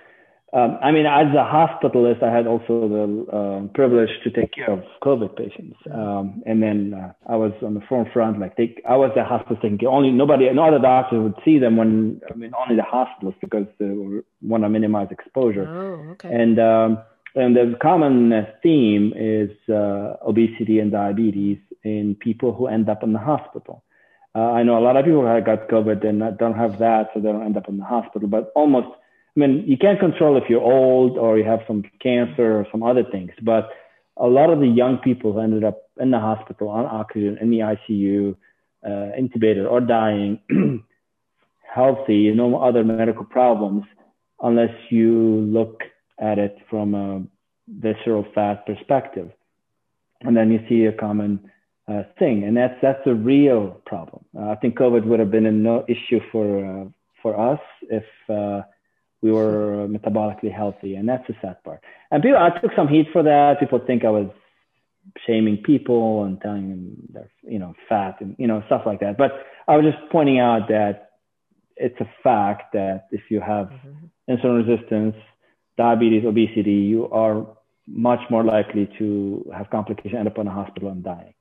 um, 0.53 0.77
I 0.81 0.91
mean, 0.91 1.05
as 1.05 1.27
a 1.33 1.47
hospitalist, 1.47 2.21
I 2.21 2.35
had 2.35 2.45
also 2.45 2.89
the 2.89 3.37
um, 3.37 3.69
privilege 3.73 4.09
to 4.25 4.31
take 4.31 4.51
care 4.51 4.69
of 4.69 4.83
COVID 5.01 5.37
patients, 5.37 5.77
um, 5.93 6.43
and 6.45 6.61
then 6.61 6.93
uh, 6.93 7.13
I 7.25 7.37
was 7.37 7.53
on 7.63 7.73
the 7.73 7.79
front 7.87 8.11
front. 8.11 8.37
Like, 8.37 8.57
take, 8.57 8.81
I 8.87 8.97
was 8.97 9.11
the 9.15 9.23
hospital 9.23 9.55
taking 9.61 9.77
care. 9.77 9.87
Only 9.87 10.11
nobody, 10.11 10.51
no 10.51 10.67
other 10.67 10.79
doctors 10.79 11.21
would 11.21 11.35
see 11.45 11.57
them 11.57 11.77
when 11.77 12.19
I 12.29 12.35
mean, 12.35 12.51
only 12.59 12.75
the 12.75 12.81
hospitalists 12.81 13.39
because 13.39 13.65
they 13.79 13.93
want 14.41 14.63
to 14.63 14.69
minimize 14.69 15.07
exposure. 15.11 15.67
Oh, 15.69 16.11
okay. 16.13 16.33
And 16.33 16.59
um, 16.59 16.97
and 17.35 17.55
the 17.55 17.77
common 17.81 18.47
theme 18.61 19.13
is 19.15 19.51
uh, 19.69 20.17
obesity 20.25 20.79
and 20.79 20.91
diabetes 20.91 21.57
in 21.83 22.15
people 22.15 22.53
who 22.53 22.67
end 22.67 22.89
up 22.89 23.03
in 23.03 23.13
the 23.13 23.19
hospital. 23.19 23.83
Uh, 24.35 24.51
I 24.51 24.63
know 24.63 24.77
a 24.77 24.83
lot 24.83 24.97
of 24.97 25.05
people 25.05 25.25
have 25.25 25.45
got 25.45 25.67
COVID 25.67 26.05
and 26.05 26.37
don't 26.37 26.55
have 26.57 26.79
that, 26.79 27.09
so 27.13 27.19
they 27.19 27.31
don't 27.31 27.43
end 27.45 27.57
up 27.57 27.67
in 27.67 27.77
the 27.77 27.83
hospital. 27.83 28.27
But 28.27 28.51
almost, 28.55 28.87
I 29.35 29.39
mean, 29.39 29.63
you 29.65 29.77
can't 29.77 29.99
control 29.99 30.37
if 30.37 30.49
you're 30.49 30.61
old 30.61 31.17
or 31.17 31.37
you 31.37 31.43
have 31.45 31.61
some 31.67 31.83
cancer 32.01 32.59
or 32.59 32.67
some 32.71 32.83
other 32.83 33.03
things. 33.03 33.31
But 33.41 33.69
a 34.17 34.27
lot 34.27 34.49
of 34.49 34.59
the 34.59 34.67
young 34.67 34.97
people 34.99 35.33
who 35.33 35.39
ended 35.39 35.63
up 35.63 35.89
in 35.99 36.11
the 36.11 36.19
hospital 36.19 36.69
on 36.69 36.85
oxygen, 36.85 37.37
in 37.41 37.49
the 37.49 37.59
ICU, 37.59 38.35
uh, 38.85 39.11
intubated 39.19 39.69
or 39.69 39.81
dying, 39.81 40.39
healthy, 41.73 42.31
no 42.31 42.57
other 42.57 42.83
medical 42.83 43.25
problems, 43.25 43.83
unless 44.41 44.73
you 44.89 45.11
look 45.49 45.83
at 46.19 46.39
it 46.39 46.57
from 46.69 46.95
a 46.95 47.23
visceral 47.67 48.25
fat 48.33 48.65
perspective. 48.65 49.31
And 50.21 50.35
then 50.35 50.51
you 50.51 50.59
see 50.69 50.85
a 50.85 50.91
common 50.91 51.51
uh, 51.87 52.03
thing, 52.19 52.43
and 52.43 52.55
that's 52.55 52.75
that's 52.81 53.05
a 53.05 53.13
real 53.13 53.81
problem. 53.85 54.23
Uh, 54.37 54.49
I 54.49 54.55
think 54.55 54.77
COVID 54.77 55.05
would 55.05 55.19
have 55.19 55.31
been 55.31 55.45
a 55.45 55.51
no 55.51 55.83
issue 55.87 56.19
for 56.31 56.65
uh, 56.65 56.85
for 57.21 57.39
us 57.39 57.59
if 57.89 58.05
uh, 58.29 58.61
we 59.21 59.31
were 59.31 59.87
metabolically 59.87 60.53
healthy, 60.53 60.95
and 60.95 61.09
that's 61.09 61.25
the 61.27 61.35
sad 61.41 61.63
part. 61.63 61.81
And 62.11 62.21
people, 62.21 62.37
I 62.37 62.57
took 62.59 62.71
some 62.75 62.87
heat 62.87 63.07
for 63.11 63.23
that. 63.23 63.59
People 63.59 63.79
think 63.79 64.05
I 64.05 64.09
was 64.09 64.29
shaming 65.25 65.57
people 65.57 66.23
and 66.23 66.39
telling 66.41 66.69
them 66.69 66.95
they're 67.11 67.31
you 67.43 67.59
know 67.59 67.73
fat 67.89 68.21
and 68.21 68.35
you 68.37 68.47
know 68.47 68.63
stuff 68.67 68.83
like 68.85 68.99
that. 68.99 69.17
But 69.17 69.31
I 69.67 69.75
was 69.75 69.85
just 69.85 70.11
pointing 70.11 70.39
out 70.39 70.67
that 70.69 71.11
it's 71.75 71.99
a 71.99 72.09
fact 72.23 72.73
that 72.73 73.07
if 73.11 73.21
you 73.29 73.41
have 73.41 73.67
mm-hmm. 73.67 74.33
insulin 74.33 74.67
resistance 74.67 75.15
diabetes, 75.77 76.25
obesity, 76.25 76.73
you 76.73 77.09
are 77.09 77.45
much 77.87 78.19
more 78.29 78.43
likely 78.43 78.89
to 78.97 79.49
have 79.55 79.69
complications, 79.69 80.15
end 80.17 80.27
up 80.27 80.37
in 80.37 80.47
a 80.47 80.51
hospital 80.51 80.89
and 80.89 81.03
dying. 81.03 81.33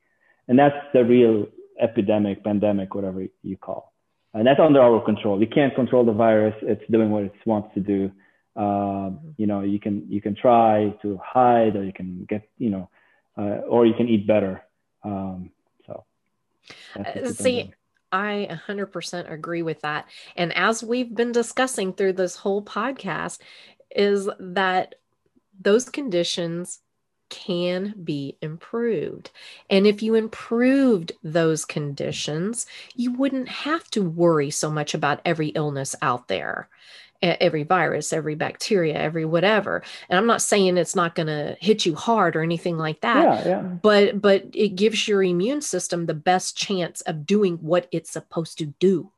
And 0.49 0.59
that's 0.59 0.77
the 0.93 1.05
real 1.05 1.47
epidemic, 1.81 2.45
pandemic, 2.45 2.95
whatever 2.95 3.27
you 3.43 3.57
call. 3.57 3.93
And 4.35 4.47
that's 4.47 4.61
under 4.61 4.81
our 4.81 5.05
control. 5.05 5.41
You 5.41 5.47
can't 5.47 5.75
control 5.75 6.05
the 6.05 6.13
virus. 6.13 6.55
It's 6.63 6.83
doing 6.91 7.11
what 7.11 7.25
it 7.25 7.33
wants 7.47 7.75
to 7.75 7.81
do. 7.81 8.13
Uh, 8.57 9.11
you 9.37 9.47
know, 9.47 9.63
you 9.63 9.81
can 9.81 10.07
you 10.09 10.21
can 10.21 10.35
try 10.35 10.95
to 11.03 11.19
hide, 11.25 11.77
or 11.77 11.85
you 11.85 11.93
can 11.93 12.27
get 12.29 12.49
you 12.59 12.71
know, 12.71 12.91
uh, 13.39 13.63
or 13.69 13.87
you 13.87 13.95
can 13.95 14.09
eat 14.09 14.27
better. 14.27 14.63
Um, 15.05 15.51
so, 15.87 16.05
uh, 16.99 17.27
see, 17.33 17.73
I 18.13 18.49
100% 18.69 19.33
agree 19.33 19.63
with 19.63 19.81
that. 19.83 20.07
And 20.37 20.57
as 20.57 20.83
we've 20.83 21.15
been 21.15 21.33
discussing 21.33 21.93
through 21.93 22.15
this 22.15 22.37
whole 22.37 22.63
podcast, 22.63 23.39
is 23.95 24.29
that 24.39 24.95
those 25.61 25.89
conditions 25.89 26.81
can 27.31 27.95
be 28.03 28.37
improved. 28.43 29.31
And 29.71 29.87
if 29.87 30.03
you 30.03 30.15
improved 30.15 31.13
those 31.23 31.65
conditions, 31.65 32.67
you 32.95 33.13
wouldn't 33.13 33.49
have 33.49 33.89
to 33.93 34.03
worry 34.03 34.51
so 34.51 34.71
much 34.71 34.95
about 34.95 35.21
every 35.25 35.49
illness 35.49 35.95
out 36.03 36.29
there, 36.29 36.69
every 37.23 37.63
virus, 37.63 38.13
every 38.13 38.35
bacteria, 38.35 38.95
every 38.95 39.25
whatever. 39.25 39.83
And 40.09 40.19
I'm 40.19 40.27
not 40.27 40.43
saying 40.43 40.77
it's 40.77 40.97
not 40.97 41.15
going 41.15 41.29
to 41.29 41.57
hit 41.61 41.87
you 41.87 41.95
hard 41.95 42.35
or 42.35 42.43
anything 42.43 42.77
like 42.77 43.01
that, 43.03 43.47
yeah, 43.47 43.49
yeah. 43.49 43.61
but 43.61 44.21
but 44.21 44.47
it 44.53 44.71
gives 44.71 45.07
your 45.07 45.23
immune 45.23 45.61
system 45.61 46.07
the 46.07 46.15
best 46.15 46.57
chance 46.57 47.01
of 47.03 47.27
doing 47.27 47.57
what 47.59 47.87
it's 47.93 48.11
supposed 48.11 48.59
to 48.59 48.67
do 48.67 49.13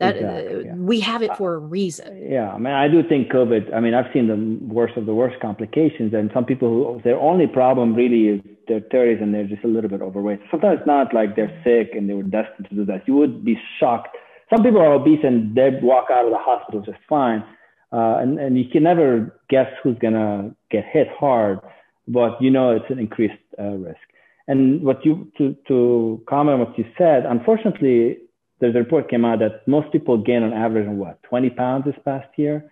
that 0.00 0.16
exactly, 0.16 0.54
uh, 0.54 0.58
yeah. 0.60 0.74
we 0.74 1.00
have 1.00 1.22
it 1.22 1.36
for 1.36 1.54
a 1.54 1.58
reason. 1.58 2.30
yeah 2.30 2.50
i 2.52 2.58
mean 2.58 2.72
i 2.72 2.88
do 2.88 3.02
think 3.02 3.30
covid 3.30 3.72
i 3.74 3.80
mean 3.80 3.94
i've 3.94 4.10
seen 4.12 4.26
the 4.26 4.74
worst 4.74 4.96
of 4.96 5.06
the 5.06 5.14
worst 5.14 5.38
complications 5.40 6.12
and 6.14 6.30
some 6.34 6.44
people 6.44 6.68
who 6.68 7.00
their 7.04 7.18
only 7.18 7.46
problem 7.46 7.94
really 7.94 8.28
is 8.28 8.40
their 8.66 8.80
30s 8.80 9.22
and 9.22 9.34
they're 9.34 9.46
just 9.46 9.62
a 9.62 9.68
little 9.68 9.90
bit 9.90 10.00
overweight. 10.00 10.40
Sometimes 10.50 10.78
it's 10.78 10.86
not 10.86 11.12
like 11.12 11.36
they're 11.36 11.52
sick 11.62 11.94
and 11.94 12.08
they 12.08 12.14
were 12.14 12.22
destined 12.22 12.66
to 12.70 12.74
do 12.74 12.82
that. 12.86 13.06
You 13.06 13.14
would 13.14 13.44
be 13.44 13.60
shocked. 13.78 14.16
Some 14.48 14.64
people 14.64 14.80
are 14.80 14.94
obese 14.94 15.20
and 15.22 15.54
they 15.54 15.68
walk 15.82 16.06
out 16.10 16.24
of 16.24 16.30
the 16.30 16.38
hospital 16.38 16.80
just 16.80 16.96
fine 17.06 17.44
uh, 17.92 18.16
and, 18.20 18.38
and 18.38 18.58
you 18.58 18.64
can 18.64 18.82
never 18.82 19.38
guess 19.50 19.70
who's 19.82 19.98
going 19.98 20.14
to 20.14 20.54
get 20.70 20.84
hit 20.90 21.08
hard 21.18 21.60
but 22.08 22.40
you 22.40 22.50
know 22.50 22.70
it's 22.70 22.84
an 22.90 22.98
increased 22.98 23.34
uh, 23.58 23.70
risk. 23.70 24.00
And 24.46 24.82
what 24.82 25.04
you 25.04 25.30
to 25.38 25.56
to 25.68 26.22
comment 26.28 26.58
what 26.58 26.78
you 26.78 26.84
said, 26.98 27.24
unfortunately, 27.24 28.18
there's 28.64 28.76
a 28.76 28.78
report 28.78 29.10
came 29.10 29.26
out 29.26 29.40
that 29.40 29.68
most 29.68 29.92
people 29.92 30.16
gain 30.16 30.42
on 30.42 30.54
average 30.54 30.88
on 30.88 30.96
what 30.96 31.22
20 31.24 31.50
pounds 31.50 31.84
this 31.84 31.94
past 32.02 32.28
year. 32.36 32.70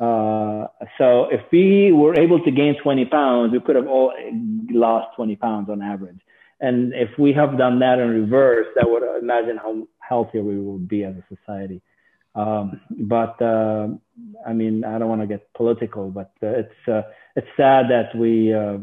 Uh, 0.00 0.66
so 0.96 1.26
if 1.30 1.42
we 1.52 1.92
were 1.92 2.18
able 2.18 2.40
to 2.42 2.50
gain 2.50 2.74
20 2.82 3.04
pounds, 3.04 3.52
we 3.52 3.60
could 3.60 3.76
have 3.76 3.86
all 3.86 4.12
lost 4.70 5.14
20 5.16 5.36
pounds 5.36 5.68
on 5.68 5.82
average. 5.82 6.18
And 6.60 6.94
if 6.94 7.10
we 7.18 7.34
have 7.34 7.58
done 7.58 7.78
that 7.80 7.98
in 7.98 8.08
reverse, 8.08 8.66
that 8.74 8.88
would 8.88 9.02
imagine 9.22 9.58
how 9.58 9.86
healthier 9.98 10.42
we 10.42 10.58
would 10.58 10.88
be 10.88 11.04
as 11.04 11.14
a 11.14 11.36
society. 11.36 11.82
Um, 12.34 12.80
but 12.90 13.40
uh, 13.42 13.88
I 14.46 14.54
mean, 14.54 14.82
I 14.82 14.98
don't 14.98 15.10
want 15.10 15.20
to 15.20 15.26
get 15.26 15.52
political, 15.52 16.10
but 16.10 16.32
uh, 16.42 16.62
it's 16.62 16.88
uh, 16.88 17.02
it's 17.36 17.46
sad 17.56 17.90
that 17.90 18.16
we, 18.16 18.52
uh, 18.52 18.78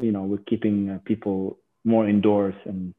you 0.00 0.10
know, 0.12 0.22
we're 0.22 0.38
keeping 0.38 0.90
uh, 0.90 0.98
people 1.04 1.58
more 1.84 2.08
indoors 2.08 2.54
and 2.64 2.94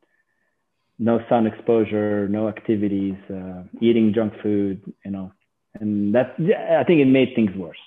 no 1.00 1.24
sun 1.30 1.48
exposure, 1.48 2.28
no 2.28 2.50
activities, 2.50 3.16
uh, 3.34 3.64
eating 3.82 4.14
junk 4.14 4.34
food, 4.44 4.82
you 5.06 5.12
know, 5.12 5.32
and 5.80 6.14
that 6.14 6.36
I 6.38 6.84
think 6.84 7.00
it 7.00 7.06
made 7.06 7.34
things 7.36 7.56
worse. 7.56 7.78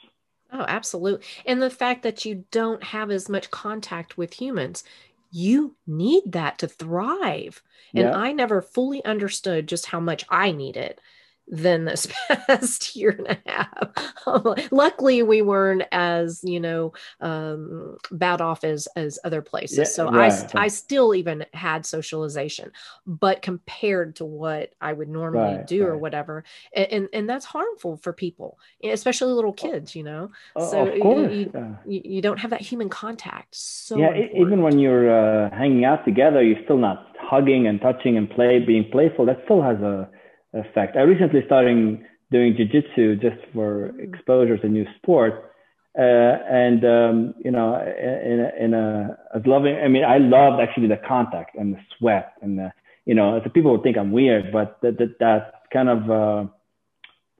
Oh, 0.52 0.64
absolutely. 0.66 1.24
And 1.46 1.62
the 1.62 1.70
fact 1.70 2.02
that 2.02 2.24
you 2.24 2.44
don't 2.50 2.82
have 2.82 3.10
as 3.10 3.28
much 3.28 3.50
contact 3.50 4.18
with 4.18 4.34
humans, 4.34 4.82
you 5.30 5.76
need 5.86 6.24
that 6.26 6.58
to 6.58 6.68
thrive. 6.68 7.62
And 7.94 8.04
yeah. 8.04 8.16
I 8.16 8.32
never 8.32 8.60
fully 8.60 9.04
understood 9.04 9.66
just 9.66 9.86
how 9.86 10.00
much 10.00 10.24
I 10.28 10.52
need 10.52 10.76
it 10.76 11.00
than 11.48 11.84
this 11.84 12.06
past 12.28 12.96
year 12.96 13.10
and 13.10 13.26
a 13.26 13.50
half. 13.50 14.70
Luckily, 14.70 15.22
we 15.22 15.42
weren't 15.42 15.82
as 15.92 16.40
you 16.42 16.60
know 16.60 16.92
um, 17.20 17.96
bad 18.10 18.40
off 18.40 18.64
as 18.64 18.88
as 18.96 19.18
other 19.24 19.42
places. 19.42 19.78
Yeah, 19.78 19.84
so 19.84 20.10
right. 20.10 20.54
I 20.54 20.64
I 20.64 20.68
still 20.68 21.14
even 21.14 21.44
had 21.52 21.84
socialization, 21.84 22.72
but 23.06 23.42
compared 23.42 24.16
to 24.16 24.24
what 24.24 24.72
I 24.80 24.92
would 24.92 25.08
normally 25.08 25.56
right, 25.56 25.66
do 25.66 25.82
right. 25.82 25.90
or 25.90 25.98
whatever, 25.98 26.44
and 26.74 27.08
and 27.12 27.28
that's 27.28 27.44
harmful 27.44 27.96
for 27.96 28.12
people, 28.12 28.58
especially 28.82 29.32
little 29.32 29.52
kids. 29.52 29.94
You 29.94 30.04
know, 30.04 30.30
so 30.58 30.92
you, 30.94 31.50
you, 31.86 32.02
you, 32.04 32.22
don't 32.22 32.38
have 32.38 32.50
that 32.50 32.60
human 32.60 32.88
contact. 32.88 33.54
So 33.54 33.98
yeah, 33.98 34.14
important. 34.14 34.46
even 34.46 34.62
when 34.62 34.78
you're 34.78 35.10
uh, 35.10 35.50
hanging 35.50 35.84
out 35.84 36.04
together, 36.04 36.42
you're 36.42 36.62
still 36.64 36.78
not 36.78 37.14
hugging 37.18 37.66
and 37.66 37.80
touching 37.80 38.16
and 38.16 38.28
play 38.30 38.58
being 38.58 38.88
playful. 38.90 39.26
That 39.26 39.40
still 39.44 39.62
has 39.62 39.78
a 39.80 40.08
effect. 40.52 40.96
I 40.96 41.02
recently 41.02 41.42
started 41.46 42.00
doing 42.30 42.54
jujitsu 42.54 43.20
just 43.20 43.40
for 43.52 43.98
exposure 44.00 44.56
to 44.58 44.68
new 44.68 44.86
sport. 44.96 45.50
Uh, 45.98 46.02
and 46.02 46.84
um, 46.86 47.34
you 47.44 47.50
know, 47.50 47.74
in 47.76 48.40
a, 48.40 48.64
in 48.64 48.74
a 48.74 49.18
as 49.36 49.42
loving, 49.44 49.76
I 49.76 49.88
mean, 49.88 50.04
I 50.04 50.16
loved 50.16 50.60
actually 50.60 50.88
the 50.88 51.00
contact 51.06 51.54
and 51.54 51.74
the 51.74 51.80
sweat 51.98 52.32
and 52.40 52.58
the, 52.58 52.72
you 53.04 53.14
know, 53.14 53.38
so 53.44 53.50
people 53.50 53.72
would 53.72 53.82
think 53.82 53.98
I'm 53.98 54.10
weird, 54.10 54.52
but 54.52 54.78
that 54.80 54.96
that, 54.98 55.18
that 55.20 55.52
kind 55.70 55.90
of 55.90 56.10
uh, 56.10 56.50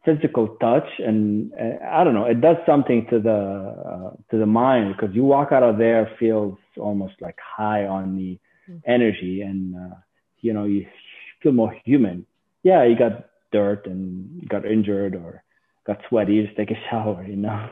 physical 0.05 0.49
touch 0.61 0.87
and 0.99 1.53
uh, 1.55 1.83
I 1.91 2.05
don't 2.05 2.13
know, 2.13 2.27
it 2.27 2.43
does 2.43 2.57
something 2.67 3.07
to 3.09 3.21
the 3.21 3.31
uh, 3.31 4.11
to 4.31 4.39
the 4.39 4.47
mind 4.47 4.95
because 4.97 5.15
you 5.15 5.25
walk 5.25 5.53
out 5.53 5.63
of 5.63 5.79
there 5.79 6.11
feels 6.19 6.59
almost 6.79 7.15
like 7.23 7.39
high 7.41 7.87
on 7.87 8.17
the 8.17 8.39
mm-hmm. 8.69 8.91
energy 8.91 9.41
and 9.41 9.77
uh, 9.77 9.97
you 10.41 10.53
know 10.53 10.65
you 10.65 10.87
feel 11.43 11.53
more 11.53 11.75
human 11.85 12.27
yeah, 12.63 12.85
you 12.85 12.97
got 12.97 13.27
dirt 13.53 13.87
and 13.87 14.49
got 14.49 14.65
injured 14.65 15.15
or 15.15 15.43
got 15.87 16.01
sweaty, 16.09 16.45
just 16.45 16.57
take 16.57 16.71
a 16.71 16.81
shower, 16.91 17.25
you 17.27 17.37
know. 17.37 17.69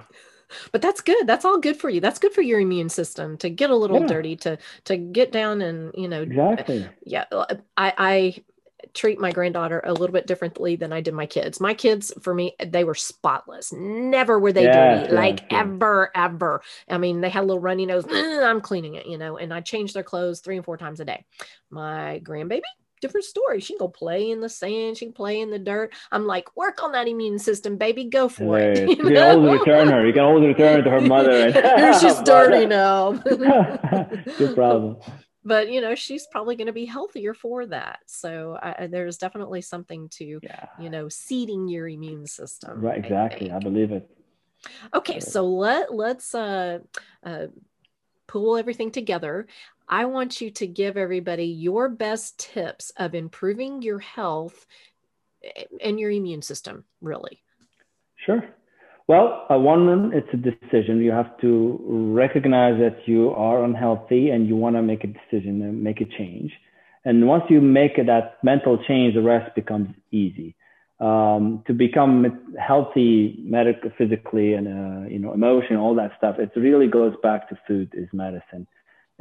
But 0.73 0.83
that's 0.83 1.01
good. 1.01 1.29
That's 1.29 1.45
all 1.45 1.59
good 1.59 1.77
for 1.77 1.89
you. 1.89 2.01
That's 2.01 2.19
good 2.19 2.33
for 2.33 2.43
your 2.43 2.59
immune 2.59 2.89
system 2.89 3.37
to 3.39 3.49
get 3.49 3.71
a 3.71 3.77
little 3.77 4.01
yeah. 4.01 4.07
dirty, 4.07 4.37
to 4.37 4.59
to 4.85 4.97
get 4.97 5.31
down 5.31 5.63
and 5.63 5.93
you 5.95 6.09
know. 6.09 6.23
Exactly. 6.23 6.89
Yeah, 7.05 7.25
I 7.31 7.53
I 7.77 8.45
treat 8.95 9.21
my 9.21 9.31
granddaughter 9.31 9.81
a 9.85 9.93
little 9.93 10.13
bit 10.13 10.27
differently 10.27 10.77
than 10.77 10.93
I 10.93 11.01
did 11.01 11.15
my 11.15 11.27
kids. 11.27 11.61
My 11.61 11.75
kids, 11.75 12.13
for 12.21 12.35
me, 12.35 12.55
they 12.65 12.85
were 12.85 12.95
spotless. 12.95 13.73
Never 13.73 14.39
were 14.39 14.53
they 14.53 14.65
yeah, 14.65 14.97
dirty, 14.97 15.13
yeah, 15.13 15.21
like 15.21 15.45
yeah. 15.51 15.61
ever, 15.61 16.11
ever. 16.15 16.63
I 16.89 16.99
mean, 16.99 17.21
they 17.21 17.29
had 17.29 17.43
a 17.43 17.47
little 17.47 17.61
runny 17.61 17.87
nose. 17.87 18.05
I'm 18.11 18.61
cleaning 18.61 18.95
it, 18.95 19.07
you 19.07 19.19
know, 19.19 19.37
and 19.37 19.53
I 19.53 19.61
change 19.61 19.93
their 19.93 20.03
clothes 20.03 20.41
three 20.41 20.57
and 20.57 20.65
four 20.65 20.77
times 20.77 21.01
a 21.01 21.05
day. 21.05 21.25
My 21.71 22.21
grandbaby, 22.25 22.63
different 23.01 23.25
story. 23.25 23.61
She 23.61 23.75
can 23.75 23.79
go 23.79 23.89
play 23.89 24.31
in 24.31 24.41
the 24.41 24.49
sand. 24.49 24.97
She 24.97 25.07
can 25.07 25.13
play 25.13 25.41
in 25.41 25.51
the 25.51 25.59
dirt. 25.59 25.93
I'm 26.13 26.27
like, 26.27 26.57
work 26.57 26.83
on 26.83 26.93
that 26.93 27.09
immune 27.09 27.39
system, 27.39 27.77
baby. 27.77 28.05
Go 28.05 28.29
for 28.29 28.59
it. 28.59 28.71
You, 28.91 28.97
you 28.97 29.15
can 29.15 29.39
always 29.39 29.61
return 29.61 29.89
her. 29.89 30.07
You 30.07 30.13
can 30.13 30.23
always 30.23 30.47
return 30.47 30.77
her 30.77 30.83
to 30.83 30.91
her 30.91 31.01
mother. 31.01 31.31
And, 31.31 31.55
Here 31.55 31.99
she's 31.99 32.21
dirty 32.23 32.67
now. 32.67 33.13
Good 33.13 34.55
problem. 34.55 34.97
But 35.45 35.71
you 35.71 35.81
know, 35.81 35.95
she's 35.95 36.27
probably 36.27 36.57
going 36.57 36.67
to 36.67 36.73
be 36.73 36.85
healthier 36.85 37.35
for 37.35 37.67
that. 37.67 38.01
So 38.07 38.59
uh, 38.63 38.89
there's 38.89 39.17
definitely 39.17 39.63
something 39.63 40.09
to, 40.11 40.41
yeah. 40.43 40.67
you 40.79 40.91
know, 40.91 41.09
seeding 41.09 41.69
your 41.69 41.89
immune 41.89 42.27
system. 42.27 42.81
Right. 42.81 42.99
Exactly. 42.99 43.51
I, 43.51 43.57
I 43.57 43.59
believe 43.61 43.93
it. 43.93 44.09
Okay, 44.95 45.21
so 45.21 45.47
let 45.47 45.95
let's 45.95 46.35
uh, 46.35 46.81
uh, 47.25 47.47
pull 48.27 48.57
everything 48.57 48.91
together. 48.91 49.47
I 49.91 50.05
want 50.05 50.41
you 50.41 50.51
to 50.53 50.67
give 50.69 50.97
everybody 50.97 51.47
your 51.47 51.89
best 51.89 52.39
tips 52.39 52.93
of 52.97 53.13
improving 53.13 53.83
your 53.83 53.99
health 53.99 54.65
eh, 55.45 55.65
and 55.83 55.99
your 55.99 56.13
immune 56.13 56.43
system, 56.43 56.85
really. 57.03 57.43
Sure. 58.25 58.43
Well, 59.09 59.47
uh, 59.51 59.59
one, 59.59 60.13
it's 60.15 60.29
a 60.33 60.37
decision. 60.37 61.03
You 61.03 61.11
have 61.11 61.37
to 61.41 61.81
recognize 61.83 62.79
that 62.79 63.09
you 63.09 63.31
are 63.31 63.65
unhealthy 63.65 64.31
and 64.31 64.47
you 64.47 64.55
want 64.55 64.77
to 64.77 64.83
make 64.83 65.03
a 65.03 65.09
decision 65.09 65.61
and 65.63 65.83
make 65.83 66.01
a 66.01 66.05
change. 66.05 66.53
And 67.05 67.27
once 67.27 67.43
you 67.49 67.61
make 67.61 67.97
that 67.97 68.39
mental 68.45 68.79
change, 68.87 69.15
the 69.15 69.23
rest 69.23 69.53
becomes 69.57 69.89
easy. 70.13 70.55
Um, 71.01 71.65
to 71.67 71.73
become 71.73 72.55
healthy, 72.61 73.41
medically, 73.43 73.91
physically, 73.97 74.53
and 74.53 74.69
uh, 74.69 75.09
you 75.09 75.19
know, 75.19 75.33
emotion, 75.33 75.77
all 75.77 75.95
that 75.95 76.13
stuff, 76.19 76.37
it 76.39 76.53
really 76.55 76.89
goes 76.89 77.15
back 77.23 77.49
to 77.49 77.59
food 77.67 77.91
is 77.95 78.07
medicine 78.13 78.67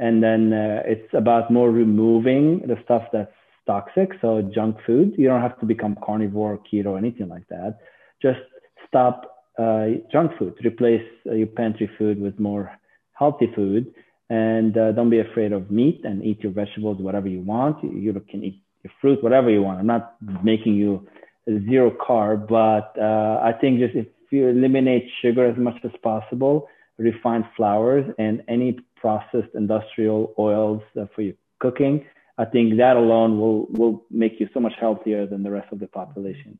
and 0.00 0.22
then 0.22 0.52
uh, 0.52 0.82
it's 0.84 1.12
about 1.14 1.50
more 1.50 1.70
removing 1.70 2.62
the 2.66 2.76
stuff 2.84 3.04
that's 3.12 3.32
toxic 3.66 4.10
so 4.20 4.42
junk 4.52 4.76
food. 4.86 5.14
You 5.16 5.28
don't 5.28 5.42
have 5.42 5.58
to 5.60 5.66
become 5.66 5.96
carnivore 6.04 6.58
keto 6.66 6.98
anything 6.98 7.28
like 7.28 7.46
that. 7.48 7.78
Just 8.20 8.40
stop 8.88 9.46
uh, 9.58 9.86
junk 10.10 10.32
food. 10.38 10.54
Replace 10.64 11.06
uh, 11.28 11.34
your 11.34 11.46
pantry 11.46 11.88
food 11.98 12.20
with 12.20 12.40
more 12.40 12.72
healthy 13.12 13.48
food. 13.54 13.94
And 14.30 14.76
uh, 14.76 14.92
don't 14.92 15.10
be 15.10 15.20
afraid 15.20 15.52
of 15.52 15.70
meat 15.70 16.00
and 16.04 16.24
eat 16.24 16.40
your 16.40 16.52
vegetables 16.52 16.98
whatever 17.00 17.28
you 17.28 17.42
want. 17.42 17.82
You, 17.84 17.90
you 17.90 18.12
can 18.30 18.42
eat 18.42 18.62
your 18.82 18.92
fruit 19.00 19.22
whatever 19.22 19.50
you 19.50 19.62
want. 19.62 19.80
I'm 19.80 19.86
not 19.86 20.16
making 20.42 20.74
you 20.74 21.06
zero 21.68 21.90
carb 21.90 22.48
but 22.48 22.94
uh, 23.00 23.40
i 23.42 23.52
think 23.60 23.78
just 23.80 23.94
if 23.94 24.06
you 24.30 24.48
eliminate 24.48 25.04
sugar 25.22 25.46
as 25.46 25.56
much 25.56 25.76
as 25.84 25.90
possible 26.02 26.68
refined 26.98 27.44
flours 27.56 28.04
and 28.18 28.42
any 28.48 28.78
processed 29.00 29.54
industrial 29.54 30.34
oils 30.38 30.82
uh, 31.00 31.06
for 31.14 31.22
your 31.22 31.34
cooking, 31.58 32.04
I 32.38 32.44
think 32.44 32.76
that 32.78 32.96
alone 32.96 33.38
will, 33.38 33.66
will 33.70 34.04
make 34.10 34.40
you 34.40 34.48
so 34.54 34.60
much 34.60 34.72
healthier 34.80 35.26
than 35.26 35.42
the 35.42 35.50
rest 35.50 35.72
of 35.72 35.78
the 35.80 35.86
population. 35.86 36.58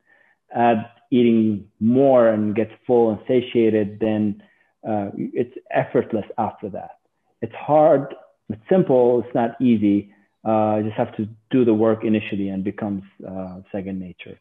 Add 0.55 0.79
eating 1.11 1.69
more 1.79 2.29
and 2.29 2.55
get 2.55 2.69
full 2.87 3.11
and 3.11 3.21
satiated, 3.27 3.99
then 4.01 4.43
uh, 4.87 5.11
it's 5.17 5.57
effortless 5.71 6.27
after 6.39 6.69
that. 6.71 6.99
It's 7.41 7.55
hard, 7.55 8.15
it's 8.49 8.63
simple, 8.69 9.23
it's 9.25 9.35
not 9.35 9.61
easy. 9.61 10.13
Uh, 10.45 10.77
you 10.79 10.85
just 10.85 10.97
have 10.97 11.15
to 11.17 11.29
do 11.51 11.65
the 11.65 11.75
work 11.75 12.05
initially 12.05 12.49
and 12.49 12.65
becomes 12.65 13.03
uh, 13.27 13.61
second 13.73 14.01
nature 14.01 14.39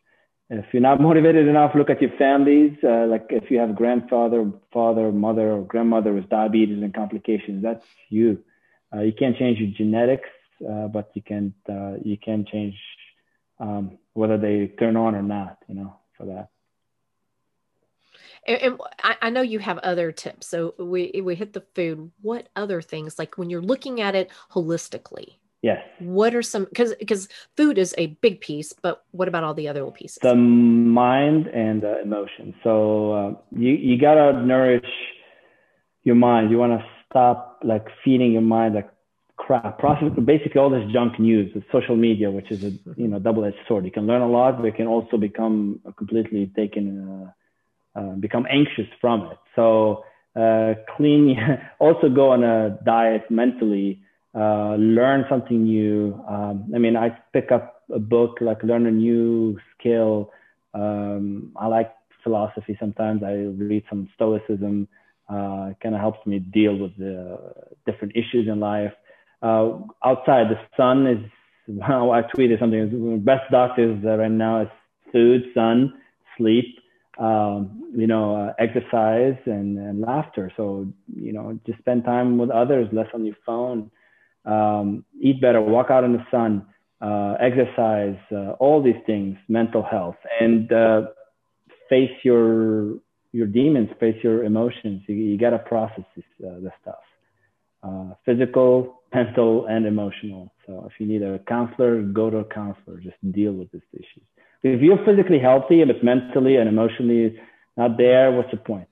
if 0.50 0.66
you're 0.74 0.82
not 0.82 1.00
motivated 1.00 1.48
enough, 1.48 1.72
look 1.76 1.90
at 1.90 2.02
your 2.02 2.12
families. 2.18 2.76
Uh, 2.84 3.06
like 3.06 3.28
if 3.30 3.52
you 3.52 3.60
have 3.60 3.76
grandfather, 3.76 4.52
father, 4.74 5.12
mother, 5.12 5.52
or 5.52 5.62
grandmother 5.62 6.14
with 6.14 6.28
diabetes 6.30 6.82
and 6.82 6.94
complications, 6.94 7.62
that's 7.62 7.86
you. 8.10 8.44
Uh, 8.94 9.02
you 9.02 9.14
can't 9.14 9.38
change 9.38 9.60
your 9.60 9.70
genetics, 9.78 10.30
uh, 10.68 10.88
but 10.88 11.12
you 11.14 11.22
can 11.22 11.54
uh, 11.70 11.94
you 12.04 12.18
can 12.18 12.46
change 12.52 12.74
um, 13.60 14.00
whether 14.14 14.38
they 14.38 14.74
turn 14.80 14.98
on 14.98 15.14
or 15.14 15.22
not. 15.22 15.60
You 15.68 15.76
know, 15.76 16.00
for 16.18 16.26
that. 16.26 16.50
And, 18.48 18.62
and 18.62 18.80
I, 19.04 19.16
I 19.22 19.30
know 19.30 19.42
you 19.42 19.60
have 19.60 19.78
other 19.80 20.12
tips. 20.12 20.48
So 20.48 20.74
we 20.80 21.22
we 21.24 21.36
hit 21.36 21.54
the 21.54 21.64
food. 21.76 22.12
What 22.22 22.50
other 22.56 22.82
things 22.82 23.20
like 23.20 23.38
when 23.38 23.52
you're 23.52 23.62
looking 23.62 24.02
at 24.02 24.16
it 24.16 24.32
holistically? 24.52 25.36
Yes. 25.62 25.84
What 26.00 26.34
are 26.36 26.42
some 26.42 26.66
because 26.66 26.96
because 26.96 27.28
food 27.58 27.78
is 27.78 27.94
a 27.98 28.08
big 28.22 28.40
piece, 28.40 28.74
but 28.82 29.04
what 29.12 29.28
about 29.28 29.44
all 29.44 29.54
the 29.54 29.68
other 29.68 29.82
little 29.82 29.92
pieces? 29.92 30.20
The 30.22 30.36
mind 30.36 31.48
and 31.48 31.82
the 31.82 32.02
emotion. 32.02 32.56
So 32.64 33.12
uh, 33.12 33.34
you 33.52 33.72
you 33.72 34.00
gotta 34.00 34.42
nourish 34.46 34.90
your 36.04 36.16
mind. 36.16 36.50
You 36.50 36.58
want 36.58 36.80
to 36.80 36.86
stop 37.10 37.60
like 37.64 37.88
feeding 38.06 38.32
your 38.32 38.42
mind 38.42 38.76
like 38.76 38.90
crap. 39.36 39.80
Process 39.80 40.12
basically 40.24 40.62
all 40.62 40.70
this 40.70 40.90
junk 40.94 41.20
news, 41.20 41.52
social 41.74 41.98
media, 41.98 42.32
which 42.32 42.52
is 42.52 42.64
a 42.64 42.72
you 42.96 43.10
know 43.10 43.20
double 43.20 43.44
edged 43.44 43.58
sword. 43.68 43.84
You 43.84 43.92
can 43.92 44.08
learn 44.08 44.22
a 44.22 44.30
lot, 44.30 44.58
but 44.58 44.66
it 44.66 44.76
can 44.76 44.88
also 44.88 45.18
become 45.18 45.82
completely 45.98 46.50
taken, 46.56 47.34
uh, 47.96 48.00
uh, 48.00 48.16
become 48.16 48.48
anxious 48.50 48.88
from 49.02 49.24
it. 49.32 49.38
So 49.58 50.06
uh, 50.38 50.76
clean. 50.96 51.38
also 51.80 52.08
go 52.08 52.32
on 52.32 52.46
a 52.46 52.80
diet 52.86 53.30
mentally 53.30 54.04
uh, 54.36 54.76
learn 54.76 55.26
something 55.30 55.64
new. 55.64 56.14
Um, 56.28 56.72
I 56.76 56.78
mean, 56.78 56.96
I 56.96 57.10
pick 57.34 57.52
up 57.52 57.84
a 57.94 58.00
book, 58.00 58.38
like 58.42 58.62
learn 58.64 58.86
a 58.86 58.92
new 58.92 59.58
skill. 59.78 60.32
Um, 60.74 61.52
I 61.56 61.68
like 61.68 61.94
philosophy 62.24 62.78
sometimes. 62.80 63.24
I 63.24 63.34
read 63.34 63.84
some 63.90 64.10
Stoicism. 64.16 64.88
Uh, 65.28 65.74
kind 65.82 65.94
of 65.94 66.02
helps 66.02 66.26
me 66.26 66.40
deal 66.40 66.76
with 66.76 66.96
the 66.98 67.38
different 67.86 68.16
issues 68.16 68.48
in 68.48 68.60
life. 68.60 68.94
Uh, 69.42 69.78
outside, 70.04 70.48
the 70.50 70.60
sun 70.78 71.08
is. 71.08 71.20
Well, 71.72 72.12
I 72.14 72.24
tweeted 72.24 72.60
something. 72.60 73.20
Best 73.24 73.52
doctors 73.52 74.04
right 74.04 74.32
now 74.32 74.62
is 74.64 74.70
food, 75.12 75.44
sun, 75.54 75.94
sleep. 76.36 76.66
Um, 77.20 77.92
you 77.96 78.08
know, 78.08 78.36
uh, 78.36 78.54
exercise 78.58 79.38
and, 79.46 79.78
and 79.78 80.02
laughter. 80.02 80.52
So, 80.58 80.88
you 81.16 81.32
know, 81.32 81.60
just 81.68 81.78
spend 81.78 82.06
time 82.06 82.40
with 82.40 82.50
others, 82.50 82.88
less 82.92 83.06
on 83.14 83.24
your 83.24 83.36
phone 83.46 83.92
um, 84.46 85.06
eat 85.22 85.42
better, 85.42 85.62
walk 85.62 85.90
out 85.90 86.04
in 86.04 86.14
the 86.14 86.26
sun, 86.32 86.66
uh, 87.02 87.36
exercise, 87.40 88.18
uh, 88.32 88.52
all 88.60 88.82
these 88.82 89.02
things, 89.06 89.38
mental 89.48 89.84
health, 89.84 90.18
and 90.40 90.72
uh, 90.72 91.02
face 91.90 92.12
your 92.24 92.96
your 93.32 93.48
demons, 93.48 93.90
face 94.00 94.18
your 94.24 94.44
emotions. 94.44 95.04
You, 95.08 95.16
you 95.16 95.38
got 95.38 95.52
to 95.52 95.60
process 95.60 96.04
this, 96.16 96.26
uh, 96.44 96.60
this 96.62 96.72
stuff, 96.82 97.04
uh, 97.84 98.14
physical, 98.26 99.02
mental, 99.14 99.68
and 99.68 99.86
emotional. 99.86 100.52
So 100.66 100.90
if 100.92 101.00
you 101.00 101.06
need 101.06 101.22
a 101.22 101.40
counselor, 101.48 102.02
go 102.02 102.30
to 102.30 102.38
a 102.38 102.46
counselor. 102.46 102.98
Just 103.00 103.18
deal 103.32 103.54
with 103.54 103.72
these 103.72 103.82
issues. 103.94 104.24
If 104.64 104.82
you're 104.82 105.04
physically 105.06 105.40
healthy 105.40 105.84
but 105.86 106.04
mentally 106.04 106.58
and 106.58 106.68
emotionally 106.68 107.40
not 107.78 107.98
there, 107.98 108.32
what's 108.32 108.52
the 108.52 108.58
point? 108.58 108.88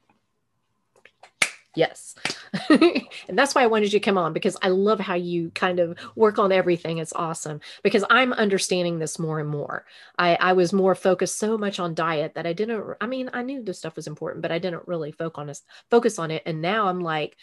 Yes. 1.75 2.15
And 2.69 3.07
that's 3.37 3.55
why 3.55 3.63
I 3.63 3.67
wanted 3.67 3.93
you 3.93 3.99
to 3.99 4.05
come 4.05 4.17
on 4.17 4.33
because 4.33 4.57
I 4.61 4.69
love 4.69 4.99
how 4.99 5.15
you 5.15 5.51
kind 5.51 5.79
of 5.79 5.97
work 6.15 6.39
on 6.39 6.51
everything. 6.51 6.97
It's 6.97 7.13
awesome 7.13 7.61
because 7.83 8.03
I'm 8.09 8.33
understanding 8.33 8.99
this 8.99 9.19
more 9.19 9.39
and 9.39 9.49
more. 9.49 9.85
I, 10.17 10.35
I 10.35 10.53
was 10.53 10.73
more 10.73 10.95
focused 10.95 11.37
so 11.37 11.57
much 11.57 11.79
on 11.79 11.93
diet 11.93 12.35
that 12.35 12.45
I 12.45 12.53
didn't, 12.53 12.83
I 13.01 13.07
mean, 13.07 13.29
I 13.33 13.41
knew 13.43 13.63
this 13.63 13.79
stuff 13.79 13.95
was 13.95 14.07
important, 14.07 14.41
but 14.41 14.51
I 14.51 14.59
didn't 14.59 14.87
really 14.87 15.11
focus 15.11 15.37
on, 15.37 15.53
focus 15.89 16.19
on 16.19 16.31
it. 16.31 16.43
And 16.45 16.61
now 16.61 16.87
I'm 16.87 17.01
like, 17.01 17.37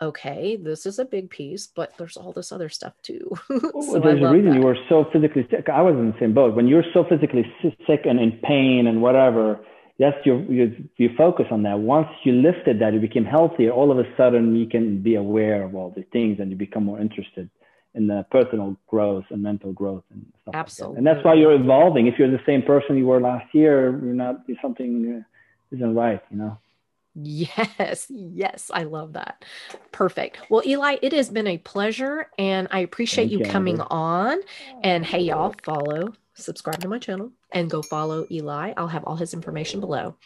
okay, 0.00 0.56
this 0.56 0.84
is 0.84 0.98
a 0.98 1.04
big 1.04 1.30
piece, 1.30 1.68
but 1.68 1.96
there's 1.96 2.16
all 2.16 2.32
this 2.32 2.50
other 2.50 2.68
stuff 2.68 2.92
too. 3.02 3.30
so 3.48 4.00
there's 4.00 4.20
a 4.20 4.28
reason 4.28 4.50
that. 4.50 4.56
you 4.56 4.66
were 4.66 4.76
so 4.88 5.06
physically 5.12 5.46
sick. 5.50 5.68
I 5.68 5.80
was 5.80 5.94
in 5.94 6.10
the 6.10 6.18
same 6.18 6.34
boat. 6.34 6.54
When 6.56 6.66
you're 6.66 6.84
so 6.92 7.04
physically 7.04 7.44
sick 7.86 8.00
and 8.04 8.18
in 8.18 8.32
pain 8.42 8.88
and 8.88 9.00
whatever, 9.00 9.60
that's 10.02 10.26
your, 10.26 10.40
your 10.58 10.68
you 10.96 11.10
focus 11.16 11.46
on 11.50 11.62
that 11.62 11.78
once 11.78 12.08
you 12.24 12.32
lifted 12.32 12.80
that 12.80 12.92
you 12.92 13.00
became 13.00 13.24
healthier 13.24 13.70
all 13.70 13.90
of 13.92 13.98
a 13.98 14.16
sudden 14.16 14.56
you 14.56 14.66
can 14.66 15.00
be 15.00 15.14
aware 15.14 15.62
of 15.62 15.74
all 15.74 15.92
these 15.94 16.10
things 16.12 16.38
and 16.40 16.50
you 16.50 16.56
become 16.56 16.84
more 16.84 17.00
interested 17.00 17.48
in 17.94 18.06
the 18.06 18.26
personal 18.30 18.76
growth 18.88 19.24
and 19.30 19.42
mental 19.42 19.72
growth 19.72 20.04
and 20.10 20.26
stuff 20.42 20.54
absolutely 20.54 20.96
like 20.96 21.04
that. 21.04 21.10
and 21.10 21.16
that's 21.16 21.24
why 21.24 21.34
you're 21.34 21.54
evolving 21.54 22.06
if 22.06 22.18
you're 22.18 22.30
the 22.30 22.46
same 22.46 22.62
person 22.62 22.96
you 22.96 23.06
were 23.06 23.20
last 23.20 23.46
year 23.54 23.90
you're 24.04 24.20
not 24.26 24.36
something 24.60 24.92
uh, 25.22 25.74
isn't 25.74 25.94
right 25.94 26.22
you 26.30 26.36
know 26.36 26.58
Yes, 27.14 28.06
yes, 28.08 28.70
I 28.72 28.84
love 28.84 29.12
that. 29.12 29.44
Perfect. 29.90 30.38
Well, 30.48 30.62
Eli, 30.64 30.96
it 31.02 31.12
has 31.12 31.28
been 31.28 31.46
a 31.46 31.58
pleasure 31.58 32.30
and 32.38 32.68
I 32.70 32.78
appreciate 32.78 33.30
you, 33.30 33.40
you 33.40 33.44
coming 33.44 33.82
on. 33.82 34.38
And 34.82 35.04
hey, 35.04 35.20
y'all, 35.20 35.54
follow 35.62 36.14
subscribe 36.34 36.80
to 36.80 36.88
my 36.88 36.98
channel 36.98 37.30
and 37.52 37.70
go 37.70 37.82
follow 37.82 38.26
Eli. 38.30 38.72
I'll 38.76 38.88
have 38.88 39.04
all 39.04 39.16
his 39.16 39.34
information 39.34 39.80
below. 39.80 40.16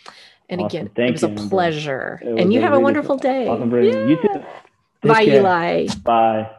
And 0.48 0.60
awesome. 0.60 0.66
again, 0.66 0.90
Thank 0.94 1.08
it 1.10 1.12
was 1.12 1.22
you, 1.22 1.46
a 1.46 1.48
pleasure. 1.48 2.20
Was 2.22 2.40
and 2.40 2.52
you 2.52 2.60
have 2.60 2.72
a 2.72 2.80
wonderful 2.80 3.16
day. 3.16 3.48
Awesome. 3.48 3.70
Yeah. 3.72 4.06
You 4.06 4.16
too. 4.16 4.28
Take 4.32 4.44
Bye, 5.02 5.24
care. 5.24 5.40
Eli. 5.40 5.86
Bye. 6.02 6.50